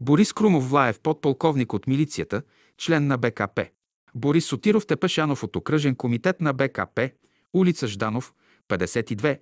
Борис 0.00 0.32
Крумов 0.32 0.70
Влаев, 0.70 1.00
подполковник 1.00 1.72
от 1.72 1.86
милицията, 1.86 2.42
член 2.78 3.06
на 3.06 3.18
БКП. 3.18 3.66
Борис 4.14 4.46
Сотиров 4.46 4.86
Тепешанов 4.86 5.42
от 5.42 5.56
окръжен 5.56 5.94
комитет 5.94 6.40
на 6.40 6.52
БКП, 6.52 7.10
улица 7.54 7.86
Жданов, 7.86 8.32
52. 8.78 9.38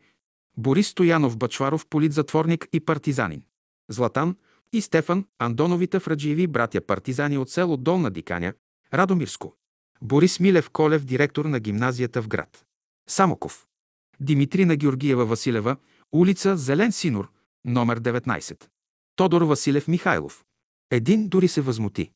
Борис 0.57 0.89
Стоянов 0.89 1.37
Бачваров, 1.37 1.87
политзатворник 1.87 2.69
и 2.73 2.81
партизанин. 2.81 3.43
Златан 3.89 4.37
и 4.73 4.81
Стефан 4.81 5.25
Андоновите 5.39 6.01
Фраджиеви, 6.01 6.47
братя 6.47 6.81
партизани 6.81 7.39
от 7.39 7.51
село 7.51 7.77
Долна 7.77 8.11
Диканя, 8.11 8.55
Радомирско. 8.95 9.57
Борис 10.03 10.41
Милев 10.41 10.71
Колев, 10.71 11.05
директор 11.05 11.45
на 11.45 11.61
гимназията 11.61 12.23
в 12.23 12.29
град. 12.29 12.65
Самоков. 13.09 13.67
Димитрина 14.21 14.77
Георгиева 14.77 15.27
Василева, 15.27 15.77
улица 16.13 16.57
Зелен 16.57 16.93
Синор, 16.93 17.31
номер 17.65 18.01
19. 18.01 18.65
Тодор 19.17 19.43
Василев 19.43 19.89
Михайлов. 19.89 20.45
Един 20.91 21.29
дори 21.29 21.49
се 21.49 21.61
възмути. 21.61 22.11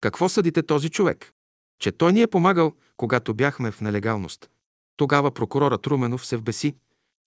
Какво 0.00 0.28
съдите 0.28 0.62
този 0.62 0.90
човек? 0.90 1.32
Че 1.78 1.92
той 1.92 2.12
ни 2.12 2.22
е 2.22 2.26
помагал, 2.26 2.72
когато 2.96 3.34
бяхме 3.34 3.70
в 3.70 3.80
нелегалност. 3.80 4.50
Тогава 5.00 5.30
прокурорът 5.30 5.86
Руменов 5.86 6.26
се 6.26 6.36
вбеси. 6.36 6.74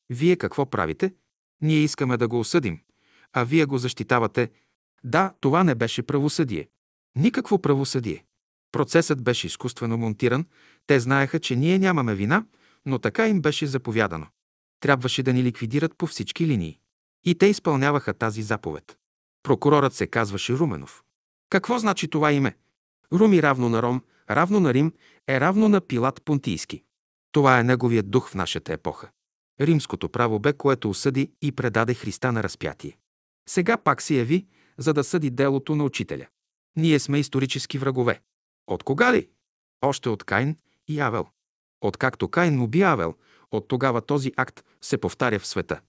Вие 0.10 0.36
какво 0.36 0.66
правите? 0.66 1.14
Ние 1.62 1.78
искаме 1.78 2.18
да 2.18 2.28
го 2.28 2.40
осъдим. 2.40 2.80
А 3.34 3.44
вие 3.44 3.66
го 3.66 3.78
защитавате. 3.78 4.52
Да, 5.04 5.34
това 5.40 5.64
не 5.64 5.76
беше 5.76 6.04
правосъдие. 6.04 6.68
Никакво 7.16 7.62
правосъдие. 7.62 8.26
Процесът 8.72 9.24
беше 9.24 9.48
изкуствено 9.48 9.98
монтиран. 9.98 10.46
Те 10.88 11.00
знаеха, 11.00 11.40
че 11.40 11.56
ние 11.56 11.80
нямаме 11.80 12.16
вина, 12.16 12.46
но 12.86 13.00
така 13.00 13.28
им 13.28 13.42
беше 13.42 13.68
заповядано. 13.68 14.28
Трябваше 14.80 15.24
да 15.24 15.34
ни 15.34 15.44
ликвидират 15.44 15.98
по 15.98 16.08
всички 16.08 16.48
линии. 16.48 16.80
И 17.24 17.36
те 17.36 17.46
изпълняваха 17.46 18.14
тази 18.14 18.42
заповед. 18.42 18.98
Прокурорът 19.44 19.94
се 19.94 20.08
казваше 20.08 20.54
Руменов. 20.54 21.04
Какво 21.50 21.80
значи 21.80 22.08
това 22.08 22.32
име? 22.32 22.56
Руми 23.14 23.42
равно 23.42 23.70
на 23.70 23.82
Ром, 23.82 24.02
равно 24.30 24.60
на 24.60 24.74
Рим 24.74 24.94
е 25.28 25.40
равно 25.40 25.70
на 25.70 25.82
Пилат 25.82 26.22
Понтийски. 26.26 26.84
Това 27.34 27.60
е 27.60 27.64
неговият 27.64 28.12
дух 28.12 28.30
в 28.30 28.36
нашата 28.36 28.74
епоха. 28.74 29.10
Римското 29.62 30.10
право 30.10 30.40
бе, 30.40 30.54
което 30.54 30.90
осъди 30.90 31.32
и 31.42 31.52
предаде 31.52 31.94
Христа 31.94 32.32
на 32.32 32.44
разпятие. 32.44 32.98
Сега 33.50 33.78
пак 33.78 34.02
се 34.02 34.16
яви, 34.16 34.48
за 34.78 34.94
да 34.94 35.04
съди 35.04 35.30
делото 35.30 35.76
на 35.76 35.84
учителя. 35.84 36.28
Ние 36.76 37.00
сме 37.00 37.20
исторически 37.20 37.78
врагове. 37.78 38.22
От 38.68 38.84
кога 38.84 39.14
ли? 39.14 39.30
Още 39.82 40.10
от 40.10 40.24
Кайн 40.24 40.58
и 40.88 41.00
Авел. 41.00 41.28
Откакто 41.82 42.28
Кайн 42.28 42.62
уби 42.62 42.82
Авел, 42.82 43.16
от 43.52 43.68
тогава 43.68 44.02
този 44.02 44.32
акт 44.38 44.64
се 44.82 44.98
повтаря 44.98 45.40
в 45.40 45.48
света. 45.48 45.82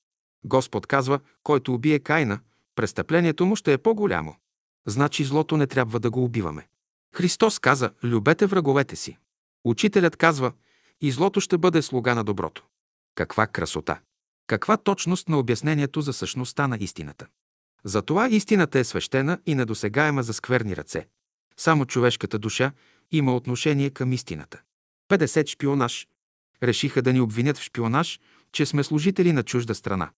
Господ 0.44 0.86
казва, 0.86 1.20
който 1.42 1.74
убие 1.74 1.98
Кайна, 1.98 2.40
престъплението 2.74 3.46
му 3.46 3.56
ще 3.56 3.72
е 3.72 3.78
по-голямо. 3.78 4.36
Значи 4.86 5.24
злото 5.24 5.56
не 5.56 5.66
трябва 5.66 6.00
да 6.00 6.10
го 6.10 6.24
убиваме. 6.24 6.68
Христос 7.14 7.58
каза, 7.58 7.90
любете 8.04 8.46
враговете 8.46 8.96
си. 8.96 9.18
Учителят 9.64 10.16
казва, 10.16 10.52
и 11.00 11.10
злото 11.10 11.40
ще 11.40 11.58
бъде 11.58 11.82
слуга 11.82 12.14
на 12.14 12.24
доброто. 12.24 12.64
Каква 13.14 13.46
красота! 13.46 14.00
Каква 14.46 14.76
точност 14.76 15.28
на 15.28 15.38
обяснението 15.38 16.00
за 16.00 16.12
същността 16.12 16.68
на 16.68 16.76
истината! 16.80 17.26
Затова 17.84 18.28
истината 18.28 18.78
е 18.78 18.84
свещена 18.84 19.38
и 19.46 19.54
недосегаема 19.54 20.22
за 20.22 20.32
скверни 20.32 20.76
ръце. 20.76 21.06
Само 21.56 21.86
човешката 21.86 22.38
душа 22.38 22.72
има 23.10 23.36
отношение 23.36 23.90
към 23.90 24.12
истината. 24.12 24.60
50 25.10 25.46
шпионаж. 25.46 26.08
Решиха 26.62 27.02
да 27.02 27.12
ни 27.12 27.20
обвинят 27.20 27.58
в 27.58 27.62
шпионаж, 27.62 28.20
че 28.52 28.66
сме 28.66 28.84
служители 28.84 29.32
на 29.32 29.42
чужда 29.42 29.74
страна. 29.74 30.10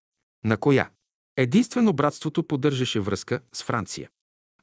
На 0.44 0.56
коя? 0.56 0.90
Единствено 1.36 1.92
братството 1.92 2.42
поддържаше 2.42 3.00
връзка 3.00 3.40
с 3.52 3.62
Франция. 3.62 4.08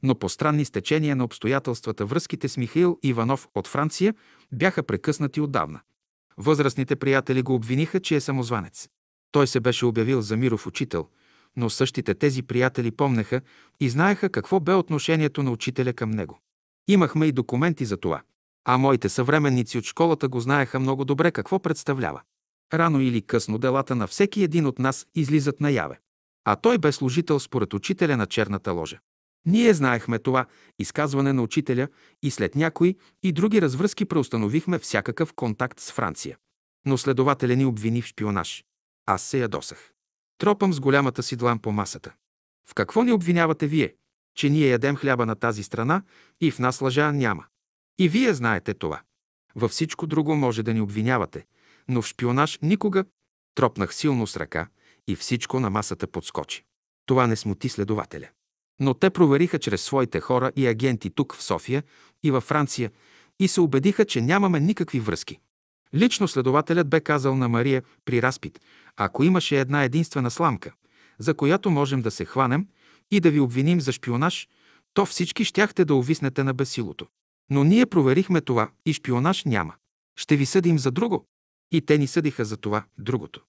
Но 0.04 0.16
по 0.16 0.30
странни 0.30 0.66
стечения 0.66 1.16
на 1.16 1.24
обстоятелствата 1.24 2.06
връзките 2.06 2.50
с 2.50 2.58
Михаил 2.58 3.00
Иванов 3.04 3.48
от 3.56 3.68
Франция 3.68 4.16
бяха 4.52 4.84
прекъснати 4.84 5.42
отдавна. 5.42 5.82
Възрастните 6.38 6.96
приятели 6.96 7.42
го 7.42 7.56
обвиниха, 7.56 8.00
че 8.00 8.16
е 8.16 8.22
самозванец. 8.22 8.90
Той 9.32 9.48
се 9.48 9.60
беше 9.60 9.86
обявил 9.86 10.22
за 10.22 10.38
миров 10.38 10.68
учител, 10.68 11.08
но 11.56 11.70
същите 11.70 12.14
тези 12.14 12.44
приятели 12.44 12.92
помнеха 12.92 13.42
и 13.80 13.90
знаеха 13.90 14.30
какво 14.30 14.60
бе 14.60 14.74
отношението 14.74 15.44
на 15.44 15.52
учителя 15.52 15.94
към 15.94 16.12
него. 16.12 16.40
Имахме 16.88 17.26
и 17.26 17.32
документи 17.32 17.86
за 17.86 17.98
това. 17.98 18.22
А 18.66 18.78
моите 18.78 19.10
съвременници 19.10 19.78
от 19.78 19.86
школата 19.86 20.28
го 20.28 20.40
знаеха 20.40 20.80
много 20.80 21.06
добре 21.06 21.32
какво 21.32 21.60
представлява. 21.60 22.22
Рано 22.74 23.02
или 23.02 23.22
късно 23.22 23.58
делата 23.58 23.96
на 23.96 24.08
всеки 24.08 24.44
един 24.44 24.66
от 24.66 24.80
нас 24.80 25.08
излизат 25.16 25.62
наяве. 25.62 26.00
А 26.46 26.56
той 26.56 26.78
бе 26.78 26.92
служител 26.92 27.40
според 27.40 27.74
учителя 27.74 28.18
на 28.18 28.26
черната 28.26 28.72
ложа. 28.72 29.00
Ние 29.46 29.74
знаехме 29.74 30.20
това 30.20 30.46
изказване 30.80 31.34
на 31.34 31.42
учителя 31.42 31.88
и 32.22 32.32
след 32.32 32.56
някои 32.56 32.96
и 33.24 33.32
други 33.32 33.62
развръзки 33.62 34.06
преустановихме 34.06 34.80
всякакъв 34.80 35.34
контакт 35.34 35.80
с 35.80 35.92
Франция. 35.92 36.38
Но 36.86 36.98
следователя 36.98 37.56
ни 37.56 37.66
обвини 37.66 38.02
в 38.02 38.06
шпионаж. 38.06 38.64
Аз 39.06 39.22
се 39.22 39.40
ядосах. 39.40 39.92
Тропам 40.38 40.74
с 40.74 40.80
голямата 40.80 41.24
си 41.24 41.36
длан 41.36 41.60
по 41.60 41.72
масата. 41.72 42.14
В 42.70 42.74
какво 42.74 43.04
ни 43.04 43.12
обвинявате 43.12 43.68
вие? 43.68 43.96
Че 44.36 44.50
ние 44.50 44.68
ядем 44.68 44.96
хляба 44.96 45.26
на 45.26 45.36
тази 45.36 45.64
страна 45.64 46.04
и 46.42 46.52
в 46.52 46.60
нас 46.60 46.82
лъжа 46.82 47.12
няма. 47.12 47.46
И 48.00 48.10
вие 48.10 48.34
знаете 48.34 48.74
това. 48.74 49.02
Във 49.56 49.72
всичко 49.72 50.08
друго 50.08 50.36
може 50.36 50.64
да 50.64 50.74
ни 50.74 50.82
обвинявате, 50.82 51.46
но 51.88 52.02
в 52.02 52.08
шпионаж 52.08 52.60
никога. 52.62 53.06
Тропнах 53.56 53.96
силно 53.96 54.28
с 54.28 54.38
ръка 54.38 54.68
и 55.08 55.16
всичко 55.16 55.60
на 55.60 55.70
масата 55.70 56.08
подскочи. 56.08 56.64
Това 57.06 57.28
не 57.28 57.36
смути 57.36 57.70
следователя. 57.70 58.30
Но 58.80 58.94
те 58.94 59.10
провериха 59.10 59.60
чрез 59.60 59.82
своите 59.82 60.20
хора 60.20 60.52
и 60.56 60.68
агенти 60.68 61.10
тук 61.10 61.36
в 61.36 61.44
София 61.44 61.84
и 62.24 62.32
във 62.32 62.44
Франция 62.44 62.92
и 63.40 63.48
се 63.48 63.62
убедиха, 63.62 64.06
че 64.06 64.22
нямаме 64.22 64.60
никакви 64.60 65.00
връзки. 65.00 65.40
Лично 65.96 66.28
следователят 66.28 66.90
бе 66.90 67.02
казал 67.02 67.36
на 67.36 67.50
Мария 67.50 67.84
при 68.06 68.22
разпит, 68.22 68.60
ако 68.96 69.24
имаше 69.24 69.60
една 69.60 69.84
единствена 69.84 70.32
сламка, 70.32 70.74
за 71.20 71.34
която 71.34 71.72
можем 71.72 72.02
да 72.02 72.12
се 72.12 72.26
хванем 72.26 72.68
и 73.12 73.20
да 73.20 73.32
ви 73.32 73.40
обвиним 73.40 73.82
за 73.82 73.92
шпионаж, 73.92 74.48
то 74.94 75.06
всички 75.06 75.44
щяхте 75.46 75.86
да 75.86 75.96
увиснете 75.96 76.44
на 76.44 76.54
бесилото. 76.54 77.08
Но 77.50 77.64
ние 77.64 77.86
проверихме 77.86 78.42
това 78.42 78.70
и 78.86 78.94
шпионаж 78.94 79.44
няма. 79.44 79.74
Ще 80.16 80.36
ви 80.36 80.46
съдим 80.46 80.80
за 80.80 80.92
друго. 80.92 81.26
И 81.72 81.82
те 81.82 81.98
ни 81.98 82.08
съдиха 82.08 82.46
за 82.46 82.58
това 82.58 82.84
другото. 82.98 83.42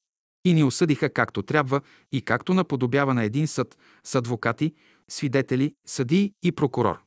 И 0.45 0.55
ни 0.55 0.65
осъдиха 0.65 1.13
както 1.13 1.43
трябва 1.43 1.81
и 2.13 2.23
както 2.23 2.55
наподобява 2.55 3.15
на 3.15 3.25
един 3.25 3.47
съд 3.47 3.79
с 4.05 4.15
адвокати, 4.15 4.75
свидетели, 5.11 5.75
съдии 5.87 6.33
и 6.43 6.53
прокурор. 6.53 7.01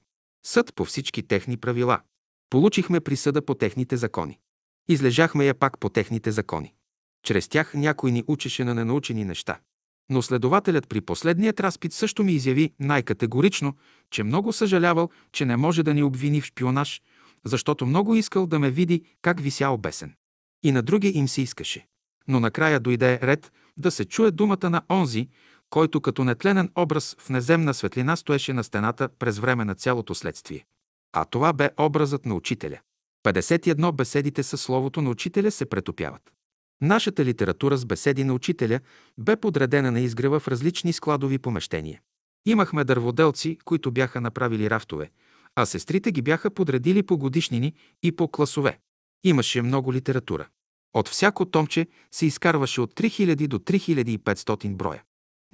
Съд 0.46 0.76
по 0.76 0.86
всички 0.86 1.24
техни 1.24 1.58
правила. 1.58 2.02
Получихме 2.50 3.00
присъда 3.00 3.46
по 3.46 3.56
техните 3.56 3.98
закони. 3.98 4.40
Излежахме 4.90 5.46
я 5.46 5.54
пак 5.54 5.80
по 5.80 5.90
техните 5.90 6.32
закони. 6.32 6.74
Чрез 7.24 7.48
тях 7.48 7.74
някой 7.74 8.12
ни 8.12 8.24
учеше 8.28 8.64
на 8.64 8.74
ненаучени 8.74 9.26
неща. 9.26 9.60
Но 10.10 10.22
следователят 10.22 10.88
при 10.88 11.02
последният 11.02 11.60
разпит 11.60 11.94
също 11.94 12.24
ми 12.24 12.34
изяви 12.34 12.74
най-категорично, 12.80 13.76
че 14.12 14.24
много 14.24 14.54
съжалявал, 14.54 15.10
че 15.32 15.46
не 15.46 15.58
може 15.58 15.84
да 15.84 15.94
ни 15.94 16.04
обвини 16.04 16.42
в 16.42 16.46
шпионаж, 16.46 17.02
защото 17.46 17.86
много 17.86 18.16
искал 18.16 18.48
да 18.48 18.60
ме 18.60 18.72
види 18.72 19.04
как 19.22 19.40
вися 19.40 19.70
обесен. 19.70 20.14
И 20.64 20.72
на 20.72 20.82
други 20.82 21.08
им 21.08 21.28
се 21.28 21.42
искаше. 21.42 21.88
Но 22.28 22.40
накрая 22.40 22.80
дойде 22.80 23.20
ред 23.24 23.52
да 23.78 23.92
се 23.92 24.06
чуе 24.06 24.32
думата 24.32 24.70
на 24.70 24.82
онзи, 24.90 25.30
който 25.70 26.02
като 26.02 26.24
нетленен 26.24 26.72
образ 26.78 27.16
в 27.20 27.30
неземна 27.30 27.74
светлина 27.74 28.16
стоеше 28.16 28.54
на 28.54 28.64
стената 28.64 29.10
през 29.20 29.40
време 29.40 29.66
на 29.66 29.76
цялото 29.76 30.16
следствие. 30.16 30.66
А 31.14 31.26
това 31.26 31.54
бе 31.54 31.70
образът 31.80 32.26
на 32.26 32.36
учителя. 32.36 32.80
51 33.26 33.92
беседите 33.92 34.44
със 34.44 34.62
словото 34.62 35.02
на 35.02 35.10
учителя 35.10 35.52
се 35.52 35.66
претопяват. 35.66 36.22
Нашата 36.82 37.26
литература 37.26 37.78
с 37.78 37.86
беседи 37.86 38.24
на 38.24 38.34
учителя 38.34 38.80
бе 39.18 39.36
подредена 39.36 39.92
на 39.92 40.00
изгрева 40.00 40.40
в 40.40 40.48
различни 40.48 40.94
складови 40.94 41.38
помещения. 41.38 42.02
Имахме 42.46 42.84
дърводелци, 42.84 43.58
които 43.66 43.92
бяха 43.92 44.22
направили 44.22 44.70
рафтове, 44.70 45.10
а 45.56 45.66
сестрите 45.66 46.12
ги 46.12 46.22
бяха 46.22 46.52
подредили 46.52 47.04
по 47.04 47.18
годишнини 47.18 47.74
и 48.04 48.16
по 48.16 48.28
класове. 48.28 48.80
Имаше 49.24 49.62
много 49.62 49.94
литература. 49.94 50.48
От 50.94 51.08
всяко 51.08 51.46
томче 51.46 51.88
се 52.12 52.26
изкарваше 52.26 52.82
от 52.82 52.94
3000 52.94 53.48
до 53.48 53.60
3500 53.60 54.76
броя. 54.76 55.04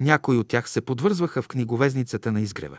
Някои 0.00 0.38
от 0.38 0.48
тях 0.48 0.70
се 0.70 0.80
подвързваха 0.80 1.42
в 1.42 1.48
книговезницата 1.48 2.32
на 2.32 2.40
изгрева. 2.40 2.78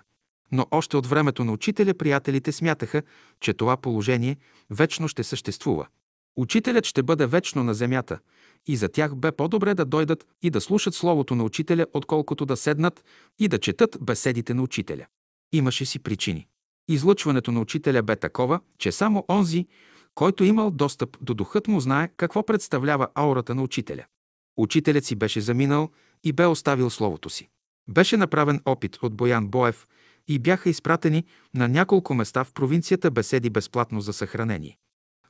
Но 0.51 0.65
още 0.71 0.97
от 0.97 1.07
времето 1.07 1.43
на 1.43 1.51
учителя 1.51 1.93
приятелите 1.93 2.51
смятаха, 2.51 3.01
че 3.39 3.53
това 3.53 3.77
положение 3.77 4.37
вечно 4.69 5.07
ще 5.07 5.23
съществува. 5.23 5.87
Учителят 6.37 6.85
ще 6.85 7.03
бъде 7.03 7.25
вечно 7.25 7.63
на 7.63 7.73
земята 7.73 8.19
и 8.67 8.75
за 8.75 8.89
тях 8.89 9.15
бе 9.15 9.31
по-добре 9.31 9.73
да 9.73 9.85
дойдат 9.85 10.27
и 10.41 10.49
да 10.49 10.61
слушат 10.61 10.95
словото 10.95 11.35
на 11.35 11.43
учителя, 11.43 11.85
отколкото 11.93 12.45
да 12.45 12.57
седнат 12.57 13.03
и 13.39 13.47
да 13.47 13.59
четат 13.59 13.97
беседите 14.01 14.53
на 14.53 14.63
учителя. 14.63 15.05
Имаше 15.53 15.85
си 15.85 15.99
причини. 15.99 16.47
Излъчването 16.87 17.51
на 17.51 17.59
учителя 17.59 18.03
бе 18.03 18.15
такова, 18.15 18.59
че 18.77 18.91
само 18.91 19.25
онзи, 19.29 19.67
който 20.15 20.43
имал 20.43 20.71
достъп 20.71 21.17
до 21.21 21.33
духът 21.33 21.67
му, 21.67 21.79
знае 21.79 22.09
какво 22.17 22.45
представлява 22.45 23.07
аурата 23.15 23.55
на 23.55 23.63
учителя. 23.63 24.05
Учителят 24.57 25.05
си 25.05 25.15
беше 25.15 25.41
заминал 25.41 25.89
и 26.25 26.33
бе 26.33 26.45
оставил 26.45 26.89
словото 26.89 27.29
си. 27.29 27.49
Беше 27.87 28.17
направен 28.17 28.61
опит 28.65 28.97
от 29.01 29.15
Боян 29.15 29.47
Боев 29.47 29.87
и 30.27 30.39
бяха 30.39 30.69
изпратени 30.69 31.25
на 31.53 31.67
няколко 31.67 32.13
места 32.13 32.43
в 32.43 32.53
провинцията 32.53 33.11
беседи 33.11 33.49
безплатно 33.49 34.01
за 34.01 34.13
съхранение. 34.13 34.77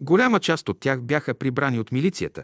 Голяма 0.02 0.40
част 0.40 0.70
от 0.70 0.80
тях 0.80 1.02
бяха 1.02 1.34
прибрани 1.34 1.80
от 1.80 1.92
милицията, 1.92 2.44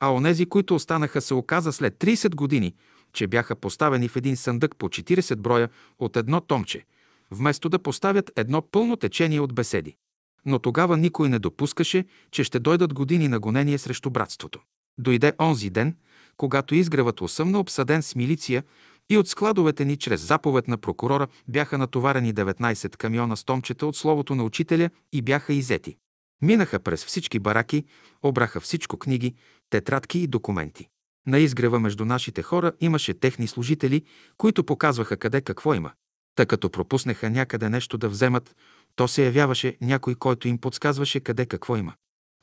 а 0.00 0.14
онези, 0.14 0.46
които 0.46 0.74
останаха, 0.74 1.20
се 1.20 1.34
оказа 1.34 1.72
след 1.72 1.94
30 1.94 2.34
години, 2.34 2.74
че 3.12 3.26
бяха 3.26 3.56
поставени 3.56 4.08
в 4.08 4.16
един 4.16 4.36
съндък 4.36 4.76
по 4.76 4.88
40 4.88 5.36
броя 5.36 5.68
от 5.98 6.16
едно 6.16 6.40
томче, 6.40 6.84
вместо 7.30 7.68
да 7.68 7.78
поставят 7.78 8.30
едно 8.36 8.62
пълно 8.62 8.96
течение 8.96 9.40
от 9.40 9.54
беседи. 9.54 9.96
Но 10.44 10.58
тогава 10.58 10.96
никой 10.96 11.28
не 11.28 11.38
допускаше, 11.38 12.04
че 12.30 12.44
ще 12.44 12.60
дойдат 12.60 12.94
години 12.94 13.28
на 13.28 13.40
гонение 13.40 13.78
срещу 13.78 14.10
братството. 14.10 14.60
Дойде 14.98 15.32
онзи 15.40 15.70
ден, 15.70 15.96
когато 16.36 16.74
изгревът 16.74 17.20
усъмна 17.20 17.58
обсаден 17.58 18.02
с 18.02 18.14
милиция 18.14 18.62
и 19.10 19.18
от 19.18 19.28
складовете 19.28 19.84
ни 19.84 19.96
чрез 19.96 20.20
заповед 20.20 20.68
на 20.68 20.78
прокурора 20.78 21.26
бяха 21.48 21.78
натоварени 21.78 22.34
19 22.34 22.96
камиона 22.96 23.36
с 23.36 23.44
томчета 23.44 23.86
от 23.86 23.96
словото 23.96 24.34
на 24.34 24.44
учителя 24.44 24.90
и 25.12 25.22
бяха 25.22 25.52
изети. 25.52 25.96
Минаха 26.42 26.80
през 26.80 27.04
всички 27.04 27.38
бараки, 27.38 27.84
обраха 28.22 28.60
всичко 28.60 28.98
книги, 28.98 29.34
тетрадки 29.70 30.18
и 30.18 30.26
документи. 30.26 30.88
На 31.26 31.38
изгрева 31.38 31.80
между 31.80 32.04
нашите 32.04 32.42
хора 32.42 32.72
имаше 32.80 33.14
техни 33.14 33.46
служители, 33.46 34.02
които 34.36 34.64
показваха 34.64 35.16
къде 35.16 35.40
какво 35.40 35.74
има. 35.74 35.90
Та 36.34 36.46
като 36.46 36.70
пропуснеха 36.70 37.30
някъде 37.30 37.68
нещо 37.68 37.98
да 37.98 38.08
вземат, 38.08 38.56
то 38.96 39.08
се 39.08 39.24
явяваше 39.24 39.76
някой, 39.80 40.14
който 40.14 40.48
им 40.48 40.58
подсказваше 40.58 41.20
къде 41.20 41.46
какво 41.46 41.76
има. 41.76 41.94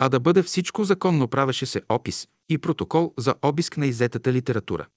А 0.02 0.10
да 0.10 0.20
бъде 0.20 0.44
всичко 0.44 0.84
законно 0.84 1.28
правеше 1.28 1.66
се 1.66 1.82
опис 1.90 2.28
и 2.50 2.58
протокол 2.58 3.14
за 3.18 3.36
обиск 3.42 3.78
на 3.78 3.86
изетата 3.86 4.34
литература. 4.34 4.88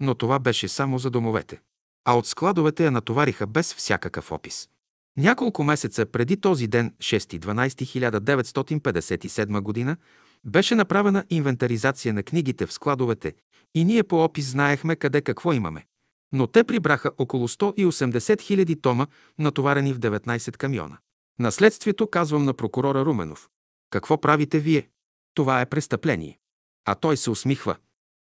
Но 0.00 0.14
това 0.14 0.38
беше 0.38 0.68
само 0.68 0.98
за 0.98 1.10
домовете. 1.10 1.60
А 2.04 2.18
от 2.18 2.26
складовете 2.26 2.84
я 2.84 2.90
натовариха 2.90 3.46
без 3.46 3.74
всякакъв 3.74 4.32
опис. 4.32 4.68
Няколко 5.16 5.64
месеца 5.64 6.06
преди 6.06 6.36
този 6.36 6.66
ден, 6.66 6.94
6.12.1957 6.98 9.60
година, 9.60 9.96
беше 10.44 10.74
направена 10.74 11.24
инвентаризация 11.30 12.14
на 12.14 12.22
книгите 12.22 12.66
в 12.66 12.72
складовете 12.72 13.34
и 13.74 13.84
ние 13.84 14.02
по 14.02 14.24
опис 14.24 14.50
знаехме 14.50 14.96
къде 14.96 15.20
какво 15.20 15.52
имаме. 15.52 15.86
Но 16.32 16.46
те 16.46 16.64
прибраха 16.64 17.10
около 17.18 17.48
180 17.48 18.40
хиляди 18.40 18.80
тома, 18.80 19.06
натоварени 19.38 19.92
в 19.92 19.98
19 19.98 20.56
камиона. 20.56 20.98
Наследствието 21.38 22.06
казвам 22.06 22.44
на 22.44 22.54
прокурора 22.54 23.04
Руменов. 23.04 23.48
Какво 23.90 24.20
правите 24.20 24.58
вие? 24.58 24.88
Това 25.34 25.60
е 25.60 25.66
престъпление. 25.66 26.38
А 26.84 26.94
той 26.94 27.16
се 27.16 27.30
усмихва. 27.30 27.76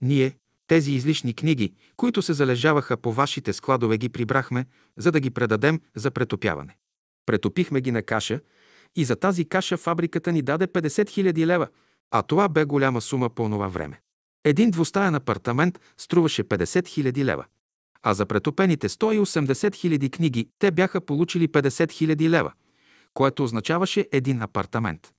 Ние, 0.02 0.38
тези 0.68 0.92
излишни 0.92 1.34
книги, 1.34 1.74
които 1.98 2.22
се 2.22 2.34
залежаваха 2.34 2.98
по 2.98 3.14
вашите 3.14 3.54
складове, 3.54 3.98
ги 3.98 4.10
прибрахме, 4.10 4.66
за 4.98 5.12
да 5.12 5.20
ги 5.20 5.30
предадем 5.30 5.82
за 5.96 6.12
претопяване. 6.12 6.78
Претопихме 7.26 7.82
ги 7.82 7.92
на 7.92 8.02
каша 8.02 8.40
и 8.96 9.06
за 9.06 9.16
тази 9.16 9.46
каша 9.46 9.78
фабриката 9.78 10.32
ни 10.32 10.42
даде 10.42 10.68
50 10.68 10.88
000 10.88 11.46
лева, 11.46 11.68
а 12.12 12.22
това 12.22 12.50
бе 12.50 12.66
голяма 12.66 13.02
сума 13.02 13.30
по 13.30 13.50
това 13.50 13.68
време. 13.68 14.02
Един 14.44 14.72
двустаен 14.72 15.16
апартамент 15.16 15.80
струваше 15.98 16.44
50 16.44 16.64
000 16.64 17.24
лева. 17.24 17.46
А 18.02 18.14
за 18.14 18.26
претопените 18.26 18.90
180 18.90 19.54
000 19.54 20.12
книги 20.12 20.50
те 20.60 20.72
бяха 20.72 21.02
получили 21.02 21.48
50 21.48 21.70
000 21.70 22.30
лева, 22.30 22.54
което 23.14 23.44
означаваше 23.44 24.08
един 24.12 24.42
апартамент. 24.42 25.14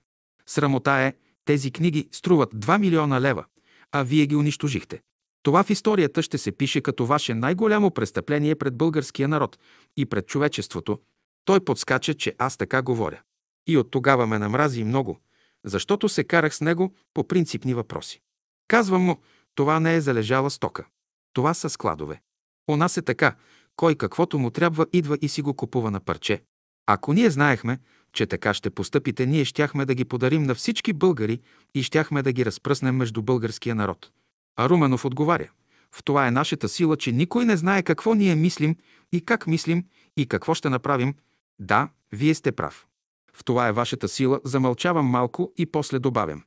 Срамота 0.49 1.01
е, 1.01 1.15
тези 1.45 1.71
книги 1.71 2.09
струват 2.13 2.55
2 2.55 2.79
милиона 2.79 3.21
лева, 3.21 3.45
а 3.93 4.03
вие 4.03 4.27
ги 4.27 4.37
унищожихте. 4.37 5.01
Това 5.43 5.63
в 5.63 5.71
историята 5.71 6.23
ще 6.23 6.39
се 6.39 6.53
пише 6.53 6.81
като 6.81 7.07
ваше 7.07 7.35
най-голямо 7.35 7.91
престъпление 7.91 8.55
пред 8.55 8.77
българския 8.77 9.29
народ 9.29 9.59
и 9.97 10.07
пред 10.07 10.27
човечеството. 10.27 10.99
Той 11.45 11.61
подскача, 11.61 12.15
че 12.15 12.35
аз 12.39 12.57
така 12.57 12.83
говоря. 12.83 13.21
И 13.67 13.77
от 13.77 13.91
тогава 13.91 14.27
ме 14.27 14.39
намрази 14.39 14.85
много, 14.85 15.21
защото 15.65 16.09
се 16.09 16.25
карах 16.25 16.55
с 16.55 16.61
него 16.61 16.95
по 17.15 17.29
принципни 17.29 17.75
въпроси. 17.75 18.21
Казвам 18.69 19.03
му, 19.03 19.17
това 19.55 19.81
не 19.81 19.95
е 19.95 20.01
залежала 20.01 20.51
стока. 20.51 20.87
Това 21.33 21.55
са 21.55 21.71
складове. 21.71 22.21
У 22.69 22.77
нас 22.77 22.97
е 22.97 23.03
така, 23.03 23.37
кой 23.77 23.95
каквото 23.95 24.39
му 24.39 24.51
трябва 24.51 24.87
идва 24.93 25.19
и 25.23 25.29
си 25.29 25.43
го 25.43 25.55
купува 25.55 25.91
на 25.91 26.01
парче. 26.01 26.43
Ако 26.87 27.13
ние 27.13 27.31
знаехме, 27.31 27.79
че 28.15 28.27
така 28.27 28.55
ще 28.55 28.71
постъпите, 28.71 29.27
ние 29.27 29.45
щяхме 29.45 29.85
да 29.85 29.95
ги 29.95 30.05
подарим 30.05 30.43
на 30.43 30.55
всички 30.55 30.93
българи 30.93 31.41
и 31.75 31.83
щяхме 31.83 32.23
да 32.23 32.33
ги 32.33 32.45
разпръснем 32.45 32.97
между 32.97 33.23
българския 33.23 33.75
народ. 33.75 34.11
А 34.57 34.69
Руменов 34.69 35.05
отговаря. 35.05 35.51
В 35.93 36.05
това 36.05 36.27
е 36.27 36.31
нашата 36.31 36.69
сила, 36.69 36.97
че 36.97 37.13
никой 37.13 37.45
не 37.45 37.57
знае 37.57 37.83
какво 37.83 38.15
ние 38.15 38.35
мислим 38.35 38.77
и 39.13 39.21
как 39.21 39.47
мислим 39.47 39.85
и 40.17 40.27
какво 40.27 40.55
ще 40.55 40.71
направим. 40.71 41.15
Да, 41.59 41.89
вие 42.13 42.35
сте 42.35 42.53
прав. 42.53 42.87
В 43.33 43.45
това 43.45 43.69
е 43.69 43.73
вашата 43.73 44.09
сила, 44.09 44.41
замълчавам 44.45 45.07
малко 45.07 45.53
и 45.57 45.67
после 45.67 45.99
добавям. 45.99 46.43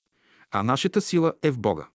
А 0.51 0.63
нашата 0.63 1.01
сила 1.01 1.33
е 1.43 1.51
в 1.51 1.59
Бога. 1.59 1.87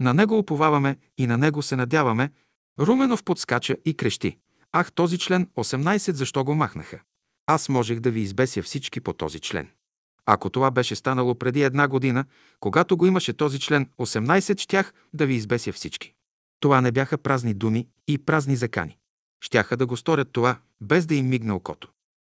На 0.00 0.14
Него 0.14 0.38
уповаваме 0.38 0.96
и 1.18 1.26
на 1.26 1.38
Него 1.38 1.62
се 1.62 1.76
надяваме. 1.76 2.30
Руменов 2.78 3.24
подскача 3.24 3.76
и 3.84 3.94
крещи. 3.94 4.38
Ах, 4.72 4.92
този 4.92 5.18
член 5.18 5.46
18, 5.56 6.12
защо 6.12 6.44
го 6.44 6.54
махнаха? 6.54 7.00
Аз 7.46 7.68
можех 7.68 8.00
да 8.00 8.10
ви 8.10 8.20
избеся 8.20 8.62
всички 8.62 9.00
по 9.00 9.12
този 9.12 9.40
член. 9.40 9.68
Ако 10.26 10.50
това 10.50 10.70
беше 10.70 10.96
станало 10.96 11.34
преди 11.34 11.62
една 11.62 11.88
година, 11.88 12.24
когато 12.60 12.96
го 12.96 13.06
имаше 13.06 13.32
този 13.32 13.60
член 13.60 13.88
18, 13.98 14.60
щях 14.60 14.92
да 15.14 15.26
ви 15.26 15.34
избеся 15.34 15.72
всички. 15.72 16.12
Това 16.60 16.80
не 16.80 16.92
бяха 16.92 17.18
празни 17.18 17.54
думи 17.54 17.88
и 18.08 18.18
празни 18.18 18.56
закани. 18.56 18.98
Щяха 19.40 19.76
да 19.76 19.86
го 19.86 19.96
сторят 19.96 20.32
това, 20.32 20.58
без 20.80 21.06
да 21.06 21.14
им 21.14 21.28
мигне 21.28 21.52
окото. 21.52 21.88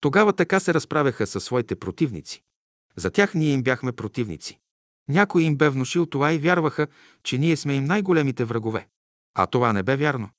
Тогава 0.00 0.32
така 0.32 0.60
се 0.60 0.74
разправяха 0.74 1.26
със 1.26 1.44
своите 1.44 1.76
противници. 1.76 2.42
За 2.96 3.10
тях 3.10 3.34
ние 3.34 3.52
им 3.52 3.62
бяхме 3.62 3.92
противници. 3.92 4.58
Някой 5.08 5.42
им 5.42 5.56
бе 5.56 5.68
внушил 5.68 6.06
това 6.06 6.32
и 6.32 6.38
вярваха, 6.38 6.86
че 7.22 7.38
ние 7.38 7.56
сме 7.56 7.74
им 7.74 7.84
най-големите 7.84 8.44
врагове. 8.44 8.88
А 9.34 9.46
това 9.46 9.72
не 9.72 9.82
бе 9.82 9.96
вярно. 9.96 10.30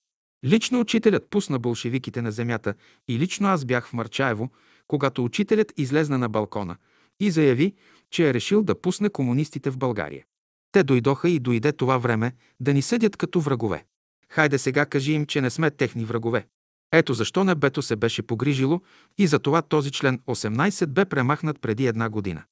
Лично 0.46 0.80
учителят 0.80 1.28
пусна 1.30 1.60
болшевиките 1.60 2.22
на 2.22 2.32
земята 2.32 2.74
и 3.08 3.20
лично 3.20 3.48
аз 3.48 3.66
бях 3.66 3.88
в 3.88 3.94
Марчаево, 3.94 4.50
когато 4.88 5.24
учителят 5.24 5.74
излезна 5.78 6.18
на 6.18 6.30
балкона 6.30 6.76
и 7.20 7.32
заяви, 7.32 7.74
че 8.12 8.30
е 8.30 8.34
решил 8.34 8.64
да 8.64 8.82
пусне 8.82 9.10
комунистите 9.10 9.70
в 9.70 9.78
България. 9.78 10.24
Те 10.72 10.84
дойдоха 10.84 11.30
и 11.30 11.40
дойде 11.40 11.72
това 11.72 11.98
време 11.98 12.34
да 12.60 12.74
ни 12.74 12.82
съдят 12.82 13.18
като 13.18 13.42
врагове. 13.42 13.86
Хайде 14.30 14.58
сега 14.58 14.86
кажи 14.86 15.14
им, 15.14 15.26
че 15.26 15.42
не 15.42 15.50
сме 15.50 15.72
техни 15.72 16.06
врагове. 16.06 16.46
Ето 16.92 17.14
защо 17.14 17.44
небето 17.44 17.82
се 17.82 17.96
беше 17.96 18.22
погрижило 18.22 18.82
и 19.18 19.28
за 19.28 19.40
това 19.40 19.62
този 19.62 19.92
член 19.92 20.20
18 20.20 20.88
бе 20.88 21.06
премахнат 21.06 21.62
преди 21.62 21.88
една 21.88 22.10
година. 22.10 22.44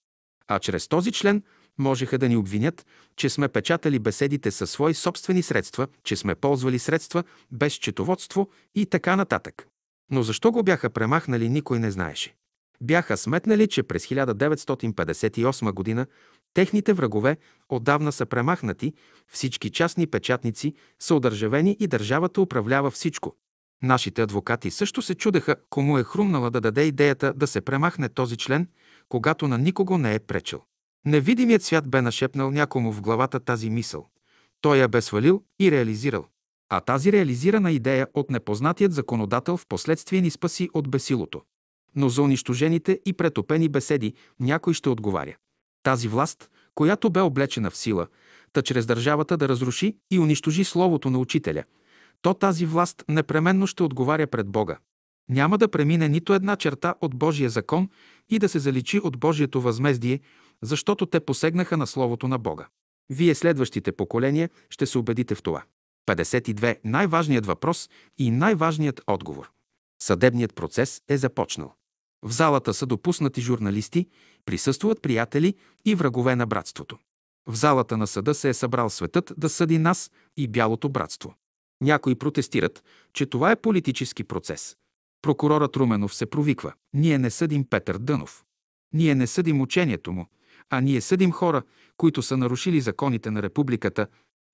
А 0.47 0.59
чрез 0.59 0.87
този 0.87 1.11
член 1.11 1.43
можеха 1.77 2.17
да 2.17 2.29
ни 2.29 2.37
обвинят, 2.37 2.85
че 3.15 3.29
сме 3.29 3.47
печатали 3.47 3.99
беседите 3.99 4.51
със 4.51 4.71
свои 4.71 4.93
собствени 4.93 5.43
средства, 5.43 5.87
че 6.03 6.15
сме 6.15 6.35
ползвали 6.35 6.79
средства 6.79 7.23
без 7.51 7.73
четоводство 7.73 8.49
и 8.75 8.85
така 8.85 9.15
нататък. 9.15 9.67
Но 10.11 10.23
защо 10.23 10.51
го 10.51 10.63
бяха 10.63 10.89
премахнали, 10.89 11.49
никой 11.49 11.79
не 11.79 11.91
знаеше. 11.91 12.35
Бяха 12.81 13.17
сметнали, 13.17 13.67
че 13.67 13.83
през 13.83 14.07
1958 14.07 15.71
година 15.71 16.05
техните 16.53 16.93
врагове 16.93 17.37
отдавна 17.69 18.11
са 18.11 18.25
премахнати, 18.25 18.93
всички 19.27 19.69
частни 19.69 20.07
печатници 20.07 20.73
са 20.99 21.15
одържавени 21.15 21.77
и 21.79 21.87
държавата 21.87 22.41
управлява 22.41 22.91
всичко. 22.91 23.35
Нашите 23.83 24.21
адвокати 24.21 24.71
също 24.71 25.01
се 25.01 25.15
чудеха 25.15 25.55
кому 25.69 25.97
е 25.97 26.03
хрумнала 26.03 26.49
да 26.49 26.61
даде 26.61 26.83
идеята 26.83 27.33
да 27.33 27.47
се 27.47 27.61
премахне 27.61 28.09
този 28.09 28.37
член, 28.37 28.67
когато 29.09 29.47
на 29.47 29.57
никого 29.57 29.97
не 29.97 30.15
е 30.15 30.19
пречил. 30.19 30.61
Невидимият 31.05 31.63
свят 31.63 31.89
бе 31.89 32.01
нашепнал 32.01 32.51
някому 32.51 32.91
в 32.91 33.01
главата 33.01 33.39
тази 33.39 33.69
мисъл. 33.69 34.07
Той 34.61 34.77
я 34.77 34.87
бе 34.87 35.01
свалил 35.01 35.43
и 35.59 35.71
реализирал. 35.71 36.25
А 36.69 36.81
тази 36.81 37.11
реализирана 37.11 37.71
идея 37.71 38.07
от 38.13 38.29
непознатият 38.29 38.93
законодател 38.93 39.57
в 39.57 39.67
последствие 39.67 40.21
ни 40.21 40.29
спаси 40.29 40.69
от 40.73 40.89
бесилото. 40.89 41.41
Но 41.95 42.09
за 42.09 42.21
унищожените 42.21 42.99
и 43.05 43.13
претопени 43.13 43.69
беседи 43.69 44.13
някой 44.39 44.73
ще 44.73 44.89
отговаря. 44.89 45.35
Тази 45.83 46.07
власт, 46.07 46.49
която 46.75 47.09
бе 47.09 47.21
облечена 47.21 47.71
в 47.71 47.77
сила, 47.77 48.07
та 48.53 48.61
чрез 48.61 48.85
държавата 48.85 49.37
да 49.37 49.49
разруши 49.49 49.97
и 50.11 50.19
унищожи 50.19 50.63
словото 50.63 51.09
на 51.09 51.19
учителя, 51.19 51.63
то 52.21 52.33
тази 52.33 52.65
власт 52.65 53.03
непременно 53.09 53.67
ще 53.67 53.83
отговаря 53.83 54.27
пред 54.27 54.47
Бога. 54.47 54.77
Няма 55.29 55.57
да 55.57 55.67
премине 55.67 56.09
нито 56.09 56.33
една 56.33 56.55
черта 56.55 56.95
от 57.01 57.15
Божия 57.15 57.49
закон 57.49 57.89
и 58.29 58.39
да 58.39 58.49
се 58.49 58.59
заличи 58.59 58.99
от 58.99 59.17
Божието 59.17 59.61
възмездие, 59.61 60.19
защото 60.63 61.05
те 61.05 61.19
посегнаха 61.19 61.77
на 61.77 61.87
Словото 61.87 62.27
на 62.27 62.37
Бога. 62.37 62.67
Вие 63.09 63.35
следващите 63.35 63.91
поколения 63.91 64.49
ще 64.69 64.85
се 64.85 64.97
убедите 64.97 65.35
в 65.35 65.43
това. 65.43 65.63
52. 66.07 66.77
Най-важният 66.83 67.45
въпрос 67.45 67.89
и 68.17 68.31
най-важният 68.31 69.01
отговор. 69.07 69.51
Съдебният 70.01 70.55
процес 70.55 71.01
е 71.07 71.17
започнал. 71.17 71.73
В 72.25 72.31
залата 72.31 72.73
са 72.73 72.85
допуснати 72.85 73.41
журналисти, 73.41 74.07
присъстват 74.45 75.01
приятели 75.01 75.55
и 75.85 75.95
врагове 75.95 76.35
на 76.35 76.45
братството. 76.45 76.97
В 77.47 77.55
залата 77.55 77.97
на 77.97 78.07
съда 78.07 78.33
се 78.33 78.49
е 78.49 78.53
събрал 78.53 78.89
светът 78.89 79.33
да 79.37 79.49
съди 79.49 79.77
нас 79.77 80.11
и 80.37 80.47
бялото 80.47 80.89
братство. 80.89 81.35
Някои 81.81 82.15
протестират, 82.15 82.83
че 83.13 83.25
това 83.25 83.51
е 83.51 83.55
политически 83.55 84.23
процес. 84.23 84.77
Прокурорът 85.21 85.75
Руменов 85.75 86.15
се 86.15 86.25
провиква. 86.25 86.73
Ние 86.93 87.17
не 87.17 87.29
съдим 87.29 87.65
Петър 87.69 87.97
Дънов. 87.97 88.43
Ние 88.93 89.15
не 89.15 89.27
съдим 89.27 89.61
учението 89.61 90.11
му, 90.11 90.25
а 90.69 90.81
ние 90.81 91.01
съдим 91.01 91.31
хора, 91.31 91.63
които 91.97 92.21
са 92.21 92.37
нарушили 92.37 92.81
законите 92.81 93.31
на 93.31 93.43
републиката. 93.43 94.07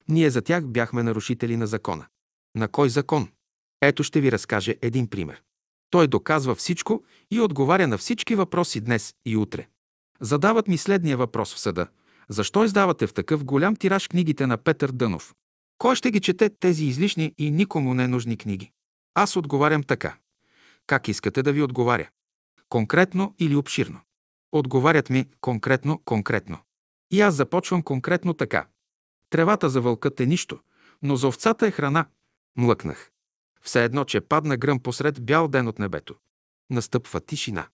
Ние 0.10 0.30
за 0.30 0.42
тях 0.42 0.68
бяхме 0.68 1.04
нарушители 1.04 1.58
на 1.58 1.68
закона. 1.68 2.06
На 2.56 2.68
кой 2.68 2.90
закон? 2.90 3.30
Ето 3.82 4.04
ще 4.04 4.22
ви 4.22 4.32
разкаже 4.32 4.76
един 4.82 5.08
пример. 5.08 5.42
Той 5.90 6.08
доказва 6.08 6.56
всичко 6.56 7.04
и 7.32 7.40
отговаря 7.40 7.88
на 7.88 7.98
всички 7.98 8.36
въпроси 8.36 8.82
днес 8.82 9.14
и 9.26 9.38
утре. 9.38 9.68
Задават 10.22 10.68
ми 10.68 10.78
следния 10.78 11.18
въпрос 11.18 11.56
в 11.56 11.60
съда. 11.60 11.88
Защо 12.30 12.64
издавате 12.64 13.08
в 13.08 13.14
такъв 13.14 13.44
голям 13.44 13.76
тираж 13.76 14.08
книгите 14.08 14.48
на 14.48 14.58
Петър 14.58 14.92
Дънов? 14.92 15.34
Кой 15.78 15.96
ще 15.96 16.12
ги 16.12 16.20
чете 16.20 16.50
тези 16.50 16.86
излишни 16.86 17.34
и 17.38 17.52
никому 17.52 17.94
не 17.94 18.08
нужни 18.08 18.38
книги? 18.38 18.72
Аз 19.14 19.36
отговарям 19.36 19.84
така. 19.84 20.18
Как 20.88 21.08
искате 21.08 21.44
да 21.44 21.54
ви 21.54 21.62
отговаря? 21.62 22.10
Конкретно 22.70 23.36
или 23.40 23.56
обширно? 23.56 24.00
Отговарят 24.56 25.10
ми 25.10 25.26
конкретно, 25.42 26.02
конкретно. 26.06 26.58
И 27.12 27.22
аз 27.22 27.36
започвам 27.36 27.82
конкретно 27.82 28.34
така. 28.34 28.68
Тревата 29.30 29.70
за 29.70 29.82
вълкът 29.82 30.20
е 30.20 30.26
нищо, 30.26 30.60
но 31.02 31.16
за 31.16 31.28
овцата 31.28 31.68
е 31.68 31.72
храна. 31.72 32.06
Млъкнах. 32.58 33.12
Все 33.62 33.84
едно, 33.84 34.06
че 34.06 34.22
падна 34.22 34.58
гръм 34.58 34.80
посред 34.80 35.26
бял 35.26 35.48
ден 35.48 35.68
от 35.68 35.80
небето. 35.80 36.16
Настъпва 36.70 37.22
тишина. 37.22 37.68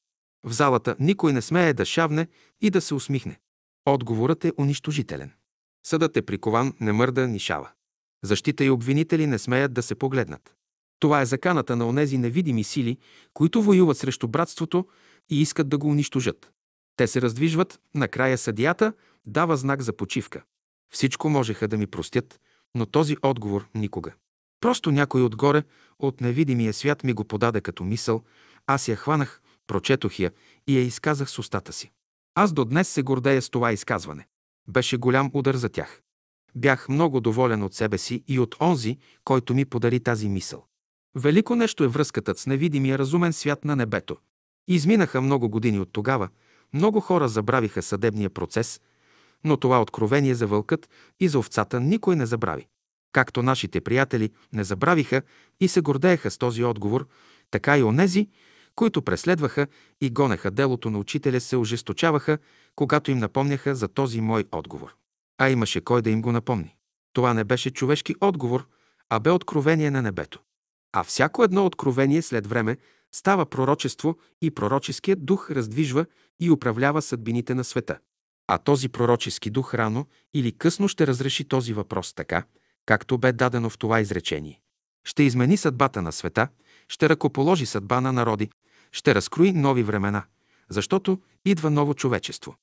В 0.44 0.52
залата 0.52 0.96
никой 1.00 1.34
не 1.34 1.42
смее 1.42 1.74
да 1.74 1.86
шавне 1.86 2.28
и 2.62 2.70
да 2.70 2.82
се 2.82 2.94
усмихне. 2.94 3.40
Отговорът 3.86 4.46
е 4.46 4.54
унищожителен. 4.60 5.32
Съдът 5.86 6.18
е 6.18 6.22
прикован, 6.22 6.74
не 6.80 6.92
мърда 6.92 7.28
ни 7.28 7.40
шава. 7.40 7.70
Защита 8.24 8.66
и 8.66 8.70
обвинители 8.70 9.28
не 9.28 9.40
смеят 9.40 9.74
да 9.74 9.84
се 9.84 9.96
погледнат. 9.96 10.56
Това 11.00 11.22
е 11.22 11.26
заканата 11.26 11.76
на 11.76 11.88
онези 11.88 12.18
невидими 12.18 12.64
сили, 12.64 12.98
които 13.34 13.64
воюват 13.64 13.98
срещу 13.98 14.28
братството 14.28 14.88
и 15.30 15.42
искат 15.42 15.70
да 15.70 15.78
го 15.78 15.88
унищожат. 15.88 16.52
Те 17.00 17.08
се 17.08 17.22
раздвижват, 17.22 17.80
накрая 17.96 18.38
съдията 18.38 18.94
дава 19.28 19.58
знак 19.58 19.82
за 19.82 19.94
почивка. 19.94 20.44
Всичко 20.94 21.30
можеха 21.30 21.68
да 21.68 21.78
ми 21.78 21.88
простят, 21.88 22.40
но 22.76 22.86
този 22.86 23.18
отговор 23.22 23.68
никога. 23.76 24.12
Просто 24.62 24.92
някой 24.92 25.22
отгоре, 25.22 25.64
от 26.00 26.22
невидимия 26.22 26.74
свят 26.74 27.04
ми 27.04 27.14
го 27.14 27.24
подаде 27.24 27.62
като 27.62 27.84
мисъл, 27.84 28.24
аз 28.68 28.88
я 28.88 28.96
хванах, 28.96 29.42
прочетох 29.68 30.20
я 30.20 30.32
и 30.68 30.78
я 30.78 30.84
изказах 30.84 31.30
с 31.30 31.40
устата 31.40 31.74
си. 31.74 31.92
Аз 32.36 32.54
до 32.54 32.66
днес 32.66 32.90
се 32.90 33.04
гордея 33.04 33.42
с 33.42 33.50
това 33.50 33.72
изказване. 33.72 34.28
Беше 34.68 34.98
голям 34.98 35.32
удар 35.34 35.56
за 35.56 35.70
тях. 35.70 36.02
Бях 36.56 36.90
много 36.90 37.22
доволен 37.22 37.64
от 37.64 37.74
себе 37.74 37.98
си 37.98 38.24
и 38.28 38.40
от 38.40 38.56
онзи, 38.62 38.98
който 39.24 39.54
ми 39.54 39.66
подари 39.66 40.00
тази 40.00 40.30
мисъл. 40.30 40.66
Велико 41.16 41.56
нещо 41.56 41.84
е 41.84 41.88
връзката 41.88 42.36
с 42.36 42.48
невидимия 42.48 42.98
разумен 42.98 43.34
свят 43.34 43.66
на 43.66 43.76
небето. 43.76 44.18
Изминаха 44.68 45.22
много 45.22 45.50
години 45.50 45.80
от 45.80 45.90
тогава, 45.92 46.30
много 46.74 47.00
хора 47.00 47.28
забравиха 47.28 47.82
съдебния 47.82 48.30
процес, 48.30 48.82
но 49.44 49.58
това 49.58 49.82
откровение 49.82 50.36
за 50.36 50.48
вълкът 50.48 50.90
и 51.20 51.28
за 51.28 51.40
овцата 51.40 51.80
никой 51.80 52.16
не 52.16 52.26
забрави. 52.26 52.68
Както 53.12 53.44
нашите 53.44 53.82
приятели 53.82 54.30
не 54.54 54.64
забравиха 54.64 55.22
и 55.60 55.68
се 55.68 55.82
гордееха 55.82 56.32
с 56.32 56.38
този 56.38 56.64
отговор, 56.64 57.08
така 57.52 57.78
и 57.78 57.84
онези, 57.84 58.28
които 58.76 59.02
преследваха 59.02 59.68
и 60.02 60.10
гонеха 60.10 60.52
делото 60.52 60.90
на 60.90 61.00
учителя, 61.00 61.40
се 61.40 61.58
ожесточаваха, 61.58 62.38
когато 62.76 63.12
им 63.12 63.18
напомняха 63.18 63.76
за 63.76 63.88
този 63.88 64.22
мой 64.22 64.46
отговор. 64.52 64.96
А 65.38 65.50
имаше 65.50 65.82
кой 65.82 66.02
да 66.02 66.10
им 66.10 66.22
го 66.22 66.32
напомни. 66.32 66.76
Това 67.14 67.34
не 67.34 67.44
беше 67.44 67.72
човешки 67.72 68.16
отговор, 68.22 68.68
а 69.10 69.20
бе 69.20 69.32
откровение 69.32 69.92
на 69.92 70.02
небето. 70.02 70.40
А 70.94 71.04
всяко 71.04 71.44
едно 71.44 71.66
откровение 71.66 72.22
след 72.22 72.48
време 72.48 72.78
става 73.12 73.46
пророчество 73.46 74.18
и 74.42 74.52
пророческият 74.52 75.26
дух 75.26 75.52
раздвижва 75.52 76.06
и 76.40 76.52
управлява 76.52 77.02
съдбините 77.02 77.54
на 77.54 77.64
света. 77.64 78.00
А 78.48 78.58
този 78.58 78.90
пророчески 78.90 79.50
дух 79.50 79.74
рано 79.74 80.06
или 80.34 80.52
късно 80.52 80.88
ще 80.88 81.08
разреши 81.08 81.44
този 81.44 81.74
въпрос 81.74 82.14
така, 82.14 82.44
както 82.86 83.18
бе 83.18 83.32
дадено 83.32 83.70
в 83.70 83.78
това 83.78 84.00
изречение. 84.00 84.62
Ще 85.04 85.24
измени 85.24 85.58
съдбата 85.58 86.02
на 86.02 86.12
света, 86.12 86.48
ще 86.88 87.10
ръкоположи 87.10 87.66
съдба 87.66 88.02
на 88.02 88.14
народи, 88.14 88.50
ще 88.92 89.16
разкрои 89.16 89.52
нови 89.52 89.84
времена, 89.84 90.24
защото 90.70 91.20
идва 91.46 91.70
ново 91.70 91.94
човечество. 91.94 92.56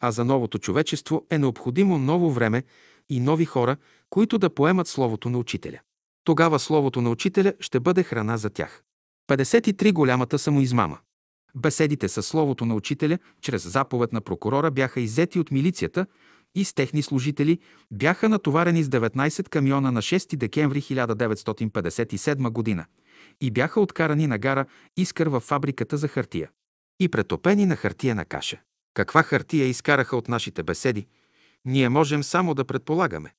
А 0.00 0.10
за 0.10 0.24
новото 0.24 0.58
човечество 0.58 1.26
е 1.30 1.38
необходимо 1.38 1.98
ново 1.98 2.30
време 2.30 2.62
и 3.08 3.20
нови 3.20 3.44
хора, 3.44 3.76
които 4.10 4.38
да 4.38 4.54
поемат 4.54 4.88
Словото 4.88 5.30
на 5.30 5.38
Учителя. 5.38 5.80
Тогава 6.24 6.58
Словото 6.58 7.00
на 7.00 7.10
Учителя 7.10 7.52
ще 7.60 7.80
бъде 7.80 8.02
храна 8.02 8.36
за 8.36 8.50
тях. 8.50 8.83
53. 9.28 9.92
Голямата 9.92 10.38
самоизмама. 10.38 10.98
Беседите 11.56 12.08
със 12.08 12.26
Словото 12.26 12.66
на 12.66 12.74
Учителя 12.74 13.18
чрез 13.40 13.68
заповед 13.68 14.12
на 14.12 14.20
прокурора 14.20 14.70
бяха 14.70 15.00
иззети 15.00 15.38
от 15.38 15.50
милицията 15.50 16.06
и 16.54 16.64
с 16.64 16.74
техни 16.74 17.02
служители 17.02 17.58
бяха 17.90 18.28
натоварени 18.28 18.82
с 18.82 18.88
19 18.88 19.48
камиона 19.48 19.92
на 19.92 20.02
6 20.02 20.36
декември 20.36 20.82
1957 20.82 22.50
година 22.50 22.86
и 23.40 23.50
бяха 23.50 23.80
откарани 23.80 24.26
на 24.26 24.38
гара 24.38 24.66
Искър 24.96 25.26
във 25.26 25.42
фабриката 25.42 25.96
за 25.96 26.08
хартия 26.08 26.50
и 27.00 27.08
претопени 27.08 27.66
на 27.66 27.76
хартия 27.76 28.14
на 28.14 28.24
каша. 28.24 28.60
Каква 28.94 29.22
хартия 29.22 29.66
изкараха 29.66 30.16
от 30.16 30.28
нашите 30.28 30.62
беседи, 30.62 31.06
ние 31.64 31.88
можем 31.88 32.22
само 32.22 32.54
да 32.54 32.64
предполагаме. 32.64 33.34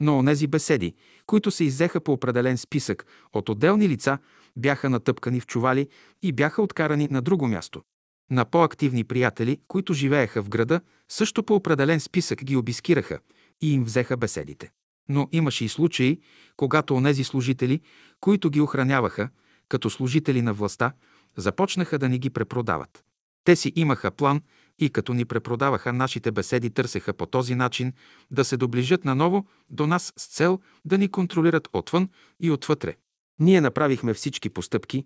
Но 0.00 0.18
онези 0.18 0.46
беседи, 0.46 0.94
които 1.26 1.50
се 1.50 1.64
иззеха 1.64 2.00
по 2.00 2.12
определен 2.12 2.58
списък 2.58 3.06
от 3.32 3.48
отделни 3.48 3.88
лица, 3.88 4.18
бяха 4.56 4.90
натъпкани 4.90 5.40
в 5.40 5.46
чували 5.46 5.88
и 6.22 6.32
бяха 6.32 6.62
откарани 6.62 7.08
на 7.10 7.22
друго 7.22 7.48
място. 7.48 7.82
На 8.30 8.44
по-активни 8.44 9.04
приятели, 9.04 9.60
които 9.68 9.94
живееха 9.94 10.42
в 10.42 10.48
града, 10.48 10.80
също 11.08 11.42
по 11.42 11.54
определен 11.54 12.00
списък 12.00 12.44
ги 12.44 12.56
обискираха 12.56 13.18
и 13.62 13.72
им 13.72 13.84
взеха 13.84 14.16
беседите. 14.16 14.70
Но 15.08 15.28
имаше 15.32 15.64
и 15.64 15.68
случаи, 15.68 16.20
когато 16.56 16.94
онези 16.94 17.24
служители, 17.24 17.80
които 18.20 18.50
ги 18.50 18.60
охраняваха, 18.60 19.28
като 19.68 19.90
служители 19.90 20.42
на 20.42 20.52
властта, 20.52 20.92
започнаха 21.36 21.98
да 21.98 22.08
ни 22.08 22.18
ги 22.18 22.30
препродават. 22.30 23.04
Те 23.44 23.56
си 23.56 23.72
имаха 23.76 24.10
план 24.10 24.40
и 24.78 24.90
като 24.90 25.14
ни 25.14 25.24
препродаваха 25.24 25.92
нашите 25.92 26.32
беседи, 26.32 26.70
търсеха 26.70 27.12
по 27.12 27.26
този 27.26 27.54
начин 27.54 27.92
да 28.30 28.44
се 28.44 28.56
доближат 28.56 29.04
наново 29.04 29.46
до 29.70 29.86
нас 29.86 30.12
с 30.16 30.26
цел 30.26 30.60
да 30.84 30.98
ни 30.98 31.08
контролират 31.08 31.68
отвън 31.72 32.08
и 32.40 32.50
отвътре. 32.50 32.96
Ние 33.40 33.60
направихме 33.60 34.14
всички 34.14 34.50
постъпки, 34.50 35.04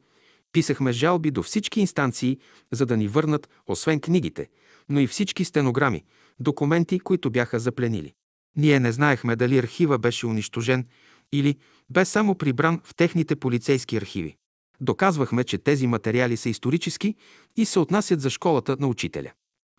писахме 0.52 0.92
жалби 0.92 1.30
до 1.30 1.42
всички 1.42 1.80
инстанции, 1.80 2.38
за 2.72 2.86
да 2.86 2.96
ни 2.96 3.08
върнат, 3.08 3.48
освен 3.66 4.00
книгите, 4.00 4.48
но 4.88 5.00
и 5.00 5.06
всички 5.06 5.44
стенограми, 5.44 6.04
документи, 6.40 7.00
които 7.00 7.30
бяха 7.30 7.60
запленили. 7.60 8.12
Ние 8.56 8.80
не 8.80 8.92
знаехме 8.92 9.36
дали 9.36 9.58
архива 9.58 9.98
беше 9.98 10.26
унищожен 10.26 10.86
или 11.32 11.56
бе 11.90 12.04
само 12.04 12.34
прибран 12.34 12.80
в 12.84 12.94
техните 12.94 13.36
полицейски 13.36 13.96
архиви. 13.96 14.36
Доказвахме, 14.80 15.44
че 15.44 15.58
тези 15.58 15.86
материали 15.86 16.36
са 16.36 16.48
исторически 16.48 17.14
и 17.56 17.64
се 17.64 17.78
отнасят 17.78 18.20
за 18.20 18.30
школата 18.30 18.76
на 18.80 18.86
учителя. 18.86 19.32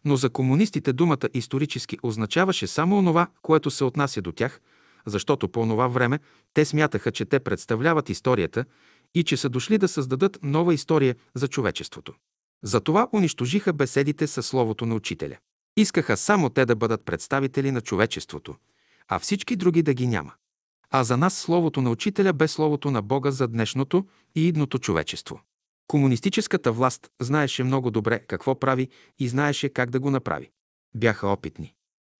Но 0.05 0.15
за 0.15 0.29
комунистите 0.29 0.93
думата 0.93 1.29
исторически 1.33 1.97
означаваше 2.03 2.67
само 2.67 2.97
онова, 2.97 3.27
което 3.41 3.71
се 3.71 3.83
отнася 3.83 4.21
до 4.21 4.31
тях, 4.31 4.61
защото 5.05 5.49
по 5.49 5.59
онова 5.59 5.87
време 5.87 6.19
те 6.53 6.65
смятаха, 6.65 7.11
че 7.11 7.25
те 7.25 7.39
представляват 7.39 8.09
историята 8.09 8.65
и 9.15 9.23
че 9.23 9.37
са 9.37 9.49
дошли 9.49 9.77
да 9.77 9.87
създадат 9.87 10.39
нова 10.43 10.73
история 10.73 11.15
за 11.35 11.47
човечеството. 11.47 12.13
Затова 12.63 13.07
унищожиха 13.13 13.73
беседите 13.73 14.27
със 14.27 14.47
Словото 14.47 14.85
на 14.85 14.95
Учителя. 14.95 15.37
Искаха 15.77 16.17
само 16.17 16.49
те 16.49 16.65
да 16.65 16.75
бъдат 16.75 17.05
представители 17.05 17.71
на 17.71 17.81
човечеството, 17.81 18.55
а 19.07 19.19
всички 19.19 19.55
други 19.55 19.81
да 19.83 19.93
ги 19.93 20.07
няма. 20.07 20.33
А 20.89 21.03
за 21.03 21.17
нас 21.17 21.33
Словото 21.33 21.81
на 21.81 21.91
Учителя 21.91 22.33
бе 22.33 22.47
Словото 22.47 22.91
на 22.91 23.01
Бога 23.01 23.31
за 23.31 23.47
днешното 23.47 24.05
и 24.35 24.47
идното 24.47 24.79
човечество. 24.79 25.41
Комунистическата 25.87 26.71
власт 26.71 27.09
знаеше 27.21 27.63
много 27.63 27.91
добре 27.91 28.19
какво 28.19 28.59
прави 28.59 28.89
и 29.19 29.27
знаеше 29.27 29.69
как 29.69 29.89
да 29.89 29.99
го 29.99 30.11
направи. 30.11 30.49
Бяха 30.95 31.27
опитни. 31.27 31.73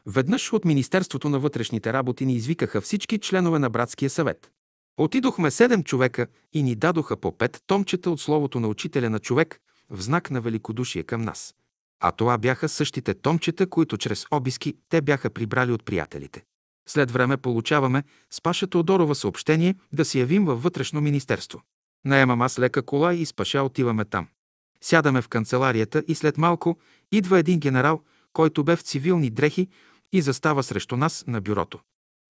Веднъж 0.06 0.54
от 0.54 0.66
Министерството 0.66 1.30
на 1.30 1.40
вътрешните 1.40 1.94
работи 1.94 2.26
ни 2.26 2.36
извикаха 2.36 2.82
всички 2.82 3.20
членове 3.20 3.60
на 3.60 3.70
братския 3.70 4.10
съвет. 4.10 4.52
Отидохме 4.98 5.52
седем 5.52 5.84
човека 5.84 6.28
и 6.54 6.64
ни 6.64 6.76
дадоха 6.76 7.18
по 7.18 7.38
пет 7.38 7.64
томчета 7.68 8.12
от 8.12 8.22
Словото 8.22 8.60
на 8.60 8.68
Учителя 8.68 9.10
на 9.10 9.20
човек 9.20 9.60
в 9.90 10.02
знак 10.02 10.32
на 10.32 10.42
великодушие 10.42 11.04
към 11.04 11.22
нас. 11.22 11.56
А 12.00 12.12
това 12.12 12.38
бяха 12.38 12.70
същите 12.70 13.14
томчета, 13.14 13.70
които 13.70 13.98
чрез 13.98 14.26
обиски 14.32 14.78
те 14.90 15.02
бяха 15.02 15.30
прибрали 15.30 15.72
от 15.72 15.86
приятелите. 15.86 16.44
След 16.88 17.12
време 17.12 17.38
получаваме 17.38 18.04
с 18.30 18.42
Паша 18.42 18.68
Теодорова 18.68 19.16
съобщение 19.16 19.76
да 19.94 20.06
се 20.06 20.20
явим 20.20 20.46
във 20.46 20.64
вътрешно 20.64 21.02
министерство. 21.02 21.62
Наемам 22.06 22.42
аз 22.42 22.60
лека 22.60 22.84
кола 22.84 23.14
и 23.14 23.26
с 23.26 23.34
Паша 23.34 23.64
отиваме 23.64 24.06
там. 24.06 24.28
Сядаме 24.84 25.22
в 25.22 25.28
канцеларията 25.28 26.04
и 26.08 26.16
след 26.16 26.38
малко 26.38 26.78
идва 27.12 27.40
един 27.40 27.60
генерал, 27.60 28.02
който 28.34 28.64
бе 28.64 28.76
в 28.76 28.82
цивилни 28.82 29.30
дрехи 29.30 29.68
и 30.12 30.22
застава 30.22 30.64
срещу 30.64 30.98
нас 30.98 31.24
на 31.28 31.42
бюрото. 31.42 31.80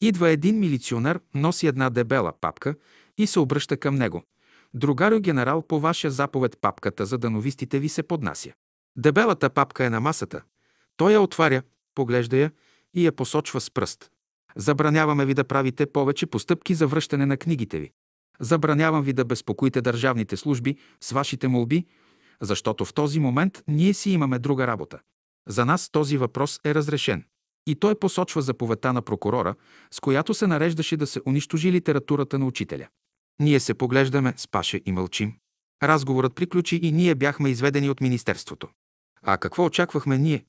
Идва 0.02 0.30
един 0.30 0.60
милиционер, 0.60 1.20
носи 1.34 1.68
една 1.68 1.90
дебела 1.90 2.34
папка 2.42 2.76
и 3.18 3.28
се 3.28 3.40
обръща 3.40 3.78
към 3.78 3.96
него. 3.96 4.24
Другарю 4.74 5.20
генерал, 5.20 5.62
по 5.62 5.80
ваша 5.80 6.12
заповед 6.12 6.58
папката 6.62 7.06
за 7.06 7.18
дановистите 7.18 7.80
ви 7.80 7.90
се 7.90 8.04
поднася. 8.04 8.54
Дебелата 8.96 9.50
папка 9.50 9.86
е 9.86 9.90
на 9.90 10.00
масата. 10.00 10.42
Той 10.98 11.14
я 11.14 11.22
отваря, 11.22 11.62
поглежда 11.96 12.38
я 12.38 12.52
и 12.94 13.06
я 13.06 13.12
посочва 13.12 13.62
с 13.62 13.72
пръст. 13.72 14.12
Забраняваме 14.56 15.26
ви 15.26 15.34
да 15.34 15.44
правите 15.44 15.86
повече 15.86 16.26
постъпки 16.26 16.76
за 16.76 16.88
връщане 16.88 17.26
на 17.26 17.38
книгите 17.38 17.80
ви. 17.80 17.92
Забранявам 18.40 19.04
ви 19.04 19.14
да 19.14 19.26
безпокоите 19.26 19.82
държавните 19.82 20.38
служби 20.38 20.78
с 21.02 21.12
вашите 21.12 21.48
молби, 21.48 21.86
защото 22.42 22.86
в 22.86 22.94
този 22.94 23.20
момент 23.20 23.64
ние 23.68 23.94
си 23.94 24.12
имаме 24.12 24.40
друга 24.40 24.68
работа. 24.68 25.00
За 25.48 25.66
нас 25.66 25.90
този 25.90 26.18
въпрос 26.18 26.60
е 26.66 26.76
разрешен. 26.76 27.26
И 27.68 27.76
той 27.76 27.96
посочва 27.96 28.42
заповедта 28.42 28.94
на 28.94 29.02
прокурора, 29.02 29.56
с 29.92 30.00
която 30.00 30.34
се 30.34 30.48
нареждаше 30.48 30.98
да 30.98 31.08
се 31.08 31.22
унищожи 31.28 31.72
литературата 31.72 32.40
на 32.40 32.46
учителя. 32.46 32.88
Ние 33.40 33.60
се 33.60 33.74
поглеждаме 33.74 34.34
с 34.38 34.48
Паша 34.48 34.80
и 34.86 34.92
мълчим. 34.92 35.34
Разговорът 35.84 36.36
приключи 36.36 36.80
и 36.84 36.92
ние 36.92 37.16
бяхме 37.16 37.50
изведени 37.50 37.90
от 37.90 38.02
Министерството. 38.02 38.68
А 39.24 39.38
какво 39.38 39.66
очаквахме 39.66 40.18
ние? 40.18 40.46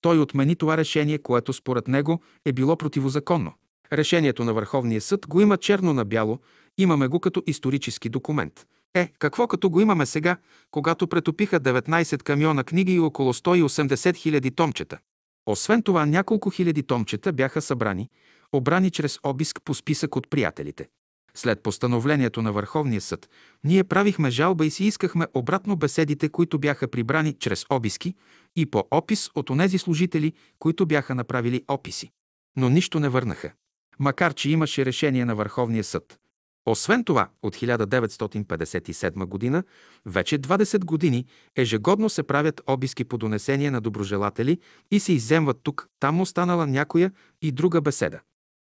Той 0.00 0.18
отмени 0.18 0.56
това 0.56 0.76
решение, 0.76 1.18
което 1.18 1.52
според 1.52 1.88
него 1.88 2.20
е 2.44 2.52
било 2.52 2.76
противозаконно. 2.76 3.52
Решението 3.92 4.44
на 4.44 4.54
Върховния 4.54 5.00
съд 5.00 5.26
го 5.28 5.40
има 5.40 5.56
черно 5.56 5.92
на 5.92 6.04
бяло, 6.04 6.38
имаме 6.78 7.08
го 7.08 7.20
като 7.20 7.42
исторически 7.46 8.08
документ. 8.08 8.66
Е, 8.94 9.12
какво 9.18 9.46
като 9.46 9.70
го 9.70 9.80
имаме 9.80 10.06
сега, 10.06 10.36
когато 10.70 11.08
претопиха 11.08 11.60
19 11.60 12.22
камиона 12.22 12.64
книги 12.64 12.94
и 12.94 13.00
около 13.00 13.32
180 13.32 14.16
хиляди 14.16 14.50
томчета? 14.50 14.98
Освен 15.46 15.82
това, 15.82 16.06
няколко 16.06 16.50
хиляди 16.50 16.82
томчета 16.82 17.32
бяха 17.32 17.62
събрани, 17.62 18.08
обрани 18.52 18.90
чрез 18.90 19.18
обиск 19.22 19.60
по 19.64 19.74
списък 19.74 20.16
от 20.16 20.30
приятелите. 20.30 20.88
След 21.34 21.62
постановлението 21.62 22.42
на 22.42 22.52
Върховния 22.52 23.00
съд, 23.00 23.28
ние 23.64 23.84
правихме 23.84 24.30
жалба 24.30 24.66
и 24.66 24.70
си 24.70 24.84
искахме 24.84 25.26
обратно 25.34 25.76
беседите, 25.76 26.28
които 26.28 26.58
бяха 26.58 26.88
прибрани 26.88 27.32
чрез 27.32 27.66
обиски 27.70 28.14
и 28.56 28.66
по 28.66 28.84
опис 28.90 29.30
от 29.34 29.50
онези 29.50 29.78
служители, 29.78 30.32
които 30.58 30.86
бяха 30.86 31.14
направили 31.14 31.64
описи. 31.68 32.10
Но 32.56 32.68
нищо 32.68 33.00
не 33.00 33.08
върнаха. 33.08 33.52
Макар, 33.98 34.34
че 34.34 34.50
имаше 34.50 34.84
решение 34.84 35.24
на 35.24 35.34
Върховния 35.34 35.84
съд. 35.84 36.18
Освен 36.66 37.04
това, 37.04 37.28
от 37.42 37.56
1957 37.56 39.24
година, 39.24 39.64
вече 40.06 40.38
20 40.38 40.84
години, 40.84 41.26
ежегодно 41.56 42.08
се 42.08 42.22
правят 42.22 42.60
обиски 42.66 43.04
по 43.04 43.18
донесение 43.18 43.70
на 43.70 43.80
доброжелатели 43.80 44.58
и 44.90 45.00
се 45.00 45.12
иземват 45.12 45.60
тук, 45.62 45.88
там 46.00 46.20
останала 46.20 46.66
някоя 46.66 47.12
и 47.42 47.52
друга 47.52 47.80
беседа. 47.80 48.20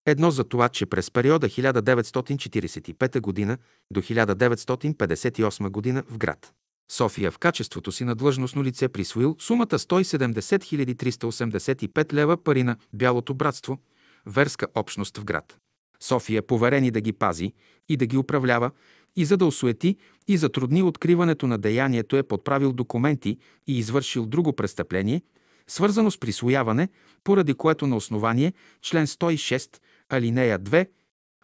Едно 0.07 0.31
за 0.31 0.45
това, 0.45 0.69
че 0.69 0.87
през 0.87 1.11
периода 1.11 1.49
1945 1.49 3.47
г. 3.47 3.59
до 3.91 4.03
1958 4.03 5.95
г. 5.95 6.05
в 6.09 6.19
град 6.19 6.53
София 6.91 7.31
в 7.31 7.39
качеството 7.39 7.93
си 7.93 8.05
на 8.05 8.15
длъжностно 8.15 8.65
лице 8.65 8.89
присвоил 8.89 9.37
сумата 9.39 9.67
170 9.67 10.95
385 10.95 12.13
лева 12.13 12.45
пари 12.45 12.63
на 12.63 12.77
Бялото 12.93 13.35
братство, 13.35 13.79
верска 14.27 14.67
общност 14.75 15.19
в 15.19 15.25
град. 15.25 15.59
София 16.01 16.47
поверени 16.47 16.91
да 16.91 17.01
ги 17.01 17.13
пази 17.13 17.53
и 17.89 17.97
да 17.97 18.07
ги 18.07 18.17
управлява, 18.17 18.71
и 19.17 19.25
за 19.25 19.37
да 19.37 19.47
осуети 19.47 19.97
и 20.29 20.37
затрудни 20.37 20.83
откриването 20.83 21.47
на 21.47 21.59
деянието 21.59 22.17
е 22.17 22.23
подправил 22.23 22.73
документи 22.73 23.39
и 23.67 23.79
извършил 23.79 24.27
друго 24.27 24.53
престъпление, 24.53 25.23
свързано 25.69 26.11
с 26.11 26.19
присвояване, 26.19 26.89
поради 27.25 27.55
което 27.55 27.87
на 27.87 27.97
основание 27.97 28.53
член 28.83 29.07
106, 29.07 29.81
алинея 30.09 30.61
2, 30.61 30.89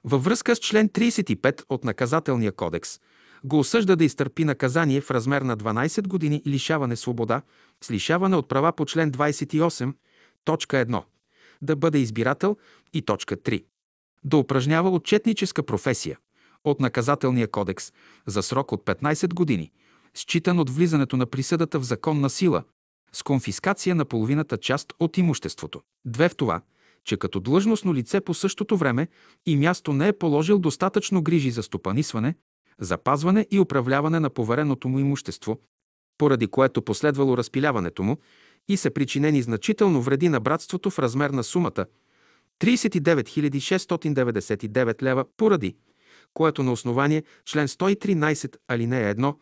във 0.05 0.25
връзка 0.25 0.57
с 0.57 0.59
член 0.59 0.89
35 0.89 1.63
от 1.69 1.85
наказателния 1.85 2.53
кодекс, 2.53 3.01
го 3.45 3.59
осъжда 3.59 3.97
да 3.97 4.05
изтърпи 4.05 4.45
наказание 4.45 5.01
в 5.01 5.11
размер 5.11 5.43
на 5.43 5.57
12 5.57 6.09
години 6.09 6.43
лишаване 6.47 6.97
свобода 6.97 7.43
с 7.85 7.91
лишаване 7.91 8.37
от 8.37 8.49
права 8.49 8.73
по 8.73 8.87
член 8.87 9.13
28, 9.13 9.95
точка 10.45 10.77
1, 10.77 11.03
да 11.63 11.77
бъде 11.77 11.99
избирател 11.99 12.57
и 12.93 13.03
точка 13.03 13.37
3, 13.37 13.65
да 14.25 14.37
упражнява 14.37 14.91
отчетническа 14.91 15.63
професия 15.63 16.19
от 16.65 16.81
наказателния 16.81 17.49
кодекс 17.49 17.93
за 18.27 18.43
срок 18.43 18.73
от 18.73 18.85
15 18.85 19.35
години, 19.35 19.71
считан 20.15 20.59
от 20.59 20.71
влизането 20.71 21.17
на 21.17 21.27
присъдата 21.27 21.79
в 21.79 21.85
законна 21.85 22.31
сила, 22.31 22.65
с 23.13 23.23
конфискация 23.23 23.95
на 23.95 24.05
половината 24.05 24.59
част 24.59 24.93
от 25.01 25.19
имуществото. 25.19 25.81
Две 26.05 26.29
в 26.29 26.37
това, 26.37 26.63
че 27.05 27.17
като 27.17 27.41
длъжностно 27.41 27.95
лице 27.95 28.21
по 28.21 28.35
същото 28.35 28.77
време 28.77 29.09
и 29.47 29.57
място 29.57 29.93
не 29.93 30.09
е 30.09 30.13
положил 30.13 30.59
достатъчно 30.59 31.23
грижи 31.23 31.51
за 31.51 31.63
стопанисване, 31.63 32.35
запазване 32.81 33.47
и 33.51 33.61
управляване 33.61 34.21
на 34.21 34.31
повереното 34.31 34.89
му 34.89 34.99
имущество, 34.99 35.61
поради 36.19 36.47
което 36.47 36.83
последвало 36.83 37.37
разпиляването 37.37 38.03
му 38.03 38.17
и 38.69 38.77
са 38.77 38.91
причинени 38.91 39.43
значително 39.43 40.03
вреди 40.03 40.29
на 40.29 40.41
братството 40.41 40.91
в 40.91 40.99
размер 40.99 41.31
на 41.31 41.45
сумата 41.45 41.87
39 42.61 43.23
699 43.59 45.03
лева, 45.03 45.25
поради 45.37 45.77
което 46.35 46.63
на 46.63 46.73
основание 46.73 47.23
член 47.45 47.69
113 47.69 48.57
алинея 48.69 49.17
1 49.17 49.35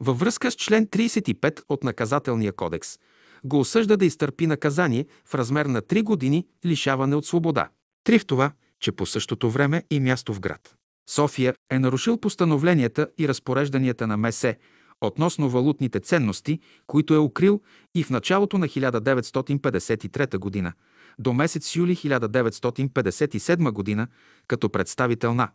във 0.00 0.18
връзка 0.18 0.50
с 0.50 0.56
член 0.56 0.86
35 0.86 1.62
от 1.68 1.84
наказателния 1.84 2.52
кодекс 2.52 2.98
го 3.44 3.60
осъжда 3.60 3.96
да 3.96 4.04
изтърпи 4.04 4.46
наказание 4.46 5.06
в 5.24 5.34
размер 5.34 5.66
на 5.66 5.82
3 5.82 6.02
години 6.02 6.46
лишаване 6.66 7.16
от 7.16 7.26
свобода. 7.26 7.68
Три 8.04 8.18
в 8.18 8.26
това, 8.26 8.52
че 8.80 8.92
по 8.92 9.06
същото 9.06 9.50
време 9.50 9.82
и 9.90 10.00
място 10.00 10.34
в 10.34 10.40
град. 10.40 10.74
София 11.10 11.54
е 11.70 11.78
нарушил 11.78 12.18
постановленията 12.18 13.08
и 13.18 13.28
разпорежданията 13.28 14.06
на 14.06 14.16
МСЕ 14.16 14.58
относно 15.00 15.50
валутните 15.50 16.00
ценности, 16.00 16.60
които 16.86 17.14
е 17.14 17.18
укрил 17.18 17.62
и 17.94 18.04
в 18.04 18.10
началото 18.10 18.58
на 18.58 18.68
1953 18.68 20.62
г. 20.62 20.72
до 21.18 21.32
месец 21.32 21.76
юли 21.76 21.96
1957 21.96 23.96
г. 23.96 24.06
като 24.46 24.70
представител 24.70 25.34
на 25.34 25.50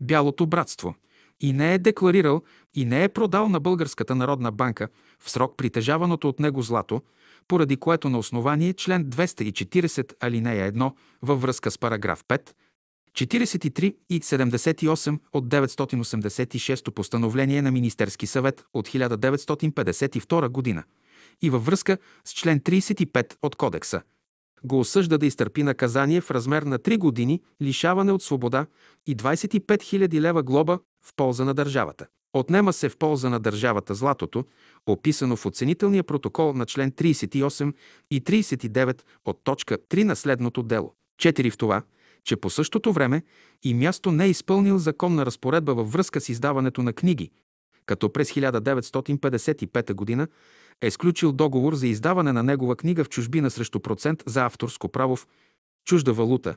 Бялото 0.00 0.46
братство 0.46 0.94
и 1.40 1.52
не 1.52 1.74
е 1.74 1.78
декларирал 1.78 2.42
и 2.74 2.84
не 2.84 3.04
е 3.04 3.08
продал 3.08 3.48
на 3.48 3.60
Българската 3.60 4.14
народна 4.14 4.52
банка 4.52 4.88
в 5.20 5.30
срок 5.30 5.56
притежаваното 5.56 6.28
от 6.28 6.40
него 6.40 6.62
злато, 6.62 7.02
поради 7.48 7.76
което 7.76 8.08
на 8.08 8.18
основание 8.18 8.72
член 8.72 9.04
240 9.04 10.12
алинея 10.20 10.72
1 10.72 10.92
във 11.22 11.42
връзка 11.42 11.70
с 11.70 11.78
параграф 11.78 12.24
5, 12.24 12.50
43 13.12 13.96
и 14.10 14.20
78 14.20 15.18
от 15.32 15.48
986 15.48 16.90
постановление 16.90 17.62
на 17.62 17.70
Министерски 17.70 18.26
съвет 18.26 18.64
от 18.74 18.88
1952 18.88 20.74
г. 20.74 20.84
и 21.42 21.50
във 21.50 21.66
връзка 21.66 21.98
с 22.24 22.32
член 22.32 22.60
35 22.60 23.34
от 23.42 23.56
Кодекса 23.56 24.02
го 24.64 24.80
осъжда 24.80 25.18
да 25.18 25.26
изтърпи 25.26 25.62
наказание 25.62 26.20
в 26.20 26.30
размер 26.30 26.62
на 26.62 26.78
3 26.78 26.98
години 26.98 27.40
лишаване 27.62 28.12
от 28.12 28.22
свобода 28.22 28.66
и 29.06 29.16
25 29.16 29.60
000 29.60 30.20
лева 30.20 30.42
глоба 30.42 30.78
в 31.06 31.12
полза 31.16 31.44
на 31.44 31.54
държавата. 31.54 32.06
Отнема 32.32 32.72
се 32.72 32.88
в 32.88 32.96
полза 32.96 33.30
на 33.30 33.40
държавата 33.40 33.94
златото, 33.94 34.44
описано 34.86 35.36
в 35.36 35.46
оценителния 35.46 36.04
протокол 36.04 36.52
на 36.52 36.66
член 36.66 36.92
38 36.92 37.72
и 38.10 38.22
39 38.22 39.02
от 39.24 39.40
точка 39.44 39.78
3 39.78 40.02
на 40.02 40.16
следното 40.16 40.62
дело. 40.62 40.94
Четири 41.18 41.50
в 41.50 41.58
това, 41.58 41.82
че 42.24 42.36
по 42.36 42.50
същото 42.50 42.92
време 42.92 43.22
и 43.62 43.74
място 43.74 44.12
не 44.12 44.24
е 44.24 44.30
изпълнил 44.30 44.78
законна 44.78 45.26
разпоредба 45.26 45.74
във 45.74 45.92
връзка 45.92 46.20
с 46.20 46.28
издаването 46.28 46.82
на 46.82 46.92
книги, 46.92 47.30
като 47.86 48.12
през 48.12 48.30
1955 48.30 50.16
г. 50.16 50.26
е 50.82 50.90
сключил 50.90 51.32
договор 51.32 51.74
за 51.74 51.86
издаване 51.86 52.32
на 52.32 52.42
негова 52.42 52.76
книга 52.76 53.04
в 53.04 53.08
чужбина 53.08 53.50
срещу 53.50 53.80
процент 53.80 54.22
за 54.26 54.44
авторско 54.44 54.88
право 54.88 55.16
в 55.16 55.26
чужда 55.84 56.12
валута, 56.12 56.56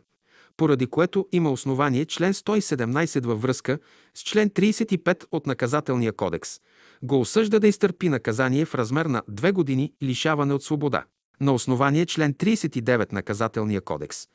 поради 0.57 0.87
което 0.87 1.27
има 1.31 1.51
основание 1.51 2.05
член 2.05 2.33
117 2.33 3.25
във 3.25 3.41
връзка 3.41 3.79
с 4.15 4.21
член 4.21 4.49
35 4.49 5.25
от 5.31 5.47
наказателния 5.47 6.13
кодекс. 6.13 6.59
Го 7.03 7.19
осъжда 7.19 7.59
да 7.59 7.67
изтърпи 7.67 8.09
наказание 8.09 8.65
в 8.65 8.75
размер 8.75 9.05
на 9.05 9.23
2 9.31 9.51
години 9.51 9.93
лишаване 10.03 10.53
от 10.53 10.63
свобода. 10.63 11.03
На 11.41 11.53
основание 11.53 12.05
член 12.05 12.33
39 12.33 13.13
наказателния 13.13 13.81
кодекс 13.81 14.27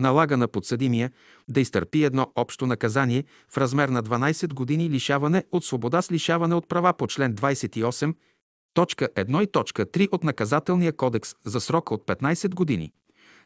налага 0.00 0.36
на 0.36 0.48
подсъдимия 0.48 1.10
да 1.48 1.60
изтърпи 1.60 2.04
едно 2.04 2.32
общо 2.36 2.66
наказание 2.66 3.24
в 3.48 3.58
размер 3.58 3.88
на 3.88 4.02
12 4.02 4.54
години 4.54 4.90
лишаване 4.90 5.44
от 5.52 5.64
свобода 5.64 6.02
с 6.02 6.12
лишаване 6.12 6.54
от 6.54 6.68
права 6.68 6.92
по 6.92 7.06
член 7.06 7.34
28, 7.34 8.14
точка 8.74 9.08
1 9.16 9.42
и 9.42 9.46
точка 9.46 9.86
3 9.86 10.08
от 10.12 10.24
наказателния 10.24 10.92
кодекс 10.92 11.34
за 11.44 11.60
срока 11.60 11.94
от 11.94 12.06
15 12.06 12.54
години, 12.54 12.92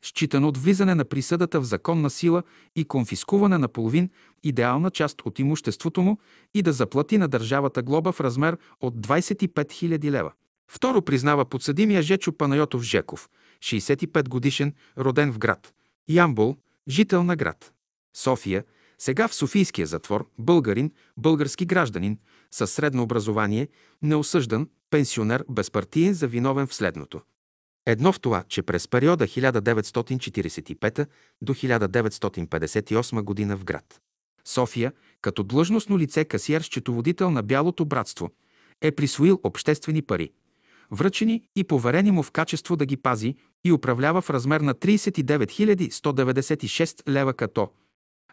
считано 0.03 0.49
от 0.49 0.59
влизане 0.59 0.95
на 0.95 1.05
присъдата 1.05 1.61
в 1.61 1.65
законна 1.65 2.11
сила 2.11 2.43
и 2.77 2.85
конфискуване 2.85 3.59
на 3.59 3.69
половин 3.69 4.11
идеална 4.43 4.91
част 4.91 5.23
от 5.25 5.39
имуществото 5.39 6.03
му 6.03 6.19
и 6.55 6.63
да 6.63 6.73
заплати 6.73 7.19
на 7.19 7.29
държавата 7.29 7.83
глоба 7.83 8.13
в 8.13 8.21
размер 8.21 8.59
от 8.81 8.95
25 8.95 9.49
000 9.49 10.11
лева. 10.11 10.33
Второ 10.69 11.03
признава 11.03 11.45
подсъдимия 11.45 12.03
Жечо 12.03 12.33
Панайотов 12.33 12.83
Жеков, 12.83 13.29
65 13.61 14.29
годишен, 14.29 14.75
роден 14.99 15.33
в 15.33 15.39
град 15.39 15.73
Ямбол, 16.09 16.57
жител 16.89 17.23
на 17.23 17.37
град. 17.37 17.73
София, 18.17 18.65
сега 18.99 19.29
в 19.29 19.35
Софийския 19.35 19.87
затвор, 19.87 20.31
българин, 20.39 20.93
български 21.17 21.67
гражданин, 21.67 22.19
със 22.51 22.73
средно 22.73 23.03
образование, 23.03 23.69
неосъждан, 24.03 24.69
пенсионер, 24.91 25.45
безпартиен 25.51 26.15
за 26.15 26.27
виновен 26.27 26.67
в 26.67 26.75
следното. 26.75 27.21
Едно 27.87 28.13
в 28.13 28.21
това, 28.21 28.45
че 28.49 28.63
през 28.63 28.89
периода 28.89 29.27
1945 29.27 31.07
до 31.43 31.55
1958 31.55 33.23
година 33.23 33.57
в 33.57 33.65
град 33.65 34.01
София, 34.45 34.93
като 35.21 35.43
длъжностно 35.43 35.99
лице 35.99 36.25
касиер-счетоводител 36.25 37.31
на 37.31 37.43
Бялото 37.43 37.85
братство, 37.85 38.31
е 38.81 38.93
присвоил 38.93 39.41
обществени 39.43 40.03
пари– 40.03 40.31
връчени 40.91 41.43
и 41.57 41.65
поверени 41.65 42.11
му 42.11 42.23
в 42.23 42.31
качество 42.31 42.77
да 42.77 42.87
ги 42.87 42.97
пази 42.97 43.37
и 43.65 43.73
управлява 43.73 44.21
в 44.21 44.31
размер 44.31 44.61
на 44.61 44.75
39 44.75 45.91
196 45.91 47.09
лева 47.09 47.35
като. 47.35 47.69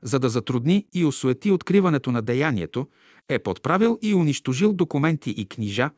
За 0.03 0.19
да 0.19 0.29
затрудни 0.29 0.87
и 0.93 1.05
осуети 1.05 1.51
откриването 1.51 2.11
на 2.11 2.21
деянието, 2.21 2.87
е 3.29 3.39
подправил 3.39 3.99
и 4.01 4.13
унищожил 4.13 4.73
документи 4.73 5.31
и 5.31 5.45
книжа, 5.45 5.89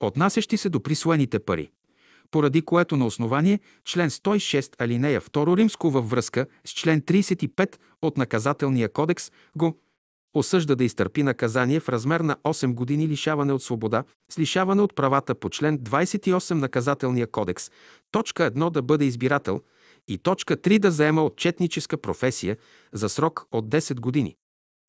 отнасящи 0.00 0.56
се 0.56 0.68
до 0.68 0.82
присвоените 0.82 1.38
пари, 1.38 1.70
поради 2.30 2.62
което 2.62 2.96
на 2.96 3.06
основание 3.06 3.60
член 3.84 4.10
106 4.10 4.82
алинея 4.82 5.20
2 5.20 5.56
римско 5.56 5.90
във 5.90 6.10
връзка 6.10 6.46
с 6.64 6.70
член 6.70 7.00
35 7.00 7.76
от 8.02 8.16
наказателния 8.16 8.92
кодекс 8.92 9.30
го 9.56 9.78
осъжда 10.34 10.74
да 10.74 10.84
изтърпи 10.84 11.22
наказание 11.22 11.80
в 11.80 11.88
размер 11.88 12.20
на 12.20 12.36
8 12.36 12.74
години 12.74 13.08
лишаване 13.08 13.52
от 13.52 13.62
свобода 13.62 14.04
с 14.30 14.38
лишаване 14.38 14.82
от 14.82 14.94
правата 14.94 15.34
по 15.34 15.50
член 15.50 15.78
28 15.78 16.54
наказателния 16.54 17.26
кодекс, 17.26 17.70
точка 18.10 18.50
1 18.50 18.70
да 18.70 18.82
бъде 18.82 19.04
избирател 19.04 19.60
и 20.08 20.18
точка 20.18 20.56
3 20.56 20.78
да 20.78 20.90
заема 20.90 21.24
отчетническа 21.24 21.96
професия 21.96 22.56
за 22.92 23.08
срок 23.08 23.46
от 23.52 23.68
10 23.68 24.00
години, 24.00 24.36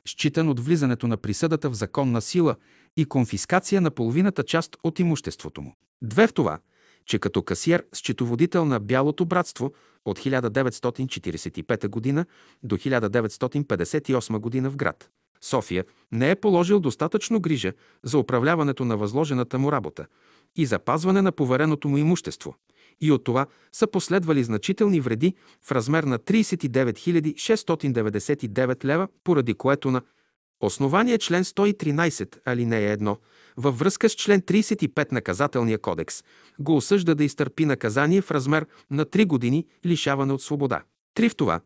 считан 0.08 0.50
от 0.50 0.60
влизането 0.60 1.08
на 1.08 1.18
присъдата 1.18 1.70
в 1.70 1.74
законна 1.74 2.22
сила 2.22 2.56
и 2.98 3.06
конфискация 3.06 3.82
на 3.82 3.92
половината 3.92 4.44
част 4.44 4.78
от 4.84 5.00
имуществото 5.00 5.62
му. 5.62 5.76
Две 6.02 6.28
в 6.28 6.34
това, 6.34 6.60
че 7.06 7.20
като 7.20 7.42
касиер, 7.42 7.86
счетоводител 7.94 8.66
на 8.66 8.80
Бялото 8.80 9.26
братство 9.26 9.74
от 10.06 10.20
1945 10.20 12.16
г. 12.16 12.26
до 12.64 12.78
1958 12.78 14.64
г. 14.64 14.70
в 14.70 14.76
град 14.76 15.10
София, 15.44 15.86
не 16.12 16.32
е 16.32 16.36
положил 16.36 16.80
достатъчно 16.80 17.40
грижа 17.40 17.74
за 18.04 18.18
управляването 18.18 18.86
на 18.86 18.98
възложената 18.98 19.60
му 19.60 19.72
работа 19.72 20.06
и 20.56 20.66
запазване 20.66 21.22
на 21.22 21.32
повереното 21.32 21.90
му 21.90 21.98
имущество. 21.98 22.56
И 23.02 23.12
от 23.12 23.24
това 23.24 23.46
са 23.72 23.88
последвали 23.88 24.44
значителни 24.44 25.00
вреди 25.00 25.34
в 25.62 25.72
размер 25.72 26.04
на 26.04 26.20
39 26.20 27.34
699 27.34 28.86
лева, 28.86 29.08
поради 29.24 29.54
което 29.54 29.92
на 29.92 30.02
основание 30.60 31.18
член 31.18 31.44
113, 31.44 32.38
алинея 32.46 32.98
1, 32.98 33.18
във 33.58 33.80
връзка 33.80 34.10
с 34.10 34.16
член 34.16 34.42
35 34.42 35.12
наказателния 35.12 35.78
кодекс, 35.78 36.24
го 36.60 36.76
осъжда 36.76 37.16
да 37.16 37.24
изтърпи 37.24 37.66
наказание 37.66 38.22
в 38.22 38.32
размер 38.32 38.66
на 38.92 39.06
3 39.06 39.26
години 39.28 39.66
лишаване 39.86 40.34
от 40.34 40.42
свобода. 40.42 40.84
Три 41.14 41.30
в 41.30 41.36
това, 41.36 41.62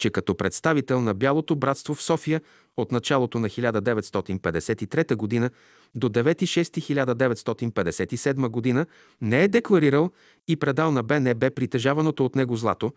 че 0.00 0.10
като 0.10 0.34
представител 0.34 1.00
на 1.00 1.14
Бялото 1.14 1.56
братство 1.56 1.94
в 1.94 2.02
София 2.02 2.40
от 2.76 2.92
началото 2.92 3.38
на 3.38 3.48
1953 3.48 5.40
г. 5.40 5.50
до 5.94 6.08
9.6.1957 6.08 8.74
г. 8.74 8.86
не 9.20 9.44
е 9.44 9.48
декларирал 9.48 10.10
и 10.48 10.56
предал 10.56 10.92
на 10.92 11.02
БНБ 11.02 11.50
притежаваното 11.50 12.24
от 12.24 12.36
него 12.36 12.56
злато, 12.56 12.92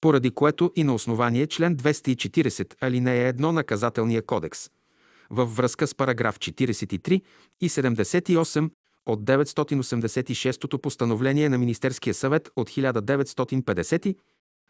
поради 0.00 0.30
което 0.30 0.72
и 0.76 0.84
на 0.84 0.94
основание 0.94 1.46
член 1.46 1.76
240 1.76 2.74
алинея 2.80 3.34
1 3.34 3.50
наказателния 3.50 4.22
кодекс 4.22 4.70
във 5.30 5.56
връзка 5.56 5.86
с 5.86 5.94
параграф 5.94 6.38
43 6.38 7.22
и 7.60 7.68
78 7.68 8.70
от 9.06 9.24
986-то 9.24 10.78
постановление 10.78 11.48
на 11.48 11.58
Министерския 11.58 12.14
съвет 12.14 12.50
от 12.56 12.70
1950 12.70 14.16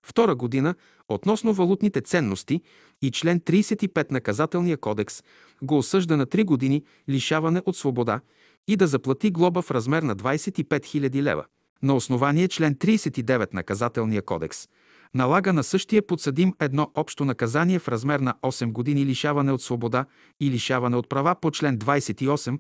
Втора 0.03 0.35
година 0.35 0.75
относно 1.09 1.53
валутните 1.53 2.01
ценности 2.01 2.63
и 3.03 3.11
член 3.11 3.41
35 3.41 4.13
наказателния 4.13 4.77
кодекс 4.77 5.23
го 5.63 5.79
осъжда 5.79 6.17
на 6.17 6.27
3 6.27 6.45
години 6.45 6.85
лишаване 7.09 7.63
от 7.67 7.77
свобода 7.77 8.21
и 8.69 8.77
да 8.77 8.87
заплати 8.87 9.31
глоба 9.31 9.63
в 9.63 9.71
размер 9.71 10.03
на 10.03 10.17
25 10.17 10.65
000 10.65 11.23
лева. 11.23 11.45
На 11.83 11.95
основание 11.95 12.49
член 12.49 12.75
39 12.75 13.55
наказателния 13.55 14.23
кодекс 14.23 14.69
налага 15.15 15.53
на 15.53 15.65
същия 15.65 16.07
подсъдим 16.07 16.55
едно 16.61 16.91
общо 16.95 17.25
наказание 17.25 17.79
в 17.79 17.89
размер 17.89 18.21
на 18.21 18.35
8 18.43 18.73
години 18.73 19.07
лишаване 19.07 19.53
от 19.53 19.63
свобода 19.63 20.07
и 20.41 20.51
лишаване 20.51 20.97
от 20.97 21.09
права 21.09 21.35
по 21.35 21.51
член 21.51 21.79
28, 21.79 22.59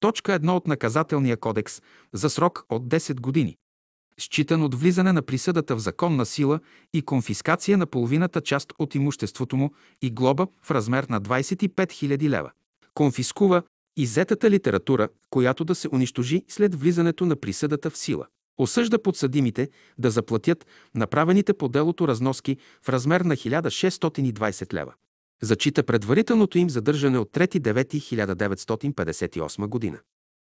точка 0.00 0.32
1 0.32 0.50
от 0.50 0.66
наказателния 0.66 1.36
кодекс 1.36 1.82
за 2.12 2.30
срок 2.30 2.64
от 2.68 2.88
10 2.88 3.20
години 3.20 3.56
считан 4.18 4.62
от 4.62 4.74
влизане 4.74 5.12
на 5.12 5.22
присъдата 5.22 5.76
в 5.76 5.80
законна 5.80 6.26
сила 6.26 6.60
и 6.92 7.02
конфискация 7.02 7.78
на 7.78 7.86
половината 7.86 8.40
част 8.40 8.72
от 8.78 8.94
имуществото 8.94 9.56
му 9.56 9.72
и 10.02 10.10
глоба 10.10 10.46
в 10.62 10.70
размер 10.70 11.04
на 11.04 11.20
25 11.20 11.70
000 11.70 12.28
лева. 12.28 12.50
Конфискува 12.94 13.62
иззетата 13.96 14.50
литература, 14.50 15.08
която 15.30 15.64
да 15.64 15.74
се 15.74 15.88
унищожи 15.92 16.44
след 16.48 16.74
влизането 16.74 17.26
на 17.26 17.36
присъдата 17.36 17.90
в 17.90 17.98
сила. 17.98 18.26
Осъжда 18.58 19.02
подсъдимите 19.02 19.68
да 19.98 20.10
заплатят 20.10 20.66
направените 20.94 21.54
по 21.54 21.68
делото 21.68 22.08
разноски 22.08 22.56
в 22.82 22.88
размер 22.88 23.20
на 23.20 23.36
1620 23.36 24.74
лева. 24.74 24.94
Зачита 25.42 25.82
предварителното 25.82 26.58
им 26.58 26.70
задържане 26.70 27.18
от 27.18 27.32
3.9.1958 27.32 29.66
година. 29.66 29.98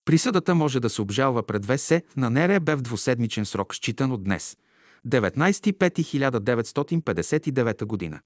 Присъдата 0.04 0.54
може 0.54 0.80
да 0.80 0.90
се 0.90 1.02
обжалва 1.02 1.42
пред 1.42 1.66
ВС 1.66 1.92
на 2.16 2.30
НРБ 2.30 2.68
в 2.68 2.82
двуседмичен 2.82 3.46
срок, 3.46 3.74
считан 3.74 4.12
от 4.12 4.24
днес, 4.24 4.56
19.5.1959 5.06 7.84
година. 7.84 8.20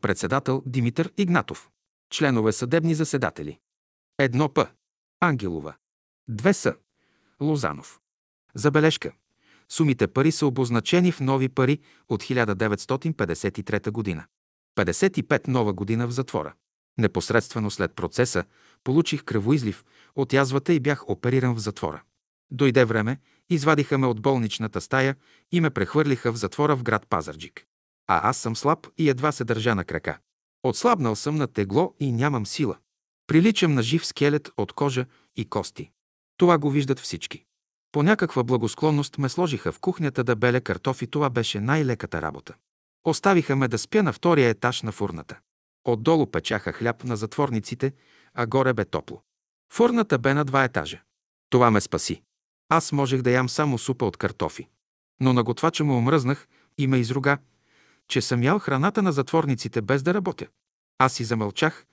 Председател 0.00 0.62
Димитър 0.66 1.12
Игнатов. 1.16 1.70
Членове 2.10 2.52
съдебни 2.52 2.94
заседатели. 2.94 3.58
1 4.20 4.52
П. 4.52 4.70
Ангелова. 5.20 5.74
2 6.30 6.52
С. 6.52 6.74
Лозанов. 7.40 8.00
Забележка. 8.54 9.12
Сумите 9.68 10.06
пари 10.06 10.32
са 10.32 10.46
обозначени 10.46 11.12
в 11.12 11.20
нови 11.20 11.48
пари 11.48 11.80
от 12.08 12.22
1953 12.22 13.90
година. 13.90 14.24
55 14.78 15.48
нова 15.48 15.72
година 15.72 16.06
в 16.06 16.10
затвора. 16.10 16.54
Непосредствено 16.98 17.70
след 17.70 17.94
процеса 17.94 18.44
получих 18.84 19.24
кръвоизлив 19.24 19.84
от 20.16 20.32
язвата 20.32 20.72
и 20.72 20.80
бях 20.80 21.08
опериран 21.08 21.54
в 21.54 21.58
затвора. 21.58 22.02
Дойде 22.50 22.84
време, 22.84 23.18
извадиха 23.50 23.98
ме 23.98 24.06
от 24.06 24.22
болничната 24.22 24.80
стая 24.80 25.16
и 25.52 25.60
ме 25.60 25.70
прехвърлиха 25.70 26.32
в 26.32 26.36
затвора 26.36 26.76
в 26.76 26.82
град 26.82 27.06
Пазарджик. 27.08 27.64
А 28.06 28.28
аз 28.28 28.36
съм 28.36 28.56
слаб 28.56 28.86
и 28.98 29.08
едва 29.08 29.32
се 29.32 29.44
държа 29.44 29.74
на 29.74 29.84
крака. 29.84 30.18
Отслабнал 30.62 31.16
съм 31.16 31.36
на 31.36 31.46
тегло 31.46 31.94
и 32.00 32.12
нямам 32.12 32.46
сила. 32.46 32.76
Приличам 33.26 33.74
на 33.74 33.82
жив 33.82 34.06
скелет 34.06 34.50
от 34.56 34.72
кожа 34.72 35.06
и 35.36 35.44
кости. 35.44 35.90
Това 36.36 36.58
го 36.58 36.70
виждат 36.70 37.00
всички. 37.00 37.44
По 37.92 38.02
някаква 38.02 38.42
благосклонност 38.42 39.18
ме 39.18 39.28
сложиха 39.28 39.72
в 39.72 39.80
кухнята 39.80 40.24
да 40.24 40.36
беля 40.36 40.60
картофи. 40.60 41.06
Това 41.06 41.30
беше 41.30 41.60
най-леката 41.60 42.22
работа. 42.22 42.54
Оставиха 43.04 43.56
ме 43.56 43.68
да 43.68 43.78
спя 43.78 44.02
на 44.02 44.12
втория 44.12 44.48
етаж 44.48 44.82
на 44.82 44.92
фурната. 44.92 45.38
Отдолу 45.88 46.26
печаха 46.26 46.72
хляб 46.72 47.04
на 47.04 47.16
затворниците, 47.16 47.92
а 48.34 48.46
горе 48.46 48.72
бе 48.72 48.84
топло. 48.84 49.22
Фурната 49.72 50.18
бе 50.18 50.34
на 50.34 50.44
два 50.44 50.64
етажа. 50.64 51.02
Това 51.50 51.70
ме 51.70 51.80
спаси. 51.80 52.22
Аз 52.68 52.92
можех 52.92 53.22
да 53.22 53.30
ям 53.30 53.48
само 53.48 53.78
супа 53.78 54.04
от 54.04 54.16
картофи. 54.16 54.68
Но 55.20 55.32
на 55.32 55.42
готвача 55.42 55.84
му 55.84 55.96
омръзнах 55.96 56.48
и 56.78 56.86
ме 56.86 56.98
изруга, 56.98 57.38
че 58.08 58.20
съм 58.20 58.42
ял 58.42 58.58
храната 58.58 59.02
на 59.02 59.12
затворниците 59.12 59.82
без 59.82 60.02
да 60.02 60.14
работя. 60.14 60.46
Аз 60.98 61.12
си 61.12 61.24
замълчах, 61.24 61.86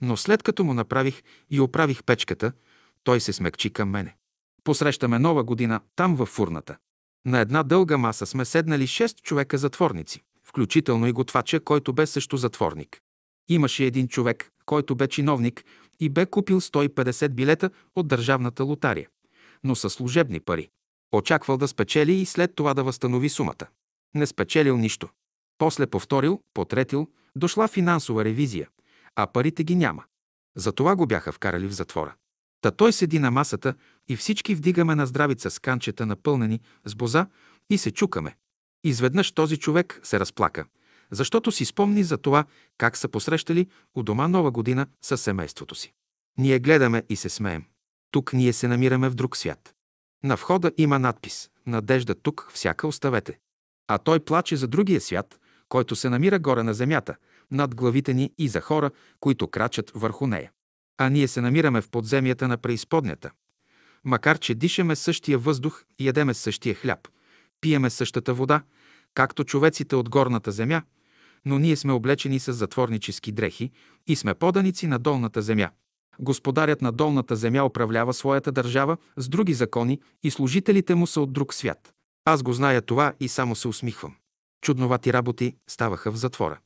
но 0.00 0.16
след 0.16 0.42
като 0.42 0.64
му 0.64 0.74
направих 0.74 1.22
и 1.50 1.60
оправих 1.60 2.04
печката, 2.04 2.52
той 3.04 3.20
се 3.20 3.32
смекчи 3.32 3.70
към 3.70 3.90
мене. 3.90 4.16
Посрещаме 4.64 5.18
нова 5.18 5.44
година 5.44 5.80
там 5.96 6.16
във 6.16 6.28
фурната. 6.28 6.76
На 7.26 7.40
една 7.40 7.62
дълга 7.62 7.98
маса 7.98 8.26
сме 8.26 8.44
седнали 8.44 8.86
шест 8.86 9.22
човека 9.22 9.58
затворници, 9.58 10.22
включително 10.44 11.06
и 11.06 11.12
готвача, 11.12 11.60
който 11.60 11.92
бе 11.92 12.06
също 12.06 12.36
затворник. 12.36 13.03
Имаше 13.48 13.84
един 13.84 14.08
човек, 14.08 14.50
който 14.66 14.94
бе 14.94 15.08
чиновник 15.08 15.64
и 16.00 16.08
бе 16.08 16.26
купил 16.26 16.60
150 16.60 17.28
билета 17.28 17.70
от 17.96 18.08
държавната 18.08 18.64
лотария, 18.64 19.08
но 19.64 19.74
със 19.74 19.92
служебни 19.92 20.40
пари. 20.40 20.68
Очаквал 21.12 21.56
да 21.56 21.68
спечели 21.68 22.14
и 22.14 22.26
след 22.26 22.54
това 22.54 22.74
да 22.74 22.84
възстанови 22.84 23.28
сумата. 23.28 23.66
Не 24.14 24.26
спечелил 24.26 24.76
нищо. 24.76 25.08
После 25.58 25.86
повторил, 25.86 26.40
потретил, 26.54 27.08
дошла 27.36 27.68
финансова 27.68 28.24
ревизия, 28.24 28.68
а 29.16 29.26
парите 29.26 29.64
ги 29.64 29.76
няма. 29.76 30.04
Затова 30.56 30.96
го 30.96 31.06
бяха 31.06 31.32
вкарали 31.32 31.66
в 31.66 31.74
затвора. 31.74 32.14
Та 32.60 32.70
той 32.70 32.92
седи 32.92 33.18
на 33.18 33.30
масата 33.30 33.74
и 34.08 34.16
всички 34.16 34.54
вдигаме 34.54 34.94
на 34.94 35.06
здравица 35.06 35.50
с 35.50 35.58
канчета 35.58 36.06
напълнени 36.06 36.60
с 36.84 36.94
боза 36.94 37.26
и 37.70 37.78
се 37.78 37.90
чукаме. 37.90 38.36
Изведнъж 38.84 39.32
този 39.32 39.56
човек 39.56 40.00
се 40.02 40.20
разплака– 40.20 40.64
защото 41.10 41.52
си 41.52 41.64
спомни 41.64 42.04
за 42.04 42.18
това 42.18 42.44
как 42.78 42.96
са 42.96 43.08
посрещали 43.08 43.66
у 43.94 44.02
дома 44.02 44.28
Нова 44.28 44.50
година 44.50 44.86
със 45.02 45.20
семейството 45.22 45.74
си. 45.74 45.92
Ние 46.38 46.58
гледаме 46.58 47.02
и 47.08 47.16
се 47.16 47.28
смеем. 47.28 47.64
Тук 48.10 48.32
ние 48.32 48.52
се 48.52 48.68
намираме 48.68 49.08
в 49.08 49.14
друг 49.14 49.36
свят. 49.36 49.74
На 50.24 50.34
входа 50.34 50.72
има 50.78 50.98
надпис 50.98 51.50
«Надежда 51.66 52.14
тук, 52.14 52.50
всяка 52.52 52.86
оставете». 52.86 53.38
А 53.88 53.98
той 53.98 54.20
плаче 54.20 54.56
за 54.56 54.68
другия 54.68 55.00
свят, 55.00 55.40
който 55.68 55.96
се 55.96 56.10
намира 56.10 56.38
горе 56.38 56.62
на 56.62 56.74
земята, 56.74 57.16
над 57.50 57.74
главите 57.74 58.14
ни 58.14 58.32
и 58.38 58.48
за 58.48 58.60
хора, 58.60 58.90
които 59.20 59.48
крачат 59.48 59.92
върху 59.94 60.26
нея. 60.26 60.50
А 60.98 61.08
ние 61.08 61.28
се 61.28 61.40
намираме 61.40 61.80
в 61.80 61.88
подземията 61.88 62.48
на 62.48 62.56
преизподнята. 62.56 63.30
Макар, 64.04 64.38
че 64.38 64.54
дишаме 64.54 64.96
същия 64.96 65.38
въздух 65.38 65.84
ядеме 66.00 66.34
същия 66.34 66.74
хляб, 66.74 67.08
пиеме 67.60 67.90
същата 67.90 68.34
вода, 68.34 68.62
както 69.14 69.44
човеците 69.44 69.96
от 69.96 70.08
горната 70.08 70.52
земя, 70.52 70.82
но 71.44 71.58
ние 71.58 71.76
сме 71.76 71.92
облечени 71.92 72.38
с 72.38 72.52
затворнически 72.52 73.32
дрехи 73.32 73.70
и 74.06 74.16
сме 74.16 74.34
поданици 74.34 74.86
на 74.86 74.98
долната 74.98 75.42
земя. 75.42 75.70
Господарят 76.18 76.82
на 76.82 76.92
долната 76.92 77.36
земя 77.36 77.64
управлява 77.64 78.14
своята 78.14 78.52
държава 78.52 78.96
с 79.16 79.28
други 79.28 79.54
закони 79.54 80.00
и 80.22 80.30
служителите 80.30 80.94
му 80.94 81.06
са 81.06 81.20
от 81.20 81.32
друг 81.32 81.54
свят. 81.54 81.92
Аз 82.24 82.42
го 82.42 82.52
зная 82.52 82.82
това 82.82 83.12
и 83.20 83.28
само 83.28 83.56
се 83.56 83.68
усмихвам. 83.68 84.14
Чудновати 84.62 85.12
работи 85.12 85.56
ставаха 85.70 86.12
в 86.12 86.16
затвора. 86.16 86.58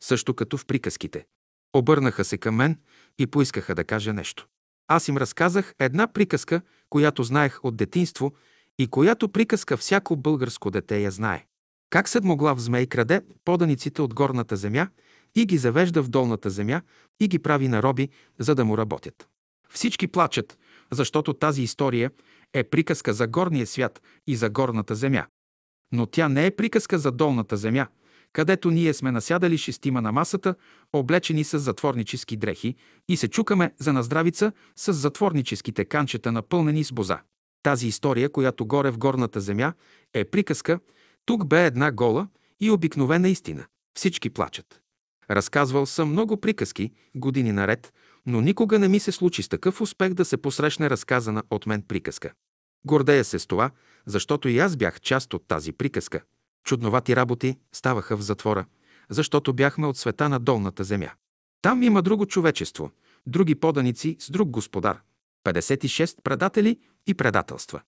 Също 0.00 0.34
като 0.34 0.56
в 0.56 0.66
приказките. 0.66 1.24
Обърнаха 1.76 2.24
се 2.24 2.38
към 2.38 2.54
мен 2.54 2.78
и 3.18 3.26
поискаха 3.26 3.74
да 3.74 3.84
кажа 3.84 4.12
нещо. 4.12 4.46
Аз 4.88 5.08
им 5.08 5.16
разказах 5.16 5.74
една 5.78 6.06
приказка, 6.12 6.60
която 6.90 7.22
знаех 7.22 7.64
от 7.64 7.76
детинство 7.76 8.32
и 8.78 8.86
която 8.86 9.28
приказка 9.28 9.76
всяко 9.76 10.16
българско 10.16 10.70
дете 10.70 11.00
я 11.00 11.10
знае. 11.10 11.46
Как 11.92 12.08
седмоглав 12.08 12.60
змей 12.60 12.86
краде 12.86 13.20
поданиците 13.44 14.02
от 14.02 14.14
горната 14.14 14.56
земя 14.56 14.88
и 15.34 15.46
ги 15.46 15.58
завежда 15.58 16.02
в 16.02 16.08
долната 16.08 16.50
земя 16.50 16.82
и 17.20 17.28
ги 17.28 17.38
прави 17.38 17.68
на 17.68 17.82
роби, 17.82 18.08
за 18.38 18.54
да 18.54 18.64
му 18.64 18.78
работят. 18.78 19.28
Всички 19.70 20.06
плачат, 20.06 20.58
защото 20.92 21.34
тази 21.34 21.62
история 21.62 22.10
е 22.54 22.64
приказка 22.64 23.12
за 23.12 23.26
горния 23.26 23.66
свят 23.66 24.02
и 24.26 24.36
за 24.36 24.50
горната 24.50 24.94
земя. 24.94 25.26
Но 25.92 26.06
тя 26.06 26.28
не 26.28 26.46
е 26.46 26.50
приказка 26.50 26.98
за 26.98 27.12
долната 27.12 27.56
земя, 27.56 27.86
където 28.32 28.70
ние 28.70 28.94
сме 28.94 29.12
насядали 29.12 29.58
шестима 29.58 30.02
на 30.02 30.12
масата, 30.12 30.54
облечени 30.92 31.44
с 31.44 31.58
затворнически 31.58 32.36
дрехи 32.36 32.76
и 33.08 33.16
се 33.16 33.28
чукаме 33.28 33.72
за 33.78 33.92
наздравица 33.92 34.52
с 34.76 34.92
затворническите 34.92 35.84
канчета, 35.84 36.32
напълнени 36.32 36.84
с 36.84 36.92
боза. 36.92 37.20
Тази 37.62 37.86
история, 37.86 38.32
която 38.32 38.66
горе 38.66 38.90
в 38.90 38.98
горната 38.98 39.40
земя 39.40 39.72
е 40.14 40.24
приказка, 40.24 40.80
тук 41.26 41.46
бе 41.46 41.66
една 41.66 41.92
гола 41.92 42.28
и 42.60 42.70
обикновена 42.70 43.28
истина. 43.28 43.66
Всички 43.96 44.30
плачат. 44.30 44.80
Разказвал 45.30 45.86
съм 45.86 46.10
много 46.10 46.36
приказки, 46.36 46.92
години 47.14 47.52
наред, 47.52 47.92
но 48.26 48.40
никога 48.40 48.78
не 48.78 48.88
ми 48.88 49.00
се 49.00 49.12
случи 49.12 49.42
с 49.42 49.48
такъв 49.48 49.80
успех 49.80 50.14
да 50.14 50.24
се 50.24 50.36
посрещне 50.36 50.90
разказана 50.90 51.42
от 51.50 51.66
мен 51.66 51.82
приказка. 51.82 52.32
Гордея 52.86 53.24
се 53.24 53.38
с 53.38 53.46
това, 53.46 53.70
защото 54.06 54.48
и 54.48 54.58
аз 54.58 54.76
бях 54.76 55.00
част 55.00 55.34
от 55.34 55.48
тази 55.48 55.72
приказка. 55.72 56.20
Чудновати 56.64 57.16
работи 57.16 57.58
ставаха 57.72 58.16
в 58.16 58.22
затвора, 58.22 58.64
защото 59.10 59.52
бяхме 59.52 59.86
от 59.86 59.96
света 59.96 60.28
на 60.28 60.38
долната 60.38 60.84
земя. 60.84 61.10
Там 61.62 61.82
има 61.82 62.02
друго 62.02 62.26
човечество, 62.26 62.90
други 63.26 63.54
поданици 63.54 64.16
с 64.20 64.30
друг 64.30 64.50
господар, 64.50 65.00
56 65.44 66.22
предатели 66.22 66.78
и 67.06 67.14
предателства. 67.14 67.80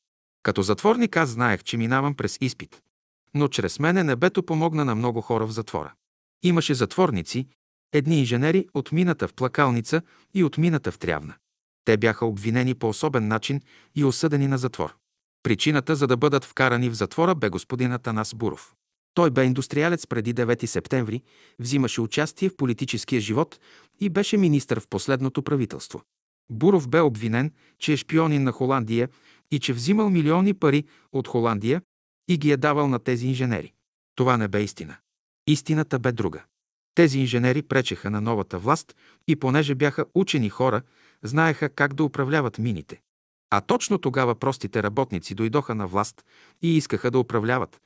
Като 0.43 0.63
затворник 0.63 1.17
аз 1.17 1.29
знаех, 1.29 1.63
че 1.63 1.77
минавам 1.77 2.15
през 2.15 2.39
изпит. 2.41 2.83
Но 3.35 3.49
чрез 3.49 3.79
мене 3.79 4.05
небето 4.05 4.43
помогна 4.43 4.85
на 4.85 4.95
много 4.95 5.21
хора 5.21 5.47
в 5.47 5.51
затвора. 5.51 5.93
Имаше 6.43 6.75
затворници, 6.75 7.49
едни 7.93 8.19
инженери 8.19 8.67
от 8.75 8.93
мината 8.93 9.29
в 9.29 9.35
плакалница 9.35 10.03
и 10.35 10.45
от 10.45 10.59
мината 10.59 10.93
в 10.93 10.99
трявна. 10.99 11.35
Те 11.85 11.97
бяха 11.97 12.27
обвинени 12.27 12.75
по 12.75 12.89
особен 12.89 13.29
начин 13.29 13.61
и 13.95 14.05
осъдени 14.05 14.47
на 14.47 14.59
затвор. 14.59 14.95
Причината 15.43 15.97
за 15.97 16.07
да 16.07 16.17
бъдат 16.17 16.45
вкарани 16.45 16.91
в 16.91 16.95
затвора 16.95 17.35
бе 17.35 17.49
господин 17.49 17.93
Атанас 17.93 18.35
Буров. 18.35 18.75
Той 19.15 19.31
бе 19.31 19.45
индустриалец 19.45 20.07
преди 20.07 20.35
9 20.35 20.67
септември, 20.67 21.23
взимаше 21.59 22.01
участие 22.01 22.49
в 22.49 22.57
политическия 22.57 23.21
живот 23.21 23.61
и 24.01 24.09
беше 24.09 24.37
министър 24.37 24.81
в 24.81 24.89
последното 24.89 25.43
правителство. 25.43 26.03
Буров 26.51 26.89
бе 26.89 27.01
обвинен, 27.01 27.53
че 27.79 27.93
е 27.93 27.97
шпионин 27.97 28.43
на 28.43 28.53
Холандия 28.53 29.09
и 29.51 29.59
че 29.59 29.73
взимал 29.73 30.11
милиони 30.11 30.55
пари 30.55 30.85
от 31.13 31.29
Холандия 31.29 31.83
и 32.29 32.39
ги 32.39 32.53
е 32.53 32.57
давал 32.57 32.89
на 32.89 32.99
тези 32.99 33.27
инженери. 33.27 33.73
Това 34.15 34.37
не 34.37 34.49
бе 34.49 34.63
истина. 34.63 34.97
Истината 35.47 35.99
бе 35.99 36.13
друга. 36.13 36.43
Тези 36.95 37.19
инженери 37.19 37.63
пречеха 37.63 38.11
на 38.11 38.21
новата 38.21 38.59
власт 38.59 38.97
и 39.29 39.37
понеже 39.37 39.75
бяха 39.75 40.07
учени 40.15 40.49
хора, 40.49 40.83
знаеха 41.23 41.69
как 41.69 41.95
да 41.95 42.05
управляват 42.05 42.59
мините. 42.59 43.01
А 43.51 43.61
точно 43.61 43.99
тогава 43.99 44.35
простите 44.35 44.83
работници 44.83 45.35
дойдоха 45.35 45.75
на 45.75 45.87
власт 45.87 46.25
и 46.63 46.77
искаха 46.77 47.11
да 47.11 47.19
управляват, 47.19 47.81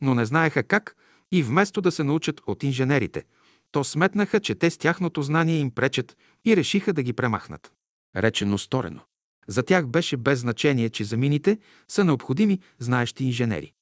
но 0.00 0.14
не 0.14 0.26
знаеха 0.26 0.62
как 0.62 0.96
и 1.32 1.42
вместо 1.42 1.80
да 1.80 1.92
се 1.92 2.04
научат 2.04 2.40
от 2.46 2.62
инженерите, 2.62 3.24
то 3.72 3.84
сметнаха, 3.84 4.40
че 4.40 4.54
те 4.54 4.70
с 4.70 4.78
тяхното 4.78 5.22
знание 5.22 5.58
им 5.58 5.70
пречат 5.70 6.16
и 6.44 6.56
решиха 6.56 6.92
да 6.92 7.02
ги 7.02 7.12
премахнат. 7.12 7.72
Речено 8.16 8.58
сторено. 8.58 9.00
За 9.46 9.62
тях 9.62 9.86
беше 9.86 10.16
без 10.16 10.38
значение, 10.38 10.90
че 10.90 11.04
за 11.04 11.16
мините 11.16 11.58
са 11.88 12.04
необходими 12.04 12.60
знаещи 12.78 13.24
инженери. 13.24 13.72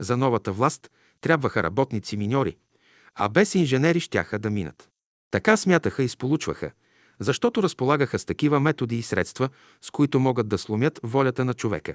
За 0.00 0.16
новата 0.16 0.52
власт 0.52 0.90
трябваха 1.20 1.62
работници-миньори, 1.62 2.56
а 3.14 3.28
без 3.28 3.54
инженери 3.54 4.00
щяха 4.00 4.38
да 4.38 4.50
минат. 4.50 4.88
Така 5.30 5.56
смятаха 5.56 6.02
и 6.02 6.08
сполучваха, 6.08 6.70
защото 7.20 7.62
разполагаха 7.62 8.18
с 8.18 8.24
такива 8.24 8.60
методи 8.60 8.98
и 8.98 9.02
средства, 9.02 9.48
с 9.80 9.90
които 9.90 10.20
могат 10.20 10.48
да 10.48 10.58
сломят 10.58 11.00
волята 11.02 11.44
на 11.44 11.54
човека. 11.54 11.94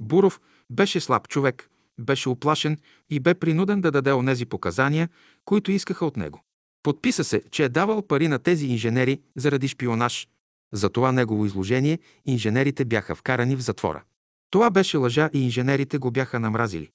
Буров 0.00 0.40
беше 0.70 1.00
слаб 1.00 1.28
човек, 1.28 1.70
беше 2.00 2.28
оплашен 2.28 2.78
и 3.10 3.20
бе 3.20 3.34
принуден 3.34 3.80
да 3.80 3.90
даде 3.90 4.12
онези 4.12 4.46
показания, 4.46 5.08
които 5.44 5.72
искаха 5.72 6.06
от 6.06 6.16
него. 6.16 6.42
Подписа 6.82 7.24
се, 7.24 7.42
че 7.50 7.64
е 7.64 7.68
давал 7.68 8.02
пари 8.02 8.28
на 8.28 8.38
тези 8.38 8.66
инженери 8.66 9.20
заради 9.36 9.68
шпионаж. 9.68 10.28
За 10.72 10.90
това 10.90 11.12
негово 11.12 11.46
изложение 11.46 11.98
инженерите 12.26 12.84
бяха 12.84 13.14
вкарани 13.14 13.56
в 13.56 13.62
затвора. 13.62 14.02
Това 14.50 14.70
беше 14.70 14.96
лъжа 14.96 15.30
и 15.32 15.44
инженерите 15.44 15.98
го 15.98 16.10
бяха 16.10 16.40
намразили, 16.40 16.90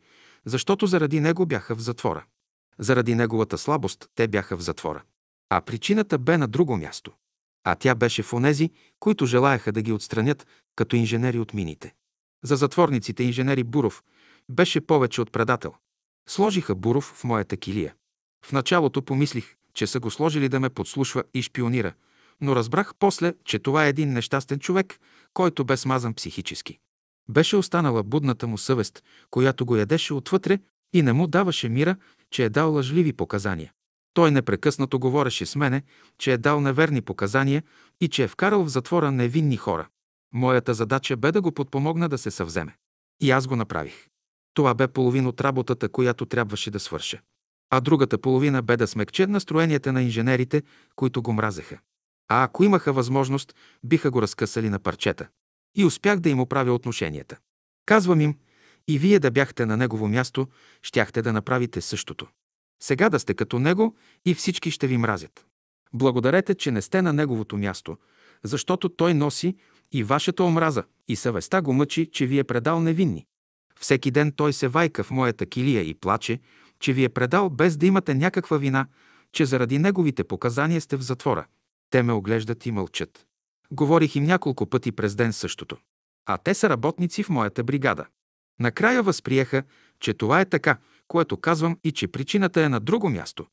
защото 0.48 0.88
заради 0.88 1.20
него 1.20 1.46
бяха 1.46 1.76
в 1.76 1.80
затвора. 1.80 2.26
Заради 2.80 3.16
неговата 3.16 3.58
слабост 3.58 4.10
те 4.16 4.28
бяха 4.28 4.58
в 4.58 4.62
затвора. 4.62 5.04
А 5.50 5.62
причината 5.62 6.18
бе 6.18 6.38
на 6.38 6.48
друго 6.48 6.78
място. 6.78 7.12
А 7.64 7.76
тя 7.76 7.96
беше 7.96 8.24
в 8.24 8.34
онези, 8.34 8.70
които 9.00 9.26
желаяха 9.26 9.72
да 9.72 9.82
ги 9.82 9.92
отстранят 9.92 10.48
като 10.76 10.96
инженери 10.96 11.40
от 11.40 11.54
мините. 11.54 11.94
За 12.44 12.56
затворниците 12.56 13.24
инженери 13.24 13.64
Буров 13.64 14.04
беше 14.50 14.82
повече 14.82 15.22
от 15.22 15.32
предател. 15.32 15.74
Сложиха 16.30 16.76
Буров 16.76 17.14
в 17.18 17.24
моята 17.24 17.58
килия. 17.58 17.96
В 18.46 18.52
началото 18.52 19.02
помислих, 19.02 19.56
че 19.74 19.88
са 19.88 20.00
го 20.00 20.12
сложили 20.12 20.50
да 20.50 20.60
ме 20.60 20.70
подслушва 20.70 21.24
и 21.34 21.42
шпионира, 21.42 21.94
но 22.42 22.56
разбрах 22.56 22.94
после, 23.00 23.34
че 23.46 23.60
това 23.60 23.86
е 23.86 23.90
един 23.90 24.14
нещастен 24.14 24.60
човек, 24.60 25.00
който 25.34 25.66
бе 25.66 25.78
смазан 25.78 26.14
психически. 26.14 26.80
Беше 27.30 27.56
останала 27.56 28.04
будната 28.04 28.48
му 28.48 28.58
съвест, 28.58 29.04
която 29.30 29.66
го 29.66 29.76
ядеше 29.76 30.14
отвътре 30.14 30.60
и 30.94 31.02
не 31.02 31.14
му 31.14 31.28
даваше 31.28 31.70
мира, 31.70 31.96
че 32.32 32.44
е 32.44 32.50
дал 32.50 32.74
лъжливи 32.74 33.14
показания. 33.14 33.72
Той 34.14 34.32
непрекъснато 34.32 35.00
говореше 35.00 35.46
с 35.46 35.56
мене, 35.56 35.84
че 36.18 36.34
е 36.34 36.38
дал 36.38 36.62
неверни 36.62 37.02
показания 37.02 37.64
и 38.02 38.08
че 38.08 38.24
е 38.24 38.28
вкарал 38.28 38.64
в 38.64 38.70
затвора 38.70 39.12
невинни 39.12 39.58
хора. 39.58 39.88
Моята 40.34 40.74
задача 40.74 41.18
бе 41.18 41.32
да 41.32 41.42
го 41.42 41.52
подпомогна 41.52 42.10
да 42.10 42.18
се 42.18 42.32
съвземе. 42.32 42.76
И 43.22 43.32
аз 43.32 43.48
го 43.48 43.56
направих. 43.56 44.08
Това 44.54 44.74
бе 44.74 44.88
половин 44.88 45.28
от 45.28 45.42
работата, 45.42 45.90
която 45.90 46.26
трябваше 46.26 46.72
да 46.72 46.80
свърша. 46.80 47.20
А 47.70 47.80
другата 47.80 48.18
половина 48.18 48.62
бе 48.62 48.78
да 48.78 48.88
смекче 48.88 49.28
настроенията 49.28 49.94
на 49.94 50.02
инженерите, 50.02 50.64
които 50.96 51.22
го 51.22 51.34
мразеха. 51.34 51.80
А 52.28 52.44
ако 52.44 52.64
имаха 52.64 52.94
възможност, 52.94 53.56
биха 53.84 54.12
го 54.12 54.22
разкъсали 54.22 54.70
на 54.70 54.80
парчета. 54.80 55.28
И 55.78 55.86
успях 55.86 56.20
да 56.20 56.30
им 56.30 56.40
оправя 56.40 56.74
отношенията. 56.74 57.38
Казвам 57.86 58.22
им, 58.22 58.36
и 58.88 59.00
вие 59.00 59.20
да 59.20 59.32
бяхте 59.32 59.66
на 59.66 59.78
негово 59.78 60.08
място, 60.08 60.48
щяхте 60.84 61.22
да 61.22 61.34
направите 61.34 61.82
същото. 61.82 62.28
Сега 62.84 63.10
да 63.10 63.20
сте 63.20 63.34
като 63.34 63.60
него 63.60 63.96
и 64.26 64.34
всички 64.34 64.72
ще 64.72 64.88
ви 64.88 64.98
мразят. 64.98 65.46
Благодарете, 65.94 66.56
че 66.56 66.72
не 66.72 66.82
сте 66.82 67.02
на 67.02 67.14
неговото 67.14 67.58
място, 67.58 67.98
защото 68.44 68.90
той 68.90 69.14
носи 69.14 69.56
и 69.92 70.04
вашата 70.04 70.44
омраза, 70.44 70.84
и 71.08 71.16
съвестта 71.16 71.62
го 71.62 71.74
мъчи, 71.74 72.10
че 72.12 72.26
ви 72.26 72.40
е 72.40 72.44
предал 72.44 72.80
невинни. 72.80 73.26
Всеки 73.80 74.12
ден 74.12 74.32
той 74.32 74.54
се 74.54 74.68
вайка 74.68 75.04
в 75.04 75.12
моята 75.12 75.46
килия 75.46 75.82
и 75.82 75.94
плаче, 75.94 76.40
че 76.80 76.94
ви 76.94 77.04
е 77.04 77.10
предал 77.10 77.50
без 77.50 77.78
да 77.78 77.86
имате 77.86 78.14
някаква 78.14 78.58
вина, 78.58 78.88
че 79.32 79.46
заради 79.46 79.80
неговите 79.80 80.24
показания 80.24 80.82
сте 80.82 80.98
в 80.98 81.02
затвора. 81.02 81.46
Те 81.90 82.04
ме 82.04 82.14
оглеждат 82.14 82.66
и 82.66 82.72
мълчат. 82.72 83.27
Говорих 83.72 84.16
им 84.16 84.24
няколко 84.24 84.66
пъти 84.66 84.92
през 84.92 85.16
ден 85.16 85.34
същото. 85.34 85.78
А 86.26 86.38
те 86.38 86.54
са 86.54 86.70
работници 86.70 87.24
в 87.24 87.30
моята 87.30 87.64
бригада. 87.64 88.06
Накрая 88.60 89.04
възприеха, 89.04 89.64
че 90.00 90.14
това 90.14 90.42
е 90.42 90.46
така, 90.46 90.78
което 91.08 91.38
казвам 91.38 91.78
и 91.84 91.92
че 91.92 92.08
причината 92.08 92.62
е 92.62 92.70
на 92.70 92.80
друго 92.80 93.10
място. 93.10 93.46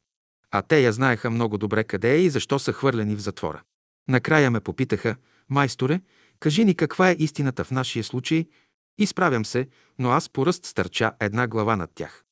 А 0.51 0.63
те 0.63 0.81
я 0.81 0.93
знаеха 0.93 1.31
много 1.31 1.59
добре 1.59 1.85
къде 1.85 2.15
е 2.15 2.21
и 2.21 2.31
защо 2.31 2.59
са 2.59 2.73
хвърлени 2.73 3.17
в 3.17 3.21
затвора. 3.21 3.63
Накрая 4.09 4.51
ме 4.51 4.61
попитаха, 4.61 5.17
майсторе, 5.49 6.01
кажи 6.41 6.65
ни 6.65 6.75
каква 6.75 7.11
е 7.11 7.17
истината 7.19 7.65
в 7.65 7.71
нашия 7.71 8.05
случай. 8.05 8.47
Изправям 8.99 9.45
се, 9.45 9.69
но 9.99 10.11
аз 10.11 10.29
по 10.29 10.47
ръст 10.47 10.65
стърча 10.65 11.13
една 11.21 11.47
глава 11.47 11.77
над 11.77 11.91
тях. 11.95 12.24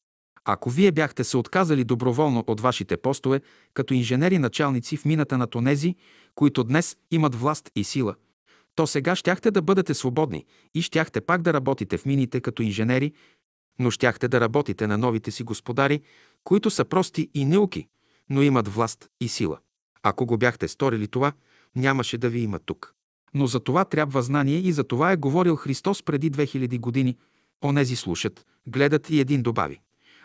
Ако 0.45 0.71
вие 0.71 0.93
бяхте 0.93 1.25
се 1.25 1.37
отказали 1.37 1.85
доброволно 1.85 2.45
от 2.47 2.61
вашите 2.61 2.97
постове, 2.97 3.41
като 3.75 3.95
инженери-началници 3.95 4.97
в 4.97 5.05
мината 5.05 5.39
на 5.39 5.47
тонези, 5.47 5.95
които 6.35 6.65
днес 6.65 6.97
имат 7.11 7.35
власт 7.35 7.71
и 7.77 7.85
сила, 7.85 8.15
то 8.75 8.87
сега 8.87 9.17
щяхте 9.17 9.51
да 9.51 9.63
бъдете 9.63 9.95
свободни 9.95 10.45
и 10.75 10.83
щяхте 10.83 11.21
пак 11.21 11.43
да 11.43 11.53
работите 11.53 11.99
в 11.99 12.07
мините 12.07 12.41
като 12.41 12.63
инженери, 12.63 13.13
но 13.79 13.91
щяхте 13.91 14.29
да 14.29 14.41
работите 14.41 14.87
на 14.87 14.99
новите 14.99 15.31
си 15.31 15.43
господари, 15.43 16.01
които 16.45 16.71
са 16.71 16.85
прости 16.85 17.31
и 17.35 17.45
неуки, 17.45 17.89
но 18.31 18.43
имат 18.43 18.69
власт 18.69 19.09
и 19.21 19.29
сила. 19.29 19.59
Ако 20.03 20.27
го 20.27 20.39
бяхте 20.39 20.69
сторили 20.69 21.09
това, 21.09 21.33
нямаше 21.77 22.19
да 22.19 22.29
ви 22.29 22.41
има 22.41 22.59
тук. 22.59 22.95
Но 23.35 23.47
за 23.47 23.61
това 23.61 23.85
трябва 23.85 24.23
знание 24.23 24.59
и 24.59 24.73
за 24.73 24.85
това 24.85 25.13
е 25.13 25.17
говорил 25.17 25.57
Христос 25.57 26.03
преди 26.03 26.31
2000 26.31 26.81
години. 26.81 27.17
Онези 27.65 27.97
слушат, 27.97 28.47
гледат 28.67 29.11
и 29.11 29.21
един 29.21 29.43
добави. 29.43 29.81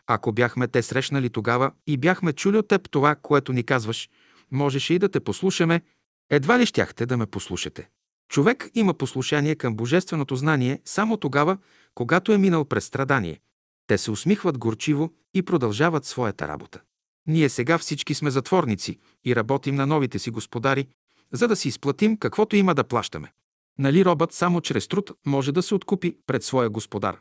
Ако 0.08 0.32
бяхме 0.32 0.68
те 0.68 0.82
срещнали 0.82 1.30
тогава 1.30 1.72
и 1.88 1.98
бяхме 1.98 2.34
чули 2.34 2.58
от 2.58 2.68
теб 2.68 2.90
това, 2.92 3.16
което 3.16 3.54
ни 3.54 3.64
казваш, 3.64 4.10
можеше 4.52 4.94
и 4.94 5.00
да 5.00 5.10
те 5.10 5.20
послушаме, 5.20 5.82
едва 6.30 6.60
ли 6.60 6.66
щяхте 6.66 7.06
да 7.06 7.18
ме 7.18 7.26
послушате. 7.26 7.90
Човек 8.30 8.70
има 8.76 8.94
послушание 8.94 9.56
към 9.56 9.76
божественото 9.76 10.36
знание 10.36 10.82
само 10.86 11.18
тогава, 11.18 11.58
когато 11.96 12.32
е 12.32 12.38
минал 12.38 12.66
през 12.66 12.86
страдание. 12.86 13.40
Те 13.88 13.98
се 13.98 14.12
усмихват 14.12 14.58
горчиво 14.58 15.14
и 15.34 15.44
продължават 15.44 16.06
своята 16.06 16.48
работа. 16.48 16.82
Ние 17.28 17.50
сега 17.50 17.78
всички 17.78 18.14
сме 18.14 18.32
затворници 18.32 19.00
и 19.26 19.36
работим 19.36 19.76
на 19.76 19.88
новите 19.88 20.20
си 20.20 20.32
господари, 20.32 20.88
за 21.32 21.48
да 21.48 21.56
си 21.56 21.68
изплатим 21.68 22.18
каквото 22.18 22.56
има 22.56 22.76
да 22.76 22.84
плащаме. 22.84 23.32
Нали 23.80 24.06
робът 24.06 24.34
само 24.34 24.62
чрез 24.62 24.88
труд 24.88 25.12
може 25.26 25.52
да 25.52 25.62
се 25.62 25.76
откупи 25.76 26.18
пред 26.28 26.44
своя 26.44 26.70
господар? 26.70 27.18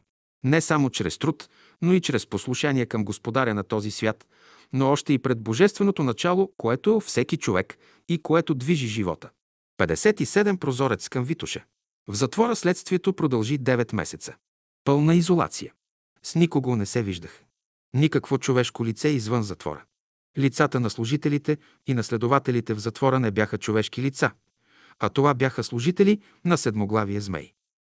Не 0.47 0.61
само 0.61 0.91
чрез 0.91 1.19
труд, 1.19 1.49
но 1.83 1.93
и 1.93 2.01
чрез 2.01 2.27
послушание 2.27 2.87
към 2.87 3.05
господаря 3.05 3.55
на 3.55 3.65
този 3.65 3.91
свят, 3.91 4.27
но 4.73 4.91
още 4.91 5.13
и 5.13 5.19
пред 5.19 5.41
божественото 5.41 6.03
начало, 6.03 6.53
което 6.57 6.97
е 6.97 7.01
всеки 7.01 7.37
човек 7.37 7.79
и 8.09 8.23
което 8.23 8.55
движи 8.55 8.87
живота. 8.87 9.31
57 9.81 10.57
прозорец 10.57 11.09
към 11.09 11.25
Витуша. 11.25 11.65
В 12.09 12.15
затвора 12.15 12.57
следствието 12.57 13.13
продължи 13.13 13.59
9 13.59 13.95
месеца. 13.95 14.35
Пълна 14.85 15.15
изолация. 15.15 15.73
С 16.23 16.35
никого 16.35 16.77
не 16.77 16.87
се 16.87 17.03
виждах. 17.03 17.43
Никакво 17.95 18.39
човешко 18.39 18.87
лице 18.87 19.09
извън 19.09 19.43
затвора. 19.43 19.85
Лицата 20.39 20.81
на 20.81 20.91
служителите 20.91 21.57
и 21.87 21.95
на 21.95 22.05
следователите 22.05 22.75
в 22.75 22.79
затвора 22.79 23.21
не 23.21 23.31
бяха 23.31 23.59
човешки 23.59 24.03
лица, 24.03 24.31
а 24.99 25.09
това 25.09 25.35
бяха 25.35 25.65
служители 25.65 26.21
на 26.45 26.59
седмоглавия 26.59 27.21
змей. 27.21 27.53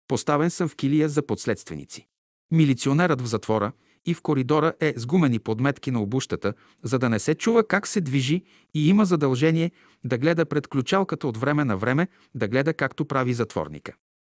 Поставен 0.08 0.50
съм 0.50 0.68
в 0.68 0.76
килия 0.76 1.08
за 1.08 1.26
подследственици. 1.26 2.06
Милиционерът 2.52 3.20
в 3.20 3.26
затвора 3.26 3.72
и 4.06 4.14
в 4.14 4.22
коридора 4.22 4.72
е 4.80 4.94
с 4.96 5.06
гумени 5.06 5.38
подметки 5.38 5.90
на 5.90 6.02
обущата, 6.02 6.54
за 6.82 6.98
да 6.98 7.08
не 7.08 7.18
се 7.18 7.34
чува 7.34 7.68
как 7.68 7.86
се 7.86 8.00
движи 8.00 8.42
и 8.74 8.88
има 8.88 9.04
задължение 9.04 9.70
да 10.04 10.18
гледа 10.18 10.46
пред 10.46 10.68
ключалката 10.68 11.28
от 11.28 11.36
време 11.36 11.64
на 11.64 11.76
време, 11.76 12.08
да 12.34 12.48
гледа 12.48 12.74
както 12.74 13.04
прави 13.04 13.34
затворника. 13.34 13.92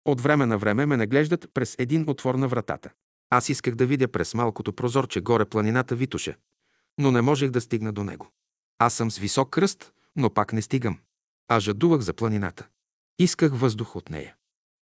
От 0.05 0.20
време 0.20 0.47
на 0.47 0.59
време 0.59 0.86
ме 0.86 0.97
наглеждат 0.97 1.47
през 1.55 1.77
един 1.78 2.05
отвор 2.09 2.35
на 2.35 2.49
вратата. 2.49 2.91
Аз 3.31 3.49
исках 3.49 3.74
да 3.74 3.86
видя 3.86 4.09
през 4.09 4.35
малкото 4.35 4.73
прозорче 4.73 5.20
горе 5.20 5.45
планината 5.45 5.97
Витуша, 5.97 6.35
но 6.99 7.11
не 7.11 7.23
можех 7.23 7.51
да 7.51 7.61
стигна 7.61 7.93
до 7.93 8.05
него. 8.05 8.31
Аз 8.78 8.95
съм 8.95 9.11
с 9.11 9.19
висок 9.19 9.51
кръст, 9.51 9.93
но 10.16 10.31
пак 10.31 10.53
не 10.53 10.62
стигам. 10.62 10.99
А 11.49 11.61
жадувах 11.61 12.01
за 12.01 12.12
планината. 12.12 12.66
Исках 13.19 13.53
въздух 13.55 13.97
от 13.97 14.11
нея. 14.11 14.35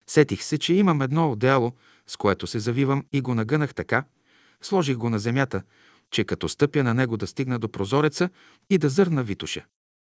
Сетих 0.06 0.42
се, 0.42 0.58
че 0.58 0.74
имам 0.74 1.02
едно 1.02 1.32
одеяло, 1.32 1.72
с 2.06 2.16
което 2.16 2.46
се 2.46 2.58
завивам 2.58 3.04
и 3.12 3.20
го 3.20 3.34
нагънах 3.34 3.74
така, 3.74 4.04
сложих 4.62 4.96
го 4.96 5.10
на 5.10 5.18
земята, 5.18 5.62
че 6.10 6.24
като 6.24 6.48
стъпя 6.48 6.82
на 6.82 6.94
него 6.94 7.16
да 7.16 7.26
стигна 7.26 7.58
до 7.58 7.68
прозореца 7.68 8.30
и 8.70 8.78
да 8.78 8.88
зърна 8.88 9.22
Витуша. 9.22 9.64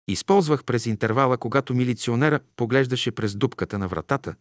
Използвах 0.07 0.63
през 0.63 0.85
интервала, 0.85 1.38
когато 1.38 1.73
милиционера 1.73 2.39
поглеждаше 2.55 3.11
през 3.11 3.35
дупката 3.35 3.80
на 3.80 3.88
вратата, 3.88 4.35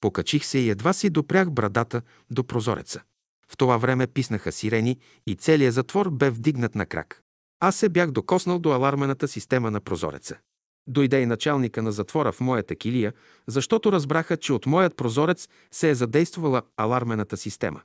покачих 0.00 0.44
се 0.44 0.58
и 0.58 0.70
едва 0.70 0.92
си 0.92 1.10
допрях 1.10 1.50
брадата 1.50 2.02
до 2.30 2.44
прозореца. 2.44 3.02
В 3.48 3.56
това 3.56 3.76
време 3.76 4.06
писнаха 4.06 4.52
сирени 4.52 4.98
и 5.26 5.36
целият 5.36 5.74
затвор 5.74 6.10
бе 6.10 6.30
вдигнат 6.30 6.74
на 6.74 6.86
крак. 6.86 7.22
Аз 7.60 7.76
се 7.76 7.88
бях 7.88 8.10
докоснал 8.10 8.58
до 8.58 8.72
алармената 8.72 9.28
система 9.28 9.70
на 9.70 9.80
прозореца. 9.80 10.38
Дойде 10.86 11.20
и 11.20 11.26
началника 11.26 11.82
на 11.82 11.92
затвора 11.92 12.32
в 12.32 12.40
моята 12.40 12.76
килия, 12.76 13.12
защото 13.46 13.92
разбраха, 13.92 14.36
че 14.36 14.52
от 14.52 14.66
моят 14.66 14.96
прозорец 14.96 15.48
се 15.70 15.90
е 15.90 15.94
задействала 15.94 16.62
алармената 16.76 17.36
система. 17.36 17.82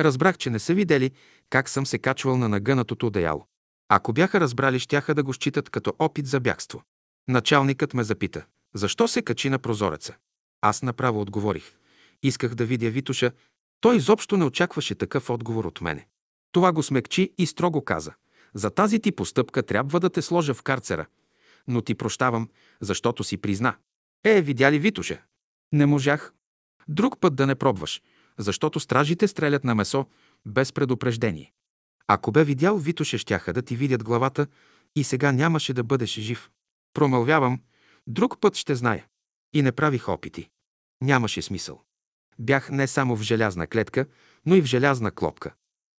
Разбрах, 0.00 0.36
че 0.36 0.50
не 0.50 0.58
са 0.58 0.74
видели 0.74 1.10
как 1.50 1.68
съм 1.68 1.86
се 1.86 1.98
качвал 1.98 2.36
на 2.36 2.48
нагънатото 2.48 3.06
одеяло. 3.06 3.46
Ако 3.88 4.12
бяха 4.12 4.40
разбрали, 4.40 4.78
щяха 4.78 5.14
да 5.14 5.22
го 5.22 5.32
считат 5.32 5.70
като 5.70 5.94
опит 5.98 6.26
за 6.26 6.40
бягство. 6.40 6.82
Началникът 7.28 7.94
ме 7.94 8.04
запита, 8.04 8.44
защо 8.74 9.08
се 9.08 9.22
качи 9.22 9.50
на 9.50 9.58
прозореца. 9.58 10.14
Аз 10.60 10.82
направо 10.82 11.20
отговорих. 11.20 11.72
Исках 12.22 12.54
да 12.54 12.64
видя 12.64 12.90
Витуша. 12.90 13.32
Той 13.80 13.96
изобщо 13.96 14.36
не 14.36 14.44
очакваше 14.44 14.94
такъв 14.94 15.30
отговор 15.30 15.64
от 15.64 15.80
мене. 15.80 16.06
Това 16.52 16.72
го 16.72 16.82
смекчи 16.82 17.34
и 17.38 17.46
строго 17.46 17.84
каза. 17.84 18.12
За 18.54 18.70
тази 18.70 19.00
ти 19.00 19.12
постъпка 19.12 19.62
трябва 19.62 20.00
да 20.00 20.10
те 20.10 20.22
сложа 20.22 20.54
в 20.54 20.62
карцера. 20.62 21.06
Но 21.68 21.82
ти 21.82 21.94
прощавам, 21.94 22.48
защото 22.80 23.24
си 23.24 23.36
призна. 23.36 23.76
Е, 24.24 24.42
видя 24.42 24.72
ли 24.72 24.78
Витуша? 24.78 25.22
Не 25.72 25.86
можах. 25.86 26.32
Друг 26.88 27.20
път 27.20 27.34
да 27.34 27.46
не 27.46 27.54
пробваш, 27.54 28.02
защото 28.38 28.80
стражите 28.80 29.28
стрелят 29.28 29.64
на 29.64 29.74
месо 29.74 30.06
без 30.46 30.72
предупреждение. 30.72 31.52
Ако 32.06 32.32
бе 32.32 32.44
видял 32.44 32.78
Витуше, 32.78 33.18
щяха 33.18 33.52
да 33.52 33.62
ти 33.62 33.76
видят 33.76 34.04
главата 34.04 34.46
и 34.96 35.04
сега 35.04 35.32
нямаше 35.32 35.72
да 35.72 35.84
бъдеш 35.84 36.10
жив. 36.10 36.50
Промълвявам, 36.94 37.60
друг 38.06 38.40
път 38.40 38.56
ще 38.56 38.74
зная. 38.74 39.06
И 39.52 39.62
не 39.62 39.72
правих 39.72 40.08
опити. 40.08 40.48
Нямаше 41.02 41.42
смисъл. 41.42 41.82
Бях 42.38 42.70
не 42.70 42.86
само 42.86 43.16
в 43.16 43.22
желязна 43.22 43.66
клетка, 43.66 44.06
но 44.46 44.54
и 44.54 44.62
в 44.62 44.64
желязна 44.64 45.10
клопка. 45.10 45.54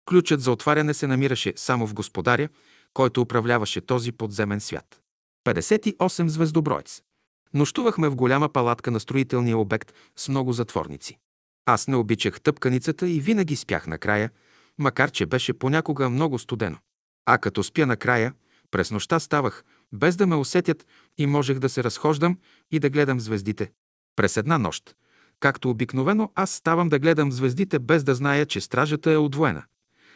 Ключът 0.09 0.41
за 0.41 0.51
отваряне 0.51 0.93
се 0.93 1.07
намираше 1.07 1.53
само 1.55 1.87
в 1.87 1.93
господаря, 1.93 2.49
който 2.93 3.21
управляваше 3.21 3.81
този 3.81 4.11
подземен 4.11 4.59
свят. 4.59 5.01
58 5.47 6.27
звездоброец. 6.27 7.01
Нощувахме 7.53 8.09
в 8.09 8.15
голяма 8.15 8.49
палатка 8.49 8.91
на 8.91 8.99
строителния 8.99 9.57
обект 9.57 9.93
с 10.15 10.29
много 10.29 10.53
затворници. 10.53 11.17
Аз 11.65 11.87
не 11.87 11.95
обичах 11.95 12.41
тъпканицата 12.41 13.09
и 13.09 13.19
винаги 13.19 13.55
спях 13.55 13.87
накрая, 13.87 14.29
макар 14.77 15.11
че 15.11 15.25
беше 15.25 15.53
понякога 15.53 16.09
много 16.09 16.39
студено. 16.39 16.77
А 17.25 17.37
като 17.37 17.63
спя 17.63 17.85
накрая, 17.85 18.33
през 18.71 18.91
нощта 18.91 19.19
ставах, 19.19 19.63
без 19.93 20.15
да 20.15 20.27
ме 20.27 20.35
усетят 20.35 20.85
и 21.17 21.27
можех 21.27 21.59
да 21.59 21.69
се 21.69 21.83
разхождам 21.83 22.37
и 22.71 22.79
да 22.79 22.89
гледам 22.89 23.19
звездите. 23.19 23.71
През 24.15 24.37
една 24.37 24.57
нощ, 24.57 24.95
както 25.39 25.69
обикновено, 25.69 26.31
аз 26.35 26.51
ставам 26.51 26.89
да 26.89 26.99
гледам 26.99 27.31
звездите 27.31 27.79
без 27.79 28.03
да 28.03 28.15
зная, 28.15 28.45
че 28.45 28.61
стражата 28.61 29.11
е 29.11 29.17
отвоена, 29.17 29.63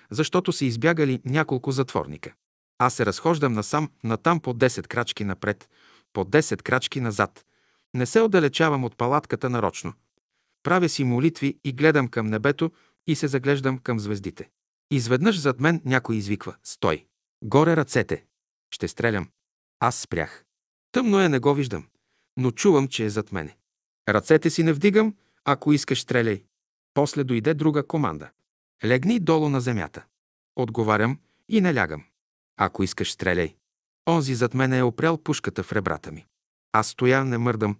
защото 0.09 0.51
са 0.51 0.65
избягали 0.65 1.19
няколко 1.25 1.71
затворника. 1.71 2.33
Аз 2.81 2.93
се 2.93 3.05
разхождам 3.05 3.53
насам, 3.53 3.89
натам 4.03 4.39
по 4.39 4.53
10 4.53 4.87
крачки 4.87 5.23
напред, 5.23 5.69
по 6.13 6.25
10 6.25 6.61
крачки 6.61 7.01
назад. 7.01 7.45
Не 7.93 8.05
се 8.05 8.21
отдалечавам 8.21 8.83
от 8.83 8.97
палатката 8.97 9.49
нарочно. 9.49 9.93
Правя 10.63 10.89
си 10.89 11.03
молитви 11.03 11.59
и 11.63 11.73
гледам 11.73 12.07
към 12.07 12.27
небето 12.27 12.71
и 13.07 13.15
се 13.15 13.27
заглеждам 13.27 13.77
към 13.77 13.99
звездите. 13.99 14.49
Изведнъж 14.91 15.39
зад 15.39 15.59
мен 15.59 15.81
някой 15.85 16.15
извиква 16.15 16.55
«Стой!» 16.63 17.05
Горе 17.43 17.77
ръцете. 17.77 18.25
Ще 18.71 18.87
стрелям. 18.87 19.29
Аз 19.79 19.95
спрях. 19.99 20.45
Тъмно 20.91 21.19
е, 21.19 21.29
не 21.29 21.39
го 21.39 21.53
виждам, 21.53 21.87
но 22.37 22.51
чувам, 22.51 22.87
че 22.87 23.05
е 23.05 23.09
зад 23.09 23.31
мене. 23.31 23.57
Ръцете 24.09 24.49
си 24.49 24.63
не 24.63 24.73
вдигам, 24.73 25.15
ако 25.45 25.73
искаш 25.73 26.01
стреляй. 26.01 26.43
После 26.93 27.23
дойде 27.23 27.53
друга 27.53 27.87
команда. 27.87 28.29
Легни 28.85 29.19
долу 29.19 29.49
на 29.49 29.61
земята. 29.61 30.05
Отговарям 30.55 31.19
и 31.49 31.61
не 31.61 31.75
лягам. 31.75 32.03
Ако 32.57 32.83
искаш 32.83 33.11
стреляй. 33.11 33.55
Онзи 34.09 34.35
зад 34.35 34.53
мене 34.53 34.77
е 34.77 34.83
опрял 34.83 35.17
пушката 35.17 35.63
в 35.63 35.73
ребрата 35.73 36.11
ми. 36.11 36.25
Аз 36.71 36.87
стоя, 36.87 37.25
не 37.25 37.37
мърдам. 37.37 37.75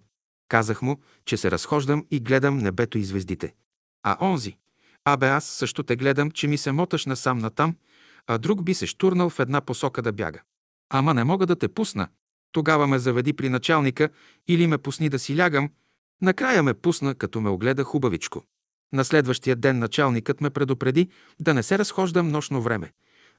Казах 0.48 0.82
му, 0.82 1.00
че 1.24 1.36
се 1.36 1.50
разхождам 1.50 2.06
и 2.10 2.20
гледам 2.20 2.58
небето 2.58 2.98
и 2.98 3.04
звездите. 3.04 3.54
А 4.02 4.16
онзи, 4.20 4.56
абе 5.04 5.28
аз 5.28 5.44
също 5.44 5.82
те 5.82 5.96
гледам, 5.96 6.30
че 6.30 6.48
ми 6.48 6.58
се 6.58 6.72
моташ 6.72 7.06
насам 7.06 7.38
натам, 7.38 7.76
а 8.26 8.38
друг 8.38 8.64
би 8.64 8.74
се 8.74 8.86
штурнал 8.86 9.30
в 9.30 9.38
една 9.38 9.60
посока 9.60 10.02
да 10.02 10.12
бяга. 10.12 10.40
Ама 10.90 11.14
не 11.14 11.24
мога 11.24 11.46
да 11.46 11.56
те 11.56 11.68
пусна. 11.68 12.08
Тогава 12.52 12.86
ме 12.86 12.98
заведи 12.98 13.32
при 13.32 13.48
началника 13.48 14.08
или 14.48 14.66
ме 14.66 14.78
пусни 14.78 15.08
да 15.08 15.18
си 15.18 15.38
лягам. 15.38 15.70
Накрая 16.22 16.62
ме 16.62 16.74
пусна, 16.74 17.14
като 17.14 17.40
ме 17.40 17.50
огледа 17.50 17.84
хубавичко. 17.84 18.44
На 18.92 19.04
следващия 19.04 19.56
ден 19.56 19.78
началникът 19.78 20.40
ме 20.40 20.50
предупреди 20.50 21.08
да 21.40 21.54
не 21.54 21.62
се 21.62 21.78
разхождам 21.78 22.28
нощно 22.28 22.62
време, 22.62 22.92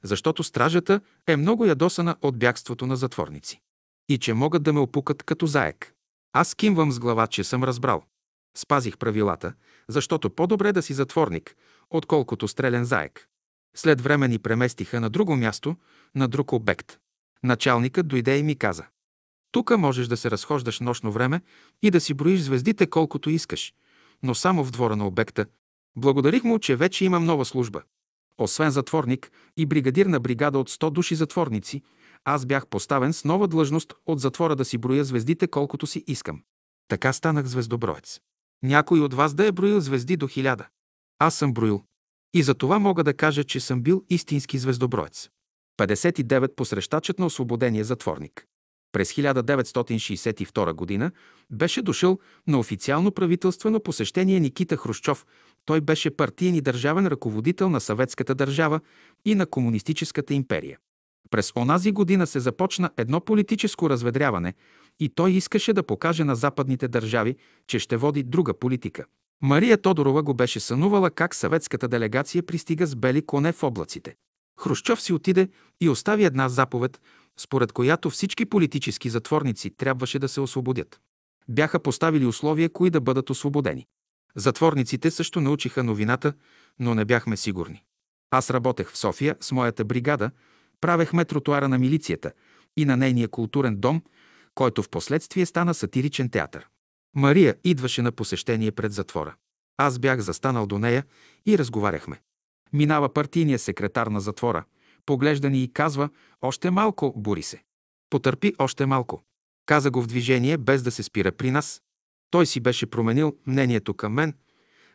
защото 0.04 0.42
стражата 0.42 1.00
е 1.26 1.36
много 1.36 1.64
ядосана 1.64 2.16
от 2.22 2.38
бягството 2.38 2.86
на 2.86 2.96
затворници. 2.96 3.60
И 4.08 4.18
че 4.18 4.34
могат 4.34 4.62
да 4.62 4.72
ме 4.72 4.80
опукат 4.80 5.22
като 5.22 5.46
заек. 5.46 5.94
Аз 6.32 6.54
кимвам 6.54 6.92
с 6.92 6.98
глава, 6.98 7.26
че 7.26 7.44
съм 7.44 7.64
разбрал. 7.64 8.04
Спазих 8.56 8.98
правилата, 8.98 9.54
защото 9.88 10.30
по-добре 10.30 10.72
да 10.72 10.82
си 10.82 10.94
затворник, 10.94 11.56
отколкото 11.90 12.48
стрелен 12.48 12.84
заек. 12.84 13.28
След 13.76 14.00
време 14.00 14.28
ни 14.28 14.38
преместиха 14.38 15.00
на 15.00 15.10
друго 15.10 15.36
място, 15.36 15.76
на 16.14 16.28
друг 16.28 16.52
обект. 16.52 16.98
Началникът 17.42 18.08
дойде 18.08 18.38
и 18.38 18.42
ми 18.42 18.56
каза. 18.56 18.84
Тука 19.52 19.78
можеш 19.78 20.06
да 20.06 20.16
се 20.16 20.30
разхождаш 20.30 20.80
нощно 20.80 21.12
време 21.12 21.40
и 21.82 21.90
да 21.90 22.00
си 22.00 22.14
броиш 22.14 22.40
звездите 22.40 22.86
колкото 22.86 23.30
искаш, 23.30 23.74
но 24.22 24.34
само 24.34 24.64
в 24.64 24.70
двора 24.70 24.96
на 24.96 25.06
обекта. 25.06 25.46
Благодарих 25.96 26.44
му, 26.44 26.58
че 26.58 26.76
вече 26.76 27.04
имам 27.04 27.24
нова 27.24 27.44
служба. 27.44 27.82
Освен 28.38 28.70
затворник 28.70 29.30
и 29.56 29.66
бригадир 29.66 30.06
на 30.06 30.20
бригада 30.20 30.58
от 30.58 30.70
100 30.70 30.90
души 30.90 31.14
затворници, 31.14 31.82
аз 32.24 32.46
бях 32.46 32.66
поставен 32.66 33.12
с 33.12 33.24
нова 33.24 33.48
длъжност 33.48 33.94
от 34.06 34.20
затвора 34.20 34.56
да 34.56 34.64
си 34.64 34.78
броя 34.78 35.04
звездите 35.04 35.46
колкото 35.46 35.86
си 35.86 36.04
искам. 36.06 36.42
Така 36.88 37.12
станах 37.12 37.46
звездоброец. 37.46 38.20
Някой 38.62 39.00
от 39.00 39.14
вас 39.14 39.34
да 39.34 39.46
е 39.46 39.52
броил 39.52 39.80
звезди 39.80 40.16
до 40.16 40.28
хиляда. 40.28 40.68
Аз 41.18 41.34
съм 41.34 41.52
броил. 41.52 41.82
И 42.34 42.42
за 42.42 42.54
това 42.54 42.78
мога 42.78 43.04
да 43.04 43.14
кажа, 43.14 43.44
че 43.44 43.60
съм 43.60 43.82
бил 43.82 44.04
истински 44.10 44.58
звездоброец. 44.58 45.28
59 45.80 46.54
посрещачът 46.54 47.18
на 47.18 47.26
освободения 47.26 47.84
затворник. 47.84 48.46
През 48.92 49.12
1962 49.12 50.98
г. 51.00 51.10
беше 51.50 51.82
дошъл 51.82 52.18
на 52.46 52.58
официално 52.58 53.12
правителствено 53.12 53.80
посещение 53.80 54.40
Никита 54.40 54.76
Хрущов. 54.76 55.26
Той 55.66 55.80
беше 55.80 56.10
партиен 56.10 56.54
и 56.54 56.60
държавен 56.60 57.06
ръководител 57.06 57.68
на 57.68 57.80
съветската 57.80 58.34
държава 58.34 58.80
и 59.24 59.34
на 59.34 59.46
комунистическата 59.46 60.34
империя. 60.34 60.78
През 61.30 61.52
онази 61.56 61.92
година 61.92 62.26
се 62.26 62.40
започна 62.40 62.90
едно 62.96 63.20
политическо 63.20 63.90
разведряване 63.90 64.54
и 65.00 65.08
той 65.08 65.32
искаше 65.32 65.72
да 65.72 65.82
покаже 65.82 66.24
на 66.24 66.36
западните 66.36 66.88
държави, 66.88 67.36
че 67.66 67.78
ще 67.78 67.96
води 67.96 68.22
друга 68.22 68.54
политика. 68.54 69.04
Мария 69.42 69.78
Тодорова 69.78 70.22
го 70.22 70.34
беше 70.34 70.60
сънувала 70.60 71.10
как 71.10 71.34
съветската 71.34 71.88
делегация 71.88 72.42
пристига 72.42 72.86
с 72.86 72.96
бели 72.96 73.26
коне 73.26 73.52
в 73.52 73.62
облаците. 73.62 74.14
Хрущов 74.60 75.02
си 75.02 75.12
отиде 75.12 75.48
и 75.80 75.88
остави 75.88 76.24
една 76.24 76.48
заповед, 76.48 77.00
според 77.38 77.72
която 77.72 78.10
всички 78.10 78.46
политически 78.46 79.10
затворници 79.10 79.70
трябваше 79.70 80.18
да 80.18 80.28
се 80.28 80.40
освободят. 80.40 81.00
Бяха 81.48 81.78
поставили 81.78 82.26
условия, 82.26 82.68
кои 82.68 82.90
да 82.90 83.00
бъдат 83.00 83.30
освободени. 83.30 83.86
Затворниците 84.36 85.10
също 85.10 85.40
научиха 85.40 85.82
новината, 85.82 86.32
но 86.78 86.94
не 86.94 87.04
бяхме 87.04 87.36
сигурни. 87.36 87.84
Аз 88.30 88.50
работех 88.50 88.90
в 88.90 88.98
София 88.98 89.36
с 89.40 89.52
моята 89.52 89.84
бригада, 89.84 90.30
правехме 90.80 91.24
тротуара 91.24 91.68
на 91.68 91.78
милицията 91.78 92.32
и 92.76 92.84
на 92.84 92.96
нейния 92.96 93.28
културен 93.28 93.76
дом, 93.76 94.02
който 94.54 94.82
в 94.82 94.88
последствие 94.88 95.46
стана 95.46 95.74
сатиричен 95.74 96.30
театър. 96.30 96.68
Мария 97.16 97.56
идваше 97.64 98.02
на 98.02 98.12
посещение 98.12 98.72
пред 98.72 98.92
затвора. 98.92 99.34
Аз 99.76 99.98
бях 99.98 100.20
застанал 100.20 100.66
до 100.66 100.78
нея 100.78 101.04
и 101.46 101.58
разговаряхме. 101.58 102.20
Минава 102.72 103.12
партийния 103.12 103.58
секретар 103.58 104.06
на 104.06 104.20
затвора, 104.20 104.64
поглежда 105.06 105.50
ни 105.50 105.62
и 105.62 105.72
казва 105.72 106.08
«Още 106.42 106.70
малко, 106.70 107.14
Борисе». 107.16 107.62
Потърпи 108.10 108.54
още 108.58 108.86
малко. 108.86 109.22
Каза 109.66 109.90
го 109.90 110.02
в 110.02 110.06
движение, 110.06 110.58
без 110.58 110.82
да 110.82 110.90
се 110.90 111.02
спира 111.02 111.32
при 111.32 111.50
нас. 111.50 111.82
Той 112.34 112.46
си 112.46 112.60
беше 112.60 112.86
променил 112.86 113.36
мнението 113.46 113.94
към 113.94 114.12
мен, 114.12 114.34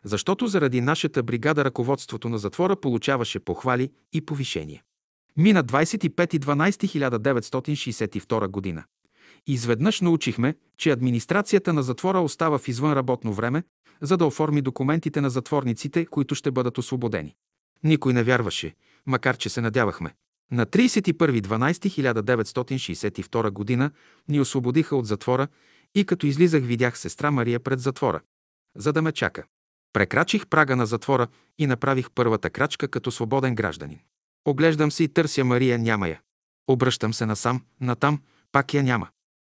защото 0.04 0.46
заради 0.46 0.80
нашата 0.80 1.22
бригада 1.22 1.64
ръководството 1.64 2.28
на 2.28 2.38
затвора 2.38 2.76
получаваше 2.76 3.40
похвали 3.40 3.90
и 4.12 4.20
повишения. 4.20 4.82
Мина 5.36 5.64
25.12.1962 5.64 8.48
година. 8.48 8.84
Изведнъж 9.46 10.00
научихме, 10.00 10.54
че 10.78 10.90
администрацията 10.90 11.72
на 11.72 11.82
затвора 11.82 12.20
остава 12.20 12.58
в 12.58 12.68
извънработно 12.68 13.32
време, 13.32 13.62
за 14.00 14.16
да 14.16 14.26
оформи 14.26 14.62
документите 14.62 15.20
на 15.20 15.30
затворниците, 15.30 16.06
които 16.06 16.34
ще 16.34 16.50
бъдат 16.50 16.78
освободени. 16.78 17.34
Никой 17.84 18.12
не 18.12 18.22
вярваше, 18.22 18.74
макар 19.06 19.36
че 19.36 19.48
се 19.48 19.60
надявахме. 19.60 20.14
На 20.52 20.66
31.12.1962 20.66 23.50
година 23.50 23.90
ни 24.28 24.40
освободиха 24.40 24.96
от 24.96 25.06
затвора 25.06 25.48
и 25.94 26.04
като 26.04 26.26
излизах 26.26 26.64
видях 26.64 26.98
сестра 26.98 27.30
Мария 27.30 27.60
пред 27.60 27.80
затвора, 27.80 28.20
за 28.76 28.92
да 28.92 29.02
ме 29.02 29.12
чака. 29.12 29.44
Прекрачих 29.92 30.46
прага 30.46 30.76
на 30.76 30.86
затвора 30.86 31.28
и 31.58 31.66
направих 31.66 32.10
първата 32.14 32.50
крачка 32.50 32.88
като 32.88 33.10
свободен 33.10 33.54
гражданин. 33.54 33.98
Оглеждам 34.44 34.90
се 34.90 35.04
и 35.04 35.08
търся 35.08 35.44
Мария, 35.44 35.78
няма 35.78 36.08
я. 36.08 36.20
Обръщам 36.68 37.14
се 37.14 37.26
насам, 37.26 37.64
натам, 37.80 38.20
пак 38.52 38.74
я 38.74 38.82
няма. 38.82 39.08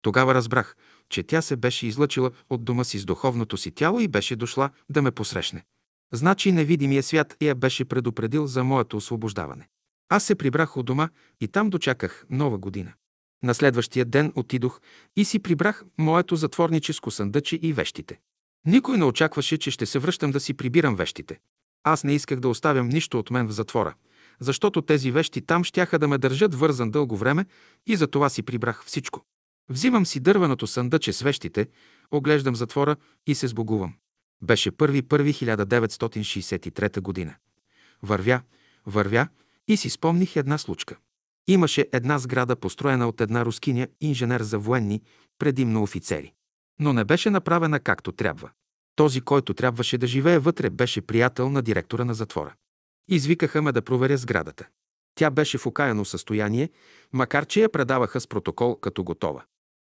Тогава 0.01 0.33
разбрах, 0.33 0.75
че 1.09 1.23
тя 1.23 1.41
се 1.41 1.55
беше 1.55 1.87
излъчила 1.87 2.31
от 2.49 2.65
дома 2.65 2.83
си 2.83 2.99
с 2.99 3.05
духовното 3.05 3.57
си 3.57 3.71
тяло 3.71 3.99
и 3.99 4.07
беше 4.07 4.35
дошла 4.35 4.69
да 4.89 5.01
ме 5.01 5.11
посрещне. 5.11 5.63
Значи 6.13 6.51
невидимия 6.51 7.03
свят 7.03 7.37
я 7.41 7.55
беше 7.55 7.85
предупредил 7.85 8.47
за 8.47 8.63
моето 8.63 8.97
освобождаване. 8.97 9.67
Аз 10.09 10.23
се 10.23 10.35
прибрах 10.35 10.77
от 10.77 10.85
дома 10.85 11.09
и 11.41 11.47
там 11.47 11.69
дочаках 11.69 12.25
нова 12.29 12.57
година. 12.57 12.93
На 13.43 13.53
следващия 13.53 14.05
ден 14.05 14.31
отидох 14.35 14.81
и 15.15 15.25
си 15.25 15.39
прибрах 15.39 15.83
моето 15.97 16.35
затворническо 16.35 17.11
съндъче 17.11 17.59
и 17.61 17.73
вещите. 17.73 18.19
Никой 18.65 18.97
не 18.97 19.05
очакваше, 19.05 19.57
че 19.57 19.71
ще 19.71 19.85
се 19.85 19.99
връщам 19.99 20.31
да 20.31 20.39
си 20.39 20.53
прибирам 20.53 20.95
вещите. 20.95 21.39
Аз 21.83 22.03
не 22.03 22.13
исках 22.13 22.39
да 22.39 22.49
оставям 22.49 22.89
нищо 22.89 23.19
от 23.19 23.31
мен 23.31 23.47
в 23.47 23.51
затвора, 23.51 23.93
защото 24.39 24.81
тези 24.81 25.11
вещи 25.11 25.41
там 25.41 25.63
щяха 25.63 25.99
да 25.99 26.07
ме 26.07 26.17
държат 26.17 26.55
вързан 26.55 26.91
дълго 26.91 27.17
време 27.17 27.45
и 27.87 27.95
за 27.95 28.07
това 28.07 28.29
си 28.29 28.43
прибрах 28.43 28.83
всичко. 28.85 29.21
Взимам 29.69 30.05
си 30.05 30.19
дървеното 30.19 30.67
съндъче 30.67 31.13
с 31.13 31.21
вещите, 31.21 31.67
оглеждам 32.11 32.55
затвора 32.55 32.95
и 33.27 33.35
се 33.35 33.47
сбогувам. 33.47 33.93
Беше 34.41 34.71
1.1.1963 34.71 37.01
година. 37.01 37.35
Вървя, 38.03 38.41
вървя 38.85 39.27
и 39.67 39.77
си 39.77 39.89
спомних 39.89 40.35
една 40.35 40.57
случка. 40.57 40.97
Имаше 41.47 41.87
една 41.93 42.19
сграда, 42.19 42.55
построена 42.55 43.07
от 43.07 43.21
една 43.21 43.45
рускиня 43.45 43.87
инженер 44.01 44.41
за 44.41 44.59
военни, 44.59 45.01
предимно 45.39 45.83
офицери. 45.83 46.33
Но 46.79 46.93
не 46.93 47.05
беше 47.05 47.29
направена 47.29 47.79
както 47.79 48.11
трябва. 48.11 48.49
Този, 48.95 49.21
който 49.21 49.53
трябваше 49.53 49.97
да 49.97 50.07
живее 50.07 50.39
вътре, 50.39 50.69
беше 50.69 51.01
приятел 51.01 51.49
на 51.49 51.61
директора 51.61 52.05
на 52.05 52.13
затвора. 52.13 52.53
Извикаха 53.07 53.61
ме 53.61 53.71
да 53.71 53.81
проверя 53.81 54.17
сградата. 54.17 54.67
Тя 55.15 55.29
беше 55.29 55.57
в 55.57 55.65
окаяно 55.65 56.05
състояние, 56.05 56.69
макар 57.13 57.45
че 57.45 57.61
я 57.61 57.69
предаваха 57.69 58.21
с 58.21 58.27
протокол 58.27 58.75
като 58.75 59.03
готова. 59.03 59.43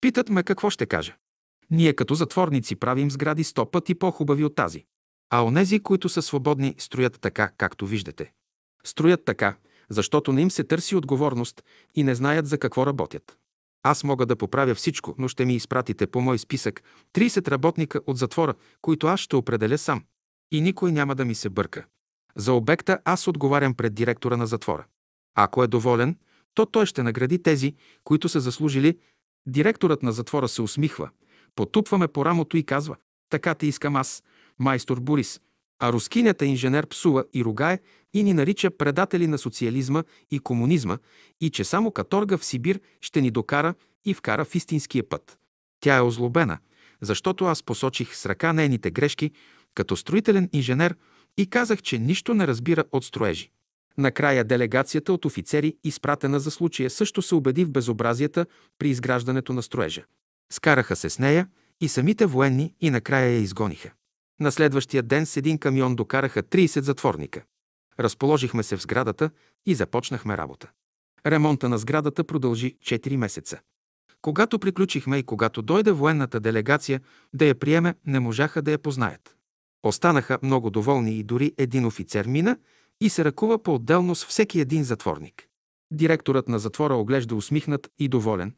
Питат 0.00 0.28
ме 0.28 0.42
какво 0.42 0.70
ще 0.70 0.86
кажа. 0.86 1.16
Ние 1.70 1.92
като 1.92 2.14
затворници 2.14 2.76
правим 2.76 3.10
сгради 3.10 3.44
сто 3.44 3.70
пъти 3.70 3.94
по-хубави 3.94 4.44
от 4.44 4.54
тази. 4.54 4.84
А 5.30 5.44
онези, 5.44 5.80
които 5.80 6.08
са 6.08 6.22
свободни, 6.22 6.74
строят 6.78 7.20
така, 7.20 7.50
както 7.58 7.86
виждате. 7.86 8.32
Строят 8.84 9.24
така, 9.24 9.56
защото 9.90 10.32
не 10.32 10.42
им 10.42 10.50
се 10.50 10.64
търси 10.64 10.96
отговорност 10.96 11.62
и 11.94 12.02
не 12.02 12.14
знаят 12.14 12.46
за 12.46 12.58
какво 12.58 12.86
работят. 12.86 13.36
Аз 13.82 14.04
мога 14.04 14.26
да 14.26 14.36
поправя 14.36 14.74
всичко, 14.74 15.14
но 15.18 15.28
ще 15.28 15.44
ми 15.44 15.54
изпратите 15.54 16.06
по 16.06 16.20
мой 16.20 16.38
списък 16.38 16.82
30 17.14 17.48
работника 17.48 18.00
от 18.06 18.16
затвора, 18.16 18.54
които 18.82 19.06
аз 19.06 19.20
ще 19.20 19.36
определя 19.36 19.78
сам. 19.78 20.04
И 20.52 20.60
никой 20.60 20.92
няма 20.92 21.14
да 21.14 21.24
ми 21.24 21.34
се 21.34 21.48
бърка. 21.48 21.84
За 22.36 22.52
обекта 22.52 22.98
аз 23.04 23.28
отговарям 23.28 23.74
пред 23.74 23.94
директора 23.94 24.36
на 24.36 24.46
затвора. 24.46 24.84
Ако 25.34 25.62
е 25.62 25.66
доволен, 25.66 26.16
то 26.54 26.66
той 26.66 26.86
ще 26.86 27.02
награди 27.02 27.42
тези, 27.42 27.74
които 28.04 28.28
са 28.28 28.40
заслужили. 28.40 28.98
Директорът 29.46 30.02
на 30.02 30.12
затвора 30.12 30.48
се 30.48 30.62
усмихва, 30.62 31.10
потупваме 31.54 32.08
по 32.08 32.24
рамото 32.24 32.56
и 32.56 32.62
казва 32.62 32.96
«Така 33.30 33.54
те 33.54 33.66
искам 33.66 33.96
аз, 33.96 34.22
майстор 34.58 35.00
Борис». 35.00 35.40
А 35.80 35.92
рускинята 35.92 36.46
инженер 36.46 36.86
псува 36.86 37.24
и 37.34 37.44
ругае 37.44 37.78
и 38.14 38.22
ни 38.22 38.34
нарича 38.34 38.70
предатели 38.70 39.26
на 39.26 39.38
социализма 39.38 40.04
и 40.30 40.38
комунизма 40.38 40.98
и 41.40 41.50
че 41.50 41.64
само 41.64 41.90
каторга 41.90 42.38
в 42.38 42.44
Сибир 42.44 42.80
ще 43.00 43.20
ни 43.20 43.30
докара 43.30 43.74
и 44.04 44.14
вкара 44.14 44.44
в 44.44 44.54
истинския 44.54 45.08
път. 45.08 45.38
Тя 45.80 45.96
е 45.96 46.00
озлобена, 46.00 46.58
защото 47.00 47.44
аз 47.44 47.62
посочих 47.62 48.16
с 48.16 48.26
ръка 48.26 48.52
нейните 48.52 48.90
грешки 48.90 49.30
като 49.74 49.96
строителен 49.96 50.48
инженер 50.52 50.96
и 51.38 51.46
казах, 51.46 51.82
че 51.82 51.98
нищо 51.98 52.34
не 52.34 52.46
разбира 52.46 52.84
от 52.92 53.04
строежи. 53.04 53.50
Накрая 53.98 54.44
делегацията 54.44 55.12
от 55.12 55.24
офицери, 55.24 55.76
изпратена 55.84 56.40
за 56.40 56.50
случая, 56.50 56.90
също 56.90 57.22
се 57.22 57.34
убеди 57.34 57.64
в 57.64 57.70
безобразията 57.70 58.46
при 58.78 58.88
изграждането 58.88 59.52
на 59.52 59.62
строежа. 59.62 60.04
Скараха 60.52 60.96
се 60.96 61.10
с 61.10 61.18
нея 61.18 61.48
и 61.80 61.88
самите 61.88 62.26
военни 62.26 62.74
и 62.80 62.90
накрая 62.90 63.30
я 63.30 63.38
изгониха. 63.38 63.90
На 64.40 64.52
следващия 64.52 65.02
ден 65.02 65.26
с 65.26 65.36
един 65.36 65.58
камион 65.58 65.96
докараха 65.96 66.42
30 66.42 66.80
затворника. 66.80 67.42
Разположихме 68.00 68.62
се 68.62 68.76
в 68.76 68.82
сградата 68.82 69.30
и 69.66 69.74
започнахме 69.74 70.36
работа. 70.36 70.70
Ремонта 71.26 71.68
на 71.68 71.78
сградата 71.78 72.24
продължи 72.24 72.76
4 72.84 73.16
месеца. 73.16 73.60
Когато 74.22 74.58
приключихме 74.58 75.18
и 75.18 75.22
когато 75.22 75.62
дойде 75.62 75.92
военната 75.92 76.40
делегация 76.40 77.00
да 77.34 77.44
я 77.44 77.54
приеме, 77.54 77.94
не 78.06 78.20
можаха 78.20 78.62
да 78.62 78.70
я 78.70 78.78
познаят. 78.78 79.36
Останаха 79.82 80.38
много 80.42 80.70
доволни 80.70 81.18
и 81.18 81.22
дори 81.22 81.54
един 81.58 81.86
офицер 81.86 82.26
мина 82.26 82.56
и 83.00 83.08
се 83.08 83.24
ръкува 83.24 83.62
по-отделно 83.62 84.14
с 84.14 84.26
всеки 84.26 84.60
един 84.60 84.84
затворник. 84.84 85.46
Директорът 85.92 86.48
на 86.48 86.58
затвора 86.58 86.94
оглежда 86.94 87.34
усмихнат 87.34 87.90
и 87.98 88.08
доволен, 88.08 88.54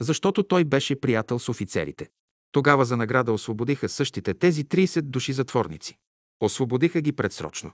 защото 0.00 0.42
той 0.42 0.64
беше 0.64 1.00
приятел 1.00 1.38
с 1.38 1.48
офицерите. 1.48 2.10
Тогава 2.52 2.84
за 2.84 2.96
награда 2.96 3.32
освободиха 3.32 3.88
същите 3.88 4.34
тези 4.34 4.64
30 4.64 5.00
души 5.00 5.32
затворници. 5.32 5.98
Освободиха 6.40 7.00
ги 7.00 7.12
предсрочно. 7.12 7.72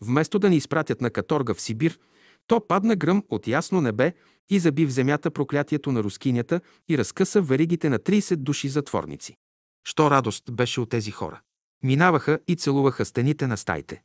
Вместо 0.00 0.38
да 0.38 0.50
ни 0.50 0.56
изпратят 0.56 1.00
на 1.00 1.10
каторга 1.10 1.54
в 1.54 1.60
Сибир, 1.60 1.98
то 2.46 2.66
падна 2.66 2.96
гръм 2.96 3.24
от 3.28 3.46
ясно 3.46 3.80
небе 3.80 4.14
и 4.50 4.58
заби 4.58 4.86
в 4.86 4.90
земята 4.90 5.30
проклятието 5.30 5.92
на 5.92 6.02
рускинята 6.02 6.60
и 6.88 6.98
разкъса 6.98 7.42
веригите 7.42 7.88
на 7.88 7.98
30 7.98 8.36
души 8.36 8.68
затворници. 8.68 9.36
Що 9.84 10.10
радост 10.10 10.52
беше 10.52 10.80
от 10.80 10.90
тези 10.90 11.10
хора! 11.10 11.40
Минаваха 11.82 12.38
и 12.48 12.56
целуваха 12.56 13.04
стените 13.04 13.46
на 13.46 13.56
стаите. 13.56 14.02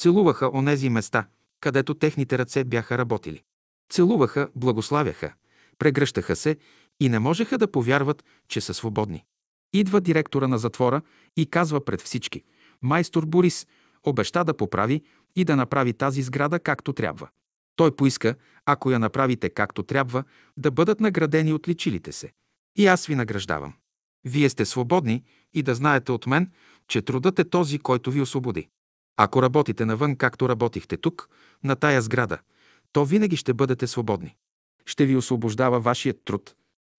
Целуваха 0.00 0.50
онези 0.54 0.88
места, 0.88 1.26
където 1.60 1.94
техните 1.94 2.38
ръце 2.38 2.64
бяха 2.64 2.98
работили. 2.98 3.42
Целуваха, 3.90 4.48
благославяха, 4.54 5.32
прегръщаха 5.78 6.36
се 6.36 6.56
и 7.00 7.08
не 7.08 7.18
можеха 7.18 7.58
да 7.58 7.70
повярват, 7.70 8.24
че 8.48 8.60
са 8.60 8.74
свободни. 8.74 9.24
Идва 9.74 10.00
директора 10.00 10.48
на 10.48 10.58
затвора 10.58 11.02
и 11.36 11.46
казва 11.46 11.84
пред 11.84 12.00
всички 12.00 12.42
«Майстор 12.82 13.26
Борис 13.26 13.66
обеща 14.04 14.44
да 14.44 14.56
поправи 14.56 15.02
и 15.36 15.44
да 15.44 15.56
направи 15.56 15.92
тази 15.92 16.22
сграда 16.22 16.60
както 16.60 16.92
трябва. 16.92 17.28
Той 17.76 17.96
поиска, 17.96 18.34
ако 18.66 18.90
я 18.90 18.98
направите 18.98 19.50
както 19.50 19.82
трябва, 19.82 20.24
да 20.56 20.70
бъдат 20.70 21.00
наградени 21.00 21.52
от 21.52 21.68
личилите 21.68 22.12
се. 22.12 22.32
И 22.76 22.86
аз 22.86 23.06
ви 23.06 23.14
награждавам. 23.14 23.74
Вие 24.24 24.48
сте 24.48 24.64
свободни 24.64 25.22
и 25.54 25.62
да 25.62 25.74
знаете 25.74 26.12
от 26.12 26.26
мен, 26.26 26.50
че 26.88 27.02
трудът 27.02 27.38
е 27.38 27.50
този, 27.50 27.78
който 27.78 28.10
ви 28.10 28.20
освободи. 28.20 28.68
Ако 29.16 29.42
работите 29.42 29.84
навън, 29.84 30.16
както 30.16 30.48
работихте 30.48 30.96
тук, 30.96 31.28
на 31.64 31.76
тая 31.76 32.02
сграда, 32.02 32.38
то 32.92 33.04
винаги 33.04 33.36
ще 33.36 33.54
бъдете 33.54 33.86
свободни. 33.86 34.36
Ще 34.86 35.06
ви 35.06 35.16
освобождава 35.16 35.80
вашият 35.80 36.24
труд. 36.24 36.54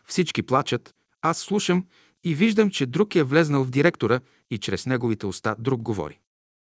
Всички 0.06 0.44
плачат, 0.44 0.94
аз 1.22 1.38
слушам 1.38 1.86
и 2.26 2.36
виждам, 2.36 2.70
че 2.70 2.86
друг 2.86 3.16
е 3.16 3.24
влезнал 3.24 3.64
в 3.64 3.70
директора 3.70 4.20
и 4.52 4.58
чрез 4.58 4.86
неговите 4.86 5.26
уста 5.26 5.56
друг 5.60 5.82
говори. 5.82 6.20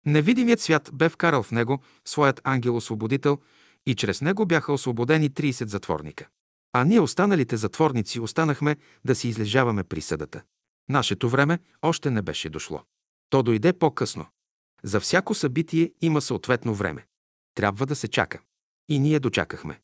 Невидимият 0.06 0.62
свят 0.62 0.90
бе 0.94 1.10
вкарал 1.10 1.44
в 1.44 1.52
него 1.52 1.82
своят 2.06 2.42
ангел-освободител 2.44 3.38
и 3.86 3.96
чрез 3.96 4.22
него 4.22 4.46
бяха 4.46 4.74
освободени 4.74 5.32
30 5.32 5.66
затворника. 5.66 6.28
А 6.74 6.84
ние 6.84 7.00
останалите 7.00 7.58
затворници 7.58 8.20
останахме 8.20 8.76
да 9.06 9.16
си 9.16 9.28
излежаваме 9.28 9.84
присъдата. 9.84 10.42
Нашето 10.90 11.30
време 11.30 11.60
още 11.82 12.12
не 12.12 12.22
беше 12.22 12.50
дошло. 12.50 12.84
То 13.30 13.44
дойде 13.44 13.74
по-късно. 13.74 14.26
За 14.84 15.00
всяко 15.00 15.34
събитие 15.34 15.92
има 16.02 16.22
съответно 16.22 16.74
време. 16.74 17.06
Трябва 17.56 17.86
да 17.86 17.96
се 17.96 18.08
чака. 18.08 18.40
И 18.90 19.00
ние 19.00 19.20
дочакахме. 19.20 19.80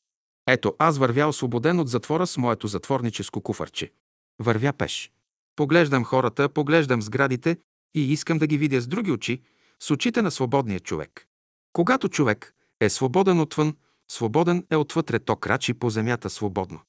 Ето, 0.47 0.75
аз 0.79 0.97
вървя 0.97 1.27
освободен 1.27 1.79
от 1.79 1.89
затвора 1.89 2.27
с 2.27 2.37
моето 2.37 2.67
затворническо 2.67 3.41
куфарче. 3.41 3.91
Вървя 4.39 4.73
пеш. 4.73 5.11
Поглеждам 5.57 6.03
хората, 6.03 6.49
поглеждам 6.49 7.01
сградите 7.01 7.57
и 7.95 8.13
искам 8.13 8.38
да 8.38 8.47
ги 8.47 8.57
видя 8.57 8.81
с 8.81 8.88
други 8.88 9.11
очи, 9.11 9.41
с 9.79 9.91
очите 9.91 10.21
на 10.21 10.31
свободния 10.31 10.79
човек. 10.79 11.27
Когато 11.73 12.09
човек 12.09 12.53
е 12.79 12.89
свободен 12.89 13.39
отвън, 13.39 13.75
свободен 14.11 14.65
е 14.71 14.75
отвътре, 14.75 15.19
то 15.19 15.35
крачи 15.35 15.73
по 15.73 15.89
земята 15.89 16.29
свободно. 16.29 16.79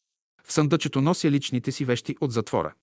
В 0.45 0.53
съндъчето 0.53 1.01
нося 1.01 1.31
личните 1.31 1.73
си 1.73 1.85
вещи 1.85 2.17
от 2.21 2.33
затвора. 2.33 2.75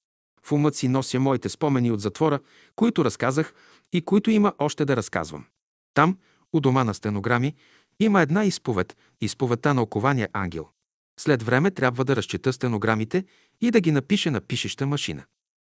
В 0.43 0.51
умът 0.51 0.75
си 0.75 0.87
нося 0.87 1.19
моите 1.19 1.49
спомени 1.49 1.91
от 1.91 2.01
затвора, 2.01 2.39
които 2.75 3.05
разказах 3.05 3.53
и 3.93 4.01
които 4.01 4.31
има 4.31 4.53
още 4.59 4.85
да 4.85 4.95
разказвам. 4.95 5.45
Там, 5.93 6.17
у 6.53 6.59
дома 6.59 6.83
на 6.83 6.93
стенограми, 6.93 7.55
има 7.99 8.21
една 8.21 8.45
изповед, 8.45 8.97
изповедта 9.21 9.73
на 9.73 9.81
окования 9.81 10.29
ангел. 10.33 10.67
След 11.19 11.43
време 11.43 11.71
трябва 11.71 12.05
да 12.05 12.15
разчета 12.15 12.53
стенограмите 12.53 13.25
и 13.61 13.71
да 13.71 13.81
ги 13.81 13.91
напише 13.91 14.31
на 14.31 14.41
пишеща 14.41 14.87
машина. 14.87 15.25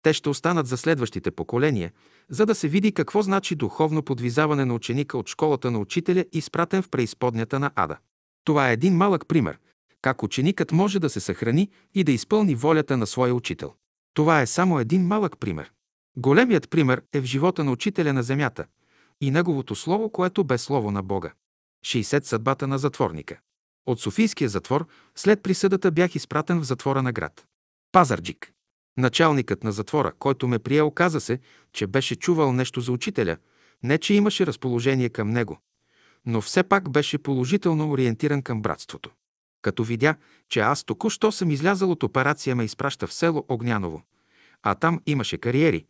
Те 0.06 0.12
ще 0.12 0.28
останат 0.28 0.66
за 0.66 0.76
следващите 0.76 1.30
поколения, 1.30 1.92
за 2.30 2.46
да 2.46 2.54
се 2.54 2.68
види 2.68 2.92
какво 2.92 3.22
значи 3.22 3.54
духовно 3.54 4.02
подвизаване 4.02 4.64
на 4.64 4.74
ученика 4.74 5.18
от 5.18 5.28
школата 5.28 5.70
на 5.70 5.78
учителя, 5.78 6.24
изпратен 6.32 6.82
в 6.82 6.88
преизподнята 6.88 7.58
на 7.58 7.70
Ада. 7.74 7.96
Това 8.44 8.70
е 8.70 8.72
един 8.72 8.96
малък 8.96 9.28
пример, 9.28 9.58
как 10.02 10.22
ученикът 10.22 10.72
може 10.72 10.98
да 10.98 11.10
се 11.10 11.20
съхрани 11.20 11.70
и 11.94 12.04
да 12.04 12.12
изпълни 12.12 12.54
волята 12.54 12.96
на 12.96 13.06
своя 13.06 13.34
учител. 13.34 13.74
Това 14.14 14.40
е 14.40 14.46
само 14.46 14.80
един 14.80 15.06
малък 15.06 15.38
пример. 15.38 15.72
Големият 16.16 16.70
пример 16.70 17.02
е 17.12 17.20
в 17.20 17.24
живота 17.24 17.64
на 17.64 17.72
учителя 17.72 18.12
на 18.12 18.22
земята 18.22 18.66
и 19.20 19.30
неговото 19.30 19.74
слово, 19.74 20.10
което 20.10 20.44
бе 20.44 20.58
слово 20.58 20.90
на 20.90 21.02
Бога. 21.02 21.32
60 21.84 22.24
съдбата 22.24 22.66
на 22.66 22.78
затворника. 22.78 23.38
От 23.86 24.00
Софийския 24.00 24.48
затвор 24.48 24.86
след 25.16 25.42
присъдата 25.42 25.90
бях 25.90 26.14
изпратен 26.14 26.60
в 26.60 26.66
затвора 26.66 27.02
на 27.02 27.12
град. 27.12 27.46
Пазарджик. 27.92 28.55
Началникът 28.98 29.64
на 29.64 29.72
затвора, 29.72 30.12
който 30.18 30.48
ме 30.48 30.58
приел, 30.58 30.90
каза 30.90 31.20
се, 31.20 31.40
че 31.72 31.86
беше 31.86 32.16
чувал 32.16 32.52
нещо 32.52 32.80
за 32.80 32.92
учителя, 32.92 33.36
не 33.82 33.98
че 33.98 34.14
имаше 34.14 34.46
разположение 34.46 35.08
към 35.08 35.30
него, 35.30 35.58
но 36.26 36.40
все 36.40 36.62
пак 36.62 36.90
беше 36.90 37.18
положително 37.18 37.90
ориентиран 37.90 38.42
към 38.42 38.62
братството. 38.62 39.10
Като 39.62 39.84
видя, 39.84 40.14
че 40.48 40.60
аз 40.60 40.84
току-що 40.84 41.32
съм 41.32 41.50
излязал 41.50 41.90
от 41.90 42.02
операция, 42.02 42.56
ме 42.56 42.64
изпраща 42.64 43.06
в 43.06 43.12
село 43.12 43.44
Огняново. 43.48 44.02
А 44.62 44.74
там 44.74 45.00
имаше 45.06 45.38
кариери, 45.38 45.86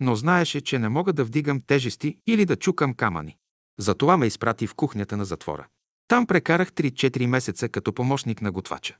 но 0.00 0.14
знаеше, 0.14 0.60
че 0.60 0.78
не 0.78 0.88
мога 0.88 1.12
да 1.12 1.24
вдигам 1.24 1.60
тежести 1.60 2.18
или 2.26 2.44
да 2.44 2.56
чукам 2.56 2.94
камъни. 2.94 3.36
Затова 3.78 4.16
ме 4.16 4.26
изпрати 4.26 4.66
в 4.66 4.74
кухнята 4.74 5.16
на 5.16 5.24
затвора. 5.24 5.66
Там 6.08 6.26
прекарах 6.26 6.72
3-4 6.72 7.26
месеца 7.26 7.68
като 7.68 7.92
помощник 7.92 8.42
на 8.42 8.52
готвача. 8.52 8.96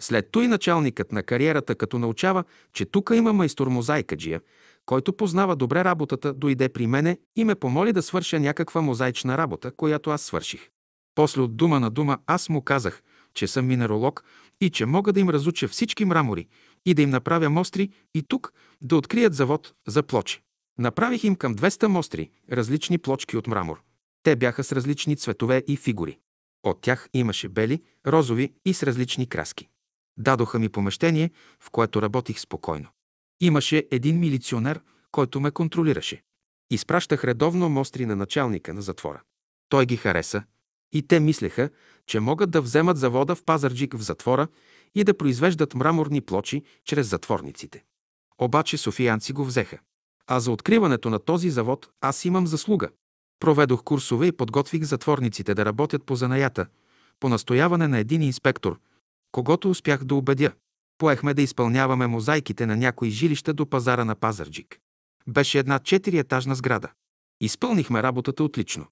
След 0.00 0.30
той 0.30 0.48
началникът 0.48 1.12
на 1.12 1.22
кариерата, 1.22 1.74
като 1.74 1.98
научава, 1.98 2.44
че 2.72 2.84
тук 2.84 3.10
има 3.14 3.32
майстор 3.32 3.68
мозайкаджия, 3.68 4.40
който 4.86 5.12
познава 5.12 5.56
добре 5.56 5.84
работата, 5.84 6.34
дойде 6.34 6.68
при 6.68 6.86
мене 6.86 7.18
и 7.36 7.44
ме 7.44 7.54
помоли 7.54 7.92
да 7.92 8.02
свърша 8.02 8.40
някаква 8.40 8.80
мозайчна 8.80 9.38
работа, 9.38 9.72
която 9.72 10.10
аз 10.10 10.22
свърших. 10.22 10.68
После 11.14 11.40
от 11.40 11.56
дума 11.56 11.80
на 11.80 11.90
дума 11.90 12.18
аз 12.26 12.48
му 12.48 12.62
казах, 12.62 13.02
че 13.34 13.46
съм 13.46 13.66
минералог 13.66 14.24
и 14.60 14.70
че 14.70 14.86
мога 14.86 15.12
да 15.12 15.20
им 15.20 15.28
разуча 15.28 15.68
всички 15.68 16.04
мрамори 16.04 16.46
и 16.86 16.94
да 16.94 17.02
им 17.02 17.10
направя 17.10 17.50
мостри 17.50 17.90
и 18.14 18.22
тук 18.22 18.52
да 18.82 18.96
открият 18.96 19.34
завод 19.34 19.74
за 19.88 20.02
плочи. 20.02 20.42
Направих 20.78 21.24
им 21.24 21.36
към 21.36 21.54
200 21.54 21.86
мостри, 21.86 22.30
различни 22.52 22.98
плочки 22.98 23.36
от 23.36 23.46
мрамор. 23.46 23.82
Те 24.22 24.36
бяха 24.36 24.64
с 24.64 24.72
различни 24.72 25.16
цветове 25.16 25.62
и 25.68 25.76
фигури. 25.76 26.18
От 26.62 26.80
тях 26.80 27.08
имаше 27.14 27.48
бели, 27.48 27.82
розови 28.06 28.52
и 28.64 28.74
с 28.74 28.82
различни 28.82 29.26
краски. 29.26 29.68
Дадоха 30.16 30.58
ми 30.58 30.68
помещение, 30.68 31.30
в 31.60 31.70
което 31.70 32.02
работих 32.02 32.40
спокойно. 32.40 32.88
Имаше 33.40 33.86
един 33.90 34.18
милиционер, 34.18 34.80
който 35.10 35.40
ме 35.40 35.50
контролираше. 35.50 36.22
Изпращах 36.70 37.24
редовно 37.24 37.68
мостри 37.68 38.06
на 38.06 38.16
началника 38.16 38.74
на 38.74 38.82
затвора. 38.82 39.22
Той 39.68 39.86
ги 39.86 39.96
хареса 39.96 40.42
и 40.92 41.02
те 41.02 41.20
мислеха, 41.20 41.70
че 42.06 42.20
могат 42.20 42.50
да 42.50 42.62
вземат 42.62 42.96
завода 42.96 43.34
в 43.34 43.44
Пазарджик 43.44 43.96
в 43.96 44.02
затвора 44.02 44.48
и 44.94 45.04
да 45.04 45.16
произвеждат 45.16 45.74
мраморни 45.74 46.20
плочи 46.20 46.62
чрез 46.84 47.08
затворниците. 47.08 47.84
Обаче 48.38 48.76
софиянци 48.76 49.32
го 49.32 49.44
взеха. 49.44 49.78
А 50.26 50.40
за 50.40 50.52
откриването 50.52 51.10
на 51.10 51.18
този 51.18 51.50
завод 51.50 51.90
аз 52.00 52.24
имам 52.24 52.46
заслуга. 52.46 52.88
Проведох 53.40 53.84
курсове 53.84 54.26
и 54.26 54.32
подготвих 54.32 54.82
затворниците 54.82 55.54
да 55.54 55.64
работят 55.64 56.04
по 56.04 56.16
занаята, 56.16 56.66
по 57.20 57.28
настояване 57.28 57.88
на 57.88 57.98
един 57.98 58.22
инспектор, 58.22 58.78
когато 59.32 59.70
успях 59.70 60.04
да 60.04 60.14
убедя. 60.14 60.52
Поехме 60.98 61.34
да 61.34 61.42
изпълняваме 61.42 62.06
мозайките 62.06 62.66
на 62.66 62.76
някои 62.76 63.10
жилища 63.10 63.52
до 63.52 63.66
пазара 63.66 64.04
на 64.04 64.14
Пазарджик. 64.14 64.78
Беше 65.28 65.58
една 65.58 65.78
четириетажна 65.78 66.54
сграда. 66.54 66.88
Изпълнихме 67.40 68.02
работата 68.02 68.44
отлично. 68.44 68.86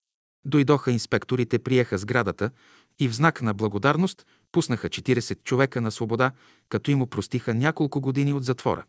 Дойдоха 0.44 0.92
инспекторите, 0.92 1.58
приеха 1.58 1.98
сградата 1.98 2.50
и 2.98 3.08
в 3.08 3.14
знак 3.14 3.42
на 3.42 3.54
благодарност 3.54 4.26
пуснаха 4.52 4.88
40 4.88 5.44
човека 5.44 5.80
на 5.80 5.90
свобода, 5.90 6.32
като 6.68 6.90
им 6.90 7.02
опростиха 7.02 7.54
няколко 7.54 8.00
години 8.00 8.32
от 8.32 8.44
затвора. 8.44 8.84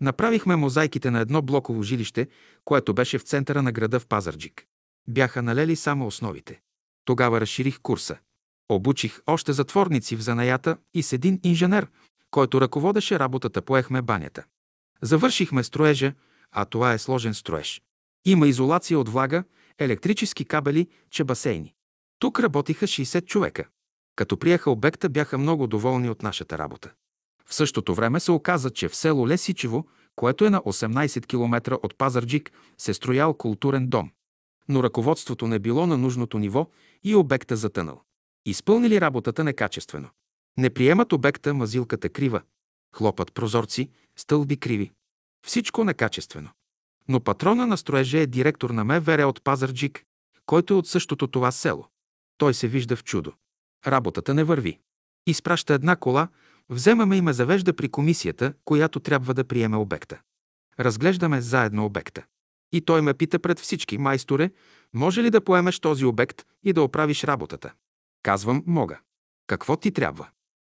Направихме 0.00 0.56
мозайките 0.56 1.10
на 1.10 1.20
едно 1.20 1.42
блоково 1.42 1.82
жилище, 1.82 2.28
което 2.64 2.94
беше 2.94 3.18
в 3.18 3.22
центъра 3.22 3.62
на 3.62 3.72
града 3.72 4.00
в 4.00 4.06
Пазарджик. 4.06 4.66
Бяха 5.08 5.42
налели 5.42 5.76
само 5.76 6.06
основите. 6.06 6.60
Тогава 7.04 7.40
разширих 7.40 7.80
курса. 7.80 8.18
Обучих 8.68 9.20
още 9.26 9.52
затворници 9.52 10.16
в 10.16 10.20
занаята 10.20 10.76
и 10.94 11.02
с 11.02 11.12
един 11.12 11.40
инженер, 11.44 11.86
който 12.30 12.60
ръководеше 12.60 13.18
работата, 13.18 13.62
поехме 13.62 14.02
банята. 14.02 14.44
Завършихме 15.02 15.64
строежа, 15.64 16.12
а 16.52 16.64
това 16.64 16.92
е 16.92 16.98
сложен 16.98 17.34
строеж. 17.34 17.82
Има 18.24 18.48
изолация 18.48 18.98
от 18.98 19.08
влага, 19.08 19.44
електрически 19.78 20.44
кабели, 20.44 20.88
че 21.10 21.24
басейни. 21.24 21.74
Тук 22.18 22.40
работиха 22.40 22.86
60 22.86 23.26
човека. 23.26 23.64
Като 24.16 24.36
приеха 24.36 24.70
обекта, 24.70 25.08
бяха 25.08 25.38
много 25.38 25.66
доволни 25.66 26.10
от 26.10 26.22
нашата 26.22 26.58
работа. 26.58 26.92
В 27.46 27.54
същото 27.54 27.94
време 27.94 28.20
се 28.20 28.32
оказа, 28.32 28.70
че 28.70 28.88
в 28.88 28.96
село 28.96 29.28
Лесичево, 29.28 29.86
което 30.16 30.44
е 30.44 30.50
на 30.50 30.60
18 30.60 31.26
км 31.26 31.78
от 31.82 31.98
Пазарджик, 31.98 32.52
се 32.78 32.94
строял 32.94 33.34
културен 33.34 33.88
дом. 33.88 34.10
Но 34.68 34.82
ръководството 34.82 35.46
не 35.46 35.58
било 35.58 35.86
на 35.86 35.98
нужното 35.98 36.38
ниво 36.38 36.70
и 37.04 37.14
обекта 37.14 37.56
затънал. 37.56 38.02
Изпълнили 38.48 39.00
работата 39.00 39.44
некачествено. 39.44 40.08
Не 40.58 40.70
приемат 40.70 41.12
обекта 41.12 41.54
мазилката 41.54 42.08
крива. 42.08 42.42
Хлопат 42.96 43.32
прозорци, 43.32 43.90
стълби 44.16 44.56
криви. 44.56 44.92
Всичко 45.46 45.84
некачествено. 45.84 46.50
Но 47.08 47.20
патрона 47.20 47.66
на 47.66 47.76
строежа 47.76 48.18
е 48.18 48.26
директор 48.26 48.70
на 48.70 48.84
МВР 48.84 49.26
от 49.26 49.44
Пазарджик, 49.44 50.04
който 50.46 50.74
е 50.74 50.76
от 50.76 50.88
същото 50.88 51.26
това 51.26 51.52
село. 51.52 51.86
Той 52.38 52.54
се 52.54 52.68
вижда 52.68 52.96
в 52.96 53.04
чудо. 53.04 53.32
Работата 53.86 54.34
не 54.34 54.44
върви. 54.44 54.78
Изпраща 55.26 55.74
една 55.74 55.96
кола, 55.96 56.28
вземаме 56.68 57.16
и 57.16 57.20
ме 57.20 57.32
завежда 57.32 57.76
при 57.76 57.88
комисията, 57.88 58.52
която 58.64 59.00
трябва 59.00 59.34
да 59.34 59.44
приеме 59.44 59.76
обекта. 59.76 60.20
Разглеждаме 60.80 61.40
заедно 61.40 61.84
обекта. 61.84 62.24
И 62.72 62.80
той 62.80 63.02
ме 63.02 63.14
пита 63.14 63.38
пред 63.38 63.60
всички, 63.60 63.98
майсторе, 63.98 64.50
може 64.94 65.22
ли 65.22 65.30
да 65.30 65.40
поемеш 65.44 65.80
този 65.80 66.04
обект 66.04 66.44
и 66.64 66.72
да 66.72 66.82
оправиш 66.82 67.24
работата? 67.24 67.72
Казвам, 68.22 68.62
мога. 68.66 69.00
Какво 69.46 69.76
ти 69.76 69.92
трябва? 69.92 70.28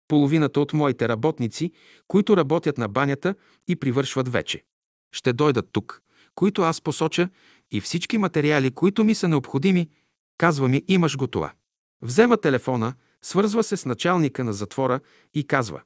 Половината 0.08 0.60
от 0.60 0.74
моите 0.74 1.10
работници, 1.10 1.72
които 2.08 2.38
работят 2.38 2.78
на 2.78 2.88
банята 2.88 3.36
и 3.68 3.76
привършват 3.76 4.30
вече. 4.30 4.64
Ще 5.12 5.34
дойдат 5.34 5.70
тук, 5.72 6.02
които 6.36 6.62
аз 6.62 6.82
посоча, 6.82 7.30
и 7.72 7.82
всички 7.82 8.18
материали, 8.18 8.72
които 8.72 9.04
ми 9.04 9.16
са 9.16 9.28
необходими, 9.28 9.90
казва 10.38 10.68
ми, 10.68 10.84
имаш 10.88 11.18
го 11.18 11.28
това. 11.28 11.54
Взема 12.02 12.38
телефона, 12.38 12.94
свързва 13.22 13.64
се 13.64 13.78
с 13.78 13.86
началника 13.86 14.44
на 14.44 14.54
затвора 14.54 15.00
и 15.34 15.48
казва, 15.48 15.82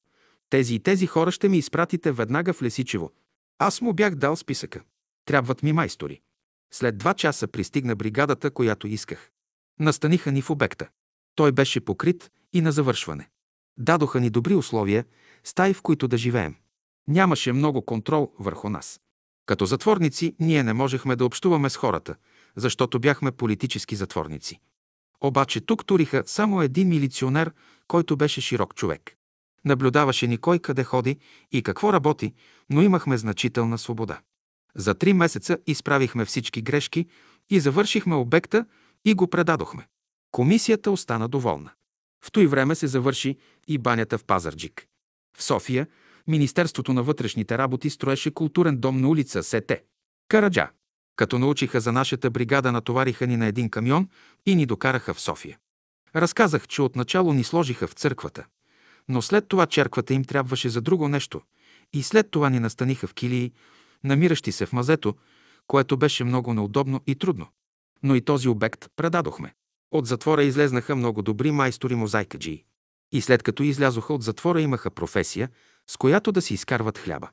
тези 0.50 0.76
и 0.76 0.80
тези 0.80 1.08
хора 1.08 1.32
ще 1.32 1.50
ми 1.50 1.58
изпратите 1.58 2.12
веднага 2.12 2.54
в 2.54 2.62
Лесичево. 2.62 3.12
Аз 3.60 3.82
му 3.82 3.94
бях 3.94 4.16
дал 4.16 4.36
списъка. 4.36 4.82
Трябват 5.26 5.64
ми 5.64 5.74
майстори. 5.74 6.22
След 6.74 6.98
два 6.98 7.14
часа 7.14 7.48
пристигна 7.48 7.96
бригадата, 7.96 8.52
която 8.52 8.88
исках. 8.88 9.32
Настаниха 9.80 10.32
ни 10.32 10.42
в 10.42 10.50
обекта. 10.50 10.90
Той 11.36 11.52
беше 11.52 11.80
покрит 11.82 12.32
и 12.54 12.62
на 12.62 12.72
завършване. 12.72 13.30
Дадоха 13.78 14.20
ни 14.20 14.30
добри 14.30 14.56
условия, 14.56 15.06
стаи, 15.44 15.74
в 15.74 15.82
които 15.82 16.08
да 16.08 16.18
живеем. 16.18 16.56
Нямаше 17.08 17.54
много 17.54 17.86
контрол 17.86 18.32
върху 18.40 18.70
нас. 18.70 19.02
Като 19.46 19.66
затворници 19.66 20.36
ние 20.40 20.64
не 20.64 20.74
можехме 20.74 21.16
да 21.16 21.26
общуваме 21.26 21.70
с 21.70 21.78
хората, 21.78 22.16
защото 22.56 23.00
бяхме 23.00 23.32
политически 23.32 23.96
затворници. 23.96 24.60
Обаче 25.22 25.62
тук 25.62 25.86
туриха 25.86 26.24
само 26.26 26.62
един 26.62 26.88
милиционер, 26.88 27.52
който 27.88 28.18
беше 28.18 28.42
широк 28.42 28.76
човек. 28.76 29.16
Наблюдаваше 29.66 30.28
ни 30.28 30.38
кой 30.38 30.60
къде 30.60 30.84
ходи 30.84 31.18
и 31.52 31.64
какво 31.64 31.94
работи, 31.94 32.34
но 32.70 32.82
имахме 32.82 33.18
значителна 33.18 33.78
свобода. 33.78 34.20
За 34.76 34.96
три 34.96 35.14
месеца 35.14 35.58
изправихме 35.68 36.26
всички 36.26 36.62
грешки 36.62 37.08
и 37.50 37.60
завършихме 37.60 38.16
обекта 38.16 38.66
и 39.06 39.14
го 39.14 39.28
предадохме. 39.28 39.88
Комисията 40.32 40.92
остана 40.92 41.28
доволна. 41.28 41.72
В 42.26 42.32
той 42.32 42.48
време 42.48 42.76
се 42.76 42.88
завърши 42.88 43.38
и 43.68 43.78
банята 43.78 44.18
в 44.18 44.24
Пазарджик. 44.24 44.88
В 45.38 45.44
София 45.44 45.88
Министерството 46.28 46.94
на 46.94 47.04
вътрешните 47.04 47.58
работи 47.58 47.90
строеше 47.90 48.34
културен 48.34 48.78
дом 48.78 49.02
на 49.02 49.10
улица 49.10 49.44
Сете. 49.44 49.84
Караджа. 50.28 50.70
Като 51.16 51.40
научиха 51.40 51.80
за 51.80 51.92
нашата 51.92 52.30
бригада, 52.30 52.72
натовариха 52.72 53.28
ни 53.28 53.38
на 53.38 53.46
един 53.46 53.70
камион 53.70 54.10
и 54.46 54.56
ни 54.56 54.66
докараха 54.66 55.14
в 55.14 55.22
София. 55.22 55.58
Разказах, 56.16 56.68
че 56.68 56.82
отначало 56.82 57.34
ни 57.34 57.44
сложиха 57.44 57.88
в 57.88 57.94
църквата, 57.94 58.46
но 59.10 59.22
след 59.22 59.48
това 59.48 59.66
черквата 59.66 60.14
им 60.14 60.24
трябваше 60.24 60.70
за 60.70 60.82
друго 60.82 61.08
нещо 61.08 61.42
и 61.94 62.04
след 62.04 62.32
това 62.32 62.50
ни 62.50 62.60
настаниха 62.60 63.08
в 63.08 63.14
килии, 63.14 63.52
намиращи 64.04 64.52
се 64.52 64.66
в 64.66 64.74
мазето, 64.74 65.16
което 65.68 65.98
беше 65.98 66.24
много 66.24 66.54
неудобно 66.54 67.02
и 67.08 67.16
трудно. 67.16 67.48
Но 68.04 68.16
и 68.16 68.22
този 68.22 68.48
обект 68.48 68.90
предадохме. 68.96 69.54
От 69.92 70.06
затвора 70.06 70.44
излезнаха 70.44 70.96
много 70.96 71.22
добри 71.22 71.52
майстори 71.52 71.96
мозайкаджии. 71.96 72.64
И 73.12 73.22
след 73.22 73.44
като 73.44 73.64
излязоха 73.64 74.14
от 74.14 74.24
затвора 74.24 74.62
имаха 74.62 74.92
професия, 74.92 75.50
с 75.88 75.98
която 75.98 76.32
да 76.32 76.42
си 76.42 76.54
изкарват 76.54 76.98
хляба. 76.98 77.30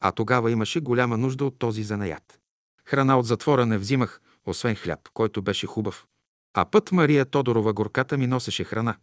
А 0.00 0.12
тогава 0.12 0.50
имаше 0.50 0.80
голяма 0.80 1.16
нужда 1.16 1.44
от 1.44 1.58
този 1.58 1.82
занаят. 1.82 2.40
Храна 2.84 3.18
от 3.18 3.26
затвора 3.26 3.66
не 3.66 3.78
взимах, 3.78 4.20
освен 4.44 4.74
хляб, 4.74 5.00
който 5.14 5.42
беше 5.42 5.66
хубав. 5.66 6.06
А 6.54 6.64
път 6.64 6.92
Мария 6.92 7.24
Тодорова 7.24 7.72
горката 7.72 8.18
ми 8.18 8.26
носеше 8.26 8.64
храна. 8.64 8.96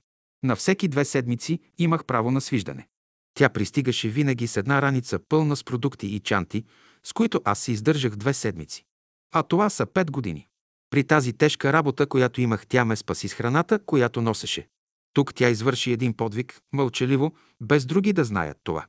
На 0.44 0.56
всеки 0.56 0.88
две 0.88 1.06
седмици 1.06 1.60
имах 1.78 2.06
право 2.06 2.32
на 2.32 2.42
свиждане. 2.42 2.88
Тя 3.34 3.50
пристигаше 3.50 4.10
винаги 4.10 4.48
с 4.48 4.58
една 4.58 4.82
раница 4.82 5.20
пълна 5.30 5.56
с 5.56 5.64
продукти 5.64 6.08
и 6.08 6.20
чанти, 6.20 6.66
с 7.04 7.14
които 7.14 7.42
аз 7.44 7.60
се 7.60 7.72
издържах 7.72 8.16
две 8.16 8.34
седмици. 8.34 8.86
А 9.32 9.44
това 9.44 9.70
са 9.70 9.86
пет 9.86 10.12
години. 10.12 10.48
При 10.94 11.04
тази 11.04 11.34
тежка 11.34 11.74
работа, 11.74 12.08
която 12.08 12.42
имах, 12.42 12.68
тя 12.68 12.86
ме 12.86 12.96
спаси 12.96 13.28
с 13.28 13.34
храната, 13.34 13.80
която 13.86 14.22
носеше. 14.22 14.68
Тук 15.14 15.34
тя 15.34 15.50
извърши 15.50 15.92
един 15.92 16.14
подвиг, 16.14 16.60
мълчаливо, 16.74 17.34
без 17.62 17.86
други 17.86 18.14
да 18.14 18.24
знаят 18.24 18.58
това. 18.64 18.86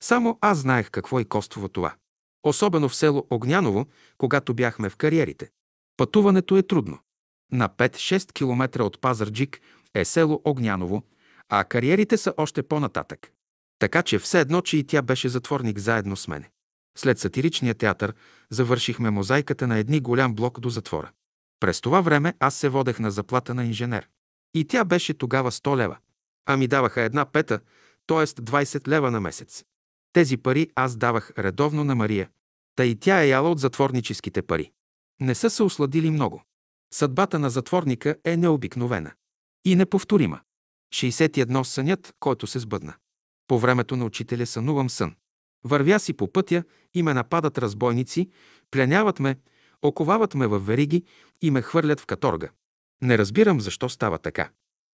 Само 0.00 0.38
аз 0.40 0.58
знаех 0.58 0.90
какво 0.90 1.20
и 1.20 1.24
коствува 1.24 1.68
това. 1.68 1.94
Особено 2.42 2.88
в 2.88 2.96
село 2.96 3.26
Огняново, 3.30 3.86
когато 4.18 4.54
бяхме 4.54 4.88
в 4.88 4.96
кариерите. 4.96 5.50
Пътуването 5.96 6.56
е 6.56 6.62
трудно. 6.62 6.98
На 7.52 7.68
5-6 7.68 8.32
км 8.32 8.82
от 8.84 9.00
Пазарджик 9.00 9.60
е 9.94 10.04
село 10.04 10.40
Огняново, 10.44 11.02
а 11.48 11.64
кариерите 11.64 12.16
са 12.16 12.34
още 12.36 12.62
по-нататък. 12.62 13.32
Така 13.78 14.02
че 14.02 14.18
все 14.18 14.40
едно, 14.40 14.60
че 14.60 14.76
и 14.76 14.86
тя 14.86 15.02
беше 15.02 15.28
затворник 15.28 15.78
заедно 15.78 16.16
с 16.16 16.28
мене. 16.28 16.50
След 16.98 17.18
сатиричния 17.18 17.74
театър 17.74 18.14
завършихме 18.50 19.10
мозайката 19.10 19.66
на 19.66 19.78
едни 19.78 20.00
голям 20.00 20.34
блок 20.34 20.60
до 20.60 20.68
затвора. 20.68 21.10
През 21.60 21.80
това 21.80 22.00
време 22.00 22.34
аз 22.40 22.54
се 22.54 22.68
водех 22.68 22.98
на 22.98 23.10
заплата 23.10 23.54
на 23.54 23.64
инженер. 23.64 24.08
И 24.54 24.64
тя 24.64 24.84
беше 24.84 25.14
тогава 25.14 25.50
100 25.50 25.76
лева. 25.76 25.96
А 26.46 26.56
ми 26.56 26.68
даваха 26.68 27.00
една 27.02 27.24
пета, 27.24 27.60
т.е. 28.06 28.26
20 28.26 28.88
лева 28.88 29.10
на 29.10 29.20
месец. 29.20 29.64
Тези 30.12 30.36
пари 30.36 30.70
аз 30.74 30.96
давах 30.96 31.32
редовно 31.38 31.84
на 31.84 31.94
Мария. 31.94 32.30
Та 32.76 32.84
и 32.84 32.96
тя 32.96 33.22
е 33.22 33.28
яла 33.28 33.50
от 33.50 33.58
затворническите 33.58 34.42
пари. 34.42 34.72
Не 35.20 35.34
са 35.34 35.50
се 35.50 35.62
осладили 35.62 36.10
много. 36.10 36.42
Съдбата 36.94 37.38
на 37.38 37.50
затворника 37.50 38.16
е 38.24 38.36
необикновена. 38.36 39.12
И 39.64 39.76
неповторима. 39.76 40.40
61 40.94 41.62
сънят, 41.62 42.14
който 42.20 42.46
се 42.46 42.58
сбъдна. 42.58 42.94
По 43.48 43.58
времето 43.58 43.96
на 43.96 44.04
учителя 44.04 44.46
сънувам 44.46 44.90
сън. 44.90 45.14
Вървя 45.64 45.98
си 46.00 46.12
по 46.12 46.32
пътя 46.32 46.64
и 46.94 47.02
ме 47.02 47.14
нападат 47.14 47.58
разбойници, 47.58 48.30
пленяват 48.70 49.20
ме, 49.20 49.36
оковават 49.88 50.34
ме 50.34 50.46
в 50.46 50.58
вериги 50.58 51.04
и 51.42 51.50
ме 51.50 51.62
хвърлят 51.62 52.00
в 52.00 52.06
каторга. 52.06 52.48
Не 53.02 53.18
разбирам 53.18 53.60
защо 53.60 53.88
става 53.88 54.18
така. 54.18 54.50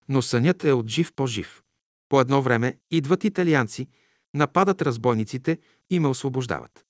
Но 0.09 0.23
сънят 0.23 0.65
е 0.65 0.73
от 0.73 0.89
жив 0.89 1.12
по-жив. 1.17 1.62
По 2.09 2.21
едно 2.21 2.43
време 2.43 2.77
идват 2.91 3.25
италианци, 3.25 3.89
нападат 4.35 4.83
разбойниците 4.83 5.59
и 5.91 6.01
ме 6.01 6.09
освобождават. 6.09 6.85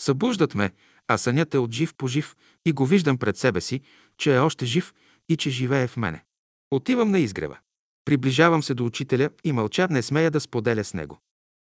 Събуждат 0.00 0.54
ме, 0.54 0.70
а 1.08 1.18
сънят 1.18 1.54
е 1.54 1.58
от 1.58 1.72
жив 1.72 1.94
по 1.94 2.08
жив 2.08 2.36
и 2.64 2.72
го 2.72 2.86
виждам 2.86 3.18
пред 3.18 3.36
себе 3.36 3.60
си, 3.60 3.80
че 4.18 4.36
е 4.36 4.38
още 4.38 4.66
жив 4.66 4.94
и 5.28 5.36
че 5.36 5.50
живее 5.50 5.86
в 5.86 5.96
мене. 5.96 6.24
Отивам 6.70 7.10
на 7.10 7.18
изгрева. 7.18 7.58
Приближавам 8.04 8.62
се 8.62 8.74
до 8.74 8.84
учителя 8.84 9.30
и 9.44 9.52
мълча 9.52 9.88
не 9.90 10.02
смея 10.02 10.30
да 10.30 10.40
споделя 10.40 10.84
с 10.84 10.94
него. 10.94 11.18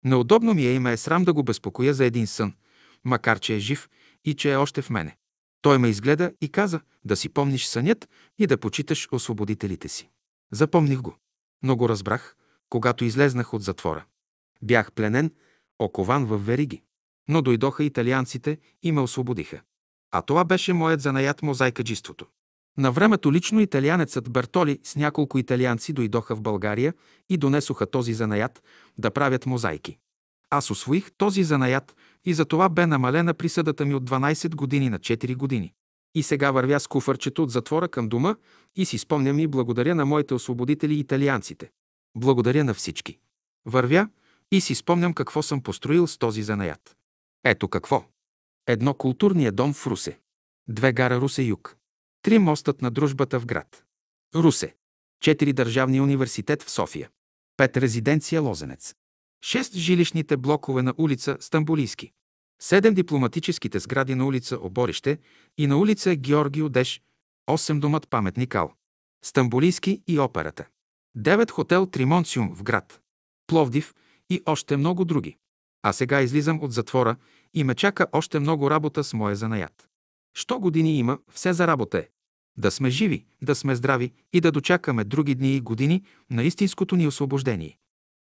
Неудобно 0.05 0.55
ми 0.55 0.67
е 0.67 0.73
и 0.73 0.79
ме 0.79 0.93
е 0.93 0.97
срам 0.97 1.25
да 1.25 1.33
го 1.33 1.43
безпокоя 1.43 1.95
за 1.95 2.05
един 2.05 2.27
сън, 2.27 2.55
макар 3.05 3.41
че 3.41 3.55
е 3.55 3.59
жив 3.59 3.89
и 4.25 4.35
че 4.35 4.53
е 4.53 4.57
още 4.57 4.83
в 4.83 4.91
мене. 4.91 5.17
Той 5.62 5.78
ме 5.78 5.89
изгледа 5.89 6.32
и 6.41 6.49
каза 6.49 6.81
да 7.05 7.16
си 7.16 7.28
помниш 7.28 7.66
сънят 7.66 8.09
и 8.39 8.47
да 8.47 8.59
почиташ 8.59 9.09
освободителите 9.12 9.89
си. 9.89 10.11
Запомних 10.53 11.01
го. 11.01 11.16
Но 11.62 11.77
го 11.77 11.89
разбрах, 11.89 12.37
когато 12.69 13.05
излезнах 13.05 13.55
от 13.55 13.62
затвора. 13.62 14.05
Бях 14.62 14.93
пленен, 14.93 15.31
окован 15.78 16.24
в 16.24 16.39
вериги. 16.39 16.82
Но 17.28 17.43
дойдоха 17.43 17.85
италианците 17.85 18.59
и 18.82 18.93
ме 18.93 19.01
освободиха. 19.01 19.61
А 20.11 20.23
това 20.23 20.45
беше 20.45 20.73
моят 20.73 21.01
занаят 21.01 21.43
мозайкаджиството. 21.43 22.27
На 22.78 22.93
времето 22.93 23.32
лично 23.32 23.61
италианецът 23.61 24.31
Бертоли 24.31 24.78
с 24.85 24.97
няколко 24.97 25.39
италианци 25.39 25.93
дойдоха 25.93 26.37
в 26.37 26.41
България 26.41 26.95
и 27.28 27.37
донесоха 27.37 27.91
този 27.91 28.15
занаят 28.15 28.62
да 28.99 29.11
правят 29.11 29.47
мозайки. 29.47 29.99
Аз 30.51 30.70
освоих 30.70 31.12
този 31.16 31.45
занаят 31.45 31.97
и 32.25 32.35
за 32.35 32.45
това 32.45 32.69
бе 32.69 32.87
намалена 32.87 33.35
присъдата 33.35 33.85
ми 33.85 33.95
от 33.95 34.11
12 34.11 34.55
години 34.55 34.91
на 34.91 34.99
4 34.99 35.37
години. 35.37 35.73
И 36.15 36.23
сега 36.23 36.51
вървя 36.51 36.81
с 36.81 36.87
куфърчето 36.87 37.43
от 37.43 37.51
затвора 37.51 37.89
към 37.89 38.09
дома 38.09 38.37
и 38.77 38.85
си 38.85 38.99
спомням 38.99 39.39
и 39.39 39.47
благодаря 39.47 39.95
на 39.95 40.07
моите 40.07 40.35
освободители 40.35 40.99
италианците. 40.99 41.71
Благодаря 42.17 42.65
на 42.65 42.75
всички. 42.75 43.19
Вървя 43.67 44.09
и 44.53 44.61
си 44.61 44.75
спомням 44.75 45.15
какво 45.15 45.43
съм 45.43 45.63
построил 45.63 46.07
с 46.07 46.19
този 46.19 46.43
занаят. 46.43 46.97
Ето 47.45 47.69
какво. 47.69 48.05
Едно 48.67 48.95
културния 48.95 49.53
дом 49.53 49.75
в 49.75 49.87
Русе. 49.87 50.19
Две 50.69 50.93
гара 50.93 51.21
Русе-Юг. 51.21 51.77
Три 52.23 52.39
мостът 52.39 52.83
на 52.83 52.91
дружбата 52.91 53.41
в 53.41 53.47
град. 53.47 53.85
Русе. 54.35 54.75
Четири 55.21 55.53
държавни 55.53 56.01
университет 56.01 56.63
в 56.63 56.71
София. 56.71 57.11
Пет 57.57 57.77
резиденция 57.77 58.43
Лозенец. 58.43 58.95
Шест 59.43 59.77
жилищните 59.77 60.37
блокове 60.37 60.83
на 60.83 60.95
улица 60.97 61.37
Стамбулийски. 61.41 62.12
Седем 62.62 62.95
дипломатическите 62.95 63.79
сгради 63.79 64.15
на 64.15 64.27
улица 64.27 64.59
Оборище 64.61 65.19
и 65.59 65.67
на 65.67 65.77
улица 65.77 66.15
Георги 66.15 66.62
Одеш. 66.62 67.03
Осем 67.47 67.81
домът 67.81 68.09
паметник 68.11 68.55
Ал. 68.55 68.73
Стамбулийски 69.25 70.03
и 70.07 70.19
операта. 70.19 70.67
Девет 71.15 71.51
хотел 71.51 71.87
Тримонциум 71.87 72.55
в 72.55 72.62
град. 72.62 73.01
Пловдив 73.47 73.95
и 74.31 74.43
още 74.47 74.77
много 74.77 75.05
други. 75.05 75.37
А 75.83 75.93
сега 75.93 76.21
излизам 76.21 76.62
от 76.62 76.73
затвора 76.73 77.17
и 77.55 77.65
ме 77.65 77.75
чака 77.75 78.07
още 78.12 78.39
много 78.39 78.71
работа 78.71 79.05
с 79.05 79.15
моя 79.15 79.37
занаят. 79.37 79.89
Що 80.35 80.59
години 80.59 80.99
има, 80.99 81.19
все 81.33 81.53
за 81.53 81.67
работа 81.67 81.99
е. 81.99 82.09
Да 82.59 82.71
сме 82.71 82.91
живи, 82.91 83.25
да 83.43 83.55
сме 83.55 83.75
здрави 83.75 84.12
и 84.33 84.41
да 84.41 84.53
дочакаме 84.53 85.05
други 85.05 85.35
дни 85.35 85.57
и 85.57 85.61
години 85.61 86.05
на 86.31 86.43
истинското 86.43 86.97
ни 86.97 87.07
освобождение. 87.07 87.79